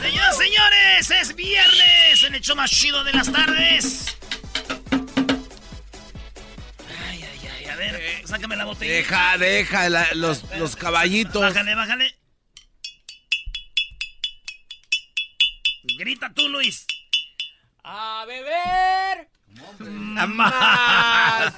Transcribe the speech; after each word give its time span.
Señoras, 0.00 0.36
señores, 0.36 1.10
es 1.10 1.34
viernes 1.34 2.24
en 2.24 2.34
el 2.34 2.40
show 2.40 2.56
más 2.56 2.70
chido 2.70 3.02
de 3.04 3.12
las 3.12 3.30
tardes. 3.30 4.16
Ay, 7.08 7.22
ay, 7.24 7.48
ay, 7.58 7.64
a 7.66 7.76
ver, 7.76 8.22
sácame 8.26 8.56
la 8.56 8.64
botella. 8.64 8.92
Deja, 8.92 9.38
deja 9.38 9.88
la- 9.88 10.14
los, 10.14 10.44
los 10.56 10.76
caballitos. 10.76 11.40
Bájale, 11.42 11.74
bájale. 11.74 12.14
Grita 15.98 16.30
tú, 16.34 16.48
Luis. 16.48 16.86
A 17.90 18.26
beber. 18.26 19.28
Más. 20.28 21.54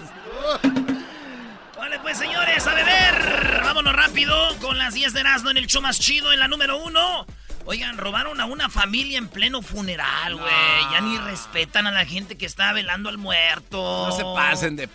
Vale, 1.76 1.98
pues 1.98 2.18
señores, 2.18 2.64
a 2.68 2.74
beber. 2.74 3.60
Vámonos 3.64 3.92
rápido 3.92 4.56
con 4.60 4.78
las 4.78 4.94
10 4.94 5.12
de 5.12 5.20
Erasmo 5.20 5.50
en 5.50 5.56
el 5.56 5.66
show 5.66 5.82
más 5.82 5.98
chido, 5.98 6.32
en 6.32 6.38
la 6.38 6.46
número 6.46 6.78
uno. 6.78 7.26
Oigan, 7.64 7.98
robaron 7.98 8.40
a 8.40 8.44
una 8.44 8.68
familia 8.68 9.18
en 9.18 9.26
pleno 9.26 9.60
funeral, 9.60 10.36
güey. 10.36 10.82
Ya 10.92 11.00
ni 11.00 11.18
respetan 11.18 11.88
a 11.88 11.90
la 11.90 12.06
gente 12.06 12.38
que 12.38 12.46
está 12.46 12.72
velando 12.72 13.08
al 13.08 13.18
muerto. 13.18 14.06
No 14.06 14.12
se 14.12 14.22
pasen 14.22 14.76
de... 14.76 14.88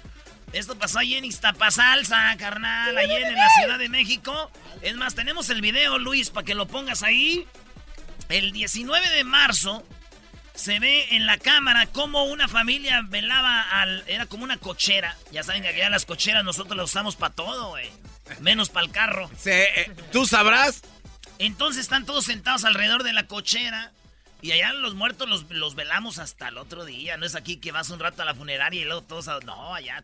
Esto 0.54 0.80
pasó 0.80 1.00
ahí 1.00 1.16
en 1.16 1.26
Iztapasalsa, 1.26 2.34
carnal, 2.38 2.98
ahí 2.98 3.12
en 3.12 3.36
la 3.36 3.50
Ciudad 3.60 3.78
de 3.78 3.90
México. 3.90 4.50
Es 4.82 4.96
más, 4.96 5.16
tenemos 5.16 5.50
el 5.50 5.60
video, 5.60 5.98
Luis, 5.98 6.30
para 6.30 6.46
que 6.46 6.56
lo 6.56 6.66
pongas 6.66 7.04
ahí. 7.04 7.46
El 8.30 8.54
19 8.54 9.10
de 9.10 9.26
marzo 9.26 9.84
se 10.56 10.80
ve 10.80 11.16
en 11.16 11.26
la 11.26 11.38
cámara 11.38 11.86
cómo 11.88 12.24
una 12.26 12.48
familia 12.48 13.02
velaba 13.08 13.62
al... 13.62 14.04
Era 14.08 14.26
como 14.26 14.44
una 14.44 14.58
cochera. 14.58 15.16
Ya 15.32 15.44
saben 15.44 15.62
que 15.64 15.70
allá 15.70 15.90
las 15.90 16.06
cocheras 16.06 16.44
nosotros 16.44 16.76
las 16.78 16.86
usamos 16.90 17.16
para 17.16 17.34
todo, 17.34 17.70
güey. 17.70 17.90
Menos 18.40 18.70
para 18.70 18.86
el 18.86 18.92
carro. 18.92 19.30
Se- 19.38 19.82
eh, 19.82 19.92
¿Tú 20.12 20.26
sabrás? 20.26 20.82
Entonces 21.40 21.82
están 21.82 22.06
todos 22.06 22.26
sentados 22.26 22.64
alrededor 22.66 23.04
de 23.04 23.14
la 23.14 23.28
cochera. 23.28 23.92
Y 24.42 24.52
allá 24.52 24.74
los 24.74 24.94
muertos 24.96 25.28
los, 25.28 25.50
los 25.50 25.76
velamos 25.76 26.20
hasta 26.20 26.48
el 26.50 26.58
otro 26.58 26.86
día. 26.86 27.18
No 27.18 27.26
es 27.26 27.36
aquí 27.36 27.58
que 27.58 27.72
vas 27.72 27.90
un 27.90 28.00
rato 28.00 28.22
a 28.22 28.26
la 28.26 28.36
funeraria 28.36 28.82
y 28.82 28.86
luego 28.86 29.02
todos... 29.02 29.28
a- 29.28 29.40
No, 29.42 29.74
allá... 29.76 30.04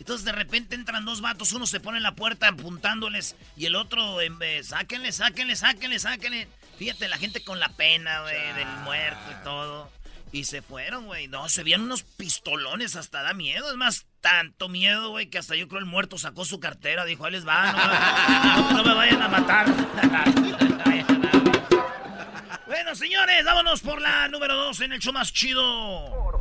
Entonces 0.00 0.24
de 0.24 0.32
repente 0.32 0.74
entran 0.74 1.04
dos 1.04 1.20
vatos, 1.20 1.52
uno 1.52 1.64
se 1.64 1.78
pone 1.78 1.98
en 1.98 2.02
la 2.02 2.16
puerta 2.16 2.48
apuntándoles 2.48 3.36
y 3.56 3.66
el 3.66 3.76
otro, 3.76 4.20
en 4.20 4.36
vez, 4.36 4.68
sáquenle, 4.68 5.12
sáquenle, 5.12 5.54
sáquenle, 5.54 6.00
sáquenle. 6.00 6.48
Fíjate, 6.82 7.08
la 7.08 7.16
gente 7.16 7.44
con 7.44 7.60
la 7.60 7.68
pena, 7.68 8.22
güey, 8.22 8.52
del 8.54 8.66
muerto 8.82 9.20
y 9.30 9.44
todo. 9.44 9.88
Y 10.32 10.42
se 10.46 10.62
fueron, 10.62 11.06
güey. 11.06 11.28
No, 11.28 11.48
se 11.48 11.62
veían 11.62 11.82
unos 11.82 12.02
pistolones, 12.02 12.96
hasta 12.96 13.22
da 13.22 13.34
miedo. 13.34 13.70
Es 13.70 13.76
más, 13.76 14.06
tanto 14.20 14.68
miedo, 14.68 15.10
güey, 15.10 15.30
que 15.30 15.38
hasta 15.38 15.54
yo 15.54 15.68
creo 15.68 15.78
el 15.78 15.86
muerto 15.86 16.18
sacó 16.18 16.44
su 16.44 16.58
cartera. 16.58 17.04
Dijo, 17.04 17.24
ahí 17.24 17.30
les 17.30 17.46
va, 17.46 17.70
no, 17.70 18.72
no- 18.72 18.78
no 18.78 18.84
me 18.84 18.94
vayan 18.94 19.22
a 19.22 19.28
matar. 19.28 19.66
bueno, 22.66 22.96
señores, 22.96 23.44
vámonos 23.44 23.80
por 23.80 24.00
la 24.00 24.26
número 24.26 24.56
dos 24.56 24.80
en 24.80 24.90
el 24.92 24.98
show 24.98 25.12
más 25.12 25.32
chido. 25.32 26.32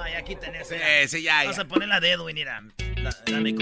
Ay, 0.00 0.12
aquí 0.14 0.36
tenés. 0.36 0.68
Sí, 0.68 0.76
sí, 1.08 1.22
ya, 1.24 1.42
Vas 1.44 1.56
ya. 1.56 1.62
a 1.62 1.64
poner 1.64 1.88
la 1.88 1.98
de 1.98 2.12
Edwin, 2.12 2.36
mira. 2.36 2.62
La, 3.02 3.10
dame. 3.26 3.54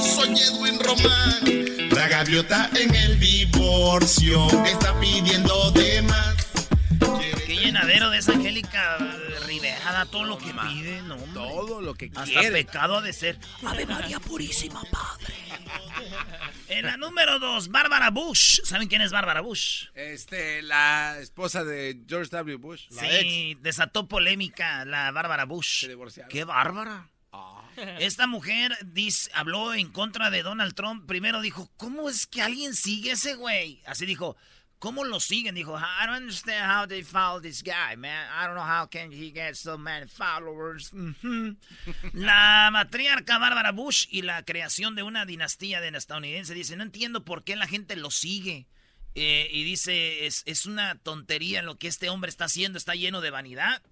Soy 0.00 0.30
Edwin 0.38 0.78
Román. 0.80 1.90
La 1.90 2.08
gaviota 2.08 2.70
en 2.74 2.94
el 2.94 3.18
divorcio 3.20 4.46
está 4.64 4.98
pidiendo 5.00 5.70
de 5.72 6.02
más. 6.02 6.36
Qué 7.46 7.56
llenadero 7.56 8.10
de 8.10 8.18
esa 8.18 8.32
Angélica 8.32 8.98
Rivera, 9.46 10.06
todo 10.10 10.24
lo 10.24 10.38
que 10.38 10.52
pide, 10.52 11.02
no, 11.02 11.14
hombre. 11.14 11.32
Todo 11.34 11.80
lo 11.80 11.94
que 11.94 12.10
Hasta 12.14 12.24
quiere. 12.24 12.50
pecado 12.64 12.96
ha 12.98 13.02
de 13.02 13.12
ser. 13.12 13.38
Ave 13.66 13.86
María 13.86 14.18
Purísima, 14.20 14.82
Padre. 14.90 15.34
En 16.68 16.86
la 16.86 16.96
número 16.96 17.38
dos, 17.38 17.68
Bárbara 17.68 18.10
Bush. 18.10 18.60
¿Saben 18.64 18.88
quién 18.88 19.02
es 19.02 19.12
Bárbara 19.12 19.42
Bush? 19.42 19.88
Este, 19.94 20.62
la 20.62 21.18
esposa 21.20 21.64
de 21.64 22.00
George 22.08 22.30
W. 22.30 22.56
Bush. 22.56 22.88
La 22.92 23.02
sí, 23.02 23.58
desató 23.60 24.08
polémica 24.08 24.86
la 24.86 25.10
Bárbara 25.10 25.44
Bush. 25.44 25.80
Se 25.80 25.88
divorciaron. 25.88 26.30
¡Qué 26.30 26.44
bárbara! 26.44 27.11
Esta 27.98 28.26
mujer 28.26 28.76
habló 29.34 29.74
en 29.74 29.90
contra 29.90 30.30
de 30.30 30.42
Donald 30.42 30.74
Trump. 30.74 31.06
Primero 31.06 31.40
dijo, 31.40 31.70
¿cómo 31.76 32.08
es 32.08 32.26
que 32.26 32.42
alguien 32.42 32.74
sigue 32.74 33.10
a 33.10 33.14
ese 33.14 33.34
güey? 33.34 33.82
Así 33.86 34.06
dijo, 34.06 34.36
¿cómo 34.78 35.04
lo 35.04 35.20
siguen? 35.20 35.54
Dijo, 35.54 35.78
I 35.78 36.06
don't 36.06 36.22
understand 36.22 36.70
how 36.70 36.86
they 36.86 37.02
follow 37.02 37.40
this 37.40 37.62
guy, 37.62 37.96
man. 37.96 38.26
I 38.28 38.46
don't 38.46 38.54
know 38.54 38.66
how 38.66 38.88
can 38.88 39.12
he 39.12 39.30
get 39.30 39.54
so 39.54 39.78
many 39.78 40.06
followers. 40.08 40.92
La 42.12 42.68
matriarca 42.72 43.38
Bárbara 43.38 43.72
Bush 43.72 44.06
y 44.10 44.22
la 44.22 44.44
creación 44.44 44.94
de 44.94 45.02
una 45.02 45.24
dinastía 45.24 45.80
de 45.80 45.96
estadounidense 45.96 46.52
dice, 46.54 46.76
no 46.76 46.82
entiendo 46.82 47.24
por 47.24 47.44
qué 47.44 47.56
la 47.56 47.66
gente 47.66 47.96
lo 47.96 48.10
sigue. 48.10 48.66
Eh, 49.14 49.48
y 49.52 49.64
dice, 49.64 50.26
es, 50.26 50.42
es 50.46 50.66
una 50.66 50.96
tontería 50.96 51.62
lo 51.62 51.78
que 51.78 51.86
este 51.86 52.08
hombre 52.08 52.30
está 52.30 52.46
haciendo, 52.46 52.78
está 52.78 52.94
lleno 52.94 53.20
de 53.20 53.30
vanidad. 53.30 53.82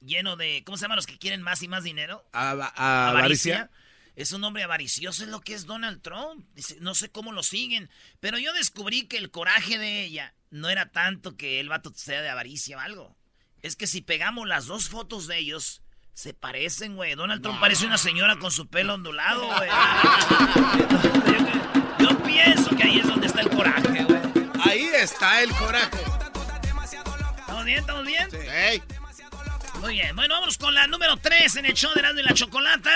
Lleno 0.00 0.36
de, 0.36 0.62
¿cómo 0.64 0.76
se 0.76 0.82
llaman 0.82 0.96
los 0.96 1.06
que 1.06 1.18
quieren 1.18 1.42
más 1.42 1.62
y 1.62 1.68
más 1.68 1.82
dinero? 1.84 2.24
A- 2.32 2.50
a- 2.76 3.08
avaricia. 3.10 3.70
Es 4.14 4.32
un 4.32 4.42
hombre 4.44 4.62
avaricioso, 4.62 5.24
es 5.24 5.28
lo 5.28 5.40
que 5.42 5.52
es 5.54 5.66
Donald 5.66 6.00
Trump. 6.00 6.46
No 6.80 6.94
sé 6.94 7.10
cómo 7.10 7.32
lo 7.32 7.42
siguen, 7.42 7.90
pero 8.20 8.38
yo 8.38 8.52
descubrí 8.54 9.06
que 9.06 9.18
el 9.18 9.30
coraje 9.30 9.78
de 9.78 10.04
ella 10.04 10.32
no 10.50 10.70
era 10.70 10.90
tanto 10.90 11.36
que 11.36 11.60
el 11.60 11.68
vato 11.68 11.92
sea 11.94 12.22
de 12.22 12.28
avaricia 12.30 12.78
o 12.78 12.80
algo. 12.80 13.16
Es 13.62 13.76
que 13.76 13.86
si 13.86 14.00
pegamos 14.00 14.46
las 14.48 14.66
dos 14.66 14.88
fotos 14.88 15.26
de 15.26 15.38
ellos, 15.38 15.82
se 16.14 16.32
parecen, 16.32 16.96
güey. 16.96 17.14
Donald 17.14 17.42
Trump 17.42 17.60
parece 17.60 17.84
una 17.84 17.98
señora 17.98 18.38
con 18.38 18.50
su 18.50 18.68
pelo 18.68 18.94
ondulado, 18.94 19.46
güey. 19.56 19.68
yo, 21.98 22.08
yo 22.10 22.18
pienso 22.22 22.70
que 22.76 22.82
ahí 22.84 22.98
es 23.00 23.06
donde 23.06 23.26
está 23.26 23.40
el 23.42 23.50
coraje, 23.50 24.04
güey. 24.04 24.20
Ahí 24.64 24.88
está 24.94 25.42
el 25.42 25.50
coraje. 25.52 25.98
¿Estamos 27.38 27.64
bien? 27.64 27.78
¿Estamos 27.80 28.06
bien? 28.06 28.28
Ey, 28.50 28.82
Muy 29.80 29.94
bien, 29.94 30.14
bueno, 30.16 30.34
vamos 30.40 30.58
con 30.58 30.74
la 30.74 30.86
número 30.86 31.16
3 31.16 31.56
en 31.56 31.66
el 31.66 31.74
show 31.74 31.90
de 31.94 32.00
Erasmo 32.00 32.20
y 32.20 32.22
la 32.24 32.34
Chocolata. 32.34 32.90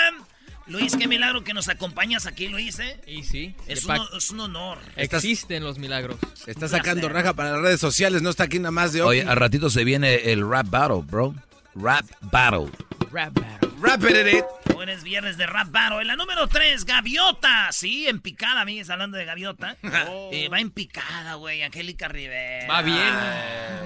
Luis, 0.67 0.95
qué 0.95 1.07
milagro 1.07 1.43
que 1.43 1.53
nos 1.53 1.67
acompañas 1.69 2.25
aquí, 2.25 2.47
Luis, 2.47 2.79
¿eh? 2.79 2.99
Y 3.07 3.23
sí. 3.23 3.55
Es 3.67 3.83
un, 3.83 3.87
pa- 3.87 4.07
es 4.15 4.29
un 4.29 4.39
honor. 4.41 4.77
Existen 4.95 5.63
los 5.63 5.77
milagros. 5.79 6.17
está 6.45 6.67
sacando 6.67 7.09
raja 7.09 7.33
para 7.33 7.51
las 7.53 7.61
redes 7.61 7.79
sociales, 7.79 8.21
no 8.21 8.29
está 8.29 8.43
aquí 8.43 8.59
nada 8.59 8.71
más 8.71 8.93
de 8.93 9.01
hoy. 9.01 9.19
Oye, 9.19 9.29
al 9.29 9.37
ratito 9.37 9.69
se 9.69 9.83
viene 9.83 10.31
el 10.31 10.47
rap 10.47 10.67
battle, 10.69 11.01
bro. 11.03 11.33
Rap 11.75 12.05
battle. 12.21 12.69
Rap 13.11 13.33
battle. 13.33 13.70
Rap 13.81 14.03
it, 14.03 14.27
it. 14.27 14.45
Hoy 14.75 14.89
es 14.89 15.03
viernes 15.03 15.37
de 15.37 15.47
rap. 15.47 15.69
En 15.99 16.07
la 16.07 16.15
número 16.15 16.47
3, 16.47 16.85
Gaviota. 16.85 17.71
Sí, 17.71 18.07
en 18.07 18.19
picada, 18.19 18.61
amigues, 18.61 18.89
hablando 18.89 19.17
de 19.17 19.25
Gaviota. 19.25 19.75
Eh, 20.33 20.47
va 20.47 20.59
en 20.59 20.71
picada, 20.71 21.35
güey, 21.35 21.61
Angélica 21.61 22.07
Rivera. 22.07 22.67
Va 22.67 22.81
bien. 22.81 23.13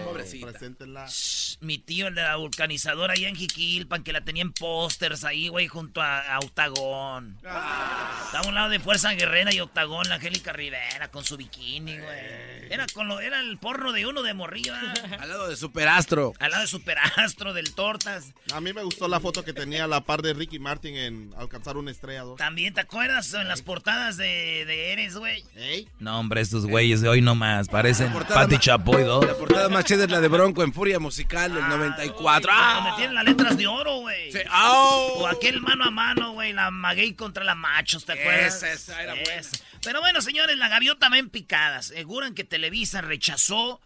Pobrecita. 0.04 0.48
Preséntenla. 0.48 1.08
Shh, 1.08 1.58
Mi 1.62 1.80
tío, 1.80 2.08
el 2.08 2.16
de 2.16 2.22
la 2.22 2.36
vulcanizadora 2.36 3.14
allá 3.14 3.30
en 3.30 3.36
Jiquilpan, 3.36 4.04
que 4.04 4.14
la 4.14 4.22
tenía 4.22 4.44
en 4.44 4.54
pósters 4.54 5.24
ahí, 5.24 5.48
güey, 5.48 5.68
junto 5.68 6.02
a, 6.02 6.20
a 6.20 6.40
Octagón. 6.40 7.38
Estaba 7.38 8.42
a 8.44 8.48
un 8.48 8.54
lado 8.54 8.70
de 8.70 8.80
Fuerza 8.80 9.14
Guerrera 9.14 9.54
y 9.54 9.60
Octagón, 9.60 10.08
la 10.08 10.16
Angélica 10.16 10.54
Rivera, 10.54 11.10
con 11.10 11.26
su 11.26 11.36
bikini, 11.36 11.98
güey. 11.98 12.66
Era, 12.70 12.86
con 12.94 13.08
lo, 13.08 13.20
era 13.20 13.40
el 13.40 13.58
porno 13.58 13.92
de 13.92 14.06
uno 14.06 14.22
de 14.22 14.34
morriba. 14.34 14.80
Al 15.20 15.30
lado 15.30 15.48
de 15.48 15.56
Superastro. 15.56 16.34
Al 16.40 16.52
lado 16.52 16.62
de 16.62 16.68
Superastro, 16.68 17.54
del 17.54 17.74
Tortas. 17.74 18.34
A 18.54 18.62
mí 18.62 18.72
me 18.74 18.84
gustó 18.84 19.08
la 19.08 19.20
foto 19.20 19.44
que 19.44 19.54
tenía 19.54 19.85
a 19.86 19.88
la 19.88 20.02
par 20.02 20.22
de 20.22 20.34
Ricky 20.34 20.60
Martin 20.60 20.96
en 20.96 21.34
Alcanzar 21.38 21.78
una 21.78 21.92
estrella 21.92 22.24
2. 22.24 22.38
También, 22.38 22.74
¿te 22.74 22.82
acuerdas 22.82 23.34
en 23.34 23.48
las 23.48 23.62
portadas 23.62 24.18
de, 24.18 24.66
de 24.66 24.92
Eres, 24.92 25.16
güey? 25.16 25.44
¿Ey? 25.56 25.88
No, 26.00 26.20
hombre, 26.20 26.42
estos 26.42 26.66
güeyes 26.66 27.02
de 27.02 27.10
hoy 27.10 27.22
no 27.22 27.36
más. 27.36 27.70
Parecen 27.70 28.12
Pati 28.12 28.58
Chapoy 28.58 29.04
dos. 29.04 29.26
La 29.26 29.36
portada 29.36 29.70
más 29.70 29.86
chida 29.86 30.04
es 30.04 30.12
la 30.12 30.20
de 30.20 30.28
Bronco 30.28 30.64
en 30.64 30.74
Furia 30.74 31.00
Musical 31.00 31.54
del 31.54 31.68
94. 31.68 32.52
Donde 32.52 32.90
¡Ah! 32.90 32.94
tienen 32.98 33.16
las 33.16 33.26
letras 33.26 33.58
de 33.58 33.68
oro, 33.68 34.00
güey. 34.00 34.32
Sí. 34.32 34.40
¡Au! 34.50 35.20
O 35.20 35.28
aquel 35.28 35.62
mano 35.62 35.86
a 35.86 35.92
mano, 35.92 36.34
güey, 36.34 36.52
la 36.54 36.72
maguey 36.72 37.14
contra 37.14 37.44
la 37.44 37.56
machos, 37.56 38.06
¿te 38.06 38.14
acuerdas? 38.14 38.56
Esa, 38.56 38.74
esa 38.74 39.04
era 39.04 39.14
buena. 39.14 39.42
Pero 39.84 40.02
bueno, 40.02 40.22
señores, 40.22 40.58
la 40.58 40.68
gaviota 40.68 41.10
va 41.10 41.18
en 41.20 41.30
picada. 41.30 41.78
Aseguran 41.78 42.34
que 42.34 42.44
Televisa 42.44 43.02
rechazó 43.02 43.80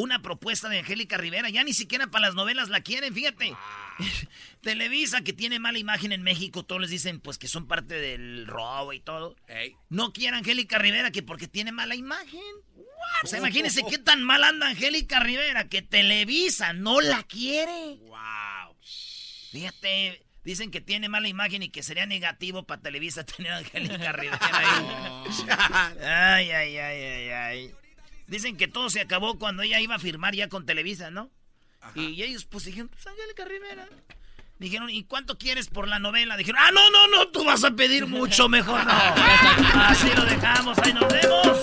una 0.00 0.22
propuesta 0.22 0.68
de 0.68 0.78
Angélica 0.78 1.16
Rivera. 1.16 1.50
Ya 1.50 1.64
ni 1.64 1.74
siquiera 1.74 2.06
para 2.06 2.26
las 2.26 2.34
novelas 2.34 2.68
la 2.68 2.80
quieren, 2.80 3.14
fíjate. 3.14 3.54
Televisa, 4.62 5.22
que 5.22 5.32
tiene 5.32 5.58
mala 5.58 5.78
imagen 5.78 6.12
en 6.12 6.22
México, 6.22 6.64
todos 6.64 6.80
les 6.80 6.90
dicen 6.90 7.20
pues 7.20 7.38
que 7.38 7.48
son 7.48 7.66
parte 7.66 7.94
del 7.94 8.46
robo 8.46 8.92
y 8.92 9.00
todo. 9.00 9.36
No 9.88 10.12
quiere 10.12 10.36
Angélica 10.36 10.78
Rivera 10.78 11.10
que 11.10 11.22
porque 11.22 11.48
tiene 11.48 11.72
mala 11.72 11.94
imagen. 11.94 12.40
O 13.22 13.26
sea, 13.26 13.38
imagínense 13.38 13.82
qué 13.88 13.98
tan 14.10 14.22
mal 14.22 14.42
anda 14.44 14.68
Angélica 14.68 15.20
Rivera 15.20 15.68
que 15.68 15.82
Televisa 15.82 16.72
no 16.72 17.00
la 17.00 17.22
quiere. 17.24 17.98
Wow. 18.00 18.76
Fíjate, 19.52 20.24
dicen 20.44 20.70
que 20.70 20.80
tiene 20.80 21.08
mala 21.08 21.28
imagen 21.28 21.62
y 21.62 21.70
que 21.70 21.82
sería 21.82 22.06
negativo 22.06 22.64
para 22.64 22.80
Televisa 22.80 23.24
tener 23.36 23.52
a 23.52 23.58
Angélica 23.58 24.12
Rivera 24.12 24.38
ahí. 24.52 25.34
ay, 26.02 26.50
ay, 26.50 26.76
ay, 26.78 27.02
ay, 27.02 27.28
ay. 27.30 27.74
Dicen 28.30 28.56
que 28.56 28.68
todo 28.68 28.88
se 28.90 29.00
acabó 29.00 29.40
cuando 29.40 29.64
ella 29.64 29.80
iba 29.80 29.96
a 29.96 29.98
firmar 29.98 30.36
ya 30.36 30.48
con 30.48 30.64
Televisa, 30.64 31.10
¿no? 31.10 31.32
Y 31.96 32.22
ellos 32.22 32.44
pues 32.44 32.64
dijeron, 32.64 32.88
pues 32.88 33.04
Angélica 33.04 33.44
Rivera. 33.44 33.88
Dijeron, 34.60 34.88
¿y 34.88 35.02
cuánto 35.02 35.36
quieres 35.36 35.66
por 35.66 35.88
la 35.88 35.98
novela? 35.98 36.36
Dijeron, 36.36 36.60
ah, 36.62 36.70
no, 36.70 36.90
no, 36.90 37.08
no, 37.08 37.28
tú 37.28 37.44
vas 37.44 37.64
a 37.64 37.72
pedir 37.72 38.06
mucho, 38.06 38.48
mejor 38.48 38.84
no. 38.84 38.92
Así 39.74 40.08
lo 40.14 40.24
dejamos, 40.24 40.78
ahí 40.78 40.92
nos 40.92 41.12
vemos. 41.12 41.58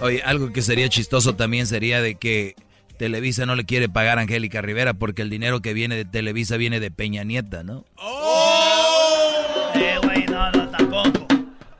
Oye, 0.00 0.22
algo 0.22 0.54
que 0.54 0.62
sería 0.62 0.88
chistoso 0.88 1.36
también 1.36 1.66
sería 1.66 2.00
de 2.00 2.14
que 2.14 2.54
Televisa 2.98 3.44
no 3.44 3.56
le 3.56 3.66
quiere 3.66 3.90
pagar 3.90 4.18
a 4.18 4.22
Angélica 4.22 4.62
Rivera 4.62 4.94
porque 4.94 5.20
el 5.20 5.28
dinero 5.28 5.60
que 5.60 5.74
viene 5.74 5.96
de 5.96 6.06
Televisa 6.06 6.56
viene 6.56 6.80
de 6.80 6.90
Peña 6.90 7.24
Nieta, 7.24 7.62
¿no? 7.62 7.84
¡Oh! 7.96 9.72
Eh, 9.74 9.98
güey, 10.02 10.24
no, 10.24 10.50
no. 10.52 10.65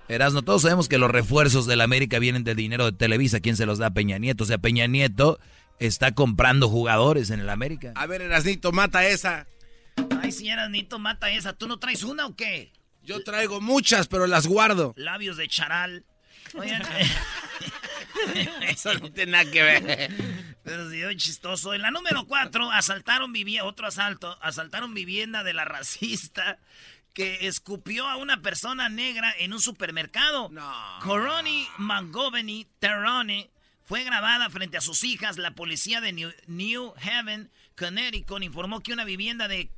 Erasno, 0.09 0.43
todos 0.43 0.63
sabemos 0.63 0.89
que 0.89 0.99
los 0.99 1.11
refuerzos 1.11 1.67
de 1.67 1.77
la 1.77 1.85
América 1.85 2.19
vienen 2.19 2.45
del 2.45 2.57
dinero 2.57 2.85
de 2.85 2.93
Televisa. 2.93 3.41
¿Quién 3.41 3.57
se 3.57 3.67
los 3.67 3.79
da? 3.79 3.91
Peña 3.91 4.19
Nieto. 4.19 4.45
O 4.45 4.47
sea, 4.47 4.59
Peña 4.59 4.87
Nieto 4.87 5.41
está 5.81 6.13
comprando 6.13 6.69
jugadores 6.69 7.31
en 7.31 7.41
el 7.41 7.49
América. 7.49 7.93
A 7.97 8.07
ver, 8.07 8.23
Erasnito, 8.23 8.71
mata 8.73 9.07
esa. 9.07 9.47
Ay, 10.23 10.31
sí, 10.31 10.49
Erasnito, 10.49 10.99
mata 10.99 11.31
esa. 11.31 11.55
¿Tú 11.55 11.67
no 11.67 11.79
traes 11.79 12.05
una 12.05 12.27
o 12.27 12.37
qué? 12.37 12.73
Yo 13.03 13.23
traigo 13.25 13.61
muchas, 13.61 14.07
pero 14.09 14.27
las 14.27 14.47
guardo. 14.47 14.95
Labios 14.97 15.37
de 15.37 15.49
charal. 15.49 16.05
Oigan. 16.55 16.83
Eso 18.69 18.95
no 18.95 19.11
tiene 19.13 19.33
nada 19.33 19.51
que 19.51 19.63
ver. 19.63 20.11
Pero 20.63 20.91
sí, 20.91 21.01
chistoso. 21.17 21.75
En 21.75 21.83
la 21.83 21.91
número 21.91 22.27
cuatro, 22.27 22.71
asaltaron 22.71 23.33
vivienda, 23.33 23.65
otro 23.65 23.87
asalto, 23.87 24.39
asaltaron 24.41 24.95
vivienda 24.95 25.45
de 25.45 25.53
la 25.53 25.65
racista 25.65 26.59
que 27.17 27.47
escupió 27.47 28.07
a 28.07 28.17
una 28.17 28.43
persona 28.43 28.91
negra 28.91 29.35
en 29.39 29.55
un 29.55 29.61
supermercado. 29.61 30.51
No. 30.51 30.99
Coroni 31.03 31.67
Mangoveni 31.79 32.67
Terrone 32.79 33.51
fue 33.87 34.05
grabada 34.05 34.51
frente 34.51 34.77
a 34.77 34.83
sus 34.83 35.03
hijas. 35.03 35.39
La 35.39 35.53
policía 35.53 36.03
de 36.03 36.13
New, 36.13 36.31
New 36.47 36.93
Haven, 37.01 37.51
Connecticut, 37.75 38.43
informó 38.43 38.83
que 38.83 38.93
una 38.93 39.07
vivienda 39.07 39.49
de 39.49 39.71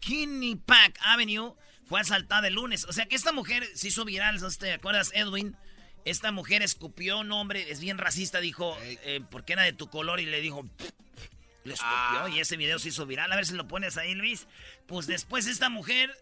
Pack 0.66 0.98
Avenue 1.00 1.54
fue 1.86 2.00
asaltada 2.00 2.48
el 2.48 2.54
lunes. 2.54 2.84
O 2.86 2.92
sea 2.92 3.06
que 3.06 3.14
esta 3.14 3.30
mujer 3.30 3.64
se 3.72 3.86
hizo 3.86 4.04
viral, 4.04 4.40
¿te 4.58 4.72
acuerdas, 4.72 5.12
Edwin? 5.14 5.56
Esta 6.04 6.32
mujer 6.32 6.62
escupió 6.62 7.20
un 7.20 7.30
hombre, 7.30 7.70
es 7.70 7.78
bien 7.78 7.98
racista, 7.98 8.40
dijo, 8.40 8.76
eh, 8.82 9.20
porque 9.30 9.52
era 9.52 9.62
de 9.62 9.72
tu 9.72 9.88
color, 9.88 10.18
y 10.18 10.26
le 10.26 10.40
dijo, 10.40 10.64
le 11.62 11.74
escupió, 11.74 12.24
Ah. 12.24 12.30
y 12.34 12.40
ese 12.40 12.56
video 12.56 12.80
se 12.80 12.88
hizo 12.88 13.06
viral. 13.06 13.30
A 13.30 13.36
ver 13.36 13.46
si 13.46 13.54
lo 13.54 13.68
pones 13.68 13.96
ahí, 13.96 14.16
Luis. 14.16 14.48
Pues 14.88 15.06
después 15.06 15.46
esta 15.46 15.68
mujer 15.68 16.12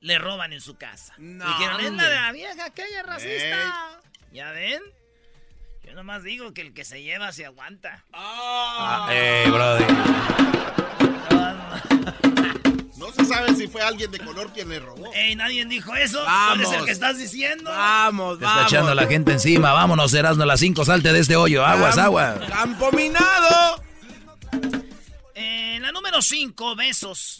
le 0.00 0.18
roban 0.18 0.52
en 0.52 0.60
su 0.60 0.76
casa. 0.76 1.14
No, 1.18 1.46
Dijeron, 1.46 1.80
es 1.80 1.92
la 1.92 2.08
de 2.08 2.14
la 2.14 2.32
vieja 2.32 2.64
aquella 2.66 3.02
racista. 3.02 4.00
¿Ya 4.32 4.50
ven? 4.52 4.82
Yo 5.84 5.94
nomás 5.94 6.22
digo 6.22 6.52
que 6.52 6.60
el 6.60 6.74
que 6.74 6.84
se 6.84 7.02
lleva 7.02 7.32
se 7.32 7.46
aguanta. 7.46 8.04
Ah. 8.12 9.08
Eh, 9.10 9.46
brody. 9.50 9.84
No 12.96 13.12
se 13.12 13.24
sabe 13.24 13.54
si 13.54 13.68
fue 13.68 13.80
alguien 13.80 14.10
de 14.10 14.18
color 14.18 14.52
quien 14.52 14.68
le 14.68 14.80
robó. 14.80 15.10
Ey, 15.14 15.34
nadie 15.36 15.64
dijo 15.64 15.94
eso. 15.94 16.22
Vamos. 16.24 16.66
¿Cuál 16.66 16.74
es 16.74 16.80
el 16.80 16.84
que 16.84 16.90
estás 16.92 17.16
diciendo? 17.16 17.70
Vamos, 17.70 18.38
Te 18.38 18.44
está 18.44 18.56
vamos. 18.56 18.72
echando 18.72 18.94
la 18.94 19.06
gente 19.06 19.32
encima. 19.32 19.72
Vámonos, 19.72 20.12
Erasno, 20.12 20.42
a 20.42 20.46
las 20.46 20.60
5, 20.60 20.84
salte 20.84 21.12
de 21.12 21.20
este 21.20 21.36
hoyo. 21.36 21.64
Aguas, 21.64 21.96
agua. 21.96 22.38
Campo 22.48 22.90
minado. 22.92 23.82
Eh, 25.34 25.78
la 25.80 25.92
número 25.92 26.20
5, 26.20 26.74
besos. 26.76 27.38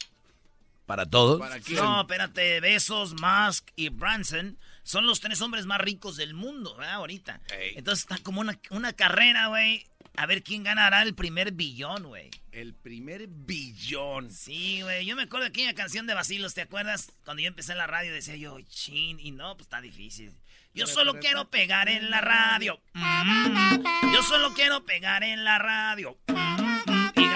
Para 0.88 1.04
todos. 1.04 1.38
¿Para 1.38 1.60
quién? 1.60 1.76
No, 1.76 2.00
espérate, 2.00 2.60
Besos, 2.60 3.12
Musk 3.20 3.68
y 3.76 3.90
Branson 3.90 4.58
son 4.84 5.04
los 5.04 5.20
tres 5.20 5.42
hombres 5.42 5.66
más 5.66 5.78
ricos 5.82 6.16
del 6.16 6.32
mundo, 6.32 6.74
¿verdad? 6.76 6.94
Ahorita. 6.94 7.42
Ey. 7.54 7.74
Entonces 7.76 8.04
está 8.04 8.16
como 8.22 8.40
una, 8.40 8.58
una 8.70 8.94
carrera, 8.94 9.48
güey. 9.48 9.86
A 10.16 10.24
ver 10.24 10.42
quién 10.42 10.62
ganará 10.62 11.02
el 11.02 11.14
primer 11.14 11.52
billón, 11.52 12.04
güey. 12.04 12.30
El 12.52 12.72
primer 12.72 13.26
billón. 13.28 14.30
Sí, 14.30 14.80
güey. 14.80 15.04
Yo 15.04 15.14
me 15.14 15.24
acuerdo 15.24 15.44
de 15.44 15.50
aquella 15.50 15.74
canción 15.74 16.06
de 16.06 16.14
Basilos, 16.14 16.54
¿te 16.54 16.62
acuerdas? 16.62 17.12
Cuando 17.22 17.42
yo 17.42 17.48
empecé 17.48 17.72
en 17.72 17.78
la 17.78 17.86
radio 17.86 18.10
decía 18.10 18.36
yo, 18.36 18.58
chin, 18.62 19.20
y 19.20 19.30
no, 19.30 19.58
pues 19.58 19.66
está 19.66 19.82
difícil. 19.82 20.32
Yo 20.72 20.86
solo 20.86 21.20
quiero 21.20 21.50
pegar 21.50 21.90
en 21.90 22.08
la 22.08 22.22
radio. 22.22 22.80
Mm. 22.94 23.84
Yo 24.14 24.22
solo 24.22 24.54
quiero 24.54 24.86
pegar 24.86 25.22
en 25.22 25.44
la 25.44 25.58
radio. 25.58 26.16
Mm. 26.28 26.67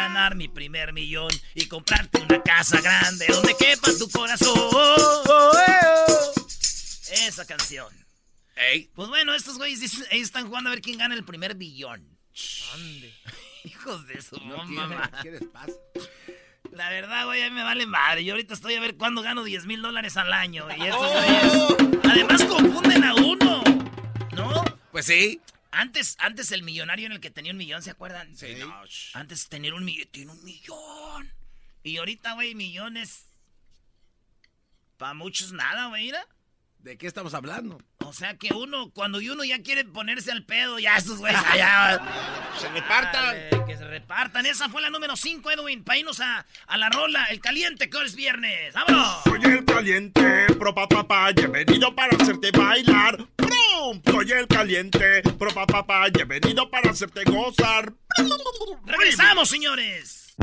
Ganar 0.09 0.35
mi 0.35 0.49
primer 0.49 0.93
millón. 0.93 1.31
Y 1.55 1.67
comprarte 1.67 2.19
una 2.21 2.43
casa 2.43 2.81
grande 2.81 3.27
donde 3.29 3.57
quepa 3.57 3.89
tu 3.99 4.09
corazón. 4.11 4.59
Esa 7.27 7.47
canción. 7.47 7.89
Ey. 8.57 8.91
Pues 8.95 9.09
bueno, 9.09 9.35
estos 9.35 9.59
güeyes 9.59 9.81
dicen- 9.81 10.07
ellos 10.11 10.27
están 10.27 10.47
jugando 10.47 10.69
a 10.71 10.73
ver 10.73 10.83
quién 10.83 10.99
gana 10.99 11.15
el 11.15 11.25
primer 11.25 11.55
billón. 11.55 12.07
Hijos 13.65 14.07
de 14.09 14.21
su 14.23 14.37
No 14.39 14.65
mamá. 14.65 15.11
¿Qué 15.23 15.31
les 15.33 15.45
pasa? 15.45 15.73
La 16.73 16.89
verdad, 16.91 17.27
güey, 17.27 17.43
a 17.43 17.51
mí 17.51 17.55
me 17.55 17.63
vale 17.63 17.87
madre. 17.87 18.25
Yo 18.25 18.33
ahorita 18.35 18.55
estoy 18.55 18.75
a 18.75 18.81
ver 18.81 18.97
cuándo 18.97 19.23
gano 19.23 19.45
10 19.45 19.67
mil 19.67 19.83
dólares 19.83 20.17
al 20.17 20.33
año. 20.33 20.67
Y 20.77 20.83
estos 20.83 21.01
Oh. 21.01 21.77
güeyes, 21.77 22.03
además 22.11 22.43
confunden 22.45 23.05
a 23.05 23.15
uno. 23.15 23.63
¿No? 24.35 24.65
Pues 24.91 25.07
sí. 25.07 25.41
Antes, 25.73 26.17
antes 26.19 26.53
el 26.53 26.63
millonario 26.63 27.07
en 27.07 27.13
el 27.13 27.21
que 27.21 27.31
tenía 27.31 27.51
un 27.51 27.59
millón, 27.59 27.83
¿se 27.83 27.91
acuerdan? 27.91 28.37
Sí, 28.37 28.55
no. 28.59 28.85
Antes 29.15 29.49
tener 29.49 29.73
un 29.73 29.85
millón, 29.85 30.07
tiene 30.11 30.31
un 30.31 30.45
millón. 30.45 31.33
Y 31.83 31.97
ahorita, 31.97 32.35
güey, 32.35 32.55
millones. 32.55 33.27
Para 34.99 35.15
muchos 35.15 35.53
nada, 35.53 35.89
güey, 35.89 36.05
mira. 36.05 36.27
¿De 36.83 36.99
qué 36.99 37.07
estamos 37.07 37.33
hablando? 37.33 37.79
O 38.05 38.13
sea 38.13 38.37
que 38.37 38.53
uno, 38.53 38.91
cuando 38.91 39.19
uno 39.19 39.45
ya 39.45 39.63
quiere 39.63 39.85
ponerse 39.85 40.33
al 40.33 40.45
pedo, 40.45 40.81
ya 40.81 40.97
estos 40.97 41.19
güeyes 41.19 41.41
allá. 41.51 42.03
Se 42.59 42.69
repartan. 42.71 43.23
Dale, 43.23 43.65
que 43.65 43.77
se 43.77 43.85
repartan. 43.87 44.47
Esa 44.47 44.69
fue 44.69 44.83
la 44.83 44.91
número 44.91 45.15
5, 45.15 45.49
Edwin. 45.53 45.85
Para 45.85 45.99
irnos 45.99 46.19
a, 46.19 46.45
a 46.67 46.77
la 46.77 46.89
rola, 46.89 47.25
el 47.27 47.41
caliente, 47.41 47.89
que 47.89 47.97
hoy 47.97 48.07
es 48.07 48.17
viernes. 48.17 48.75
¡Vámonos! 48.75 49.23
Soy 49.23 49.41
el 49.45 49.65
caliente, 49.65 50.47
pro 50.59 50.75
pa 50.75 50.89
pa 50.89 51.07
pa, 51.07 51.31
he 51.31 51.47
venido 51.47 51.95
para 51.95 52.17
hacerte 52.17 52.51
bailar. 52.51 53.29
¡Prum! 53.37 54.03
Soy 54.05 54.33
el 54.33 54.49
caliente, 54.49 55.23
pro 55.39 55.55
pa 55.55 55.67
pa 55.67 55.87
pa, 55.87 56.09
he 56.09 56.25
venido 56.25 56.69
para 56.69 56.91
hacerte 56.91 57.23
gozar. 57.25 57.93
¡Regresamos, 58.87 59.49
señores! 59.49 60.35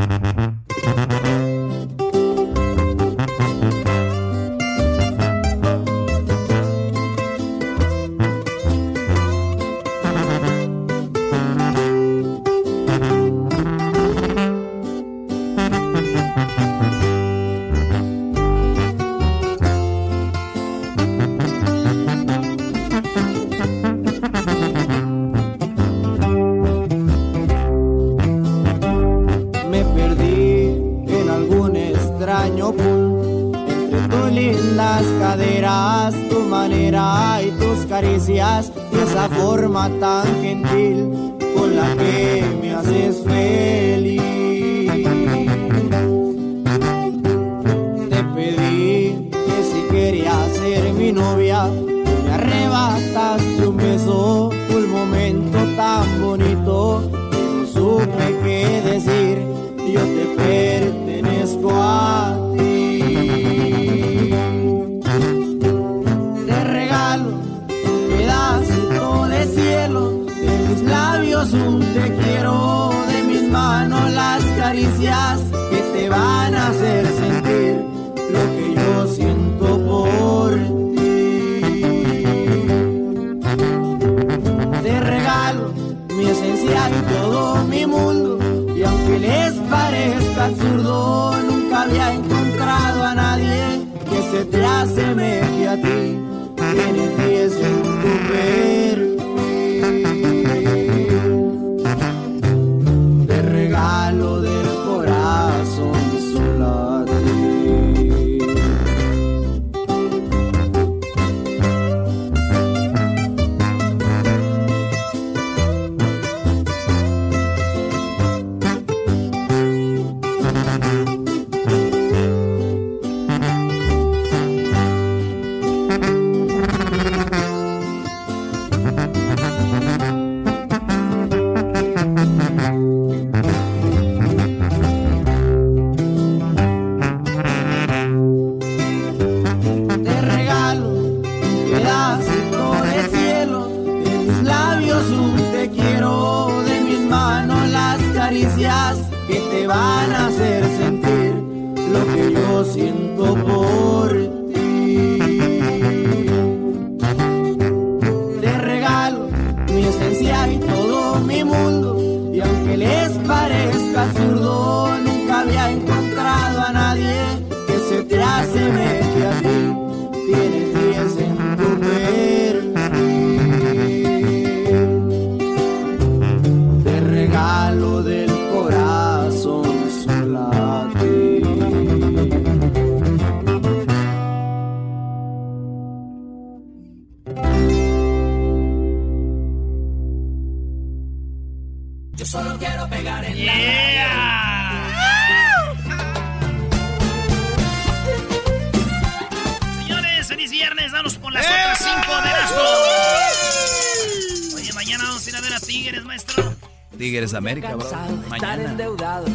América, 207.39 207.73
bro. 207.75 207.89
Mañana. 208.27 208.75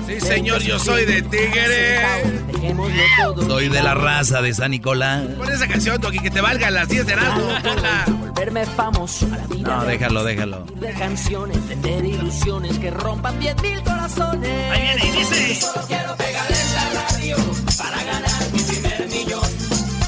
Sí, 0.07 0.21
señor, 0.21 0.63
yo 0.63 0.79
soy 0.79 1.07
de 1.07 1.23
Tigres. 1.23 2.05
Soy 3.47 3.69
de 3.69 3.83
la 3.83 3.95
raza 3.95 4.43
de 4.43 4.53
San 4.53 4.71
Nicolás. 4.73 5.23
Pon 5.39 5.51
esa 5.51 5.67
canción, 5.67 6.01
Toki, 6.01 6.19
que 6.19 6.31
te 6.31 6.41
valga 6.43 6.71
las 6.71 6.87
10 6.89 7.07
de 7.07 7.13
Erasmo. 7.15 7.49
Ponla. 7.63 8.05
Volverme 8.07 8.67
famoso 8.67 9.27
a 9.33 9.39
la 9.39 9.47
vida. 9.47 9.77
No, 9.77 9.85
déjalo, 9.85 10.23
déjalo. 10.23 10.65
De 10.81 10.93
canciones, 10.93 11.59
tener 11.67 12.05
ilusiones 12.05 12.79
que 12.79 12.91
rompan 12.91 13.39
diez 13.41 13.57
mil 13.63 13.83
corazones. 13.83 14.71
Ahí 14.71 14.83
viene 14.83 15.07
y 15.07 15.19
dice. 15.19 15.55
Yo 15.55 15.67
solo 15.73 15.87
quiero 15.87 16.17
pegar 16.17 16.47
en 16.51 16.75
la 16.75 16.85
radio 17.09 17.37
para 17.79 18.05
ganar 18.05 18.53
mi 18.53 18.61
primer 18.61 19.09
millón. 19.09 19.51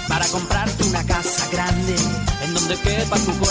Para 0.07 0.27
comprarte 0.27 0.85
una 0.85 1.05
casa 1.07 1.49
grande 1.51 1.97
en 2.45 2.55
donde 2.55 2.77
quepa 2.77 3.17
tu 3.17 3.33
corazón. 3.39 3.46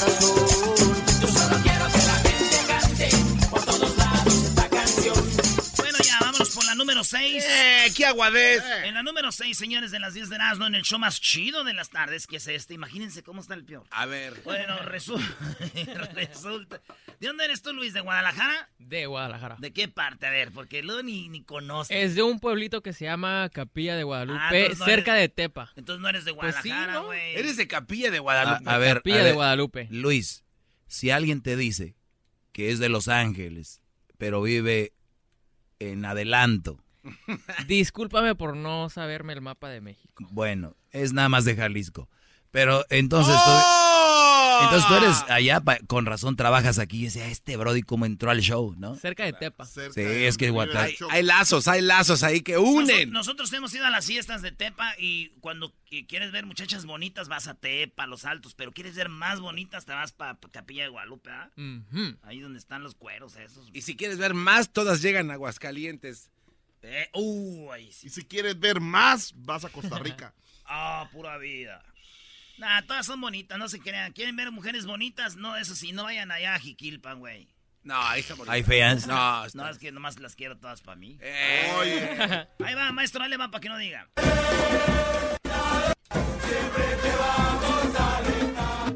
Aguadez. 8.16 8.64
En 8.86 8.94
la 8.96 9.04
número 9.04 9.32
6, 9.32 9.58
señores, 9.58 9.92
de 9.92 10.00
las 10.00 10.14
10 10.14 10.30
de 10.30 10.36
Erasmo, 10.36 10.66
en 10.68 10.76
el 10.76 10.84
show 10.84 10.98
más 11.00 11.20
chido 11.22 11.64
de 11.64 11.74
las 11.74 11.90
tardes, 11.90 12.28
que 12.28 12.38
es 12.38 12.48
este. 12.48 12.74
Imagínense 12.74 13.24
cómo 13.24 13.42
está 13.42 13.54
el 13.54 13.64
peor. 13.66 13.86
A 13.92 14.06
ver. 14.06 14.34
Bueno, 14.44 14.78
resu- 14.80 15.20
resulta. 16.14 16.82
¿De 17.20 17.28
dónde 17.28 17.46
eres 17.46 17.62
tú, 17.62 17.74
Luis? 17.74 17.94
¿De 17.94 18.02
Guadalajara? 18.02 18.70
De 18.80 19.06
Guadalajara. 19.06 19.56
¿De 19.60 19.72
qué 19.72 19.88
parte? 19.88 20.26
A 20.26 20.30
ver, 20.32 20.52
porque 20.52 20.82
luego 20.84 21.04
ni, 21.04 21.30
ni 21.30 21.44
conoces. 21.44 21.96
Es 21.96 22.16
de 22.16 22.24
un 22.24 22.40
pueblito 22.40 22.82
que 22.82 22.94
se 22.94 23.06
llama 23.06 23.50
Capilla 23.54 23.96
de 23.96 24.02
Ah, 24.02 24.06
Guadalupe, 24.06 24.70
no 24.78 24.86
cerca 24.86 25.14
eres- 25.18 25.22
de 25.22 25.30
Tepa. 25.30 25.72
Entonces 25.76 26.02
no 26.02 26.10
eres 26.10 26.26
de 26.26 26.34
Pues 26.34 26.56
sí, 26.62 26.70
Guadalajara, 26.70 26.94
¿no? 26.94 27.06
güey. 27.06 27.36
Eres 27.36 27.58
de 27.58 27.68
Capilla 27.68 28.12
de 28.12 28.20
Guadalupe. 28.20 28.70
a 28.70 28.78
ver, 28.78 28.98
Capilla 28.98 29.22
a 29.22 29.24
de 29.24 29.32
Guadalupe. 29.34 29.88
Luis, 29.92 30.44
si 30.88 31.10
alguien 31.12 31.42
te 31.42 31.56
dice 31.58 31.96
que 32.52 32.72
es 32.72 32.80
de 32.80 32.90
Los 32.90 33.08
Ángeles, 33.08 33.82
pero 34.18 34.42
vive 34.42 34.94
en 35.80 36.06
adelanto, 36.06 36.84
Discúlpame 37.68 38.36
por 38.36 38.56
no 38.56 38.90
saberme 38.90 39.34
el 39.34 39.42
mapa 39.42 39.70
de 39.70 39.82
México. 39.82 40.26
bueno, 40.32 40.76
es 40.92 41.14
nada 41.14 41.30
más 41.30 41.46
de 41.46 41.56
Jalisco. 41.56 42.10
Pero 42.52 42.86
entonces 42.90 43.36
tú, 43.36 43.50
¡Oh! 43.52 44.60
entonces 44.64 44.88
tú 44.88 44.96
eres 44.96 45.26
allá, 45.28 45.60
pa- 45.60 45.80
con 45.88 46.06
razón 46.06 46.38
trabajas 46.38 46.80
aquí. 46.80 47.02
Y 47.02 47.04
decía, 47.06 47.28
este 47.28 47.58
Brody 47.58 47.82
cómo 47.82 48.06
entró 48.06 48.32
al 48.32 48.40
show, 48.40 48.74
¿no? 48.78 48.96
Cerca 48.96 49.26
de 49.26 49.34
Tepa. 49.34 49.66
Sí, 49.66 49.82
es 49.98 50.38
que 50.38 50.54
Hay, 50.74 50.96
hay 51.10 51.24
lazos, 51.24 51.68
hay 51.68 51.82
lazos 51.82 52.24
ahí 52.24 52.40
que 52.40 52.58
unen. 52.58 53.10
Noso- 53.10 53.12
nosotros 53.12 53.52
hemos 53.52 53.74
ido 53.76 53.86
a 53.86 53.90
las 53.90 54.06
fiestas 54.06 54.42
de 54.42 54.54
Tepa 54.54 54.94
y 54.98 55.32
cuando 55.42 55.74
qui- 55.92 56.08
quieres 56.08 56.32
ver 56.32 56.46
muchachas 56.46 56.86
bonitas 56.86 57.28
vas 57.28 57.48
a 57.50 57.56
Tepa, 57.56 58.04
a 58.04 58.08
Los 58.08 58.24
Altos, 58.24 58.56
pero 58.56 58.72
quieres 58.72 58.96
ver 58.96 59.10
más 59.10 59.42
bonitas 59.42 59.86
te 59.86 59.92
vas 59.92 60.14
para 60.14 60.38
Capilla 60.54 60.84
de 60.84 60.90
Guadalupe, 60.90 61.32
¿ah? 61.32 61.52
Ahí 62.24 62.40
donde 62.40 62.60
están 62.60 62.84
los 62.84 62.96
cueros 62.96 63.36
esos. 63.36 63.68
Y 63.74 63.82
si 63.82 63.98
quieres 63.98 64.18
ver 64.18 64.34
más, 64.34 64.72
todas 64.72 65.02
llegan 65.02 65.30
a 65.30 65.34
Aguascalientes. 65.34 66.32
Eh, 66.88 67.10
uh, 67.14 67.72
ahí 67.72 67.92
sí. 67.92 68.08
Y 68.08 68.10
si 68.10 68.24
quieres 68.26 68.60
ver 68.60 68.80
más, 68.80 69.34
vas 69.36 69.66
a 69.66 69.70
Costa 69.70 69.98
Rica. 70.04 70.34
Ah, 70.66 71.10
pura 71.12 71.38
vida. 71.38 71.84
Nah, 72.58 72.82
todas 72.84 73.06
son 73.06 73.20
bonitas, 73.20 73.58
no 73.58 73.68
se 73.68 73.80
crean. 73.80 74.14
¿Quieren 74.14 74.36
ver 74.36 74.52
mujeres 74.52 74.86
bonitas? 74.86 75.36
No, 75.36 75.58
eso 75.58 75.76
sí, 75.76 75.92
no 75.92 76.04
vayan 76.04 76.32
allá 76.32 76.56
a 76.56 76.60
Jiquilpan, 76.60 77.20
güey. 77.20 77.50
No, 77.84 78.02
ahí 78.02 78.22
está 78.22 78.34
bonito. 78.34 78.52
Hay 78.52 78.64
feas. 78.64 79.06
No, 79.06 79.46
No, 79.54 79.70
es 79.70 79.78
que 79.78 79.92
nomás 79.92 80.18
las 80.20 80.36
quiero 80.36 80.58
todas 80.58 80.82
para 80.82 80.96
mí. 80.96 81.18
Eh, 81.22 81.72
Oye, 81.78 82.48
Ahí 82.66 82.74
va, 82.74 82.92
maestro, 82.92 83.20
dale 83.22 83.38
va 83.38 83.52
para 83.52 83.62
que 83.62 83.70
no 83.70 83.78
diga. 83.78 84.10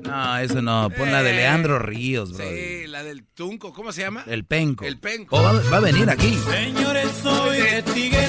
No, 0.04 0.38
eso 0.40 0.62
no. 0.62 0.90
Pon 0.90 1.12
la 1.12 1.22
de 1.22 1.32
Eh, 1.32 1.36
Leandro 1.36 1.80
Ríos, 1.80 2.34
Brody. 2.34 2.50
sí, 2.58 2.69
la 3.00 3.06
del 3.06 3.24
Tunco, 3.24 3.72
¿cómo 3.72 3.94
se 3.94 4.02
llama? 4.02 4.26
El 4.28 4.44
penco. 4.44 4.84
El 4.84 5.00
penco. 5.00 5.38
Oh, 5.38 5.42
va, 5.44 5.54
va 5.54 5.78
a 5.78 5.80
venir 5.80 6.10
aquí. 6.10 6.38
Señores, 6.50 7.08
soy 7.24 7.58
de 7.58 7.82
Tigres, 7.84 8.24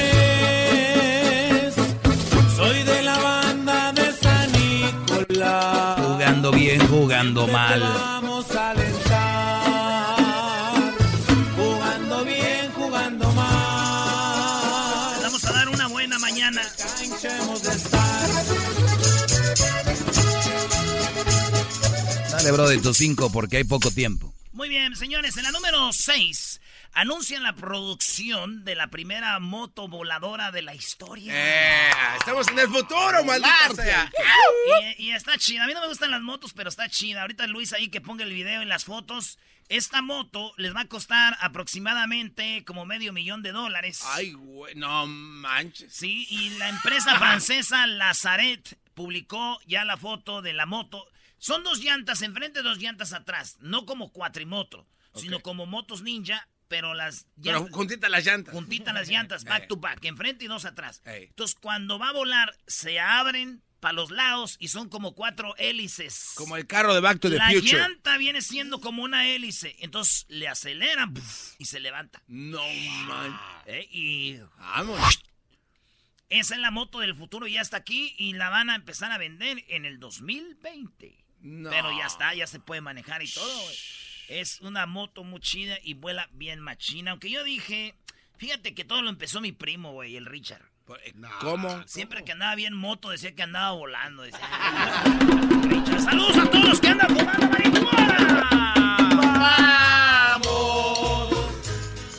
soy 2.55 2.83
de 2.85 3.03
la 3.03 3.19
banda 3.19 3.93
de 3.93 4.13
San 4.13 4.53
Nicolás. 4.53 6.01
Jugando 6.01 6.53
bien, 6.53 6.87
jugando 6.87 7.49
mal. 7.49 7.81
vamos 7.81 8.55
a 8.55 8.71
alentar, 8.71 10.15
jugando 11.57 12.25
bien, 12.25 12.71
jugando 12.73 13.33
mal. 13.33 15.21
Vamos 15.23 15.45
a 15.47 15.53
dar 15.53 15.69
una 15.69 15.89
buena 15.89 16.17
mañana. 16.21 16.63
Canchemos 16.79 17.63
de 17.65 17.71
estar. 17.71 18.31
Dale, 22.31 22.53
Brody, 22.53 22.79
tus 22.79 22.97
cinco 22.97 23.33
porque 23.33 23.57
hay 23.57 23.65
poco 23.65 23.91
tiempo. 23.91 24.33
Muy 24.61 24.69
bien, 24.69 24.95
señores, 24.95 25.39
en 25.39 25.45
la 25.45 25.53
número 25.53 25.91
6. 25.91 26.61
anuncian 26.93 27.43
la 27.43 27.55
producción 27.55 28.63
de 28.63 28.75
la 28.75 28.89
primera 28.89 29.39
moto 29.39 29.89
voladora 29.89 30.51
de 30.53 30.61
la 30.61 30.75
historia. 30.75 31.33
Eh, 31.35 31.91
estamos 32.19 32.47
en 32.49 32.59
el 32.59 32.69
futuro, 32.69 33.25
maldita 33.25 33.75
sea. 33.75 34.13
Y, 34.99 35.05
y 35.05 35.13
está 35.13 35.39
chida. 35.39 35.65
A 35.65 35.67
mí 35.67 35.73
no 35.73 35.81
me 35.81 35.89
gustan 35.89 36.11
las 36.11 36.21
motos, 36.21 36.53
pero 36.53 36.69
está 36.69 36.91
chida. 36.91 37.23
Ahorita 37.23 37.47
Luis 37.47 37.73
ahí 37.73 37.89
que 37.89 38.03
ponga 38.03 38.23
el 38.23 38.35
video 38.35 38.61
y 38.61 38.67
las 38.67 38.85
fotos. 38.85 39.39
Esta 39.71 40.03
moto 40.03 40.53
les 40.59 40.77
va 40.77 40.83
a 40.83 40.89
costar 40.89 41.39
aproximadamente 41.41 42.63
como 42.67 42.85
medio 42.85 43.15
millón 43.15 43.41
de 43.41 43.53
dólares. 43.53 44.03
Ay, 44.09 44.33
güey, 44.33 44.75
no 44.75 45.07
manches. 45.07 45.91
Sí, 45.91 46.27
y 46.29 46.51
la 46.59 46.69
empresa 46.69 47.17
francesa 47.19 47.87
Lazaret 47.87 48.79
publicó 48.93 49.59
ya 49.67 49.87
la 49.87 49.97
foto 49.97 50.43
de 50.43 50.53
la 50.53 50.67
moto. 50.67 51.07
Son 51.41 51.65
dos 51.65 51.81
llantas 51.83 52.23
enfrente, 52.23 52.63
dos 52.63 52.79
llantas 52.79 53.13
atrás. 53.13 53.57
No 53.61 53.85
como 53.87 54.13
cuatrimoto, 54.13 54.87
sino 55.17 55.41
como 55.41 55.67
motos 55.67 56.03
ninja, 56.03 56.47
pero 56.69 56.95
las 56.95 57.27
Pero 57.43 57.67
juntitas 57.73 58.09
las 58.11 58.25
llantas. 58.25 58.55
juntitas 58.55 58.95
las 58.95 59.09
llantas, 59.09 59.43
back 59.45 59.65
Eh. 59.65 59.67
to 59.67 59.77
back, 59.79 60.05
enfrente 60.05 60.45
y 60.45 60.49
dos 60.49 60.65
atrás. 60.65 61.03
Entonces, 61.05 61.57
cuando 61.61 61.99
va 61.99 62.11
a 62.11 62.13
volar, 62.13 62.57
se 62.69 63.01
abren 63.01 63.63
para 63.81 63.95
los 63.95 64.11
lados 64.11 64.57
y 64.61 64.69
son 64.69 64.89
como 64.91 65.15
cuatro 65.15 65.57
hélices. 65.57 66.33
Como 66.37 66.57
el 66.59 66.67
carro 66.67 66.95
de 66.95 67.01
Back 67.01 67.19
to 67.19 67.31
the 67.31 67.39
la 67.39 67.51
Future. 67.51 67.79
llanta 67.79 68.19
viene 68.19 68.43
siendo 68.43 68.79
como 68.81 69.03
una 69.03 69.27
hélice. 69.27 69.75
Entonces 69.81 70.27
le 70.29 70.47
aceleran 70.49 71.15
y 71.59 71.65
se 71.65 71.81
levanta. 71.81 72.23
No 72.29 72.63
manches. 73.07 73.41
Eh, 73.67 73.89
Y 73.91 74.37
Vamos. 74.59 75.01
esa 76.29 76.55
es 76.55 76.61
la 76.61 76.71
moto 76.71 77.01
del 77.01 77.15
futuro, 77.17 77.47
ya 77.47 77.63
está 77.63 77.79
aquí 77.79 78.15
y 78.19 78.35
la 78.35 78.51
van 78.51 78.69
a 78.69 78.75
empezar 78.75 79.11
a 79.13 79.19
vender 79.19 79.65
en 79.69 79.87
el 79.87 79.99
2020. 79.99 81.17
No. 81.41 81.71
Pero 81.71 81.91
ya 81.97 82.07
está, 82.07 82.35
ya 82.35 82.47
se 82.47 82.61
puede 82.61 82.81
manejar 82.81 83.23
y 83.23 83.29
todo. 83.31 83.63
güey. 83.63 83.77
Es 84.29 84.61
una 84.61 84.87
moto 84.87 85.25
muy 85.25 85.41
chida 85.41 85.79
y 85.83 85.95
vuela 85.95 86.29
bien 86.33 86.61
machina. 86.61 87.11
Aunque 87.11 87.31
yo 87.31 87.43
dije, 87.43 87.95
fíjate 88.37 88.75
que 88.75 88.85
todo 88.85 89.03
lo 89.03 89.11
empezó 89.11 89.41
mi 89.41 89.53
primo, 89.53 89.93
güey, 89.93 90.17
el 90.17 90.27
Richard. 90.27 90.63
¿Cómo? 91.41 91.83
Siempre 91.87 92.25
que 92.25 92.33
andaba 92.33 92.55
bien 92.57 92.75
moto 92.75 93.11
decía 93.11 93.35
que 93.35 93.43
andaba 93.43 93.71
volando. 93.73 94.23
decía. 94.23 94.41
Richard, 95.63 96.01
saludos 96.03 96.37
a 96.37 96.51
todos 96.51 96.65
los 96.69 96.81
que 96.81 96.89
andan 96.89 97.17
fumando 97.17 97.47
marihuana. 97.49 98.49
Vamos 100.43 101.37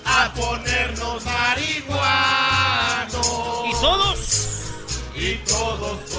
a 0.06 0.34
ponernos 0.34 1.25
marihuanos. 1.25 3.18
Y 3.68 3.72
todos 3.82 4.74
Y 5.16 5.36
todos 5.50 6.11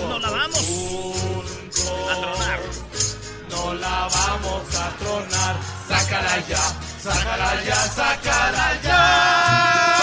la 4.02 4.08
vamos 4.08 4.74
a 4.74 4.96
tronar. 4.96 5.56
Sácala 5.86 6.48
ya, 6.48 6.56
sácala 6.98 7.64
ya, 7.64 7.76
sácala 7.76 8.82
ya. 8.82 9.98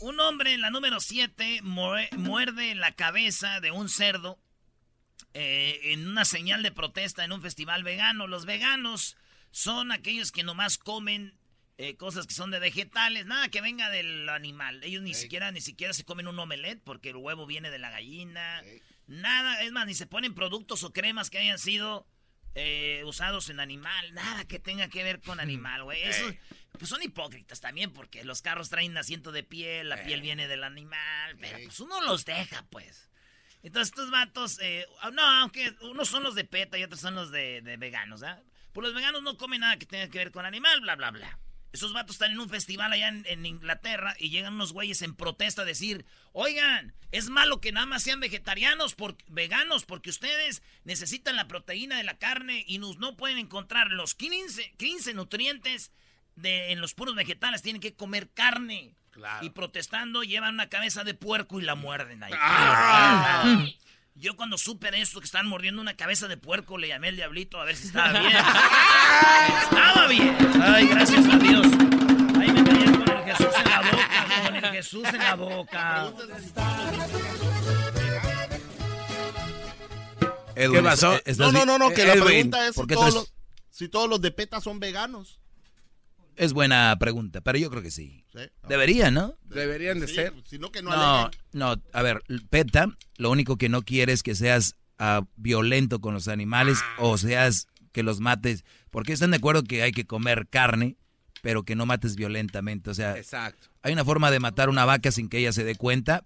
Un 0.00 0.18
hombre 0.20 0.54
en 0.54 0.62
la 0.62 0.70
número 0.70 1.00
7 1.00 1.60
muerde 1.62 2.74
la 2.74 2.92
cabeza 2.92 3.60
de 3.60 3.70
un 3.70 3.88
cerdo 3.88 4.38
eh, 5.34 5.80
en 5.92 6.08
una 6.08 6.24
señal 6.24 6.62
de 6.62 6.72
protesta 6.72 7.24
en 7.24 7.32
un 7.32 7.42
festival 7.42 7.82
vegano. 7.84 8.26
Los 8.26 8.46
veganos 8.46 9.16
son 9.50 9.92
aquellos 9.92 10.32
que 10.32 10.42
nomás 10.42 10.78
comen 10.78 11.38
eh, 11.76 11.96
cosas 11.96 12.26
que 12.26 12.34
son 12.34 12.50
de 12.50 12.58
vegetales, 12.58 13.26
nada 13.26 13.48
que 13.48 13.60
venga 13.60 13.90
del 13.90 14.28
animal. 14.30 14.82
Ellos 14.82 15.02
ni 15.02 15.14
siquiera 15.14 15.52
ni 15.52 15.60
siquiera 15.60 15.92
se 15.92 16.04
comen 16.04 16.26
un 16.26 16.38
omelette 16.38 16.82
porque 16.82 17.10
el 17.10 17.16
huevo 17.16 17.46
viene 17.46 17.70
de 17.70 17.78
la 17.78 17.90
gallina. 17.90 18.62
Nada, 19.06 19.62
es 19.62 19.72
más, 19.72 19.86
ni 19.86 19.94
se 19.94 20.06
ponen 20.06 20.34
productos 20.34 20.84
o 20.84 20.92
cremas 20.92 21.28
que 21.28 21.38
hayan 21.38 21.58
sido 21.58 22.06
eh, 22.54 23.02
usados 23.04 23.48
en 23.48 23.60
animal. 23.60 24.14
Nada 24.14 24.44
que 24.44 24.58
tenga 24.58 24.88
que 24.88 25.02
ver 25.02 25.20
con 25.20 25.40
animal, 25.40 25.84
güey. 25.84 26.02
Eso, 26.08 26.24
pues 26.78 26.88
son 26.88 27.02
hipócritas 27.02 27.60
también 27.60 27.92
porque 27.92 28.24
los 28.24 28.42
carros 28.42 28.68
traen 28.68 28.96
asiento 28.96 29.32
de 29.32 29.42
piel, 29.42 29.88
la 29.88 30.02
piel 30.02 30.20
viene 30.20 30.48
del 30.48 30.64
animal, 30.64 31.36
pero 31.40 31.58
pues 31.64 31.80
uno 31.80 32.00
los 32.02 32.24
deja, 32.24 32.64
pues. 32.70 33.08
Entonces 33.62 33.90
estos 33.90 34.10
vatos, 34.10 34.58
eh, 34.60 34.86
no, 35.12 35.22
aunque 35.22 35.72
unos 35.82 36.08
son 36.08 36.24
los 36.24 36.34
de 36.34 36.44
PETA 36.44 36.78
y 36.78 36.84
otros 36.84 37.00
son 37.00 37.14
los 37.14 37.30
de, 37.30 37.62
de 37.62 37.76
veganos, 37.76 38.22
¿ah? 38.22 38.42
Pues 38.72 38.84
los 38.86 38.94
veganos 38.94 39.22
no 39.22 39.36
comen 39.36 39.60
nada 39.60 39.76
que 39.76 39.86
tenga 39.86 40.08
que 40.08 40.18
ver 40.18 40.32
con 40.32 40.44
animal, 40.44 40.80
bla, 40.80 40.96
bla, 40.96 41.10
bla. 41.10 41.38
Esos 41.72 41.92
vatos 41.92 42.16
están 42.16 42.32
en 42.32 42.40
un 42.40 42.48
festival 42.48 42.92
allá 42.92 43.08
en, 43.08 43.24
en 43.26 43.46
Inglaterra 43.46 44.14
y 44.18 44.30
llegan 44.30 44.54
unos 44.54 44.72
güeyes 44.72 45.02
en 45.02 45.14
protesta 45.14 45.62
a 45.62 45.64
decir, 45.64 46.04
oigan, 46.32 46.94
es 47.12 47.28
malo 47.28 47.60
que 47.60 47.72
nada 47.72 47.86
más 47.86 48.02
sean 48.02 48.20
vegetarianos, 48.20 48.94
por, 48.94 49.16
veganos, 49.28 49.84
porque 49.84 50.10
ustedes 50.10 50.62
necesitan 50.84 51.36
la 51.36 51.46
proteína 51.48 51.98
de 51.98 52.04
la 52.04 52.18
carne 52.18 52.64
y 52.66 52.78
nos, 52.78 52.98
no 52.98 53.16
pueden 53.16 53.38
encontrar 53.38 53.90
los 53.90 54.14
15, 54.14 54.74
15 54.78 55.14
nutrientes 55.14 55.92
de, 56.36 56.72
en 56.72 56.80
los 56.80 56.94
puros 56.94 57.14
vegetales, 57.14 57.62
tienen 57.62 57.82
que 57.82 57.94
comer 57.94 58.30
carne. 58.30 58.96
Claro. 59.10 59.44
Y 59.44 59.50
protestando 59.50 60.22
llevan 60.22 60.54
una 60.54 60.70
cabeza 60.70 61.04
de 61.04 61.12
puerco 61.12 61.60
y 61.60 61.64
la 61.64 61.74
muerden 61.74 62.22
ahí. 62.22 62.32
Ah. 62.34 63.62
Yo 64.14 64.36
cuando 64.36 64.58
supe 64.58 64.90
de 64.90 65.00
esto 65.00 65.20
que 65.20 65.24
estaban 65.26 65.48
mordiendo 65.48 65.80
una 65.80 65.96
cabeza 65.96 66.28
de 66.28 66.36
puerco 66.36 66.76
le 66.78 66.88
llamé 66.88 67.08
al 67.08 67.16
diablito 67.16 67.58
a 67.60 67.64
ver 67.64 67.76
si 67.76 67.86
estaba 67.88 68.12
bien. 68.20 68.32
estaba 69.62 70.06
bien. 70.06 70.36
Ay, 70.62 70.86
gracias 70.88 71.26
a 71.26 71.38
Dios. 71.38 71.66
Ahí 72.38 72.52
me 72.52 72.62
caía 72.64 72.92
con 72.92 73.08
el 73.10 73.24
Jesús 73.24 73.54
en 73.56 73.70
la 73.70 73.80
boca, 73.80 74.44
con 74.44 74.56
el 74.56 74.64
Jesús 74.72 75.04
en 75.08 75.18
la 75.18 75.34
boca. 75.34 76.12
Edwin, 80.54 80.76
¿Qué 80.76 80.82
pasó? 80.82 81.14
¿est- 81.14 81.28
estás 81.28 81.52
No, 81.52 81.64
no, 81.64 81.64
no, 81.66 81.78
no, 81.78 81.94
que 81.94 82.04
la 82.04 82.12
pregunta 82.22 82.68
es 82.68 82.74
¿por 82.74 82.84
si 82.84 82.88
qué 82.88 82.94
todos, 82.94 83.14
los, 83.14 83.32
si 83.70 83.88
todos 83.88 84.08
los 84.10 84.20
de 84.20 84.30
PETA 84.30 84.60
son 84.60 84.78
veganos. 84.78 85.40
Es 86.36 86.52
buena 86.52 86.96
pregunta, 86.98 87.40
pero 87.40 87.58
yo 87.58 87.70
creo 87.70 87.82
que 87.82 87.90
sí. 87.90 88.24
¿Sí? 88.32 88.40
Debería, 88.68 89.10
¿no? 89.10 89.36
Deberían 89.44 90.00
de 90.00 90.08
Sí, 90.08 90.14
ser. 90.14 90.32
Sino 90.46 90.70
que 90.72 90.82
no, 90.82 90.90
No, 90.90 90.96
aleguen. 91.24 91.40
no, 91.52 91.74
a 91.92 92.02
ver, 92.02 92.22
PETA 92.50 92.86
lo 93.18 93.30
único 93.30 93.56
que 93.56 93.68
no 93.68 93.82
quiere 93.82 94.12
es 94.12 94.22
que 94.22 94.34
seas 94.34 94.76
ah, 94.98 95.22
violento 95.36 96.00
con 96.00 96.14
los 96.14 96.28
animales 96.28 96.78
o 96.98 97.18
seas 97.18 97.66
que 97.92 98.02
los 98.02 98.20
mates, 98.20 98.64
porque 98.90 99.12
están 99.12 99.32
de 99.32 99.36
acuerdo 99.36 99.62
que 99.64 99.82
hay 99.82 99.92
que 99.92 100.06
comer 100.06 100.48
carne, 100.48 100.96
pero 101.42 101.64
que 101.64 101.74
no 101.76 101.84
mates 101.86 102.16
violentamente. 102.16 102.88
O 102.90 102.94
sea, 102.94 103.16
Exacto. 103.18 103.68
hay 103.82 103.92
una 103.92 104.04
forma 104.04 104.30
de 104.30 104.40
matar 104.40 104.68
una 104.70 104.84
vaca 104.86 105.10
sin 105.12 105.28
que 105.28 105.38
ella 105.38 105.52
se 105.52 105.64
dé 105.64 105.74
cuenta 105.74 106.24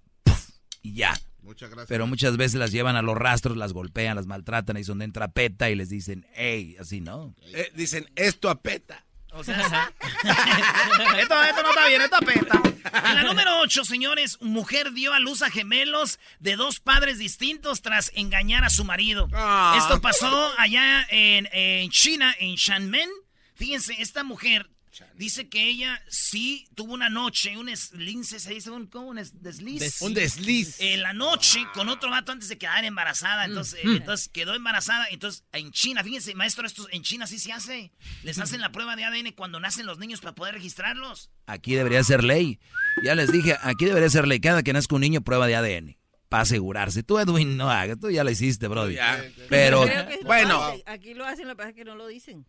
y 0.82 0.94
ya. 0.94 1.18
Muchas 1.42 1.70
gracias. 1.70 1.88
Pero 1.88 2.06
muchas 2.08 2.36
veces 2.36 2.56
las 2.58 2.72
llevan 2.72 2.96
a 2.96 3.02
los 3.02 3.16
rastros, 3.16 3.56
las 3.56 3.72
golpean, 3.72 4.16
las 4.16 4.26
maltratan, 4.26 4.76
ahí 4.76 4.80
es 4.82 4.86
donde 4.88 5.04
entra 5.04 5.28
PETA 5.32 5.70
y 5.70 5.76
les 5.76 5.88
dicen, 5.88 6.26
hey, 6.34 6.76
así 6.80 7.00
no. 7.00 7.34
Eh, 7.54 7.70
dicen, 7.74 8.06
esto 8.16 8.50
apeta. 8.50 9.05
O 9.36 9.44
sea, 9.44 9.60
esto, 11.18 11.42
esto 11.42 11.62
no 11.62 11.68
está 11.68 11.86
bien, 11.88 12.02
esto 12.02 12.16
apesta. 12.16 12.62
En 13.08 13.14
la 13.16 13.22
número 13.22 13.58
8, 13.60 13.84
señores, 13.84 14.38
mujer 14.40 14.92
dio 14.92 15.12
a 15.12 15.20
luz 15.20 15.42
a 15.42 15.50
gemelos 15.50 16.18
de 16.38 16.56
dos 16.56 16.80
padres 16.80 17.18
distintos 17.18 17.82
tras 17.82 18.12
engañar 18.14 18.64
a 18.64 18.70
su 18.70 18.84
marido. 18.84 19.28
Ah. 19.34 19.74
Esto 19.76 20.00
pasó 20.00 20.52
allá 20.58 21.06
en, 21.10 21.48
en 21.52 21.90
China, 21.90 22.34
en 22.38 22.54
Shanmen. 22.54 23.10
Fíjense, 23.54 23.96
esta 24.00 24.22
mujer 24.22 24.68
dice 25.14 25.48
que 25.48 25.68
ella 25.68 26.00
sí 26.08 26.68
tuvo 26.74 26.94
una 26.94 27.08
noche, 27.08 27.56
un 27.56 27.68
eslince, 27.68 28.38
se 28.40 28.54
dice 28.54 28.70
un, 28.70 28.86
¿cómo? 28.86 29.08
un 29.08 29.18
es- 29.18 29.42
desliz. 29.42 30.00
Un 30.02 30.14
desliz. 30.14 30.76
En 30.80 31.02
la 31.02 31.12
noche 31.12 31.60
con 31.74 31.88
otro 31.88 32.10
vato 32.10 32.32
antes 32.32 32.48
de 32.48 32.58
quedar 32.58 32.84
embarazada. 32.84 33.44
Entonces, 33.44 33.74
eh, 33.80 33.82
entonces 33.84 34.28
quedó 34.28 34.54
embarazada. 34.54 35.06
Entonces, 35.10 35.44
en 35.52 35.70
China, 35.72 36.02
fíjense, 36.04 36.34
maestro, 36.34 36.66
esto 36.66 36.86
en 36.90 37.02
China 37.02 37.26
sí 37.26 37.38
se 37.38 37.52
hace. 37.52 37.92
Les 38.22 38.38
hacen 38.38 38.60
la 38.60 38.72
prueba 38.72 38.96
de 38.96 39.04
ADN 39.04 39.32
cuando 39.34 39.60
nacen 39.60 39.86
los 39.86 39.98
niños 39.98 40.20
para 40.20 40.34
poder 40.34 40.54
registrarlos. 40.54 41.30
Aquí 41.46 41.74
debería 41.74 42.02
ser 42.04 42.24
ley. 42.24 42.58
Ya 43.04 43.14
les 43.14 43.30
dije, 43.32 43.56
aquí 43.62 43.84
debería 43.84 44.08
ser 44.10 44.26
ley. 44.26 44.40
Cada 44.40 44.62
que 44.62 44.72
nazca 44.72 44.94
un 44.94 45.00
niño, 45.02 45.20
prueba 45.22 45.46
de 45.46 45.56
ADN. 45.56 45.98
Para 46.28 46.42
asegurarse. 46.42 47.04
Tú, 47.04 47.18
Edwin, 47.20 47.56
no 47.56 47.70
hagas. 47.70 48.00
Tú 48.00 48.10
ya 48.10 48.24
lo 48.24 48.30
hiciste, 48.30 48.66
Brody. 48.66 48.94
Ya. 48.96 49.24
Pero, 49.48 49.84
Creo 49.84 50.08
que 50.08 50.18
bueno. 50.24 50.74
Aquí 50.86 51.14
lo 51.14 51.24
hacen, 51.24 51.46
lo 51.46 51.52
que 51.52 51.56
pasa 51.58 51.68
es 51.70 51.76
que 51.76 51.84
no 51.84 51.94
lo 51.94 52.08
dicen. 52.08 52.46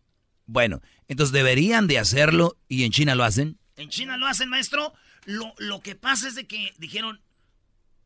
Bueno, 0.48 0.80
entonces 1.08 1.32
deberían 1.32 1.86
de 1.86 1.98
hacerlo 1.98 2.56
y 2.68 2.84
en 2.84 2.90
China 2.90 3.14
lo 3.14 3.22
hacen. 3.22 3.58
En 3.76 3.90
China 3.90 4.16
lo 4.16 4.26
hacen, 4.26 4.48
maestro. 4.48 4.94
Lo, 5.26 5.54
lo 5.58 5.80
que 5.80 5.94
pasa 5.94 6.26
es 6.26 6.34
de 6.34 6.46
que 6.46 6.74
dijeron, 6.78 7.20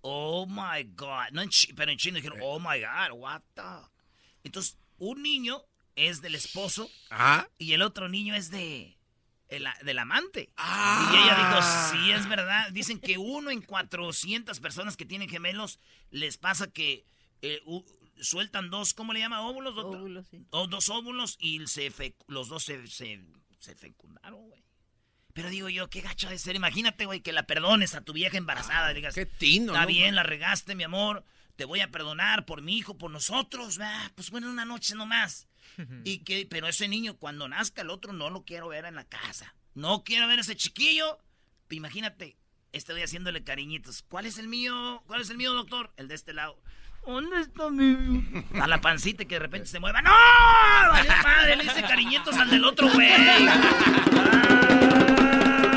oh 0.00 0.44
my 0.46 0.82
God. 0.96 1.30
No 1.30 1.40
en 1.40 1.50
pero 1.76 1.92
en 1.92 1.98
China 1.98 2.16
dijeron, 2.16 2.40
oh 2.42 2.58
my 2.58 2.80
God, 2.80 3.16
what 3.16 3.42
the. 3.54 3.62
Entonces, 4.42 4.76
un 4.98 5.22
niño 5.22 5.62
es 5.94 6.20
del 6.20 6.34
esposo 6.34 6.90
Ajá. 7.10 7.48
y 7.58 7.74
el 7.74 7.82
otro 7.82 8.08
niño 8.08 8.34
es 8.34 8.50
de 8.50 8.98
el, 9.48 9.68
del 9.84 9.98
amante. 10.00 10.50
Ah. 10.56 11.12
Y 11.12 11.16
ella 11.16 11.36
dijo, 11.36 12.02
sí, 12.02 12.10
es 12.10 12.28
verdad. 12.28 12.70
Dicen 12.72 12.98
que 12.98 13.18
uno 13.18 13.52
en 13.52 13.62
400 13.62 14.58
personas 14.58 14.96
que 14.96 15.04
tienen 15.04 15.28
gemelos 15.28 15.78
les 16.10 16.38
pasa 16.38 16.66
que 16.72 17.04
eh, 17.40 17.62
sueltan 18.22 18.70
dos, 18.70 18.94
¿cómo 18.94 19.12
le 19.12 19.20
llama? 19.20 19.40
Óvulos. 19.42 19.74
doctor? 19.74 20.00
Óvulos, 20.00 20.26
sí. 20.28 20.46
O 20.50 20.66
dos 20.66 20.88
óvulos 20.88 21.36
y 21.40 21.66
se 21.66 21.92
los 22.26 22.48
dos 22.48 22.64
se, 22.64 22.86
se, 22.86 23.24
se 23.58 23.74
fecundaron, 23.74 24.48
güey. 24.48 24.62
Pero 25.32 25.48
digo 25.48 25.68
yo, 25.68 25.88
qué 25.88 26.00
gacho 26.02 26.28
de 26.28 26.38
ser. 26.38 26.56
Imagínate, 26.56 27.06
güey, 27.06 27.20
que 27.20 27.32
la 27.32 27.44
perdones 27.46 27.94
a 27.94 28.02
tu 28.02 28.12
vieja 28.12 28.36
embarazada. 28.36 28.92
y 28.92 28.94
digas, 28.94 29.14
Qué 29.14 29.24
tino, 29.26 29.72
Está 29.72 29.82
¿no? 29.82 29.86
bien, 29.86 30.14
la 30.14 30.22
regaste, 30.22 30.74
mi 30.74 30.84
amor. 30.84 31.24
Te 31.56 31.64
voy 31.64 31.80
a 31.80 31.90
perdonar 31.90 32.44
por 32.44 32.60
mi 32.62 32.76
hijo, 32.76 32.98
por 32.98 33.10
nosotros. 33.10 33.78
Ah, 33.80 34.10
pues 34.14 34.30
bueno, 34.30 34.50
una 34.50 34.64
noche 34.64 34.94
nomás. 34.94 35.48
y 36.04 36.18
que, 36.18 36.46
pero 36.48 36.66
ese 36.66 36.86
niño, 36.88 37.16
cuando 37.16 37.48
nazca 37.48 37.82
el 37.82 37.90
otro, 37.90 38.12
no 38.12 38.28
lo 38.30 38.44
quiero 38.44 38.68
ver 38.68 38.84
en 38.84 38.94
la 38.94 39.04
casa. 39.04 39.54
No 39.74 40.04
quiero 40.04 40.28
ver 40.28 40.38
a 40.38 40.42
ese 40.42 40.56
chiquillo. 40.56 41.18
Imagínate, 41.70 42.36
estoy 42.72 43.00
haciéndole 43.02 43.42
cariñitos. 43.42 44.02
¿Cuál 44.02 44.26
es 44.26 44.36
el 44.36 44.48
mío? 44.48 45.02
¿Cuál 45.06 45.22
es 45.22 45.30
el 45.30 45.38
mío, 45.38 45.54
doctor? 45.54 45.92
El 45.96 46.08
de 46.08 46.14
este 46.14 46.34
lado. 46.34 46.60
¿Dónde 47.06 47.40
está 47.40 47.68
mi...? 47.68 48.44
A 48.60 48.66
la 48.66 48.80
pancita 48.80 49.24
que 49.24 49.34
de 49.34 49.40
repente 49.40 49.66
se 49.66 49.80
mueva. 49.80 50.00
¡No! 50.02 50.10
¡Valió 50.90 51.12
madre! 51.22 51.56
Le 51.56 51.64
hice 51.64 51.82
cariñitos 51.82 52.36
al 52.36 52.48
del 52.50 52.64
otro 52.64 52.88
güey. 52.90 53.10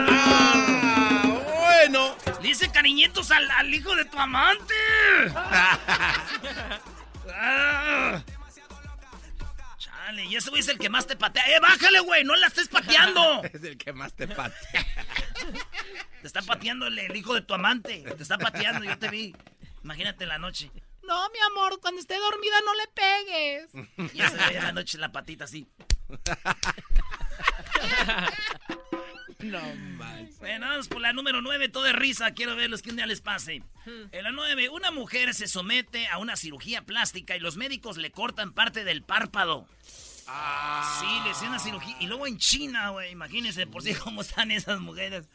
Ah, 0.08 1.34
bueno. 1.60 2.16
Le 2.42 2.50
hice 2.50 2.72
cariñitos 2.72 3.32
al, 3.32 3.50
al 3.52 3.74
hijo 3.74 3.96
de 3.96 4.06
tu 4.06 4.20
amante. 4.20 4.74
Ah. 7.28 8.22
Chale, 9.78 10.26
y 10.26 10.36
ese 10.36 10.50
güey 10.52 10.62
es 10.62 10.68
el 10.68 10.78
que 10.78 10.90
más 10.90 11.08
te 11.08 11.16
patea. 11.16 11.44
¡Eh, 11.48 11.60
bájale, 11.60 12.00
güey! 12.02 12.24
¡No 12.24 12.36
la 12.36 12.48
estés 12.48 12.68
pateando! 12.68 13.42
Es 13.54 13.64
el 13.64 13.78
que 13.78 13.94
más 13.94 14.14
te 14.14 14.28
patea. 14.28 14.86
Te 16.22 16.28
está 16.28 16.42
pateando 16.44 16.88
el, 16.88 16.98
el 17.00 17.16
hijo 17.16 17.34
de 17.34 17.42
tu 17.42 17.54
amante. 17.54 18.04
Te 18.16 18.22
está 18.24 18.38
pateando, 18.38 18.84
yo 18.86 18.98
te 18.98 19.10
vi. 19.10 19.36
Imagínate 19.84 20.24
en 20.24 20.30
la 20.30 20.38
noche. 20.38 20.72
No, 21.08 21.30
mi 21.30 21.40
amor, 21.52 21.80
cuando 21.82 22.00
esté 22.02 22.18
dormida 22.18 22.56
no 22.66 22.74
le 22.76 22.88
pegues. 22.88 23.70
Y 24.14 24.22
ese 24.22 24.38
güey 24.38 24.56
en 24.56 24.64
la 24.64 24.72
noche 24.72 24.98
la 24.98 25.12
patita 25.12 25.44
así. 25.46 25.68
No 29.40 29.60
más. 29.98 30.38
Bueno, 30.40 30.68
vamos 30.68 30.88
por 30.88 31.02
la 31.02 31.14
número 31.14 31.42
9, 31.42 31.70
todo 31.70 31.84
de 31.84 31.94
risa. 31.94 32.32
Quiero 32.32 32.56
verlos 32.56 32.82
que 32.82 32.90
un 32.90 32.96
día 32.96 33.06
les 33.06 33.22
pase. 33.22 33.62
En 33.86 34.24
la 34.24 34.32
9, 34.32 34.70
una 34.70 34.92
mujer 34.92 35.34
se 35.34 35.48
somete 35.48 36.08
a 36.08 36.18
una 36.18 36.36
cirugía 36.36 36.84
plástica 36.84 37.36
y 37.36 37.40
los 37.40 37.58
médicos 37.58 37.98
le 37.98 38.12
cortan 38.12 38.54
parte 38.54 38.84
del 38.84 39.04
párpado. 39.04 39.68
Sí, 41.00 41.08
le 41.24 41.32
hicieron 41.32 41.50
una 41.50 41.60
cirugía. 41.60 41.96
Y 42.00 42.08
luego 42.08 42.26
en 42.26 42.38
China, 42.38 42.90
güey, 42.90 43.12
imagínense 43.12 43.68
por 43.68 43.84
sí 43.84 43.94
cómo 43.94 44.22
están 44.22 44.52
esas 44.52 44.80
mujeres. 44.80 45.28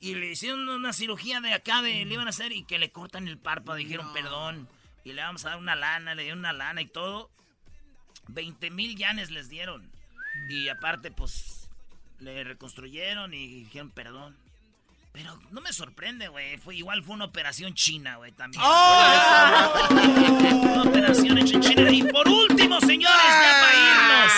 Y 0.00 0.14
le 0.14 0.32
hicieron 0.32 0.68
una 0.68 0.92
cirugía 0.92 1.40
de 1.40 1.54
acá, 1.54 1.80
de, 1.80 2.04
le 2.04 2.14
iban 2.14 2.26
a 2.26 2.30
hacer 2.30 2.52
y 2.52 2.64
que 2.64 2.78
le 2.78 2.90
cortan 2.90 3.28
el 3.28 3.38
párpado. 3.38 3.78
Dijeron, 3.78 4.12
perdón. 4.12 4.68
Y 5.06 5.12
le 5.12 5.22
vamos 5.22 5.44
a 5.44 5.50
dar 5.50 5.58
una 5.58 5.76
lana, 5.76 6.16
le 6.16 6.24
dieron 6.24 6.40
una 6.40 6.52
lana 6.52 6.82
y 6.82 6.86
todo. 6.86 7.30
20 8.26 8.72
mil 8.72 8.96
yanes 8.96 9.30
les 9.30 9.48
dieron. 9.48 9.88
Y 10.48 10.68
aparte, 10.68 11.12
pues, 11.12 11.70
le 12.18 12.42
reconstruyeron 12.42 13.32
y 13.32 13.62
dijeron 13.62 13.90
perdón. 13.90 14.36
Pero 15.12 15.40
no 15.52 15.60
me 15.60 15.72
sorprende, 15.72 16.26
güey. 16.26 16.58
Fue, 16.58 16.74
igual 16.74 17.04
fue 17.04 17.14
una 17.14 17.26
operación 17.26 17.72
china, 17.74 18.16
güey, 18.16 18.32
también. 18.32 18.60
una 18.64 20.82
operación 20.82 21.38
hecha 21.38 21.54
en 21.54 21.62
China. 21.62 21.88
Y 21.88 22.02
por 22.02 22.28
último, 22.28 22.80
señores, 22.80 23.16
ya 23.16 23.60
para 23.62 23.76
irnos. 23.78 24.32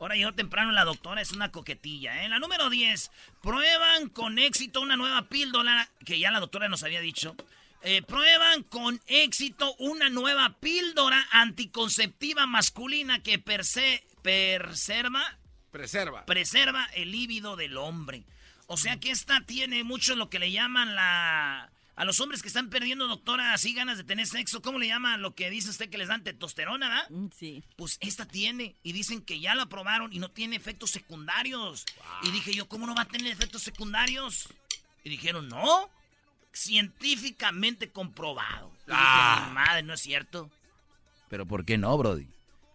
Ahora 0.00 0.16
llegó 0.16 0.32
temprano 0.32 0.72
la 0.72 0.84
doctora, 0.84 1.20
es 1.20 1.32
una 1.32 1.52
coquetilla, 1.52 2.24
¿eh? 2.24 2.30
La 2.30 2.38
número 2.38 2.70
10. 2.70 3.10
Prueban 3.42 4.08
con 4.08 4.38
éxito 4.38 4.80
una 4.80 4.96
nueva 4.96 5.28
píldora, 5.28 5.90
que 6.06 6.18
ya 6.18 6.30
la 6.30 6.40
doctora 6.40 6.70
nos 6.70 6.82
había 6.82 7.02
dicho. 7.02 7.36
Eh, 7.86 8.00
prueban 8.02 8.62
con 8.62 8.98
éxito 9.06 9.74
una 9.78 10.08
nueva 10.08 10.56
píldora 10.58 11.26
anticonceptiva 11.30 12.46
masculina 12.46 13.22
que 13.22 13.38
perse, 13.38 14.02
preserva, 14.22 15.38
Preserva. 15.70 16.24
preserva 16.24 16.86
el 16.94 17.10
líbido 17.12 17.56
del 17.56 17.76
hombre. 17.76 18.24
O 18.68 18.76
sea 18.78 18.98
que 18.98 19.10
esta 19.10 19.42
tiene 19.42 19.84
mucho 19.84 20.16
lo 20.16 20.30
que 20.30 20.38
le 20.38 20.50
llaman 20.50 20.94
la... 20.94 21.70
A 21.96 22.04
los 22.04 22.18
hombres 22.18 22.42
que 22.42 22.48
están 22.48 22.70
perdiendo, 22.70 23.06
doctora, 23.06 23.52
así 23.52 23.72
ganas 23.72 23.96
de 23.98 24.02
tener 24.02 24.26
sexo, 24.26 24.60
¿cómo 24.62 24.80
le 24.80 24.88
llama 24.88 25.16
lo 25.16 25.34
que 25.36 25.48
dice 25.48 25.70
usted 25.70 25.88
que 25.90 25.98
les 25.98 26.08
dan 26.08 26.24
testosterona, 26.24 26.88
verdad? 26.88 27.10
Mm, 27.10 27.26
Sí. 27.38 27.62
Pues 27.76 27.98
esta 28.00 28.26
tiene. 28.26 28.74
Y 28.82 28.92
dicen 28.92 29.20
que 29.22 29.38
ya 29.38 29.54
la 29.54 29.66
probaron 29.66 30.12
y 30.12 30.18
no 30.18 30.28
tiene 30.30 30.56
efectos 30.56 30.90
secundarios. 30.90 31.84
Y 32.24 32.30
dije 32.32 32.52
yo, 32.52 32.66
¿cómo 32.66 32.86
no 32.86 32.96
va 32.96 33.02
a 33.02 33.08
tener 33.08 33.30
efectos 33.32 33.62
secundarios? 33.62 34.48
Y 35.04 35.10
dijeron, 35.10 35.48
no. 35.48 35.88
Científicamente 36.54 37.90
comprobado. 37.90 38.70
Y 38.86 38.90
dije, 38.90 38.96
Ah. 39.02 39.50
madre, 39.52 39.82
no 39.82 39.92
es 39.94 40.00
cierto. 40.00 40.50
Pero 41.28 41.46
¿por 41.46 41.64
qué 41.64 41.76
no, 41.78 41.96
Brody? 41.98 42.26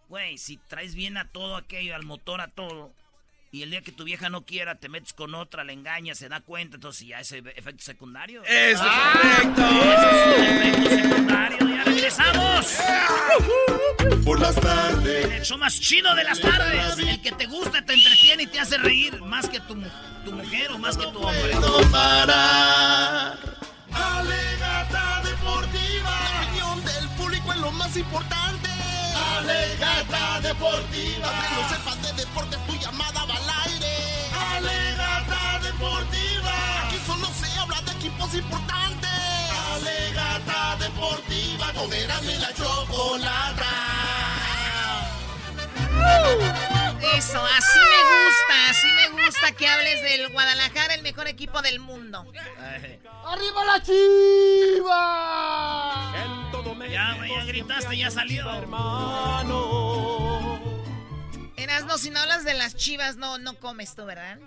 Güey, 0.08 0.38
si 0.38 0.56
traes 0.56 0.94
bien 0.94 1.16
a 1.16 1.28
todo 1.28 1.56
aquello, 1.56 1.94
al 1.96 2.04
motor, 2.04 2.40
a 2.40 2.48
todo, 2.48 2.92
y 3.52 3.62
el 3.62 3.70
día 3.70 3.80
que 3.82 3.90
tu 3.92 4.04
vieja 4.04 4.28
no 4.28 4.44
quiera, 4.44 4.74
te 4.74 4.88
metes 4.88 5.12
con 5.12 5.34
otra, 5.34 5.64
le 5.64 5.72
engañas, 5.72 6.18
se 6.18 6.28
da 6.28 6.40
cuenta, 6.40 6.76
entonces 6.76 7.06
ya 7.08 7.20
es 7.20 7.32
efecto 7.32 7.82
secundario. 7.82 8.42
Eso 8.44 8.82
es 8.84 8.90
Ah, 8.92 9.12
correcto. 9.14 9.62
Eso 9.62 10.10
es 10.10 10.38
un 10.38 10.44
efecto 10.44 10.90
secundario. 10.90 11.58
¡Ya 11.68 11.84
regresamos! 11.84 12.76
Por 14.24 14.40
las 14.40 14.54
tardes. 14.56 15.24
El 15.32 15.42
show 15.44 15.58
más 15.58 15.80
chido 15.80 16.14
de 16.14 16.24
las 16.24 16.40
tardes. 16.40 16.98
El 16.98 17.22
que 17.22 17.32
te 17.32 17.46
gusta, 17.46 17.84
te 17.84 17.94
entretiene 17.94 18.42
y 18.42 18.46
te 18.46 18.60
hace 18.60 18.78
reír 18.78 19.20
más 19.22 19.48
que 19.48 19.60
tu, 19.60 19.74
tu 20.24 20.32
mujer 20.32 20.70
o 20.72 20.78
más 20.78 20.96
que 20.96 21.04
tu 21.04 21.18
hombre. 21.22 21.50
puedo 21.52 21.90
parar. 21.90 23.38
Importante. 28.00 28.68
Alegata 29.36 30.40
deportiva. 30.40 31.28
Que 31.40 31.48
no 31.54 31.68
sepas 31.68 32.02
de 32.02 32.12
deportes, 32.12 32.66
tu 32.66 32.74
llamada 32.76 33.24
va 33.24 33.36
al 33.36 33.50
aire. 33.66 33.94
Alegata 34.56 35.58
deportiva. 35.62 36.54
Aquí 36.86 36.98
solo 37.06 37.28
se 37.40 37.58
habla 37.58 37.80
de 37.82 37.92
equipos 37.92 38.34
importantes. 38.34 39.10
Alegata 39.74 40.76
deportiva. 40.78 41.66
Y 42.22 42.38
la 42.38 42.52
chocolata. 42.54 43.72
Eso, 47.16 47.40
así 47.58 47.80
me 47.92 48.00
gusta, 48.10 48.70
así 48.70 48.92
me 48.92 49.09
gusta 49.40 49.56
que 49.56 49.66
hables 49.68 50.02
del 50.02 50.28
Guadalajara, 50.32 50.94
el 50.94 51.02
mejor 51.02 51.26
equipo 51.26 51.62
del 51.62 51.80
mundo. 51.80 52.30
¡Arriba 53.24 53.64
la 53.64 53.82
chiva! 53.82 54.92
Ya, 56.90 57.14
güey, 57.14 57.30
ya 57.30 57.44
gritaste, 57.44 57.96
ya 57.96 58.10
salió. 58.10 58.44
Erasno, 61.56 61.96
si 61.98 62.10
no 62.10 62.20
hablas 62.20 62.44
de 62.44 62.54
las 62.54 62.76
chivas, 62.76 63.16
no, 63.16 63.38
no 63.38 63.54
comes 63.54 63.94
tú, 63.94 64.04
¿verdad? 64.04 64.38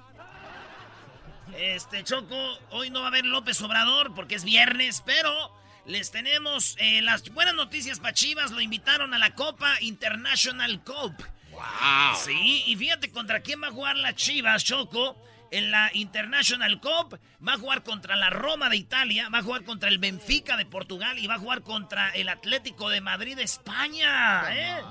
Este, 1.58 2.04
Choco, 2.04 2.60
hoy 2.72 2.90
no 2.90 3.00
va 3.00 3.06
a 3.06 3.10
haber 3.10 3.26
López 3.26 3.62
Obrador 3.62 4.14
porque 4.14 4.36
es 4.36 4.44
viernes, 4.44 5.02
pero 5.06 5.56
les 5.86 6.12
tenemos 6.12 6.76
eh, 6.80 7.02
las 7.02 7.24
buenas 7.30 7.56
noticias 7.56 8.00
para 8.00 8.14
Chivas. 8.14 8.52
Lo 8.52 8.62
invitaron 8.62 9.14
a 9.14 9.18
la 9.18 9.34
Copa 9.34 9.78
International 9.82 10.84
Cup. 10.84 11.16
Wow. 11.64 12.16
Sí, 12.18 12.64
y 12.68 12.76
fíjate 12.76 13.12
contra 13.12 13.40
quién 13.42 13.62
va 13.62 13.68
a 13.68 13.72
jugar 13.72 13.96
la 13.98 14.14
Chivas, 14.14 14.64
Choco. 14.64 15.16
En 15.52 15.70
la 15.70 15.92
International 15.94 16.82
Cup 16.82 17.20
va 17.48 17.54
a 17.54 17.58
jugar 17.60 17.84
contra 17.84 18.16
la 18.16 18.32
Roma 18.32 18.70
de 18.70 18.76
Italia, 18.76 19.30
va 19.30 19.38
a 19.38 19.44
jugar 19.44 19.64
contra 19.64 19.88
el 19.88 20.00
Benfica 20.00 20.58
de 20.58 20.66
Portugal 20.66 21.20
y 21.20 21.28
va 21.28 21.36
a 21.36 21.38
jugar 21.38 21.62
contra 21.62 22.10
el 22.10 22.28
Atlético 22.28 22.90
de 22.90 23.02
Madrid 23.02 23.36
de 23.36 23.44
España. 23.44 24.46
¿eh? 24.52 24.82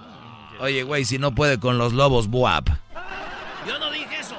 Oye, 0.61 0.85
güey, 0.85 1.04
si 1.04 1.18
no 1.18 1.35
puede 1.35 1.58
con 1.58 1.78
los 1.78 1.92
lobos, 1.92 2.28
buap. 2.28 2.68
Yo 3.66 3.76
no 3.80 3.90
dije 3.90 4.20
eso. 4.20 4.37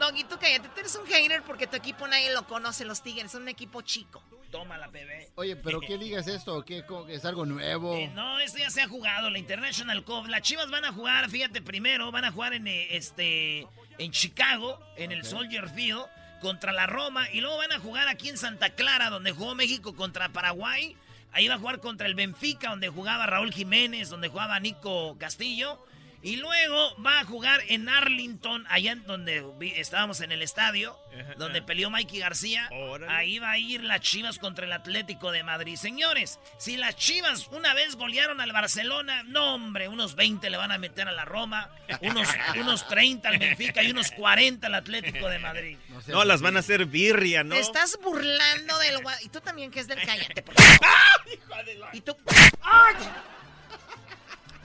Doggy, 0.00 0.24
tú 0.24 0.38
cállate, 0.40 0.68
tú 0.68 0.80
eres 0.80 0.94
un 0.96 1.06
hater 1.06 1.42
porque 1.42 1.66
tu 1.66 1.76
equipo 1.76 2.08
nadie 2.08 2.32
lo 2.32 2.46
conoce, 2.46 2.86
los 2.86 3.02
Tigres, 3.02 3.30
son 3.30 3.42
un 3.42 3.48
equipo 3.48 3.82
chico. 3.82 4.22
Tómala, 4.52 4.88
bebé. 4.88 5.30
Oye, 5.34 5.56
pero 5.56 5.80
¿qué 5.80 5.96
liga 5.98 6.20
es 6.20 6.28
esto? 6.28 6.62
¿Qué, 6.64 6.84
¿Es 7.08 7.24
algo 7.24 7.46
nuevo? 7.46 7.96
Eh, 7.96 8.08
no, 8.14 8.38
esto 8.38 8.58
ya 8.58 8.70
se 8.70 8.82
ha 8.82 8.86
jugado, 8.86 9.30
la 9.30 9.38
International 9.38 10.04
Cup. 10.04 10.28
Las 10.28 10.42
Chivas 10.42 10.70
van 10.70 10.84
a 10.84 10.92
jugar, 10.92 11.28
fíjate, 11.30 11.62
primero 11.62 12.12
van 12.12 12.26
a 12.26 12.30
jugar 12.30 12.52
en 12.52 12.68
eh, 12.68 12.94
este 12.94 13.66
en 13.98 14.12
Chicago, 14.12 14.78
en 14.96 15.10
el 15.10 15.24
Soldier 15.24 15.68
Field, 15.70 16.04
contra 16.40 16.72
la 16.72 16.86
Roma, 16.86 17.28
y 17.32 17.40
luego 17.40 17.56
van 17.56 17.72
a 17.72 17.78
jugar 17.78 18.08
aquí 18.08 18.28
en 18.28 18.36
Santa 18.36 18.70
Clara, 18.70 19.08
donde 19.10 19.32
jugó 19.32 19.54
México 19.54 19.96
contra 19.96 20.28
Paraguay. 20.28 20.96
Ahí 21.32 21.48
va 21.48 21.54
a 21.54 21.58
jugar 21.58 21.80
contra 21.80 22.06
el 22.06 22.14
Benfica, 22.14 22.68
donde 22.68 22.90
jugaba 22.90 23.26
Raúl 23.26 23.52
Jiménez, 23.52 24.10
donde 24.10 24.28
jugaba 24.28 24.60
Nico 24.60 25.16
Castillo. 25.18 25.82
Y 26.24 26.36
luego 26.36 26.94
va 27.04 27.18
a 27.20 27.24
jugar 27.24 27.60
en 27.68 27.88
Arlington, 27.88 28.64
allá 28.68 28.92
en 28.92 29.02
donde 29.04 29.44
vi- 29.58 29.72
estábamos 29.76 30.20
en 30.20 30.30
el 30.30 30.40
estadio, 30.42 30.96
donde 31.36 31.62
peleó 31.62 31.90
Mikey 31.90 32.20
García. 32.20 32.68
Ahí 33.08 33.40
va 33.40 33.50
a 33.52 33.58
ir 33.58 33.82
las 33.82 34.00
Chivas 34.00 34.38
contra 34.38 34.64
el 34.64 34.72
Atlético 34.72 35.32
de 35.32 35.42
Madrid. 35.42 35.74
Señores, 35.76 36.38
si 36.58 36.76
las 36.76 36.94
Chivas 36.96 37.48
una 37.48 37.74
vez 37.74 37.96
golearon 37.96 38.40
al 38.40 38.52
Barcelona, 38.52 39.24
no 39.24 39.54
hombre, 39.54 39.88
unos 39.88 40.14
20 40.14 40.48
le 40.48 40.56
van 40.56 40.70
a 40.70 40.78
meter 40.78 41.08
a 41.08 41.12
la 41.12 41.24
Roma, 41.24 41.70
unos, 42.02 42.28
unos 42.60 42.86
30 42.86 43.28
al 43.28 43.38
Benfica 43.38 43.82
y 43.82 43.90
unos 43.90 44.12
40 44.12 44.68
al 44.68 44.74
Atlético 44.76 45.28
de 45.28 45.38
Madrid. 45.40 45.76
No, 46.06 46.24
las 46.24 46.40
van 46.40 46.56
a 46.56 46.60
hacer 46.60 46.86
birria, 46.86 47.42
¿no? 47.42 47.54
Te 47.56 47.60
estás 47.60 47.98
burlando 48.00 48.78
del 48.78 49.00
Y 49.24 49.28
tú 49.28 49.40
también, 49.40 49.70
que 49.72 49.80
es 49.80 49.88
del 49.88 50.00
cállate, 50.06 50.42
por 50.42 50.54
favor. 50.54 50.78
Y 51.92 52.00
tú. 52.00 52.16
¡Ay! 52.62 52.94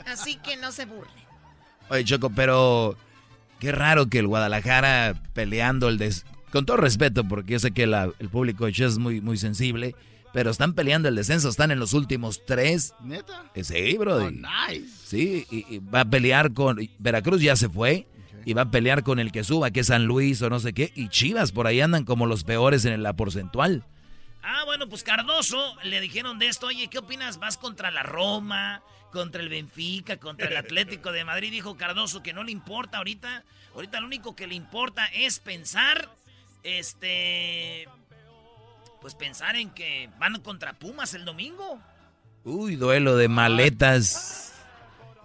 Así 0.06 0.38
que 0.38 0.56
no 0.56 0.72
se 0.72 0.86
burle. 0.86 1.26
Oye, 1.89 2.04
Choco, 2.04 2.30
pero 2.30 2.97
qué 3.60 3.71
raro 3.71 4.08
que 4.08 4.19
el 4.19 4.28
Guadalajara 4.28 5.21
peleando 5.34 5.89
el 5.89 5.97
des... 5.97 6.26
Con 6.52 6.65
todo 6.65 6.78
respeto, 6.78 7.26
porque 7.26 7.54
yo 7.54 7.60
sé 7.60 7.71
que 7.71 7.88
la- 7.88 8.10
el 8.19 8.30
público 8.30 8.65
de 8.65 8.71
es 8.71 8.97
muy, 8.97 9.19
muy 9.19 9.38
sensible, 9.38 9.95
pero 10.34 10.50
están 10.50 10.73
peleando 10.73 11.10
el 11.10 11.15
descenso, 11.15 11.50
están 11.50 11.71
en 11.71 11.80
los 11.80 11.93
últimos 11.93 12.45
tres. 12.45 12.93
¿Neta? 13.04 13.43
Eh, 13.54 13.63
Sí, 13.65 13.97
bro. 13.97 14.15
Oh, 14.17 14.32
nice. 14.32 14.88
Sí, 15.06 15.45
y, 15.52 15.76
y 15.76 15.80
va 15.80 16.02
a 16.02 16.06
pelear 16.10 16.54
con... 16.54 16.80
Veracruz 17.00 17.41
ya 17.41 17.56
se 17.58 17.67
fue. 17.69 18.08
y 18.45 18.54
va 18.54 18.62
a 18.63 18.71
pelear 18.71 19.04
con 19.04 19.19
el 19.19 19.34
que 19.34 19.43
suba, 19.43 19.71
que 19.71 19.82
es 19.82 19.88
San 19.88 20.06
Luis 20.06 20.41
o 20.41 20.50
no 20.50 20.60
sé 20.62 20.71
qué, 20.73 20.93
y 20.95 21.10
Chivas 21.10 21.52
por 21.52 21.67
ahí 21.67 21.82
andan 21.82 22.06
como 22.06 22.26
los 22.26 22.45
peores 22.45 22.86
en 22.86 23.04
la 23.04 23.12
porcentual. 23.13 23.84
Ah, 24.41 24.63
bueno, 24.65 24.88
pues 24.88 25.04
Cardoso 25.04 25.76
le 25.84 26.00
dijeron 26.00 26.39
de 26.39 26.47
esto, 26.47 26.67
oye, 26.67 26.88
¿qué 26.88 27.00
opinas? 27.00 27.39
¿Vas 27.39 27.58
contra 27.58 27.91
la 27.91 28.04
Roma, 28.04 28.82
contra 29.12 29.41
el 29.41 29.50
Benfica, 29.50 30.17
contra 30.17 30.48
el 30.48 30.58
Atlético 30.58 31.12
de 31.12 31.24
Madrid? 31.26 31.52
Dijo 31.52 31.78
Cardoso 31.78 32.22
que 32.24 32.34
no 32.34 32.43
le 32.43 32.52
importa 32.52 32.98
ahorita. 33.00 33.43
Ahorita 33.74 34.00
lo 34.00 34.08
único 34.08 34.36
que 34.36 34.48
le 34.48 34.56
importa 34.56 35.06
es 35.08 35.39
pensar, 35.39 36.10
este, 36.63 37.88
pues 39.02 39.13
pensar 39.15 39.56
en 39.56 39.70
que 39.70 40.10
van 40.20 40.39
contra 40.41 40.74
Pumas 40.74 41.13
el 41.13 41.26
domingo. 41.26 41.80
Uy, 42.43 42.76
duelo 42.76 43.15
de 43.17 43.28
maletas. 43.28 44.54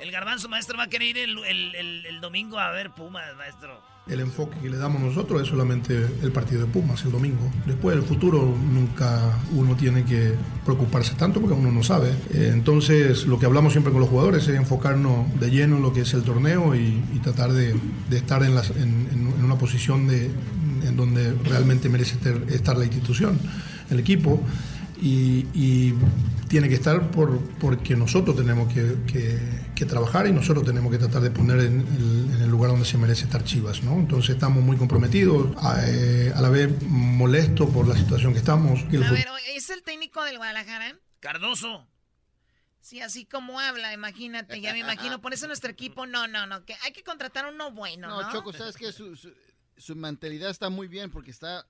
El 0.01 0.11
garbanzo 0.11 0.49
maestro 0.49 0.77
va 0.77 0.85
a 0.85 0.89
querer 0.89 1.09
ir 1.09 1.19
el, 1.19 1.39
el- 1.45 1.75
el- 1.77 2.07
el 2.07 2.21
domingo 2.21 2.59
a 2.59 2.71
ver 2.71 2.91
Pumas, 2.91 3.35
maestro. 3.37 3.83
El 4.09 4.19
enfoque 4.19 4.59
que 4.61 4.69
le 4.69 4.77
damos 4.79 5.01
nosotros 5.01 5.41
es 5.43 5.49
solamente 5.49 5.95
el 6.23 6.33
partido 6.33 6.63
de 6.63 6.67
Pumas 6.67 7.05
el 7.05 7.13
domingo. 7.13 7.49
Después 7.67 7.95
del 7.95 8.05
futuro 8.05 8.43
nunca 8.73 9.39
uno 9.55 9.77
tiene 9.77 10.03
que 10.05 10.35
preocuparse 10.65 11.15
tanto 11.15 11.41
porque 11.41 11.55
uno 11.55 11.71
no 11.71 11.85
sabe. 11.85 12.11
Eh, 12.35 12.51
Entonces 12.53 13.27
lo 13.27 13.39
que 13.39 13.47
hablamos 13.47 13.73
siempre 13.73 13.93
con 13.93 14.01
los 14.01 14.11
jugadores 14.11 14.49
es 14.49 14.57
enfocarnos 14.57 15.27
de 15.39 15.51
lleno 15.51 15.77
en 15.77 15.83
lo 15.83 15.93
que 15.93 16.01
es 16.01 16.13
el 16.15 16.23
torneo 16.25 16.75
y, 16.75 17.01
tratar 17.23 17.53
de, 17.53 17.77
estar 18.11 18.43
en, 18.43 18.57
las- 18.57 18.71
en- 18.71 19.33
una 19.45 19.57
posición 19.57 20.09
de, 20.09 20.29
en 20.85 20.97
donde 20.97 21.33
realmente 21.45 21.89
merece 21.89 22.17
estar 22.51 22.77
la 22.77 22.85
institución, 22.85 23.39
el 23.89 24.01
equipo. 24.01 24.43
Y, 25.01 25.95
tiene 26.49 26.69
que 26.69 26.75
estar 26.75 27.11
por, 27.13 27.39
porque 27.61 27.97
nosotros 27.97 28.37
tenemos 28.37 28.71
que- 28.73 28.97
que 29.85 29.91
trabajar 29.91 30.27
y 30.27 30.33
nosotros 30.33 30.65
tenemos 30.65 30.93
que 30.93 30.99
tratar 30.99 31.23
de 31.23 31.31
poner 31.31 31.61
en 31.61 31.81
el, 31.81 32.35
en 32.35 32.43
el 32.43 32.49
lugar 32.49 32.71
donde 32.71 32.87
se 32.87 32.97
merece 32.99 33.25
estar 33.25 33.43
Chivas. 33.45 33.83
¿no? 33.83 33.95
Entonces 33.95 34.31
estamos 34.31 34.63
muy 34.63 34.77
comprometidos, 34.77 35.57
a, 35.57 35.81
eh, 35.87 36.33
a 36.35 36.41
la 36.41 36.49
vez 36.49 36.71
molestos 36.83 37.69
por 37.71 37.89
la 37.89 37.97
situación 37.97 38.33
que 38.33 38.39
estamos. 38.39 38.81
Y 38.93 39.03
A 39.03 39.11
ver, 39.11 39.27
¿es 39.49 39.71
el 39.71 39.83
técnico 39.83 40.25
del 40.25 40.37
Guadalajara? 40.37 40.97
Cardoso. 41.21 41.89
Sí, 42.81 43.01
así 43.01 43.25
como 43.25 43.61
habla, 43.61 43.93
imagínate, 43.93 44.61
ya 44.61 44.73
me 44.73 44.81
imagino. 44.81 45.21
Por 45.21 45.33
eso 45.33 45.47
nuestro 45.47 45.71
equipo, 45.71 46.05
no, 46.07 46.27
no, 46.27 46.47
no, 46.47 46.65
que 46.65 46.75
hay 46.83 46.93
que 46.93 47.05
contratar 47.05 47.47
uno 47.47 47.71
bueno, 47.71 48.09
¿no? 48.09 48.23
No, 48.23 48.33
Choco, 48.33 48.53
sabes 48.53 48.77
que 48.77 48.91
su, 48.91 49.15
su, 49.15 49.33
su 49.77 49.95
mentalidad 49.95 50.51
está 50.51 50.69
muy 50.69 50.89
bien 50.89 51.11
porque 51.11 51.31
está 51.31 51.65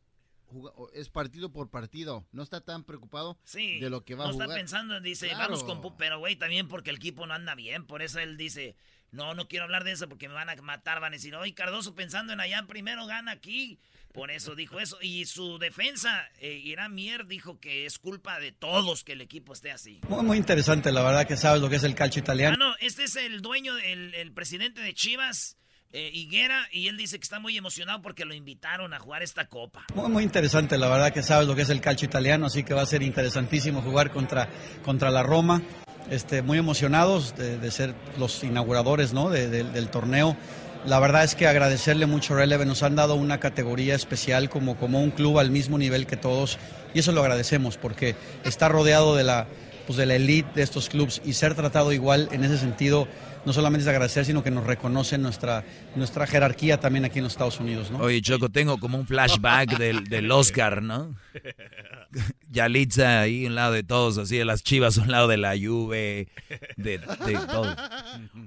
es 0.95 1.09
partido 1.09 1.53
por 1.53 1.71
partido. 1.71 2.27
No 2.33 2.43
está 2.43 2.61
tan 2.61 2.85
preocupado 2.85 3.39
Sí. 3.45 3.79
de 3.81 3.91
lo 3.91 4.05
que 4.05 4.15
va 4.15 4.25
no 4.25 4.31
a 4.31 4.33
jugar. 4.33 4.49
está 4.49 4.59
pensando, 4.59 5.01
dice, 5.01 5.29
Claro. 5.29 5.45
vamos 5.45 5.65
con... 5.65 5.81
Pu- 5.83 5.95
Pero, 5.99 6.19
güey, 6.19 6.37
también 6.37 6.69
porque 6.69 6.91
el 6.91 6.97
equipo 6.97 7.27
no 7.27 7.35
anda 7.35 7.55
bien. 7.55 7.87
Por 7.87 8.03
eso 8.03 8.19
él 8.21 8.37
dice, 8.37 8.77
no, 9.11 9.35
no 9.35 9.49
quiero 9.49 9.65
hablar 9.65 9.85
de 9.85 9.93
eso 9.93 10.09
porque 10.09 10.29
me 10.29 10.35
van 10.35 10.49
a 10.49 10.57
matar. 10.57 11.01
Van 11.01 11.13
a 11.13 11.17
decir, 11.17 11.35
oye, 11.35 11.55
Cardoso 11.55 11.95
pensando 11.95 12.33
en 12.33 12.41
allá, 12.41 12.65
primero 12.67 13.07
gana 13.07 13.33
aquí. 13.33 13.79
Por 14.13 14.31
eso 14.31 14.55
dijo 14.55 14.79
eso. 14.79 14.99
Y 15.01 15.25
su 15.25 15.59
defensa, 15.59 16.29
eh, 16.39 16.53
Irán 16.53 16.95
Mier, 16.95 17.27
dijo 17.27 17.59
que 17.61 17.87
es 17.87 17.99
culpa 17.99 18.39
de 18.41 18.53
todos 18.53 19.05
que 19.05 19.13
el 19.13 19.23
equipo 19.23 19.55
esté 19.55 19.71
así. 19.71 20.01
Muy, 20.09 20.23
muy 20.23 20.37
interesante, 20.37 20.93
la 20.93 21.03
verdad 21.03 21.27
que 21.27 21.37
sabes 21.37 21.63
lo 21.63 21.71
que 21.71 21.77
es 21.77 21.83
el 21.85 21.95
calcio 21.95 22.21
Ah, 22.21 22.25
italiano. 22.25 22.57
no, 22.59 22.75
este 22.81 23.05
es 23.05 23.17
el 23.17 23.41
dueño, 23.41 23.79
el, 23.79 24.15
el 24.15 24.33
presidente 24.33 24.83
de 24.83 24.93
Chivas, 24.93 25.57
eh, 25.93 26.11
Higuera, 26.13 26.67
y 26.73 26.89
él 26.89 26.97
dice 26.97 27.19
que 27.19 27.23
está 27.23 27.39
muy 27.41 27.57
emocionado 27.57 28.01
porque 28.03 28.25
lo 28.25 28.35
invitaron 28.35 28.95
a 28.95 28.99
jugar 28.99 29.23
esta 29.23 29.47
copa. 29.47 29.85
Muy, 29.95 30.09
muy 30.11 30.23
interesante, 30.25 30.79
la 30.79 30.89
verdad 30.89 31.13
que 31.13 31.23
sabes 31.23 31.47
lo 31.47 31.55
que 31.55 31.63
es 31.63 31.71
el 31.71 31.81
calcio 31.81 32.07
italiano, 32.07 32.47
así 32.47 32.63
que 32.63 32.75
va 32.75 32.83
a 32.83 32.87
ser 32.87 33.03
interesantísimo 33.03 33.83
jugar 33.83 34.11
contra, 34.11 34.49
contra 34.85 35.11
la 35.11 35.23
Roma. 35.23 35.63
Este, 36.11 36.43
muy 36.43 36.59
emocionados 36.59 37.37
de, 37.37 37.71
ser 37.71 37.95
los 38.19 38.43
inauguradores 38.43 39.13
¿no? 39.13 39.31
de- 39.31 39.49
de- 39.49 39.65
del 39.65 39.89
torneo. 39.89 40.37
La 40.85 40.99
verdad 40.99 41.23
es 41.23 41.37
que 41.37 41.47
agradecerle 41.47 42.07
mucho 42.07 42.35
a 42.35 42.39
Releve, 42.39 42.67
nos 42.67 42.83
han 42.83 42.97
dado 42.97 43.15
una 43.15 43.39
categoría 43.39 43.95
especial 43.95 44.51
como, 44.51 44.77
como 44.77 45.01
un 45.01 45.13
club 45.13 45.39
al 45.39 45.51
mismo 45.53 45.79
nivel 45.79 46.07
que 46.09 46.17
todos 46.17 46.59
y 46.93 46.99
eso 46.99 47.13
lo 47.13 47.21
agradecemos 47.21 47.77
porque 47.77 48.17
está 48.45 48.69
rodeado 48.69 49.15
de 49.15 49.23
la, 49.23 49.47
pues 49.87 49.97
de 49.97 50.07
la 50.07 50.17
elite 50.17 50.51
de 50.57 50.63
estos 50.63 50.89
clubes 50.89 51.23
y 51.25 51.35
ser 51.35 51.55
tratado 51.55 51.93
igual 51.93 52.29
en 52.33 52.43
ese 52.43 52.59
sentido 52.59 53.07
no 53.45 53.53
solamente 53.53 53.83
es 53.83 53.89
agradecer, 53.89 54.25
sino 54.25 54.43
que 54.43 54.51
nos 54.51 54.67
reconocen 54.67 55.23
nuestra, 55.23 55.65
nuestra 55.97 56.27
jerarquía 56.27 56.79
también 56.79 57.05
aquí 57.05 57.19
en 57.19 57.25
los 57.25 57.33
Estados 57.33 57.59
Unidos. 57.61 57.91
¿no? 57.91 57.99
Oye, 57.99 58.21
Choco, 58.23 58.49
tengo 58.49 58.79
como 58.79 58.99
un 58.99 59.07
flashback 59.07 59.77
del, 59.79 60.05
del 60.05 60.31
Oscar, 60.31 60.83
¿no? 60.83 61.15
Yalitza 62.51 63.21
ahí 63.21 63.47
un 63.47 63.55
lado 63.55 63.73
de 63.73 63.83
todos, 63.83 64.19
así 64.19 64.37
de 64.37 64.45
las 64.45 64.63
chivas 64.63 64.99
a 64.99 65.03
un 65.03 65.11
lado 65.11 65.29
de 65.29 65.37
la 65.39 65.55
Juve, 65.59 66.29
de, 66.77 66.99
de 66.99 67.39
todo. 67.51 67.75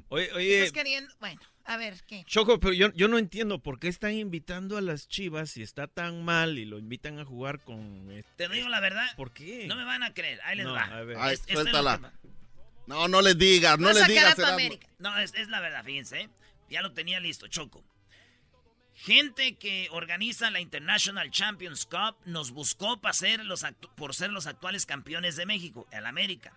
Oye, 0.10 0.32
oye, 0.34 0.58
¿Estás 0.60 0.72
queriendo? 0.74 1.12
Bueno, 1.20 1.42
a 1.66 1.78
ver, 1.78 1.96
¿qué? 2.08 2.24
Choco, 2.28 2.60
pero 2.60 2.74
yo, 2.74 2.94
yo 2.94 3.08
no 3.08 3.18
entiendo 3.18 3.60
por 3.60 3.80
qué 3.80 3.88
están 3.88 4.14
invitando 4.14 4.78
a 4.78 4.82
las 4.82 5.08
chivas 5.08 5.50
si 5.50 5.64
está 5.64 5.88
tan 5.88 6.24
mal 6.24 6.60
y 6.60 6.66
lo 6.66 6.78
invitan 6.78 7.18
a 7.20 7.26
jugar 7.26 7.60
con... 7.60 8.12
este- 8.12 8.48
Te 8.48 8.54
digo 8.54 8.70
la 8.70 8.80
verdad. 8.80 9.08
¿Por 9.18 9.32
qué? 9.32 9.66
No 9.68 9.76
me 9.76 9.84
van 9.84 10.04
a 10.04 10.14
creer. 10.14 10.40
Ahí 10.46 10.58
les 10.58 10.66
No, 10.68 10.74
va. 10.74 10.84
a 10.84 11.02
ver. 11.02 11.18
Ay, 11.20 11.34
Es- 11.34 11.44
es 11.48 11.56
No, 12.88 13.08
no 13.08 13.22
les 13.22 13.38
digas, 13.38 13.78
no 13.80 13.88
les 13.94 14.08
digas. 14.08 14.36
No, 15.00 15.18
es, 15.18 15.34
es 15.34 15.48
la 15.50 15.60
verdad, 15.60 15.84
fíjense. 15.84 16.22
¿eh? 16.22 16.30
Ya 16.70 16.82
lo 16.82 16.94
tenía 16.94 17.20
listo, 17.20 17.48
Choco. 17.48 17.84
Gente 18.94 19.56
que 19.58 19.90
organiza 19.92 20.50
la 20.52 20.62
International 20.62 21.30
Champions 21.30 21.86
Cup 21.86 22.16
nos 22.26 22.52
buscó 22.52 23.02
para 23.02 23.14
ser 23.14 23.44
los 23.44 23.64
actu- 23.64 23.94
por 23.96 24.16
ser 24.16 24.32
los 24.32 24.48
actuales 24.48 24.86
campeones 24.86 25.36
de 25.36 25.46
México, 25.46 25.86
el 25.92 26.06
América. 26.06 26.54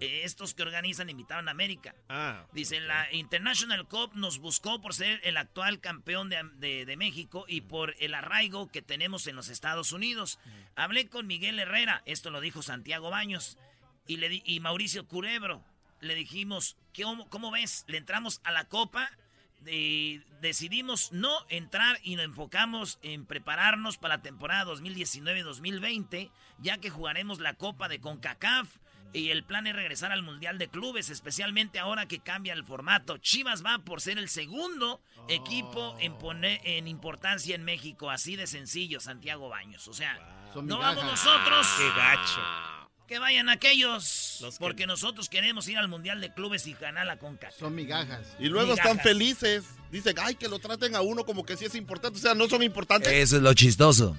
Eh, 0.00 0.22
estos 0.24 0.54
que 0.54 0.62
organizan 0.62 1.10
invitaron 1.10 1.48
a 1.48 1.50
América. 1.50 1.94
Ah, 2.08 2.46
Dice, 2.52 2.78
la 2.80 3.12
International 3.12 3.86
Cup 3.88 4.12
nos 4.14 4.38
buscó 4.38 4.80
por 4.80 4.94
ser 4.94 5.20
el 5.24 5.36
actual 5.36 5.80
campeón 5.80 6.30
de, 6.30 6.40
de- 6.54 6.86
de 6.86 6.96
México 6.96 7.44
y 7.48 7.60
por 7.62 7.94
el 7.98 8.14
arraigo 8.14 8.70
que 8.70 8.80
tenemos 8.82 9.26
en 9.26 9.36
los 9.36 9.48
Estados 9.48 9.92
Unidos. 9.92 10.38
Hablé 10.76 11.08
con 11.08 11.26
Miguel 11.26 11.58
Herrera, 11.58 12.02
esto 12.06 12.30
lo 12.30 12.40
dijo 12.40 12.62
Santiago 12.62 13.10
Baños, 13.10 13.58
y, 14.06 14.16
le 14.18 14.28
di- 14.28 14.42
y 14.44 14.60
Mauricio 14.60 15.06
Curebro. 15.06 15.64
Le 16.00 16.14
dijimos, 16.14 16.76
¿cómo, 17.00 17.28
cómo 17.30 17.50
ves? 17.50 17.84
Le 17.88 17.96
entramos 17.98 18.40
a 18.44 18.52
la 18.52 18.64
Copa, 18.64 19.10
de- 19.60 20.22
decidimos 20.40 21.12
no 21.12 21.32
entrar 21.48 21.98
y 22.02 22.16
nos 22.16 22.26
enfocamos 22.26 22.98
en 23.02 23.24
prepararnos 23.24 23.96
para 23.96 24.16
la 24.16 24.22
temporada 24.22 24.64
2019-2020, 24.72 26.30
ya 26.58 26.78
que 26.78 26.90
jugaremos 26.90 27.38
la 27.40 27.54
Copa 27.54 27.88
de 27.88 28.00
CONCACAF. 28.00 28.68
Y 29.12 29.30
el 29.30 29.44
plan 29.44 29.64
es 29.68 29.76
regresar 29.76 30.10
al 30.10 30.22
Mundial 30.22 30.58
de 30.58 30.66
Clubes, 30.68 31.08
especialmente 31.08 31.78
ahora 31.78 32.06
que 32.06 32.18
cambia 32.18 32.52
el 32.52 32.64
formato. 32.64 33.16
Chivas 33.18 33.64
va 33.64 33.78
por 33.78 34.00
ser 34.00 34.18
el 34.18 34.28
segundo 34.28 35.00
equipo 35.28 35.96
en, 36.00 36.18
poner, 36.18 36.60
en 36.64 36.88
importancia 36.88 37.54
en 37.54 37.62
México. 37.64 38.10
Así 38.10 38.34
de 38.34 38.48
sencillo, 38.48 38.98
Santiago 38.98 39.48
Baños. 39.48 39.86
O 39.86 39.92
sea, 39.94 40.18
no 40.56 40.78
vamos 40.78 41.04
nosotros. 41.04 41.66
qué 41.78 41.88
gacho. 41.96 42.40
Que 43.08 43.18
vayan 43.18 43.48
aquellos. 43.50 44.38
Los 44.40 44.54
que- 44.58 44.64
porque 44.64 44.86
nosotros 44.86 45.28
queremos 45.28 45.68
ir 45.68 45.76
al 45.78 45.88
Mundial 45.88 46.20
de 46.20 46.32
Clubes 46.32 46.66
y 46.66 46.72
ganar 46.74 47.06
la 47.06 47.18
CONCACAF. 47.18 47.58
Son 47.58 47.74
migajas. 47.74 48.26
Y 48.38 48.46
luego 48.46 48.70
Migajas. 48.72 48.92
están 48.92 49.02
felices. 49.04 49.64
Dicen, 49.90 50.16
ay, 50.20 50.34
que 50.36 50.48
lo 50.48 50.58
traten 50.58 50.96
a 50.96 51.02
uno 51.02 51.24
como 51.24 51.44
que 51.44 51.56
sí 51.56 51.66
es 51.66 51.74
importante. 51.74 52.18
O 52.18 52.22
sea, 52.22 52.34
no 52.34 52.48
son 52.48 52.62
importantes. 52.62 53.12
Eso 53.12 53.36
es 53.36 53.42
lo 53.42 53.52
chistoso. 53.52 54.16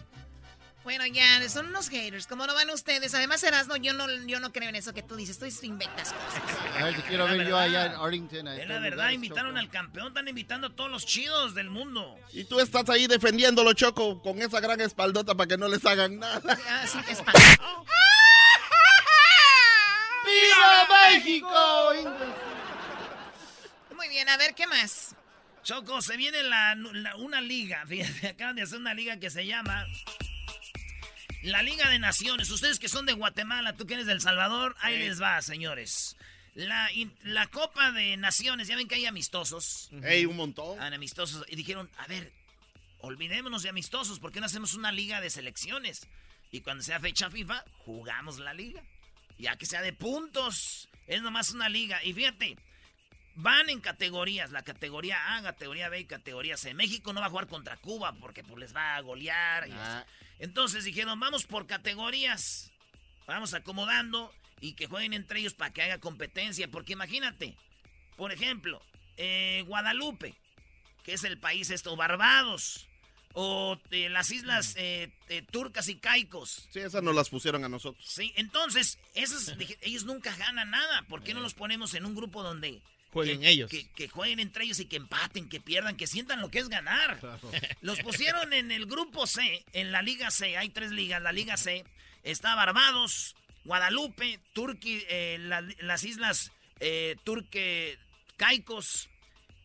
Bueno, 0.83 1.03
ya, 1.07 1.49
son 1.49 1.65
unos 1.65 1.89
haters. 1.89 2.27
¿Cómo 2.27 2.45
no 2.45 2.53
van 2.53 2.69
ustedes? 2.69 3.15
Además, 3.15 3.41
Erasmo, 3.43 3.75
yo 3.75 3.93
no, 3.93 4.05
yo 4.27 4.39
no 4.39 4.53
creo 4.53 4.69
en 4.69 4.75
eso 4.75 4.93
que 4.93 5.01
tú 5.01 5.15
dices. 5.15 5.39
Tú 5.39 5.47
inventas 5.65 6.13
cosas. 6.13 6.43
A 6.79 6.83
ver, 6.83 6.95
te 6.95 7.01
quiero 7.01 7.25
ver 7.25 7.37
yo 7.37 7.43
verdad. 7.55 7.61
allá 7.61 7.85
en 7.87 7.91
Arlington. 7.93 8.47
Es 8.49 8.53
estos 8.59 8.69
la 8.69 8.79
verdad, 8.81 9.09
invitaron 9.09 9.53
Choco. 9.53 9.59
al 9.61 9.69
campeón, 9.71 10.07
están 10.09 10.27
invitando 10.27 10.67
a 10.67 10.75
todos 10.75 10.91
los 10.91 11.07
chidos 11.07 11.55
del 11.55 11.71
mundo. 11.71 12.15
Y 12.33 12.43
tú 12.43 12.59
estás 12.59 12.87
ahí 12.89 13.07
defendiéndolo, 13.07 13.73
Choco, 13.73 14.21
con 14.21 14.39
esa 14.43 14.59
gran 14.59 14.79
espaldota 14.79 15.33
para 15.33 15.47
que 15.47 15.57
no 15.57 15.67
les 15.67 15.83
hagan 15.87 16.19
nada. 16.19 16.55
Ah, 16.69 16.85
sí, 16.85 16.99
es 17.09 17.19
pa- 17.23 17.33
¡Viva 20.41 20.87
México! 21.11 21.91
Muy 23.95 24.09
bien, 24.09 24.27
a 24.29 24.37
ver, 24.37 24.53
¿qué 24.55 24.67
más? 24.67 25.15
Choco, 25.63 26.01
se 26.01 26.17
viene 26.17 26.43
la, 26.43 26.75
la- 26.75 27.15
una 27.15 27.41
liga, 27.41 27.85
fíjate, 27.87 28.27
acaban 28.29 28.55
de 28.55 28.61
hacer 28.63 28.79
una 28.79 28.93
liga 28.93 29.17
que 29.19 29.29
se 29.29 29.45
llama 29.45 29.85
la 31.43 31.61
Liga 31.63 31.89
de 31.89 31.99
Naciones. 31.99 32.49
Ustedes 32.49 32.79
que 32.79 32.89
son 32.89 33.05
de 33.05 33.13
Guatemala, 33.13 33.73
tú 33.73 33.85
que 33.87 33.93
eres 33.95 34.05
del 34.05 34.21
Salvador, 34.21 34.75
ahí 34.81 34.97
les 34.99 35.21
va, 35.21 35.41
señores. 35.41 36.17
La, 36.55 36.91
in- 36.91 37.13
la 37.23 37.47
Copa 37.47 37.91
de 37.91 38.17
Naciones, 38.17 38.67
ya 38.67 38.75
ven 38.75 38.87
que 38.87 38.95
hay 38.95 39.05
amistosos. 39.05 39.89
Ey, 40.03 40.25
un 40.25 40.35
montón. 40.37 40.79
Amistosos. 40.81 41.45
Y 41.49 41.55
dijeron, 41.55 41.89
a 41.97 42.07
ver, 42.07 42.31
olvidémonos 42.99 43.63
de 43.63 43.69
amistosos, 43.69 44.19
¿por 44.19 44.31
qué 44.31 44.39
no 44.39 44.45
hacemos 44.47 44.73
una 44.73 44.91
liga 44.91 45.21
de 45.21 45.29
selecciones? 45.29 46.07
Y 46.51 46.61
cuando 46.61 46.83
sea 46.83 46.99
fecha 46.99 47.29
FIFA, 47.29 47.63
jugamos 47.85 48.39
la 48.39 48.53
liga. 48.53 48.81
Ya 49.37 49.55
que 49.57 49.65
sea 49.65 49.81
de 49.81 49.93
puntos. 49.93 50.89
Es 51.07 51.21
nomás 51.21 51.51
una 51.51 51.69
liga. 51.69 52.03
Y 52.03 52.13
fíjate, 52.13 52.57
van 53.35 53.69
en 53.69 53.79
categorías. 53.81 54.51
La 54.51 54.63
categoría 54.63 55.35
A, 55.35 55.43
categoría 55.43 55.89
B 55.89 55.99
y 55.99 56.05
categoría 56.05 56.57
C. 56.57 56.73
México 56.73 57.13
no 57.13 57.19
va 57.21 57.27
a 57.27 57.29
jugar 57.29 57.47
contra 57.47 57.77
Cuba 57.77 58.13
porque 58.19 58.43
pues, 58.43 58.59
les 58.59 58.75
va 58.75 58.95
a 58.95 59.01
golear. 59.01 59.67
y 59.67 59.71
Ah. 59.73 60.05
Entonces 60.39 60.83
dijeron, 60.83 61.19
vamos 61.19 61.45
por 61.45 61.67
categorías. 61.67 62.71
Vamos 63.27 63.53
acomodando 63.53 64.33
y 64.61 64.73
que 64.73 64.87
jueguen 64.87 65.13
entre 65.13 65.39
ellos 65.39 65.53
para 65.53 65.71
que 65.71 65.81
haya 65.81 65.99
competencia. 65.99 66.67
Porque 66.69 66.93
imagínate, 66.93 67.55
por 68.17 68.31
ejemplo, 68.31 68.81
eh, 69.17 69.63
Guadalupe. 69.67 70.35
que 71.03 71.13
es 71.13 71.23
el 71.23 71.37
país 71.37 71.69
esto, 71.69 71.95
Barbados. 71.95 72.87
O 73.37 73.77
eh, 73.91 74.07
las 74.09 74.31
islas 74.31 74.75
eh, 74.77 75.09
eh, 75.27 75.41
turcas 75.51 75.89
y 75.89 75.95
caicos. 75.95 76.67
Sí, 76.71 76.79
esas 76.79 77.03
nos 77.03 77.13
las 77.13 77.27
pusieron 77.29 77.63
a 77.65 77.69
nosotros. 77.69 78.03
Sí, 78.07 78.31
entonces, 78.37 78.97
esas, 79.13 79.53
ellos 79.81 80.05
nunca 80.05 80.33
ganan 80.37 80.69
nada. 80.71 81.01
¿Por 81.09 81.21
qué 81.21 81.33
no 81.33 81.41
los 81.41 81.53
ponemos 81.53 81.93
en 81.95 82.05
un 82.05 82.15
grupo 82.15 82.41
donde... 82.43 82.81
Jueguen 83.11 83.41
que- 83.41 83.49
ellos. 83.49 83.69
Que, 83.69 83.89
que 83.91 84.07
jueguen 84.09 84.39
entre 84.39 84.63
ellos 84.65 84.79
y 84.79 84.85
que 84.85 84.95
empaten, 84.97 85.47
que 85.49 85.59
pierdan, 85.61 85.95
que 85.97 86.07
sientan 86.07 86.39
lo 86.41 86.49
que 86.49 86.59
es 86.59 86.69
ganar. 86.69 87.19
Los 87.81 87.99
pusieron 88.01 88.51
en 88.53 88.71
el 88.71 88.85
grupo 88.87 89.25
C, 89.27 89.63
en 89.73 89.91
la 89.93 90.01
Liga 90.01 90.31
C. 90.31 90.57
Hay 90.57 90.69
tres 90.69 90.91
ligas. 90.91 91.21
La 91.21 91.31
Liga 91.31 91.55
C 91.57 91.85
está 92.23 92.55
Barbados, 92.55 93.35
Guadalupe, 93.63 94.39
Turquía, 94.53 94.99
eh, 95.09 95.37
la- 95.39 95.61
las 95.79 96.03
islas 96.03 96.51
eh, 96.81 97.15
Turque, 97.23 97.97
Caicos, 98.37 99.09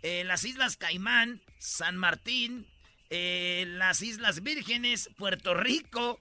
eh, 0.03 0.23
las 0.25 0.45
islas 0.45 0.77
Caimán, 0.77 1.41
San 1.59 1.97
Martín, 1.97 2.67
eh, 3.11 3.64
las 3.68 4.03
Islas 4.03 4.42
Vírgenes, 4.42 5.11
Puerto 5.18 5.55
Rico, 5.55 6.20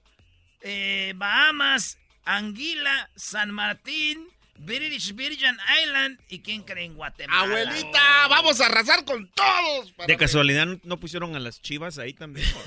eh, 0.62 1.12
Bahamas, 1.16 1.98
Anguila, 2.24 3.08
San 3.16 3.50
Martín, 3.52 4.26
British 4.58 5.14
Virgin 5.14 5.56
Island 5.82 6.18
y 6.28 6.40
quién 6.40 6.62
cree 6.64 6.84
en 6.84 6.94
Guatemala. 6.94 7.42
Abuelita, 7.44 8.26
vamos 8.28 8.60
a 8.60 8.66
arrasar 8.66 9.04
con 9.06 9.26
todos. 9.30 9.92
para 9.92 10.06
De 10.06 10.16
casualidad 10.18 10.66
no- 10.66 10.78
no 10.84 11.00
pusieron 11.00 11.34
a 11.34 11.38
las 11.40 11.62
chivas 11.62 11.96
ahí 11.98 12.12
también. 12.12 12.46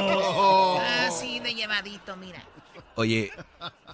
Ah, 0.00 1.10
sí, 1.18 1.38
de 1.40 1.54
llevadito, 1.54 2.16
mira. 2.16 2.42
Oye, 2.96 3.30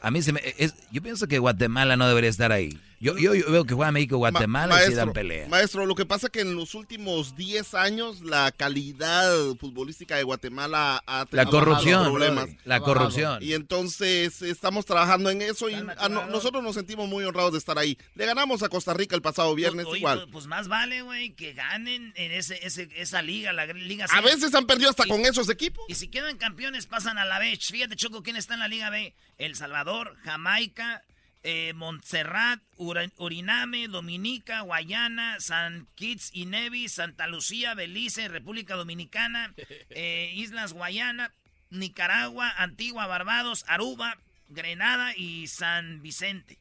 a 0.01 0.11
mí 0.11 0.23
se 0.23 0.33
me... 0.33 0.41
es- 0.57 0.75
yo 0.91 1.03
pienso 1.03 1.27
que 1.27 1.39
Guatemala 1.39 1.97
no 1.97 2.09
debería 2.09 2.31
estar 2.31 2.53
ahí. 2.53 2.79
Yo, 3.05 3.19
yo, 3.19 3.35
yo 3.35 3.53
veo 3.53 3.65
que 3.67 3.75
juega 3.75 3.93
México-Guatemala 3.93 4.83
y 4.83 4.87
sí 4.89 4.95
dan 4.95 5.13
pelea. 5.13 5.47
maestro, 5.49 5.85
lo 5.85 5.95
que 5.95 6.07
pasa 6.07 6.29
es 6.29 6.31
que 6.33 6.41
en 6.41 6.55
los 6.57 6.75
últimos 6.75 7.37
10 7.37 7.75
años 7.75 8.23
la 8.23 8.51
calidad 8.51 9.31
futbolística 9.61 10.17
de 10.17 10.23
Guatemala 10.23 11.03
ha 11.07 11.27
bajado 11.27 11.51
corrupción, 11.51 12.05
problemas. 12.05 12.49
la 12.65 12.81
corrupción. 12.81 13.43
Y 13.43 13.53
entonces 13.53 14.41
estamos 14.41 14.87
trabajando 14.87 15.29
en 15.29 15.43
eso 15.43 15.69
y 15.69 15.75
a 15.75 16.09
no- 16.09 16.27
nosotros 16.29 16.63
nos 16.63 16.75
sentimos 16.77 17.07
muy 17.07 17.25
honrados 17.25 17.53
de 17.53 17.59
estar 17.59 17.79
ahí. 17.79 17.99
Le 18.15 18.25
ganamos 18.25 18.63
a 18.63 18.71
Costa 18.71 18.95
Rica 18.95 19.15
el 19.15 19.21
pasado 19.21 19.55
viernes 19.55 19.85
Oye, 19.85 19.99
igual. 19.99 20.21
pues, 20.21 20.31
Pues 20.33 20.47
más 20.47 20.69
vale, 20.69 21.03
güey, 21.03 21.35
que 21.35 21.53
ganen 21.53 22.13
en 22.17 22.33
ese, 22.33 22.59
ese- 22.67 22.89
esa 22.97 23.21
liga, 23.21 23.53
la 23.53 23.67
liga 23.67 24.09
C. 24.09 24.17
A 24.17 24.23
veces 24.23 24.55
han 24.55 24.65
perdido 24.67 24.89
hasta 24.89 25.05
Y- 25.05 25.11
con 25.11 25.21
esos 25.27 25.51
equipos. 25.51 25.85
Y 25.89 25.95
si 25.95 26.09
quedan 26.09 26.39
campeones, 26.39 26.87
pasan 26.87 27.19
a 27.19 27.27
la 27.27 27.39
B. 27.39 27.59
Fíjate, 27.61 27.97
Choco, 27.97 28.23
¿quién 28.23 28.37
está 28.37 28.55
en 28.55 28.61
la 28.61 28.69
Liga 28.69 28.89
B? 28.89 29.15
El 29.37 29.57
Salvador, 29.57 30.17
Jamaica, 30.25 31.03
eh, 31.45 31.73
Montserrat, 31.75 32.61
Ura- 32.77 33.11
Uriname, 33.19 33.87
Dominica, 33.89 34.63
Guayana, 34.63 35.37
San 35.41 35.87
Kitts 35.95 36.31
y 36.33 36.47
Nevis, 36.47 36.95
Santa 36.95 37.27
Lucía, 37.29 37.75
Belice, 37.75 38.27
República 38.29 38.75
Dominicana, 38.75 39.55
eh, 39.91 40.33
Islas 40.35 40.73
Guayana, 40.73 41.33
Nicaragua, 41.71 42.51
Antigua, 42.57 43.07
Barbados, 43.07 43.65
Aruba, 43.69 44.19
Grenada 44.49 45.15
y 45.17 45.47
San 45.49 46.03
Vicente. 46.03 46.59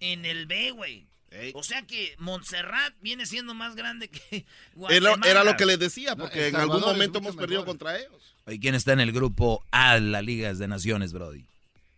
En 0.00 0.24
el 0.24 0.46
B, 0.46 0.70
güey. 0.70 1.06
O 1.54 1.62
sea 1.62 1.82
que 1.82 2.14
Montserrat 2.18 2.94
viene 3.02 3.26
siendo 3.26 3.52
más 3.52 3.74
grande 3.76 4.08
que 4.08 4.20
Era, 4.30 4.46
Guatemala. 4.74 5.20
era 5.26 5.44
lo 5.44 5.56
que 5.56 5.66
les 5.66 5.78
decía, 5.78 6.16
porque 6.16 6.48
en 6.48 6.56
algún 6.56 6.76
Salvador 6.76 6.94
momento 6.96 7.18
hemos 7.18 7.36
perdido 7.36 7.60
mejor. 7.60 7.76
contra 7.78 7.98
ellos. 7.98 8.34
Oye, 8.46 8.58
¿quién 8.60 8.74
está 8.74 8.92
en 8.94 9.00
el 9.00 9.12
grupo 9.12 9.62
A 9.70 9.94
de 9.96 10.00
la 10.00 10.22
Liga 10.22 10.52
de 10.54 10.68
Naciones, 10.68 11.12
Brody? 11.12 11.44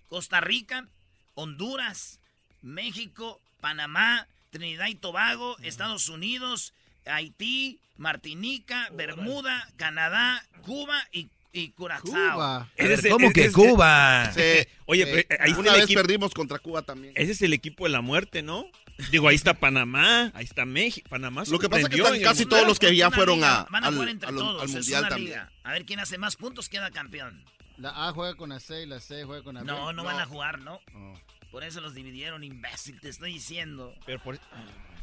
Costa 0.08 0.40
Rica, 0.40 0.88
Honduras, 1.34 2.19
México, 2.62 3.40
Panamá, 3.60 4.26
Trinidad 4.50 4.86
y 4.88 4.94
Tobago, 4.94 5.56
Estados 5.62 6.08
Unidos, 6.08 6.72
Haití, 7.06 7.78
Martinica, 7.96 8.88
Bermuda, 8.92 9.68
Canadá, 9.76 10.44
Cuba 10.62 11.02
y, 11.12 11.28
y 11.52 11.68
Curazao. 11.70 12.66
¿Cómo 13.10 13.32
que 13.32 13.44
es 13.46 13.52
Cuba? 13.52 14.32
Sí, 14.34 14.66
Oye, 14.86 15.06
pero, 15.06 15.18
eh, 15.20 15.38
ahí 15.40 15.52
una 15.52 15.72
vez 15.72 15.84
equipo- 15.84 16.00
perdimos 16.00 16.32
contra 16.34 16.58
Cuba 16.58 16.82
también. 16.82 17.12
Ese 17.16 17.32
es 17.32 17.42
el 17.42 17.52
equipo 17.52 17.84
de 17.84 17.90
la 17.90 18.00
muerte, 18.00 18.42
¿no? 18.42 18.66
Digo, 19.10 19.28
ahí 19.28 19.36
está 19.36 19.54
Panamá, 19.54 20.30
ahí 20.34 20.44
está 20.44 20.66
México. 20.66 21.08
Panamá 21.08 21.44
Lo 21.48 21.58
que 21.58 21.70
pasa 21.70 21.82
es 21.82 21.88
que 21.88 21.96
están 21.96 22.20
casi 22.20 22.42
mundial. 22.42 22.48
todos 22.48 22.66
los 22.66 22.78
que 22.78 22.94
ya 22.94 23.10
fueron 23.10 23.36
liga, 23.36 23.60
a, 23.60 23.64
Van 23.70 23.84
a 23.84 23.86
al, 23.88 23.94
jugar 23.94 24.08
entre 24.10 24.28
al- 24.28 24.34
todos, 24.36 24.62
al 24.62 24.68
es 24.68 24.74
mundial 24.74 25.00
una 25.00 25.08
también. 25.08 25.30
liga. 25.30 25.52
A 25.64 25.72
ver 25.72 25.84
quién 25.86 26.00
hace 26.00 26.18
más 26.18 26.36
puntos 26.36 26.68
queda 26.68 26.90
campeón. 26.90 27.42
La 27.78 28.08
A 28.08 28.12
juega 28.12 28.34
con 28.34 28.50
la 28.50 28.60
C 28.60 28.82
y 28.82 28.86
la 28.86 29.00
C 29.00 29.24
juega 29.24 29.42
con 29.42 29.54
la 29.54 29.62
B. 29.62 29.66
No, 29.66 29.92
no, 29.94 30.04
van 30.04 30.20
a 30.20 30.26
jugar, 30.26 30.58
¿no? 30.58 30.80
Oh. 30.94 31.18
Por 31.50 31.64
eso 31.64 31.80
los 31.80 31.94
dividieron, 31.94 32.44
imbécil, 32.44 33.00
te 33.00 33.08
estoy 33.08 33.32
diciendo. 33.34 33.94
Pero 34.06 34.22
por- 34.22 34.38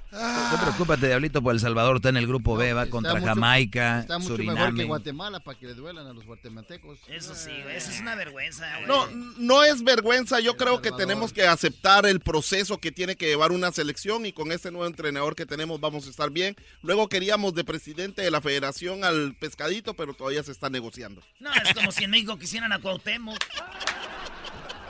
No 0.10 0.62
preocúpate, 0.62 1.08
Diablito, 1.08 1.42
por 1.42 1.54
El 1.54 1.60
Salvador 1.60 1.98
está 1.98 2.08
en 2.08 2.16
el 2.16 2.26
grupo 2.28 2.56
B, 2.56 2.72
va 2.72 2.86
contra 2.86 3.16
mucho- 3.16 3.26
Jamaica, 3.26 4.00
Está 4.00 4.18
mucho 4.18 4.38
mejor 4.38 4.56
que 4.56 4.62
Suriname. 4.64 4.84
Guatemala 4.86 5.40
para 5.42 5.60
que 5.60 5.66
le 5.68 5.74
duelan 5.74 6.08
a 6.08 6.14
los 6.14 6.24
guatemaltecos. 6.26 7.00
Eso 7.10 7.36
sí, 7.36 7.52
güey, 7.62 7.76
eso 7.76 7.92
es 7.92 8.00
una 8.00 8.16
vergüenza, 8.16 8.66
güey. 8.78 8.88
No, 8.88 9.06
no 9.38 9.64
es 9.66 9.84
vergüenza. 9.84 10.40
Yo 10.40 10.56
creo 10.56 10.82
que 10.82 10.94
tenemos 10.94 11.34
que 11.34 11.46
aceptar 11.46 12.06
el 12.06 12.22
proceso 12.22 12.78
que 12.78 12.94
tiene 12.94 13.18
que 13.18 13.26
llevar 13.28 13.52
una 13.52 13.74
selección 13.74 14.26
y 14.26 14.32
con 14.32 14.54
este 14.54 14.72
nuevo 14.72 14.88
entrenador 14.88 15.36
que 15.36 15.46
tenemos 15.46 15.82
vamos 15.82 16.08
a 16.08 16.10
estar 16.10 16.30
bien. 16.32 16.56
Luego 16.82 17.10
queríamos 17.10 17.54
de 17.54 17.66
presidente 17.66 18.22
de 18.22 18.32
la 18.32 18.40
federación 18.40 19.04
al 19.04 19.36
pescadito, 19.36 19.94
pero 19.96 20.14
todavía 20.14 20.42
se 20.42 20.54
está 20.54 20.70
negociando. 20.70 21.22
No, 21.42 21.52
es 21.54 21.74
como 21.74 21.92
si 21.92 22.06
en 22.06 22.12
México 22.12 22.40
quisieran 22.40 22.72
a 22.72 22.80
Cuauhtémoc. 22.80 23.38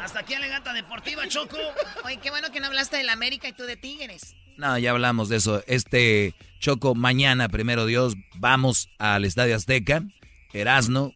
Hasta 0.07 0.19
aquí 0.19 0.35
Alegata 0.35 0.71
Deportiva, 0.71 1.27
Choco. 1.27 1.57
Oye, 2.05 2.15
qué 2.23 2.29
bueno 2.29 2.49
que 2.49 2.61
no 2.61 2.67
hablaste 2.67 2.95
del 2.95 3.09
América 3.09 3.49
y 3.49 3.51
tú 3.51 3.63
de 3.63 3.75
Tigres. 3.75 4.37
No, 4.55 4.77
ya 4.77 4.91
hablamos 4.91 5.27
de 5.27 5.35
eso. 5.35 5.61
Este 5.67 6.33
Choco, 6.61 6.95
mañana, 6.95 7.49
primero 7.49 7.85
Dios, 7.85 8.15
vamos 8.35 8.87
al 8.99 9.25
Estadio 9.25 9.53
Azteca. 9.53 10.03
Erasno 10.53 11.11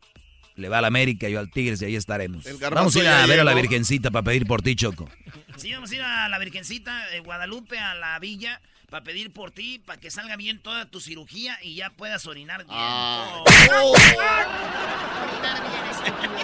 le 0.58 0.68
va 0.68 0.80
al 0.80 0.86
América, 0.86 1.30
yo 1.30 1.40
al 1.40 1.50
Tigres 1.50 1.82
y 1.82 1.86
ahí 1.86 1.96
estaremos. 1.96 2.44
Vamos 2.70 2.94
a 2.98 3.00
ir 3.00 3.08
a 3.08 3.26
ver 3.28 3.40
a 3.40 3.46
la. 3.46 3.54
Virgencita 3.54 4.12
para 4.12 4.24
pedir 4.24 4.46
por 4.46 4.62
ti, 4.62 4.76
Choco. 4.76 5.08
Sí, 5.56 5.72
vamos 5.72 5.90
a 5.90 5.96
ir 5.96 6.02
a 6.02 6.28
la 6.28 6.38
Virgencita 6.38 7.08
de 7.12 7.22
Guadalupe, 7.22 7.80
a 7.80 7.96
la 7.96 8.20
villa, 8.20 8.60
para 8.90 9.06
pedir 9.06 9.32
por 9.32 9.52
ti, 9.52 9.80
para 9.80 10.02
que 10.02 10.12
salga 10.12 10.36
bien 10.36 10.60
toda 10.60 10.86
tu 10.86 11.00
cirugía 11.00 11.58
y 11.62 11.76
ya 11.76 11.92
puedas 11.92 12.26
orinar 12.26 12.66
bien. 12.66 12.78
Ah. 12.78 13.42
Oh. 13.72 13.94
Orinar 15.32 15.62
bien, 15.72 15.86
estúpido. 15.92 16.36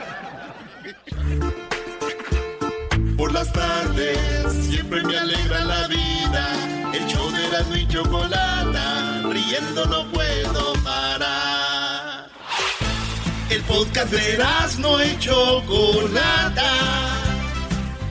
Por 3.16 3.32
las 3.32 3.52
tardes 3.52 4.18
siempre 4.68 5.02
me 5.02 5.18
alegra 5.18 5.64
la 5.64 5.88
vida. 5.88 6.92
El 6.94 7.06
show 7.06 7.28
de 7.30 7.48
la 7.48 7.78
y 7.78 7.88
chocolata, 7.88 9.22
riendo 9.24 9.84
no 9.86 10.06
puedo 10.12 10.72
parar. 10.84 12.28
El 13.50 13.62
podcast 13.62 14.12
de 14.12 14.38
no 14.78 15.02
y 15.02 15.18
chocolata. 15.18 16.72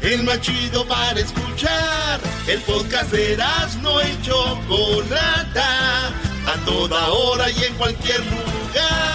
El 0.01 0.23
más 0.23 0.41
chido 0.41 0.85
para 0.85 1.19
escuchar. 1.19 2.19
El 2.47 2.59
podcast 2.61 3.11
de 3.11 3.38
no 3.81 4.01
y 4.01 4.21
chocolata. 4.21 6.07
A 6.45 6.65
toda 6.65 7.07
hora 7.11 7.49
y 7.49 7.63
en 7.63 7.73
cualquier 7.75 8.19
lugar. 8.19 9.14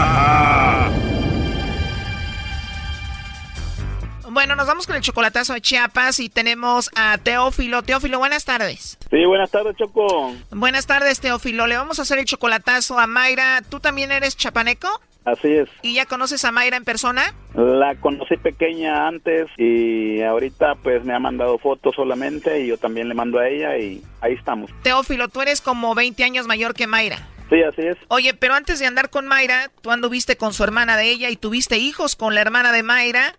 Bueno, 4.33 4.55
nos 4.55 4.65
vamos 4.65 4.87
con 4.87 4.95
el 4.95 5.01
chocolatazo 5.01 5.53
de 5.53 5.59
Chiapas 5.59 6.21
y 6.21 6.29
tenemos 6.29 6.89
a 6.95 7.17
Teófilo. 7.17 7.83
Teófilo, 7.83 8.17
buenas 8.17 8.45
tardes. 8.45 8.97
Sí, 9.09 9.25
buenas 9.25 9.51
tardes, 9.51 9.75
Choco. 9.75 10.33
Buenas 10.51 10.87
tardes, 10.87 11.19
Teófilo. 11.19 11.67
Le 11.67 11.75
vamos 11.75 11.99
a 11.99 12.03
hacer 12.03 12.17
el 12.17 12.23
chocolatazo 12.23 12.97
a 12.97 13.07
Mayra. 13.07 13.61
¿Tú 13.69 13.81
también 13.81 14.09
eres 14.09 14.37
chapaneco? 14.37 14.87
Así 15.25 15.51
es. 15.51 15.67
¿Y 15.81 15.95
ya 15.95 16.05
conoces 16.05 16.45
a 16.45 16.53
Mayra 16.53 16.77
en 16.77 16.85
persona? 16.85 17.33
La 17.55 17.95
conocí 17.95 18.37
pequeña 18.37 19.05
antes 19.05 19.49
y 19.57 20.21
ahorita 20.21 20.75
pues 20.75 21.03
me 21.03 21.13
ha 21.13 21.19
mandado 21.19 21.57
fotos 21.57 21.93
solamente 21.93 22.61
y 22.61 22.67
yo 22.67 22.77
también 22.77 23.09
le 23.09 23.15
mando 23.15 23.37
a 23.37 23.49
ella 23.49 23.77
y 23.77 24.01
ahí 24.21 24.35
estamos. 24.35 24.71
Teófilo, 24.81 25.27
tú 25.27 25.41
eres 25.41 25.59
como 25.59 25.93
20 25.93 26.23
años 26.23 26.47
mayor 26.47 26.73
que 26.73 26.87
Mayra. 26.87 27.27
Sí, 27.49 27.61
así 27.63 27.81
es. 27.81 27.97
Oye, 28.07 28.33
pero 28.33 28.53
antes 28.53 28.79
de 28.79 28.85
andar 28.85 29.09
con 29.09 29.27
Mayra, 29.27 29.69
tú 29.81 29.91
anduviste 29.91 30.37
con 30.37 30.53
su 30.53 30.63
hermana 30.63 30.95
de 30.95 31.09
ella 31.09 31.29
y 31.29 31.35
tuviste 31.35 31.75
hijos 31.79 32.15
con 32.15 32.33
la 32.33 32.39
hermana 32.39 32.71
de 32.71 32.81
Mayra. 32.81 33.35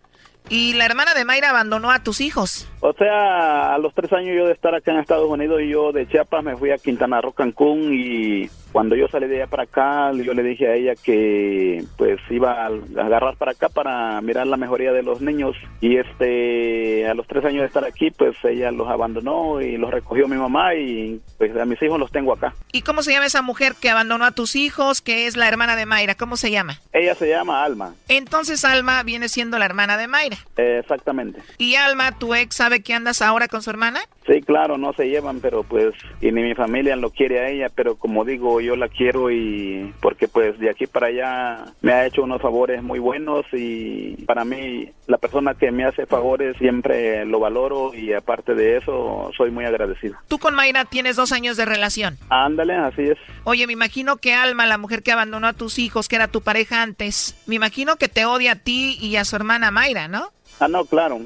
Y 0.49 0.75
la 0.75 0.85
hermana 0.85 1.15
de 1.15 1.25
Mayra 1.25 1.51
abandonó 1.51 1.91
a 1.91 2.03
tus 2.03 2.21
hijos. 2.21 2.69
O 2.81 2.93
sea, 2.93 3.75
a 3.75 3.79
los 3.79 3.95
tres 3.95 4.13
años 4.13 4.37
yo 4.37 4.47
de 4.47 4.53
estar 4.53 4.75
acá 4.75 4.93
en 4.93 4.99
Estados 4.99 5.29
Unidos 5.29 5.61
y 5.63 5.69
yo 5.69 5.93
de 5.93 6.07
Chiapas 6.09 6.45
me 6.45 6.57
fui 6.57 6.71
a 6.71 6.79
Quintana 6.79 7.21
Roo, 7.21 7.33
Cancún 7.33 7.95
y 7.95 8.51
cuando 8.73 8.97
yo 8.97 9.07
salí 9.09 9.29
de 9.29 9.37
allá 9.37 9.47
para 9.47 9.65
acá, 9.65 10.13
yo 10.13 10.35
le 10.35 10.43
dije 10.43 10.67
a 10.67 10.75
ella 10.75 10.95
que 10.95 11.85
pues 11.97 12.19
iba 12.31 12.65
a 12.65 12.67
agarrar 12.67 13.37
para 13.37 13.53
acá 13.53 13.69
para 13.69 14.21
mirar 14.23 14.47
la 14.47 14.57
mejoría 14.57 14.93
de 14.93 15.03
los 15.03 15.21
niños 15.21 15.55
y 15.81 15.99
este 15.99 17.07
a 17.07 17.15
los 17.15 17.27
tres 17.27 17.45
años 17.45 17.61
de 17.61 17.67
estar 17.67 17.85
aquí 17.85 18.11
pues 18.11 18.37
ella 18.45 18.71
los 18.71 18.89
abandonó 18.89 19.61
y 19.61 19.77
los 19.77 19.91
recogió 19.91 20.27
mi 20.29 20.37
mamá 20.37 20.75
y 20.75 21.21
pues 21.39 21.57
a 21.57 21.65
mis 21.65 21.81
hijos 21.83 21.99
los 21.99 22.11
tengo 22.11 22.33
acá. 22.33 22.55
¿Y 22.73 22.83
cómo 22.83 23.03
se 23.03 23.13
llama 23.13 23.27
esa 23.27 23.43
mujer 23.43 23.75
que 23.81 23.91
abandonó 23.91 24.25
a 24.25 24.33
tus 24.33 24.57
hijos, 24.57 25.03
que 25.03 25.27
es 25.27 25.37
la 25.37 25.49
hermana 25.49 25.77
de 25.77 25.87
Mayra? 25.87 26.15
¿Cómo 26.15 26.37
se 26.37 26.51
llama? 26.51 26.81
Ella 26.93 27.15
se 27.15 27.29
llama 27.29 27.65
Alma. 27.65 27.95
Entonces 28.09 28.65
Alma 28.65 29.03
viene 29.03 29.29
siendo 29.29 29.59
la 29.59 29.67
hermana 29.67 29.97
de 29.97 30.07
Mayra. 30.07 30.39
Eh, 30.57 30.79
exactamente. 30.81 31.41
¿Y 31.59 31.75
Alma, 31.75 32.19
tu 32.19 32.35
ex, 32.35 32.57
sabe 32.57 32.83
que 32.83 32.95
andas 32.95 33.21
ahora 33.21 33.49
con 33.49 33.63
su 33.63 33.71
hermana? 33.71 34.01
Sí, 34.27 34.41
claro, 34.41 34.79
no 34.79 34.93
se 34.93 35.09
llevan, 35.09 35.41
pero 35.41 35.65
pues, 35.65 35.95
y 36.21 36.31
ni 36.31 36.43
mi 36.43 36.55
familia 36.55 36.97
lo 36.97 37.11
quiere 37.11 37.41
a 37.41 37.49
ella, 37.49 37.69
pero 37.75 37.97
como 37.97 38.25
digo, 38.25 38.61
yo 38.63 38.77
la 38.77 38.89
quiero 38.89 39.31
y 39.31 39.93
porque 40.01 40.29
pues 40.29 40.59
de 40.59 40.71
aquí 40.71 40.87
para 40.87 41.09
allá 41.09 41.65
me 41.81 41.93
ha 41.93 42.07
hecho 42.07 42.23
unos 42.23 42.41
favores 42.41 42.83
muy 42.83 42.99
buenos 42.99 43.45
y 43.53 44.25
para 44.25 44.45
mí 44.45 44.89
la 45.07 45.19
persona 45.19 45.55
que 45.55 45.71
me 45.71 45.85
hace 45.85 46.07
favores 46.07 46.57
siempre 46.59 47.25
lo 47.25 47.41
valoro 47.41 47.95
y 47.95 48.13
aparte 48.13 48.55
de 48.55 48.79
eso 48.79 49.31
soy 49.37 49.51
muy 49.51 49.65
agradecido. 49.65 50.17
Tú 50.29 50.39
con 50.39 50.55
Mayra 50.55 50.85
tienes 50.85 51.17
dos 51.17 51.33
años 51.33 51.57
de 51.57 51.65
relación. 51.65 52.19
Ándale, 52.29 52.75
así 52.75 53.03
es. 53.03 53.19
Oye, 53.45 53.67
me 53.67 53.73
imagino 53.73 54.17
que 54.17 54.35
Alma, 54.35 54.67
la 54.67 54.79
mujer 54.79 55.03
que 55.03 55.13
abandonó 55.13 55.47
a 55.47 55.53
tus 55.53 55.79
hijos, 55.79 56.09
que 56.09 56.17
era 56.17 56.29
tu 56.29 56.43
pareja 56.43 56.83
antes, 56.83 57.37
me 57.47 57.57
imagino 57.57 57.97
que 57.97 58.09
te 58.09 58.25
odia 58.25 58.53
a 58.53 58.57
ti 58.57 58.97
y 59.01 59.17
a 59.17 59.25
su 59.25 59.37
hermana 59.37 59.71
Mayra, 59.71 60.09
¿no? 60.09 60.31
Ah, 60.61 60.69
no, 60.69 60.85
claro. 60.85 61.21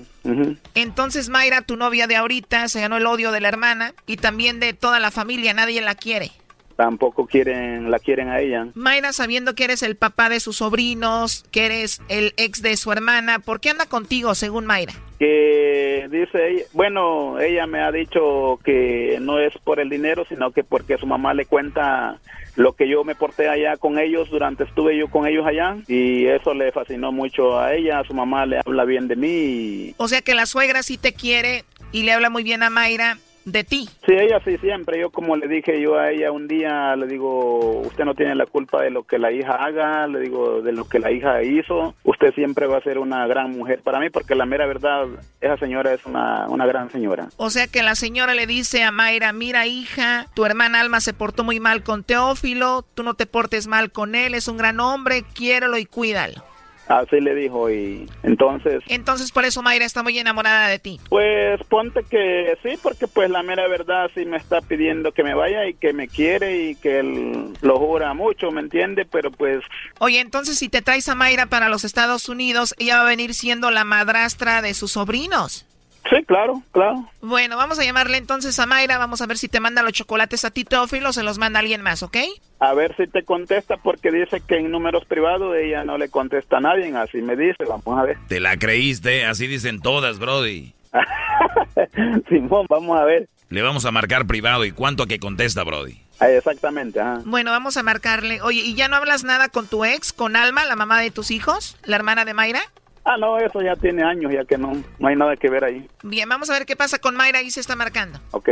Entonces 0.74 1.28
Mayra, 1.28 1.62
tu 1.62 1.76
novia 1.76 2.06
de 2.06 2.16
ahorita, 2.16 2.68
se 2.68 2.80
ganó 2.80 2.96
el 2.96 3.06
odio 3.06 3.32
de 3.32 3.40
la 3.40 3.48
hermana 3.48 3.92
y 4.06 4.16
también 4.16 4.60
de 4.60 4.72
toda 4.72 4.98
la 4.98 5.10
familia, 5.10 5.54
nadie 5.54 5.80
la 5.80 5.94
quiere. 5.94 6.32
Tampoco 6.76 7.26
quieren, 7.26 7.90
la 7.90 7.98
quieren 7.98 8.28
a 8.28 8.40
ella. 8.40 8.68
Mayra, 8.74 9.12
sabiendo 9.12 9.54
que 9.54 9.64
eres 9.64 9.82
el 9.82 9.96
papá 9.96 10.28
de 10.28 10.40
sus 10.40 10.56
sobrinos, 10.58 11.44
que 11.50 11.64
eres 11.66 12.02
el 12.08 12.34
ex 12.36 12.60
de 12.62 12.76
su 12.76 12.92
hermana, 12.92 13.38
¿por 13.38 13.60
qué 13.60 13.70
anda 13.70 13.86
contigo, 13.86 14.34
según 14.34 14.66
Mayra? 14.66 14.92
Que 15.18 16.06
dice, 16.10 16.48
ella- 16.50 16.64
bueno, 16.74 17.40
ella 17.40 17.66
me 17.66 17.80
ha 17.80 17.90
dicho 17.90 18.58
que 18.62 19.18
no 19.22 19.38
es 19.38 19.54
por 19.64 19.80
el 19.80 19.88
dinero, 19.88 20.24
sino 20.28 20.50
que 20.52 20.62
porque 20.64 20.98
su 20.98 21.06
mamá 21.06 21.32
le 21.32 21.46
cuenta 21.46 22.20
lo 22.56 22.74
que 22.74 22.88
yo 22.88 23.04
me 23.04 23.14
porté 23.14 23.48
allá 23.48 23.76
con 23.78 23.98
ellos 23.98 24.28
durante 24.30 24.64
estuve 24.64 24.96
yo 24.98 25.08
con 25.08 25.26
ellos 25.26 25.46
allá 25.46 25.76
y 25.88 26.26
eso 26.26 26.54
le 26.54 26.72
fascinó 26.72 27.12
mucho 27.12 27.58
a 27.58 27.74
ella, 27.74 28.02
su 28.06 28.14
mamá 28.14 28.46
le 28.46 28.58
habla 28.64 28.84
bien 28.84 29.08
de 29.08 29.16
mí 29.16 29.94
O 29.98 30.08
sea 30.08 30.22
que 30.22 30.34
la 30.34 30.46
suegra 30.46 30.82
sí 30.82 30.96
te 30.96 31.12
quiere 31.12 31.64
y 31.92 32.04
le 32.04 32.12
habla 32.12 32.30
muy 32.30 32.42
bien 32.44 32.62
a 32.62 32.70
Mayra 32.70 33.18
de 33.46 33.64
ti. 33.64 33.88
Sí, 34.04 34.12
ella 34.12 34.40
sí, 34.44 34.58
siempre. 34.58 35.00
Yo 35.00 35.10
como 35.10 35.36
le 35.36 35.48
dije 35.48 35.80
yo 35.80 35.96
a 35.98 36.10
ella 36.10 36.32
un 36.32 36.48
día, 36.48 36.94
le 36.96 37.06
digo, 37.06 37.80
usted 37.80 38.04
no 38.04 38.14
tiene 38.14 38.34
la 38.34 38.44
culpa 38.44 38.82
de 38.82 38.90
lo 38.90 39.04
que 39.04 39.18
la 39.18 39.32
hija 39.32 39.52
haga, 39.52 40.06
le 40.08 40.20
digo, 40.20 40.60
de 40.60 40.72
lo 40.72 40.86
que 40.86 40.98
la 40.98 41.12
hija 41.12 41.42
hizo. 41.42 41.94
Usted 42.02 42.34
siempre 42.34 42.66
va 42.66 42.78
a 42.78 42.82
ser 42.82 42.98
una 42.98 43.26
gran 43.26 43.52
mujer 43.52 43.80
para 43.82 44.00
mí, 44.00 44.10
porque 44.10 44.34
la 44.34 44.46
mera 44.46 44.66
verdad, 44.66 45.06
esa 45.40 45.56
señora 45.58 45.94
es 45.94 46.04
una, 46.04 46.46
una 46.48 46.66
gran 46.66 46.90
señora. 46.90 47.28
O 47.36 47.48
sea 47.48 47.68
que 47.68 47.82
la 47.82 47.94
señora 47.94 48.34
le 48.34 48.46
dice 48.46 48.82
a 48.82 48.90
Mayra, 48.90 49.32
mira 49.32 49.66
hija, 49.66 50.26
tu 50.34 50.44
hermana 50.44 50.80
Alma 50.80 51.00
se 51.00 51.14
portó 51.14 51.44
muy 51.44 51.60
mal 51.60 51.84
con 51.84 52.02
Teófilo, 52.02 52.84
tú 52.94 53.04
no 53.04 53.14
te 53.14 53.26
portes 53.26 53.68
mal 53.68 53.92
con 53.92 54.16
él, 54.16 54.34
es 54.34 54.48
un 54.48 54.56
gran 54.56 54.80
hombre, 54.80 55.22
quiérelo 55.34 55.78
y 55.78 55.86
cuídalo. 55.86 56.42
Así 56.88 57.20
le 57.20 57.34
dijo 57.34 57.68
y 57.70 58.08
entonces... 58.22 58.82
Entonces 58.86 59.32
por 59.32 59.44
eso 59.44 59.62
Mayra 59.62 59.84
está 59.84 60.02
muy 60.02 60.18
enamorada 60.18 60.68
de 60.68 60.78
ti. 60.78 61.00
Pues 61.08 61.60
ponte 61.64 62.04
que 62.04 62.56
sí, 62.62 62.78
porque 62.82 63.08
pues 63.08 63.28
la 63.28 63.42
mera 63.42 63.66
verdad 63.68 64.08
sí 64.14 64.24
me 64.24 64.36
está 64.36 64.60
pidiendo 64.60 65.12
que 65.12 65.24
me 65.24 65.34
vaya 65.34 65.66
y 65.66 65.74
que 65.74 65.92
me 65.92 66.06
quiere 66.06 66.70
y 66.70 66.76
que 66.76 67.00
él 67.00 67.52
lo 67.60 67.78
jura 67.78 68.14
mucho, 68.14 68.50
¿me 68.50 68.60
entiende? 68.60 69.04
Pero 69.04 69.30
pues 69.30 69.62
Oye, 69.98 70.20
entonces 70.20 70.58
si 70.58 70.68
te 70.68 70.82
traes 70.82 71.08
a 71.08 71.14
Mayra 71.14 71.46
para 71.46 71.68
los 71.68 71.84
Estados 71.84 72.28
Unidos, 72.28 72.74
ella 72.78 72.98
va 72.98 73.02
a 73.02 73.08
venir 73.08 73.34
siendo 73.34 73.70
la 73.70 73.84
madrastra 73.84 74.62
de 74.62 74.74
sus 74.74 74.92
sobrinos. 74.92 75.66
sí, 76.08 76.22
claro, 76.24 76.62
claro. 76.70 77.08
Bueno, 77.20 77.56
vamos 77.56 77.80
a 77.80 77.84
llamarle 77.84 78.18
entonces 78.18 78.58
a 78.60 78.66
Mayra, 78.66 78.98
vamos 78.98 79.20
a 79.22 79.26
ver 79.26 79.38
si 79.38 79.48
te 79.48 79.58
manda 79.58 79.82
los 79.82 79.92
chocolates 79.92 80.44
a 80.44 80.52
ti, 80.52 80.64
Teófilo, 80.64 81.08
o 81.08 81.12
se 81.12 81.24
los 81.24 81.38
manda 81.38 81.58
alguien 81.58 81.82
más, 81.82 82.04
¿ok? 82.04 82.16
A 82.58 82.72
ver 82.72 82.96
si 82.96 83.06
te 83.06 83.22
contesta 83.22 83.76
porque 83.76 84.10
dice 84.10 84.40
que 84.40 84.56
en 84.56 84.70
números 84.70 85.04
privados 85.04 85.54
ella 85.56 85.84
no 85.84 85.98
le 85.98 86.08
contesta 86.08 86.56
a 86.56 86.60
nadie, 86.60 86.94
así 86.96 87.20
me 87.20 87.36
dice, 87.36 87.64
vamos 87.68 87.98
a 87.98 88.04
ver. 88.04 88.16
Te 88.28 88.40
la 88.40 88.56
creíste, 88.56 89.26
así 89.26 89.46
dicen 89.46 89.80
todas, 89.80 90.18
Brody. 90.18 90.72
Simón, 92.28 92.66
vamos 92.68 92.98
a 92.98 93.04
ver. 93.04 93.28
Le 93.50 93.62
vamos 93.62 93.84
a 93.84 93.92
marcar 93.92 94.26
privado 94.26 94.64
y 94.64 94.72
cuánto 94.72 95.02
a 95.02 95.06
que 95.06 95.18
contesta, 95.18 95.64
Brody. 95.64 96.00
Ah, 96.18 96.30
exactamente, 96.30 96.98
ajá. 96.98 97.20
Bueno, 97.26 97.50
vamos 97.50 97.76
a 97.76 97.82
marcarle. 97.82 98.40
Oye, 98.40 98.62
¿y 98.62 98.74
ya 98.74 98.88
no 98.88 98.96
hablas 98.96 99.22
nada 99.22 99.50
con 99.50 99.68
tu 99.68 99.84
ex, 99.84 100.14
con 100.14 100.34
Alma, 100.34 100.64
la 100.64 100.76
mamá 100.76 100.98
de 101.00 101.10
tus 101.10 101.30
hijos, 101.30 101.76
la 101.84 101.96
hermana 101.96 102.24
de 102.24 102.32
Mayra? 102.32 102.60
Ah, 103.04 103.18
no, 103.18 103.38
eso 103.38 103.60
ya 103.60 103.76
tiene 103.76 104.02
años, 104.02 104.32
ya 104.32 104.44
que 104.44 104.58
no, 104.58 104.72
no 104.98 105.08
hay 105.08 105.14
nada 105.14 105.36
que 105.36 105.50
ver 105.50 105.62
ahí. 105.62 105.86
Bien, 106.02 106.28
vamos 106.28 106.50
a 106.50 106.54
ver 106.54 106.66
qué 106.66 106.74
pasa 106.74 106.98
con 106.98 107.14
Mayra, 107.14 107.40
ahí 107.40 107.50
se 107.50 107.60
está 107.60 107.76
marcando. 107.76 108.18
Ok. 108.32 108.48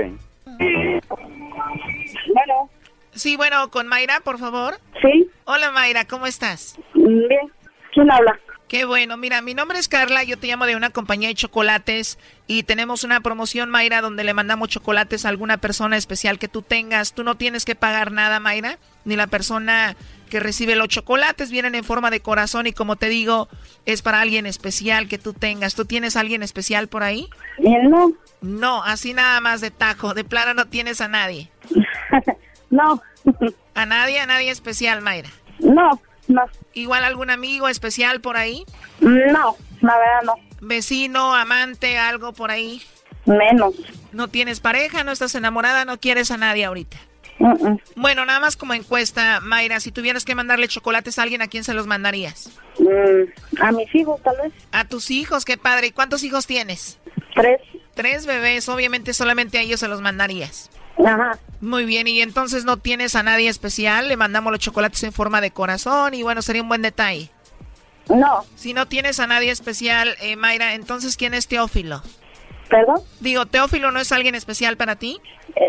Bueno. 0.46 1.00
Sí, 3.14 3.36
bueno, 3.36 3.70
con 3.70 3.86
Mayra, 3.86 4.20
por 4.20 4.38
favor. 4.38 4.78
Sí. 5.00 5.30
Hola 5.44 5.70
Mayra, 5.70 6.04
¿cómo 6.04 6.26
estás? 6.26 6.76
Bien. 6.94 7.52
¿Quién 7.92 8.10
habla? 8.10 8.38
Qué 8.66 8.86
bueno, 8.86 9.16
mira, 9.16 9.42
mi 9.42 9.54
nombre 9.54 9.78
es 9.78 9.88
Carla, 9.88 10.24
yo 10.24 10.38
te 10.38 10.46
llamo 10.46 10.66
de 10.66 10.74
una 10.74 10.90
compañía 10.90 11.28
de 11.28 11.34
chocolates 11.34 12.18
y 12.46 12.62
tenemos 12.62 13.04
una 13.04 13.20
promoción, 13.20 13.68
Mayra, 13.70 14.00
donde 14.00 14.24
le 14.24 14.34
mandamos 14.34 14.70
chocolates 14.70 15.24
a 15.24 15.28
alguna 15.28 15.58
persona 15.58 15.96
especial 15.96 16.38
que 16.38 16.48
tú 16.48 16.62
tengas. 16.62 17.12
Tú 17.12 17.24
no 17.24 17.36
tienes 17.36 17.64
que 17.64 17.74
pagar 17.74 18.10
nada, 18.10 18.40
Mayra, 18.40 18.78
ni 19.04 19.16
la 19.16 19.26
persona 19.26 19.96
que 20.30 20.40
recibe 20.40 20.74
los 20.76 20.88
chocolates 20.88 21.50
vienen 21.50 21.74
en 21.74 21.84
forma 21.84 22.10
de 22.10 22.20
corazón 22.20 22.66
y 22.66 22.72
como 22.72 22.96
te 22.96 23.08
digo, 23.08 23.48
es 23.84 24.02
para 24.02 24.20
alguien 24.22 24.46
especial 24.46 25.08
que 25.08 25.18
tú 25.18 25.34
tengas. 25.34 25.74
¿Tú 25.74 25.84
tienes 25.84 26.16
a 26.16 26.20
alguien 26.20 26.42
especial 26.42 26.88
por 26.88 27.02
ahí? 27.02 27.28
No. 27.58 28.12
No, 28.40 28.82
así 28.82 29.12
nada 29.12 29.40
más 29.40 29.60
de 29.60 29.70
tajo, 29.70 30.14
de 30.14 30.24
plano 30.24 30.54
no 30.54 30.66
tienes 30.66 31.00
a 31.00 31.08
nadie. 31.08 31.50
no. 32.74 33.02
¿A 33.74 33.86
nadie? 33.86 34.20
¿A 34.20 34.26
nadie 34.26 34.50
especial, 34.50 35.00
Mayra? 35.00 35.30
No, 35.60 36.00
no. 36.28 36.42
¿Igual 36.74 37.04
algún 37.04 37.30
amigo 37.30 37.68
especial 37.68 38.20
por 38.20 38.36
ahí? 38.36 38.64
No, 39.00 39.56
la 39.80 39.98
verdad 39.98 40.22
no. 40.24 40.34
¿Vecino, 40.60 41.34
amante, 41.34 41.98
algo 41.98 42.32
por 42.32 42.50
ahí? 42.50 42.82
Menos. 43.26 43.74
¿No 44.12 44.28
tienes 44.28 44.60
pareja? 44.60 45.04
¿No 45.04 45.12
estás 45.12 45.34
enamorada? 45.34 45.84
¿No 45.84 45.98
quieres 45.98 46.30
a 46.30 46.36
nadie 46.36 46.64
ahorita? 46.64 46.96
Bueno, 47.96 48.24
nada 48.24 48.40
más 48.40 48.56
como 48.56 48.74
encuesta, 48.74 49.40
Mayra, 49.40 49.80
si 49.80 49.90
tuvieras 49.92 50.24
que 50.24 50.34
mandarle 50.34 50.68
chocolates 50.68 51.18
a 51.18 51.22
alguien, 51.22 51.42
¿a 51.42 51.48
quién 51.48 51.64
se 51.64 51.74
los 51.74 51.86
mandarías? 51.86 52.50
Mm, 52.78 53.60
a 53.62 53.72
mis 53.72 53.92
hijos, 53.94 54.22
tal 54.22 54.36
vez. 54.42 54.52
A 54.72 54.84
tus 54.86 55.10
hijos, 55.10 55.44
qué 55.44 55.56
padre. 55.56 55.88
¿Y 55.88 55.90
cuántos 55.92 56.22
hijos 56.22 56.46
tienes? 56.46 56.98
Tres. 57.34 57.60
Tres 57.94 58.26
bebés, 58.26 58.68
obviamente 58.68 59.12
solamente 59.14 59.58
a 59.58 59.62
ellos 59.62 59.80
se 59.80 59.88
los 59.88 60.00
mandarías. 60.00 60.70
Ajá. 60.98 61.38
Muy 61.60 61.86
bien, 61.86 62.06
y 62.06 62.20
entonces 62.20 62.64
no 62.64 62.76
tienes 62.76 63.16
a 63.16 63.22
nadie 63.22 63.48
especial, 63.48 64.08
le 64.08 64.16
mandamos 64.16 64.52
los 64.52 64.60
chocolates 64.60 65.02
en 65.02 65.12
forma 65.12 65.40
de 65.40 65.50
corazón 65.50 66.14
y 66.14 66.22
bueno, 66.22 66.42
sería 66.42 66.62
un 66.62 66.68
buen 66.68 66.82
detalle. 66.82 67.30
No. 68.08 68.44
Si 68.54 68.74
no 68.74 68.86
tienes 68.86 69.18
a 69.18 69.26
nadie 69.26 69.50
especial, 69.50 70.14
eh, 70.20 70.36
Mayra, 70.36 70.74
entonces 70.74 71.16
¿quién 71.16 71.32
es 71.32 71.48
Teófilo? 71.48 72.02
¿Perdón? 72.68 73.00
Digo, 73.20 73.46
¿Teófilo 73.46 73.90
no 73.90 74.00
es 74.00 74.12
alguien 74.12 74.34
especial 74.34 74.76
para 74.76 74.96
ti? 74.96 75.20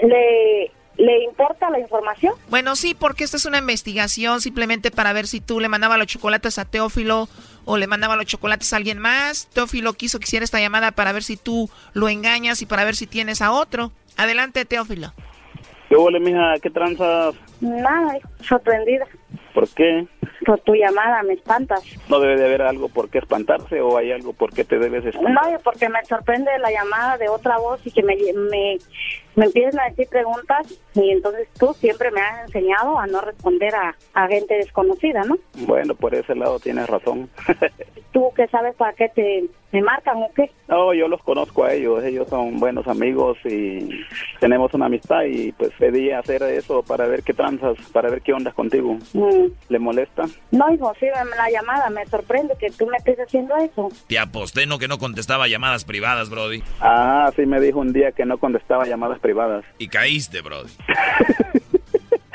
¿Le, 0.03 0.71
¿Le 0.97 1.23
importa 1.23 1.69
la 1.69 1.79
información? 1.79 2.33
Bueno, 2.49 2.75
sí, 2.75 2.93
porque 2.93 3.23
esta 3.23 3.37
es 3.37 3.45
una 3.45 3.59
investigación 3.59 4.41
simplemente 4.41 4.91
para 4.91 5.13
ver 5.13 5.27
si 5.27 5.41
tú 5.41 5.59
le 5.59 5.69
mandabas 5.69 5.97
los 5.97 6.07
chocolates 6.07 6.57
a 6.57 6.65
Teófilo 6.65 7.27
o 7.65 7.77
le 7.77 7.87
mandaba 7.87 8.15
los 8.15 8.25
chocolates 8.25 8.71
a 8.73 8.77
alguien 8.77 8.99
más. 8.99 9.47
Teófilo 9.47 9.93
quiso 9.93 10.19
que 10.19 10.25
hiciera 10.25 10.45
esta 10.45 10.59
llamada 10.59 10.91
para 10.91 11.11
ver 11.11 11.23
si 11.23 11.37
tú 11.37 11.69
lo 11.93 12.09
engañas 12.09 12.61
y 12.61 12.65
para 12.65 12.85
ver 12.85 12.95
si 12.95 13.07
tienes 13.07 13.41
a 13.41 13.51
otro. 13.51 13.91
Adelante, 14.17 14.65
Teófilo. 14.65 15.13
¿Qué 15.89 15.95
huele, 15.95 16.19
mija? 16.19 16.55
¿Qué 16.61 16.69
tranzas? 16.69 17.35
Nada, 17.61 18.17
sorprendida. 18.41 19.05
¿Por 19.53 19.67
qué? 19.69 20.07
Por 20.45 20.59
tu 20.61 20.75
llamada, 20.75 21.23
me 21.23 21.33
espantas. 21.33 21.83
¿No 22.09 22.19
debe 22.19 22.37
de 22.37 22.45
haber 22.45 22.61
algo 22.61 22.89
por 22.89 23.09
qué 23.09 23.19
espantarse 23.19 23.81
o 23.81 23.97
hay 23.97 24.11
algo 24.11 24.33
por 24.33 24.53
qué 24.53 24.63
te 24.63 24.77
debes 24.77 25.05
espantar? 25.05 25.51
No, 25.51 25.59
porque 25.59 25.89
me 25.89 26.03
sorprende 26.05 26.51
la 26.59 26.71
llamada 26.71 27.17
de 27.17 27.29
otra 27.29 27.57
voz 27.57 27.85
y 27.85 27.91
que 27.91 28.03
me, 28.03 28.15
me, 28.15 28.77
me 29.35 29.45
empiezan 29.45 29.79
a 29.79 29.89
decir 29.89 30.07
preguntas 30.09 30.67
y 30.93 31.11
entonces 31.11 31.47
tú 31.59 31.73
siempre 31.73 32.11
me 32.11 32.21
has 32.21 32.45
enseñado 32.47 32.97
a 32.97 33.07
no 33.07 33.21
responder 33.21 33.73
a, 33.75 33.95
a 34.13 34.27
gente 34.27 34.55
desconocida, 34.55 35.23
¿no? 35.23 35.37
Bueno, 35.65 35.95
por 35.95 36.13
ese 36.13 36.35
lado 36.35 36.59
tienes 36.59 36.87
razón. 36.87 37.29
¿Tú 38.11 38.31
qué 38.35 38.47
sabes 38.47 38.75
para 38.75 38.93
qué 38.93 39.09
te 39.09 39.49
me 39.75 39.81
marcan 39.81 40.23
o 40.23 40.31
qué? 40.33 40.49
no, 40.69 40.93
yo 40.93 41.09
los 41.09 41.21
conozco 41.21 41.65
a 41.65 41.73
ellos. 41.73 42.01
Ellos 42.01 42.29
son 42.29 42.59
buenos 42.59 42.87
amigos 42.87 43.37
y 43.43 43.89
tenemos 44.39 44.73
una 44.73 44.85
amistad 44.85 45.23
y 45.23 45.51
pues 45.51 45.71
pedí 45.77 46.11
hacer 46.11 46.43
eso 46.43 46.81
para 46.81 47.07
ver 47.07 47.23
qué 47.23 47.33
tranzas, 47.33 47.77
para 47.91 48.09
ver 48.09 48.21
qué 48.21 48.31
ondas 48.31 48.53
contigo. 48.53 48.97
Mm, 49.13 49.47
¿Le 49.67 49.79
molesta? 49.79 50.23
No, 50.51 50.71
hijo, 50.73 50.93
sí, 50.99 51.07
la 51.37 51.49
llamada 51.49 51.89
me 51.89 52.05
sorprende 52.05 52.55
que 52.59 52.69
tú 52.71 52.85
me 52.87 52.97
estés 52.97 53.17
haciendo 53.19 53.55
eso. 53.57 53.89
Te 54.07 54.19
aposté 54.19 54.65
no 54.65 54.77
que 54.79 54.87
no 54.87 54.97
contestaba 54.97 55.47
llamadas 55.47 55.83
privadas, 55.85 56.29
Brody. 56.29 56.63
Ah, 56.79 57.31
sí 57.35 57.45
me 57.45 57.59
dijo 57.59 57.79
un 57.79 57.91
día 57.91 58.11
que 58.11 58.25
no 58.25 58.37
contestaba 58.37 58.85
llamadas 58.85 59.19
privadas. 59.19 59.65
Y 59.79 59.87
caíste, 59.87 60.41
Brody. 60.41 60.71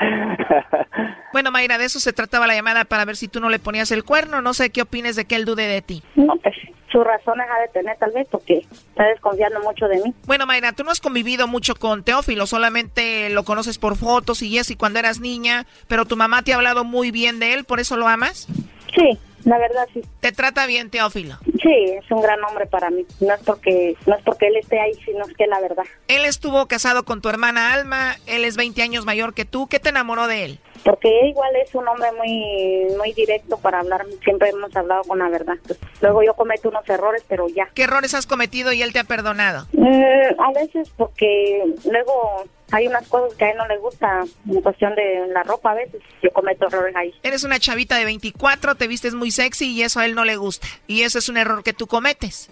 bueno, 1.33 1.51
Mayra, 1.51 1.77
de 1.77 1.85
eso 1.85 1.99
se 1.99 2.13
trataba 2.13 2.47
la 2.47 2.55
llamada 2.55 2.85
para 2.85 3.05
ver 3.05 3.15
si 3.15 3.27
tú 3.27 3.39
no 3.39 3.49
le 3.49 3.59
ponías 3.59 3.91
el 3.91 4.03
cuerno. 4.03 4.41
No 4.41 4.53
sé 4.53 4.69
qué 4.69 4.81
opines 4.81 5.15
de 5.15 5.25
que 5.25 5.35
él 5.35 5.45
dude 5.45 5.67
de 5.67 5.81
ti. 5.81 6.03
No, 6.15 6.35
pues 6.37 6.55
sus 6.91 7.03
razones 7.03 7.47
ha 7.49 7.61
de 7.61 7.67
tener 7.69 7.97
tal 7.97 8.11
vez 8.11 8.27
porque 8.29 8.59
está 8.59 9.05
desconfiando 9.05 9.61
mucho 9.61 9.87
de 9.87 10.01
mí. 10.03 10.13
Bueno, 10.25 10.45
Mayra, 10.45 10.73
tú 10.73 10.83
no 10.83 10.91
has 10.91 10.99
convivido 10.99 11.47
mucho 11.47 11.75
con 11.75 12.03
Teófilo, 12.03 12.45
solamente 12.45 13.29
lo 13.29 13.43
conoces 13.43 13.77
por 13.77 13.95
fotos 13.95 14.41
y 14.41 14.57
eso 14.57 14.73
y 14.73 14.75
cuando 14.75 14.99
eras 14.99 15.19
niña, 15.19 15.65
pero 15.87 16.05
tu 16.05 16.17
mamá 16.17 16.41
te 16.41 16.53
ha 16.53 16.57
hablado 16.57 16.83
muy 16.83 17.11
bien 17.11 17.39
de 17.39 17.53
él, 17.53 17.63
¿por 17.63 17.79
eso 17.79 17.95
lo 17.95 18.07
amas? 18.07 18.47
Sí, 18.93 19.17
la 19.45 19.57
verdad 19.57 19.87
sí. 19.93 20.01
¿Te 20.19 20.31
trata 20.31 20.65
bien 20.65 20.89
Teófilo? 20.89 21.37
Sí, 21.61 21.73
es 21.97 22.09
un 22.11 22.21
gran 22.21 22.43
hombre 22.43 22.65
para 22.67 22.89
mí. 22.89 23.05
No 23.19 23.33
es 23.33 23.41
porque 23.41 23.95
no 24.05 24.15
es 24.15 24.23
porque 24.23 24.47
él 24.47 24.57
esté 24.57 24.79
ahí, 24.79 24.93
sino 25.05 25.25
es 25.25 25.33
que 25.35 25.47
la 25.47 25.59
verdad. 25.59 25.83
Él 26.07 26.25
estuvo 26.25 26.67
casado 26.67 27.03
con 27.03 27.21
tu 27.21 27.29
hermana 27.29 27.73
Alma, 27.73 28.15
él 28.27 28.45
es 28.45 28.57
20 28.57 28.81
años 28.81 29.05
mayor 29.05 29.33
que 29.33 29.45
tú. 29.45 29.67
¿Qué 29.67 29.79
te 29.79 29.89
enamoró 29.89 30.27
de 30.27 30.45
él? 30.45 30.59
Porque 30.83 31.27
igual 31.27 31.55
es 31.63 31.73
un 31.75 31.87
hombre 31.87 32.11
muy 32.13 32.87
muy 32.97 33.13
directo 33.13 33.57
para 33.57 33.79
hablar, 33.79 34.05
siempre 34.23 34.49
hemos 34.49 34.75
hablado 34.75 35.03
con 35.03 35.19
la 35.19 35.29
verdad. 35.29 35.55
Luego 36.01 36.23
yo 36.23 36.33
cometo 36.33 36.69
unos 36.69 36.87
errores, 36.89 37.23
pero 37.27 37.47
ya. 37.47 37.69
¿Qué 37.73 37.83
errores 37.83 38.13
has 38.13 38.25
cometido 38.25 38.71
y 38.73 38.81
él 38.81 38.93
te 38.93 38.99
ha 38.99 39.03
perdonado? 39.03 39.67
Eh, 39.73 40.35
a 40.37 40.51
veces 40.53 40.91
porque 40.97 41.63
luego 41.89 42.45
hay 42.71 42.87
unas 42.87 43.07
cosas 43.07 43.37
que 43.37 43.45
a 43.45 43.51
él 43.51 43.57
no 43.57 43.67
le 43.67 43.77
gusta 43.77 44.23
en 44.49 44.61
cuestión 44.61 44.95
de 44.95 45.27
la 45.33 45.43
ropa 45.43 45.71
a 45.71 45.75
veces. 45.75 46.01
Yo 46.23 46.31
cometo 46.31 46.67
errores 46.67 46.95
ahí. 46.95 47.13
Eres 47.23 47.43
una 47.43 47.59
chavita 47.59 47.97
de 47.97 48.05
24, 48.05 48.75
te 48.75 48.87
vistes 48.87 49.13
muy 49.13 49.31
sexy 49.31 49.71
y 49.71 49.83
eso 49.83 49.99
a 49.99 50.05
él 50.05 50.15
no 50.15 50.25
le 50.25 50.37
gusta. 50.37 50.67
Y 50.87 51.03
eso 51.03 51.19
es 51.19 51.29
un 51.29 51.37
error 51.37 51.63
que 51.63 51.73
tú 51.73 51.87
cometes. 51.87 52.49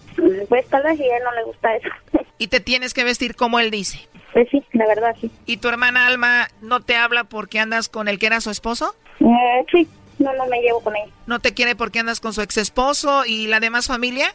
Pues 0.50 0.68
tal 0.68 0.84
vez 0.84 1.00
a 1.00 1.04
él 1.04 1.24
no 1.24 1.34
le 1.34 1.44
gusta 1.44 1.76
eso. 1.76 1.90
y 2.38 2.48
te 2.48 2.60
tienes 2.60 2.94
que 2.94 3.04
vestir 3.04 3.36
como 3.36 3.60
él 3.60 3.72
dice. 3.72 4.08
Pues 4.34 4.48
sí, 4.52 4.64
la 4.74 4.86
verdad 4.86 5.16
sí. 5.20 5.32
¿Y 5.46 5.58
tu 5.58 5.70
hermana 5.70 6.06
Alma 6.06 6.48
no 6.62 6.82
te 6.82 6.96
habla 6.96 7.24
porque 7.24 7.60
andas 7.60 7.90
con 7.90 8.08
el 8.08 8.20
que 8.20 8.28
era 8.28 8.42
su 8.42 8.52
esposo? 8.52 8.96
Eh, 9.20 9.66
sí, 9.72 9.88
no, 10.20 10.34
no 10.34 10.46
me 10.48 10.62
llevo 10.62 10.82
con 10.82 10.96
él. 10.96 11.10
¿No 11.26 11.40
te 11.40 11.54
quiere 11.54 11.76
porque 11.76 12.00
andas 12.00 12.20
con 12.20 12.34
su 12.34 12.42
ex 12.42 12.58
esposo 12.58 13.26
y 13.26 13.48
la 13.48 13.60
demás 13.60 13.88
familia? 13.88 14.34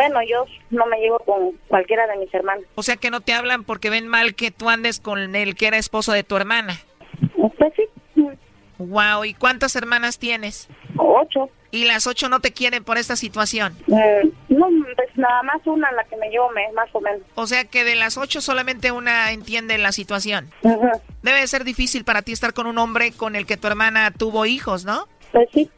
Bueno, 0.00 0.20
yo 0.22 0.46
no 0.70 0.86
me 0.86 0.98
llevo 0.98 1.18
con 1.18 1.52
cualquiera 1.68 2.06
de 2.06 2.16
mis 2.16 2.32
hermanos. 2.32 2.64
O 2.74 2.82
sea 2.82 2.96
que 2.96 3.10
no 3.10 3.20
te 3.20 3.34
hablan 3.34 3.64
porque 3.64 3.90
ven 3.90 4.08
mal 4.08 4.34
que 4.34 4.50
tú 4.50 4.70
andes 4.70 4.98
con 4.98 5.36
el 5.36 5.54
que 5.54 5.66
era 5.66 5.76
esposo 5.76 6.12
de 6.12 6.24
tu 6.24 6.38
hermana. 6.38 6.78
Pues 7.36 7.74
sí. 7.76 8.26
Wow, 8.78 9.26
¿y 9.26 9.34
cuántas 9.34 9.76
hermanas 9.76 10.18
tienes? 10.18 10.70
Ocho. 10.96 11.50
¿Y 11.70 11.84
las 11.84 12.06
ocho 12.06 12.30
no 12.30 12.40
te 12.40 12.54
quieren 12.54 12.82
por 12.82 12.96
esta 12.96 13.14
situación? 13.14 13.76
Eh, 13.88 14.22
no, 14.48 14.68
pues 14.96 15.10
nada 15.16 15.42
más 15.42 15.60
una 15.66 15.92
la 15.92 16.04
que 16.04 16.16
me 16.16 16.30
llevo 16.30 16.48
más 16.74 16.88
o 16.94 17.00
menos. 17.02 17.20
O 17.34 17.46
sea 17.46 17.66
que 17.66 17.84
de 17.84 17.94
las 17.94 18.16
ocho 18.16 18.40
solamente 18.40 18.92
una 18.92 19.32
entiende 19.32 19.76
la 19.76 19.92
situación. 19.92 20.48
Debe 21.20 21.46
ser 21.46 21.64
difícil 21.64 22.06
para 22.06 22.22
ti 22.22 22.32
estar 22.32 22.54
con 22.54 22.66
un 22.66 22.78
hombre 22.78 23.12
con 23.12 23.36
el 23.36 23.44
que 23.44 23.58
tu 23.58 23.66
hermana 23.66 24.10
tuvo 24.12 24.46
hijos, 24.46 24.86
¿no? 24.86 25.08
Pues 25.30 25.50
sí. 25.52 25.70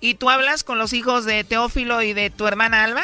¿Y 0.00 0.14
tú 0.14 0.30
hablas 0.30 0.64
con 0.64 0.78
los 0.78 0.92
hijos 0.92 1.24
de 1.24 1.44
Teófilo 1.44 2.02
y 2.02 2.12
de 2.12 2.28
tu 2.30 2.48
hermana 2.48 2.82
Alma? 2.82 3.02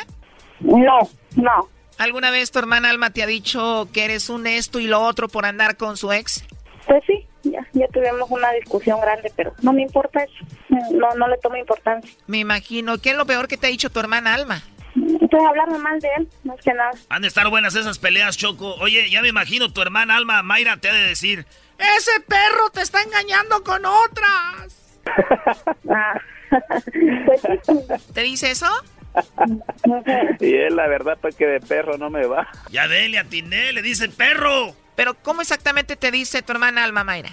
No, 0.60 0.98
no. 1.36 1.68
¿Alguna 1.98 2.30
vez 2.30 2.50
tu 2.50 2.58
hermana 2.58 2.90
Alma 2.90 3.10
te 3.10 3.22
ha 3.22 3.26
dicho 3.26 3.88
que 3.92 4.04
eres 4.04 4.30
un 4.30 4.46
esto 4.46 4.78
y 4.78 4.86
lo 4.86 5.00
otro 5.00 5.28
por 5.28 5.46
andar 5.46 5.76
con 5.76 5.96
su 5.96 6.12
ex? 6.12 6.44
Pues 6.86 7.02
sí, 7.06 7.26
ya, 7.42 7.66
ya 7.72 7.88
tuvimos 7.88 8.30
una 8.30 8.50
discusión 8.52 9.00
grande, 9.00 9.32
pero 9.36 9.52
no 9.62 9.72
me 9.72 9.82
importa 9.82 10.22
eso. 10.22 10.44
No, 10.92 11.08
no 11.16 11.28
le 11.28 11.36
tomo 11.38 11.56
importancia. 11.56 12.10
Me 12.26 12.38
imagino. 12.38 12.98
¿Qué 12.98 13.10
es 13.10 13.16
lo 13.16 13.26
peor 13.26 13.48
que 13.48 13.56
te 13.56 13.66
ha 13.66 13.70
dicho 13.70 13.90
tu 13.90 13.98
hermana 14.00 14.34
Alma? 14.34 14.62
Pues 14.94 15.42
hablarme 15.46 15.78
mal 15.78 15.98
de 16.00 16.08
él, 16.16 16.28
más 16.44 16.60
que 16.60 16.72
nada. 16.72 16.90
Han 17.08 17.22
de 17.22 17.28
estar 17.28 17.48
buenas 17.48 17.74
esas 17.74 17.98
peleas, 17.98 18.36
Choco. 18.36 18.74
Oye, 18.76 19.10
ya 19.10 19.20
me 19.20 19.28
imagino 19.28 19.72
tu 19.72 19.82
hermana 19.82 20.16
Alma, 20.16 20.42
Mayra, 20.42 20.76
te 20.78 20.88
ha 20.88 20.94
de 20.94 21.02
decir... 21.02 21.46
¡Ese 21.78 22.20
perro 22.26 22.70
te 22.72 22.80
está 22.80 23.02
engañando 23.02 23.62
con 23.62 23.84
otras! 23.84 24.98
ah. 25.90 26.20
¿Te 28.14 28.22
dice 28.22 28.50
eso? 28.50 28.66
y 30.40 30.54
él, 30.54 30.76
la 30.76 30.86
verdad, 30.86 31.18
pues 31.20 31.34
que 31.36 31.46
de 31.46 31.60
perro 31.60 31.98
no 31.98 32.10
me 32.10 32.26
va. 32.26 32.48
Ya 32.70 32.88
dele, 32.88 33.18
atiné, 33.18 33.72
le 33.72 33.82
dice 33.82 34.08
perro. 34.08 34.74
Pero, 34.94 35.14
¿cómo 35.22 35.40
exactamente 35.40 35.96
te 35.96 36.10
dice 36.10 36.42
tu 36.42 36.52
hermana 36.52 36.84
Alma 36.84 37.04
Mayra? 37.04 37.30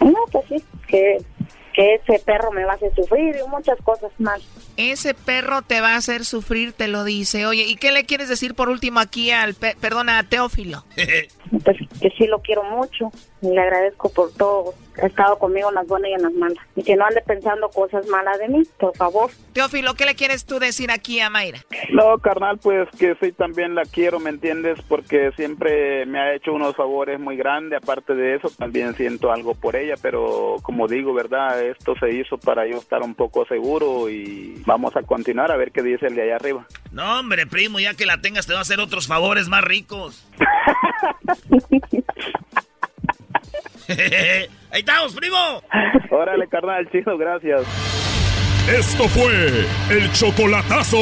No, 0.00 0.18
pues 0.32 0.44
sí, 0.48 0.64
que, 0.88 1.18
que 1.72 1.94
ese 1.94 2.18
perro 2.24 2.50
me 2.50 2.64
va 2.64 2.72
a 2.72 2.74
hacer 2.76 2.92
sufrir 2.94 3.36
y 3.36 3.48
muchas 3.48 3.78
cosas 3.82 4.10
más. 4.18 4.42
Ese 4.76 5.14
perro 5.14 5.62
te 5.62 5.80
va 5.80 5.94
a 5.94 5.96
hacer 5.96 6.24
sufrir, 6.24 6.72
te 6.72 6.88
lo 6.88 7.04
dice. 7.04 7.46
Oye, 7.46 7.64
¿y 7.64 7.76
qué 7.76 7.92
le 7.92 8.06
quieres 8.06 8.28
decir 8.28 8.54
por 8.54 8.68
último 8.68 8.98
aquí 8.98 9.30
al, 9.30 9.54
perdona, 9.54 10.18
a 10.18 10.22
Teófilo? 10.24 10.84
pues 11.64 11.76
que 12.00 12.10
sí 12.10 12.26
lo 12.26 12.40
quiero 12.40 12.64
mucho 12.64 13.12
y 13.42 13.50
le 13.50 13.60
agradezco 13.60 14.10
por 14.10 14.32
todo. 14.32 14.74
Ha 15.02 15.06
estado 15.06 15.38
conmigo 15.38 15.68
en 15.68 15.74
las 15.76 15.86
buenas 15.86 16.10
y 16.10 16.14
en 16.14 16.22
las 16.22 16.32
malas. 16.32 16.58
Y 16.76 16.82
que 16.82 16.96
no 16.96 17.04
ande 17.04 17.22
pensando 17.26 17.68
cosas 17.70 18.06
malas 18.08 18.38
de 18.38 18.48
mí, 18.48 18.62
por 18.78 18.96
favor. 18.96 19.30
Teófilo, 19.52 19.94
¿qué 19.94 20.04
le 20.04 20.14
quieres 20.14 20.44
tú 20.44 20.58
decir 20.58 20.90
aquí 20.90 21.20
a 21.20 21.30
Mayra? 21.30 21.60
No, 21.90 22.18
carnal, 22.18 22.58
pues 22.58 22.88
que 22.98 23.16
sí 23.20 23.32
también 23.32 23.74
la 23.74 23.84
quiero, 23.84 24.20
¿me 24.20 24.30
entiendes? 24.30 24.78
Porque 24.88 25.32
siempre 25.36 26.06
me 26.06 26.20
ha 26.20 26.34
hecho 26.34 26.52
unos 26.52 26.76
favores 26.76 27.18
muy 27.18 27.36
grandes. 27.36 27.80
Aparte 27.82 28.14
de 28.14 28.36
eso, 28.36 28.50
también 28.50 28.94
siento 28.94 29.32
algo 29.32 29.54
por 29.54 29.76
ella. 29.76 29.94
Pero 30.00 30.56
como 30.62 30.86
digo, 30.86 31.14
¿verdad? 31.14 31.62
Esto 31.64 31.94
se 31.98 32.12
hizo 32.12 32.38
para 32.38 32.66
yo 32.66 32.78
estar 32.78 33.02
un 33.02 33.14
poco 33.14 33.46
seguro 33.46 34.08
y 34.08 34.62
vamos 34.66 34.96
a 34.96 35.02
continuar 35.02 35.50
a 35.50 35.56
ver 35.56 35.72
qué 35.72 35.82
dice 35.82 36.06
el 36.06 36.14
de 36.14 36.22
allá 36.22 36.36
arriba. 36.36 36.66
No, 36.92 37.20
hombre, 37.20 37.46
primo, 37.46 37.80
ya 37.80 37.94
que 37.94 38.06
la 38.06 38.20
tengas 38.20 38.46
te 38.46 38.52
va 38.52 38.60
a 38.60 38.62
hacer 38.62 38.80
otros 38.80 39.06
favores 39.06 39.48
más 39.48 39.64
ricos. 39.64 40.26
Ahí 44.70 44.80
estamos, 44.80 45.14
primo. 45.14 45.62
Órale, 46.10 46.46
carnal, 46.48 46.88
chido, 46.90 47.16
gracias. 47.18 47.62
Esto 48.68 49.08
fue 49.08 49.66
el 49.90 50.12
chocolatazo. 50.12 50.98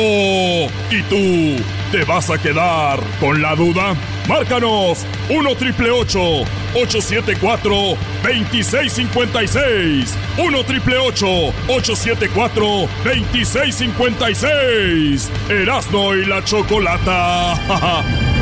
¿Y 0.90 1.02
tú 1.10 1.56
te 1.92 2.04
vas 2.04 2.30
a 2.30 2.38
quedar 2.38 2.98
con 3.20 3.42
la 3.42 3.54
duda? 3.54 3.94
Márcanos 4.26 5.04
1 5.28 5.54
triple 5.56 5.90
874 5.90 7.74
2656. 8.22 10.16
1 10.38 10.64
triple 10.64 10.96
874 10.96 12.64
2656. 13.04 15.30
Erasno 15.50 16.14
y 16.14 16.24
la 16.24 16.42
chocolata. 16.44 18.32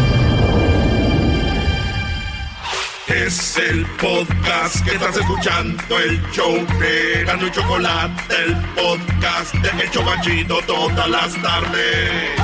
Es 3.09 3.57
el 3.57 3.87
podcast 4.01 4.85
que 4.85 4.97
estás 4.97 5.17
escuchando, 5.17 5.97
el 5.97 6.21
show 6.33 6.57
de 6.81 7.23
Gano 7.25 7.47
y 7.47 7.51
Chocolate, 7.53 8.35
el 8.35 8.57
podcast 8.75 9.55
de 9.55 9.85
El 9.85 9.91
Chocachito 9.93 10.59
todas 10.67 11.09
las 11.09 11.41
tardes. 11.41 12.41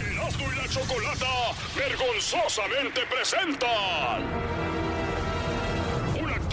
Erasmo 0.00 0.52
y 0.52 0.56
la 0.56 0.68
Chocolata 0.68 1.26
vergonzosamente 1.76 3.02
presentan. 3.08 4.24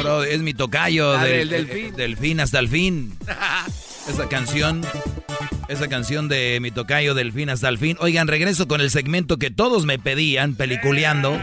Bro, 0.00 0.24
es 0.24 0.40
mi 0.40 0.54
tocayo 0.54 1.12
del, 1.18 1.48
del 1.48 1.66
delfín. 1.66 1.96
delfín 1.96 2.40
hasta 2.40 2.58
el 2.58 2.68
fin. 2.68 3.16
Esa 4.08 4.28
canción, 4.28 4.82
esa 5.68 5.88
canción 5.88 6.28
de 6.28 6.58
mi 6.60 6.70
tocayo 6.72 7.14
Delfín 7.14 7.50
hasta 7.50 7.68
el 7.68 7.78
fin. 7.78 7.96
Oigan, 8.00 8.26
regreso 8.26 8.66
con 8.66 8.80
el 8.80 8.90
segmento 8.90 9.38
que 9.38 9.50
todos 9.50 9.86
me 9.86 9.98
pedían, 9.98 10.54
peliculeando. 10.54 11.40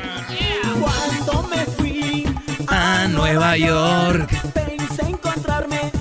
Cuando 0.82 1.50
me 1.50 1.66
fui 1.66 2.26
A 2.68 3.08
Nueva 3.08 3.58
York. 3.58 4.30
pensé 4.54 5.04
encontrarme 5.08 5.92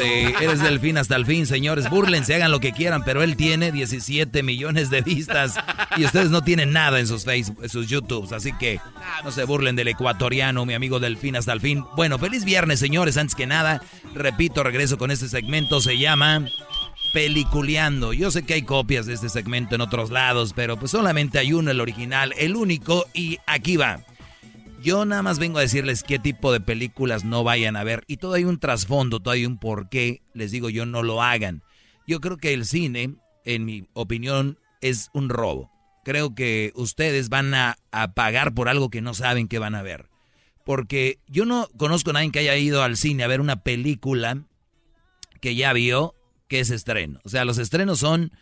Sí, 0.00 0.34
eres 0.40 0.62
delfín 0.62 0.96
hasta 0.96 1.16
el 1.16 1.26
fin, 1.26 1.46
señores. 1.46 1.90
Búrlense, 1.90 2.34
hagan 2.34 2.50
lo 2.50 2.60
que 2.60 2.72
quieran, 2.72 3.04
pero 3.04 3.22
él 3.22 3.36
tiene 3.36 3.70
17 3.70 4.42
millones 4.42 4.88
de 4.88 5.02
vistas 5.02 5.56
y 5.96 6.04
ustedes 6.04 6.30
no 6.30 6.42
tienen 6.42 6.72
nada 6.72 7.00
en 7.00 7.06
sus 7.06 7.24
Facebook, 7.24 7.58
en 7.62 7.68
sus 7.68 7.88
YouTubes, 7.88 8.32
así 8.32 8.52
que 8.54 8.80
no 9.24 9.30
se 9.30 9.44
burlen 9.44 9.76
del 9.76 9.88
ecuatoriano, 9.88 10.64
mi 10.64 10.74
amigo 10.74 11.00
delfín 11.00 11.36
hasta 11.36 11.52
el 11.52 11.60
fin. 11.60 11.84
Bueno, 11.96 12.18
feliz 12.18 12.44
viernes, 12.44 12.80
señores. 12.80 13.16
Antes 13.16 13.34
que 13.34 13.46
nada, 13.46 13.82
repito, 14.14 14.62
regreso 14.62 14.96
con 14.96 15.10
este 15.10 15.28
segmento, 15.28 15.80
se 15.80 15.98
llama 15.98 16.46
peliculeando. 17.12 18.12
Yo 18.12 18.30
sé 18.30 18.44
que 18.44 18.54
hay 18.54 18.62
copias 18.62 19.06
de 19.06 19.14
este 19.14 19.28
segmento 19.28 19.74
en 19.74 19.80
otros 19.80 20.10
lados, 20.10 20.52
pero 20.54 20.78
pues 20.78 20.92
solamente 20.92 21.38
hay 21.38 21.52
uno, 21.52 21.70
el 21.70 21.80
original, 21.80 22.32
el 22.38 22.56
único, 22.56 23.06
y 23.12 23.38
aquí 23.46 23.76
va. 23.76 24.00
Yo 24.80 25.04
nada 25.04 25.22
más 25.22 25.38
vengo 25.38 25.58
a 25.58 25.62
decirles 25.62 26.02
qué 26.02 26.18
tipo 26.18 26.52
de 26.52 26.60
películas 26.60 27.24
no 27.24 27.44
vayan 27.44 27.76
a 27.76 27.84
ver. 27.84 28.04
Y 28.06 28.16
todo 28.16 28.32
hay 28.32 28.44
un 28.44 28.58
trasfondo, 28.58 29.20
todo 29.20 29.34
hay 29.34 29.44
un 29.44 29.58
porqué. 29.58 30.22
Les 30.32 30.52
digo 30.52 30.70
yo, 30.70 30.86
no 30.86 31.02
lo 31.02 31.22
hagan. 31.22 31.62
Yo 32.06 32.20
creo 32.20 32.38
que 32.38 32.54
el 32.54 32.64
cine, 32.64 33.16
en 33.44 33.66
mi 33.66 33.86
opinión, 33.92 34.58
es 34.80 35.10
un 35.12 35.28
robo. 35.28 35.70
Creo 36.02 36.34
que 36.34 36.72
ustedes 36.74 37.28
van 37.28 37.52
a, 37.52 37.76
a 37.92 38.14
pagar 38.14 38.54
por 38.54 38.70
algo 38.70 38.88
que 38.88 39.02
no 39.02 39.12
saben 39.12 39.48
que 39.48 39.58
van 39.58 39.74
a 39.74 39.82
ver. 39.82 40.08
Porque 40.64 41.18
yo 41.26 41.44
no 41.44 41.68
conozco 41.76 42.10
a 42.10 42.12
nadie 42.14 42.30
que 42.30 42.38
haya 42.38 42.56
ido 42.56 42.82
al 42.82 42.96
cine 42.96 43.22
a 43.22 43.28
ver 43.28 43.42
una 43.42 43.62
película 43.62 44.46
que 45.42 45.54
ya 45.56 45.74
vio 45.74 46.14
que 46.48 46.60
es 46.60 46.70
estreno. 46.70 47.20
O 47.24 47.28
sea, 47.28 47.44
los 47.44 47.58
estrenos 47.58 47.98
son, 47.98 48.32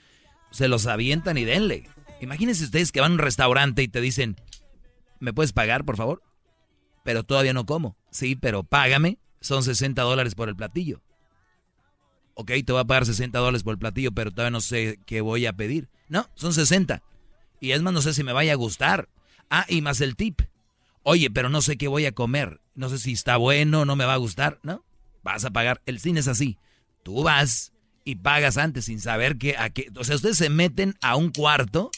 se 0.53 0.69
los 0.69 0.87
avientan 0.87 1.37
y 1.37 1.45
denle. 1.45 1.89
Imagínense 2.21 2.65
ustedes 2.65 2.93
que 2.93 3.01
van 3.01 3.13
a 3.13 3.15
un 3.15 3.21
restaurante 3.21 3.83
y 3.83 3.89
te 3.89 4.01
dicen, 4.01 4.37
¿me 5.19 5.33
puedes 5.33 5.53
pagar, 5.53 5.85
por 5.85 5.97
favor? 5.97 6.23
Pero 7.05 7.23
todavía 7.23 7.53
no 7.53 7.67
como. 7.67 7.97
Sí, 8.11 8.37
pero 8.37 8.63
págame. 8.65 9.19
Son 9.41 9.63
60 9.63 10.03
dólares 10.03 10.35
por 10.35 10.49
el 10.49 10.57
platillo. 10.57 11.01
Ok, 12.35 12.53
te 12.65 12.73
voy 12.73 12.81
a 12.81 12.85
pagar 12.85 13.07
60 13.07 13.39
dólares 13.39 13.63
por 13.63 13.73
el 13.73 13.79
platillo, 13.79 14.13
pero 14.13 14.31
todavía 14.31 14.51
no 14.51 14.61
sé 14.61 15.01
qué 15.07 15.21
voy 15.21 15.47
a 15.47 15.53
pedir. 15.53 15.89
No, 16.09 16.29
son 16.35 16.53
60. 16.53 17.03
Y 17.61 17.73
es 17.73 17.83
más, 17.83 17.93
no 17.93 18.03
sé 18.03 18.15
si 18.15 18.23
me 18.23 18.33
vaya 18.33 18.53
a 18.53 18.57
gustar. 18.57 19.09
Ah, 19.51 19.67
y 19.69 19.81
más 19.81 20.01
el 20.01 20.17
tip. 20.17 20.43
Oye, 21.03 21.31
pero 21.31 21.49
no 21.49 21.63
sé 21.63 21.77
qué 21.77 21.89
voy 21.89 22.07
a 22.07 22.13
comer. 22.13 22.61
No 22.75 22.89
sé 22.89 22.99
si 22.99 23.13
está 23.13 23.37
bueno, 23.37 23.85
no 23.85 23.97
me 23.97 24.05
va 24.05 24.15
a 24.15 24.19
gustar. 24.19 24.61
No, 24.63 24.85
vas 25.23 25.45
a 25.45 25.51
pagar. 25.51 25.83
El 25.87 26.01
cine 26.01 26.21
es 26.21 26.29
así. 26.29 26.59
Tú 27.03 27.23
vas 27.23 27.73
y 28.05 28.17
pagas 28.17 28.57
antes 28.57 28.87
sin 28.87 29.01
saber 29.01 29.39
que 29.39 29.57
a 29.57 29.71
qué. 29.71 29.89
O 29.97 30.05
sea, 30.05 30.17
ustedes 30.17 30.39
se 30.39 30.51
meten 30.51 30.95
a 31.01 31.17
un 31.17 31.31
cuarto 31.31 31.91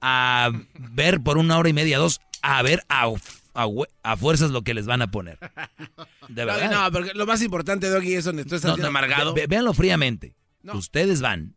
a 0.00 0.50
ver 0.74 1.20
por 1.22 1.38
una 1.38 1.58
hora 1.58 1.68
y 1.68 1.72
media, 1.72 1.98
dos, 1.98 2.20
a 2.42 2.60
ver 2.62 2.84
a, 2.88 3.08
a, 3.54 4.16
fuerzas 4.16 4.50
lo 4.50 4.62
que 4.62 4.74
les 4.74 4.86
van 4.86 5.02
a 5.02 5.10
poner. 5.10 5.38
De 6.28 6.44
verdad. 6.44 6.70
No, 6.70 6.92
porque 6.92 7.12
lo 7.14 7.26
más 7.26 7.42
importante, 7.42 7.88
Doggy, 7.88 8.14
es 8.14 8.24
donde 8.24 8.44
tú 8.44 8.54
estás 8.54 8.78
amargado. 8.80 9.34
véanlo 9.34 9.74
fríamente. 9.74 10.34
Ustedes 10.72 11.20
van. 11.20 11.54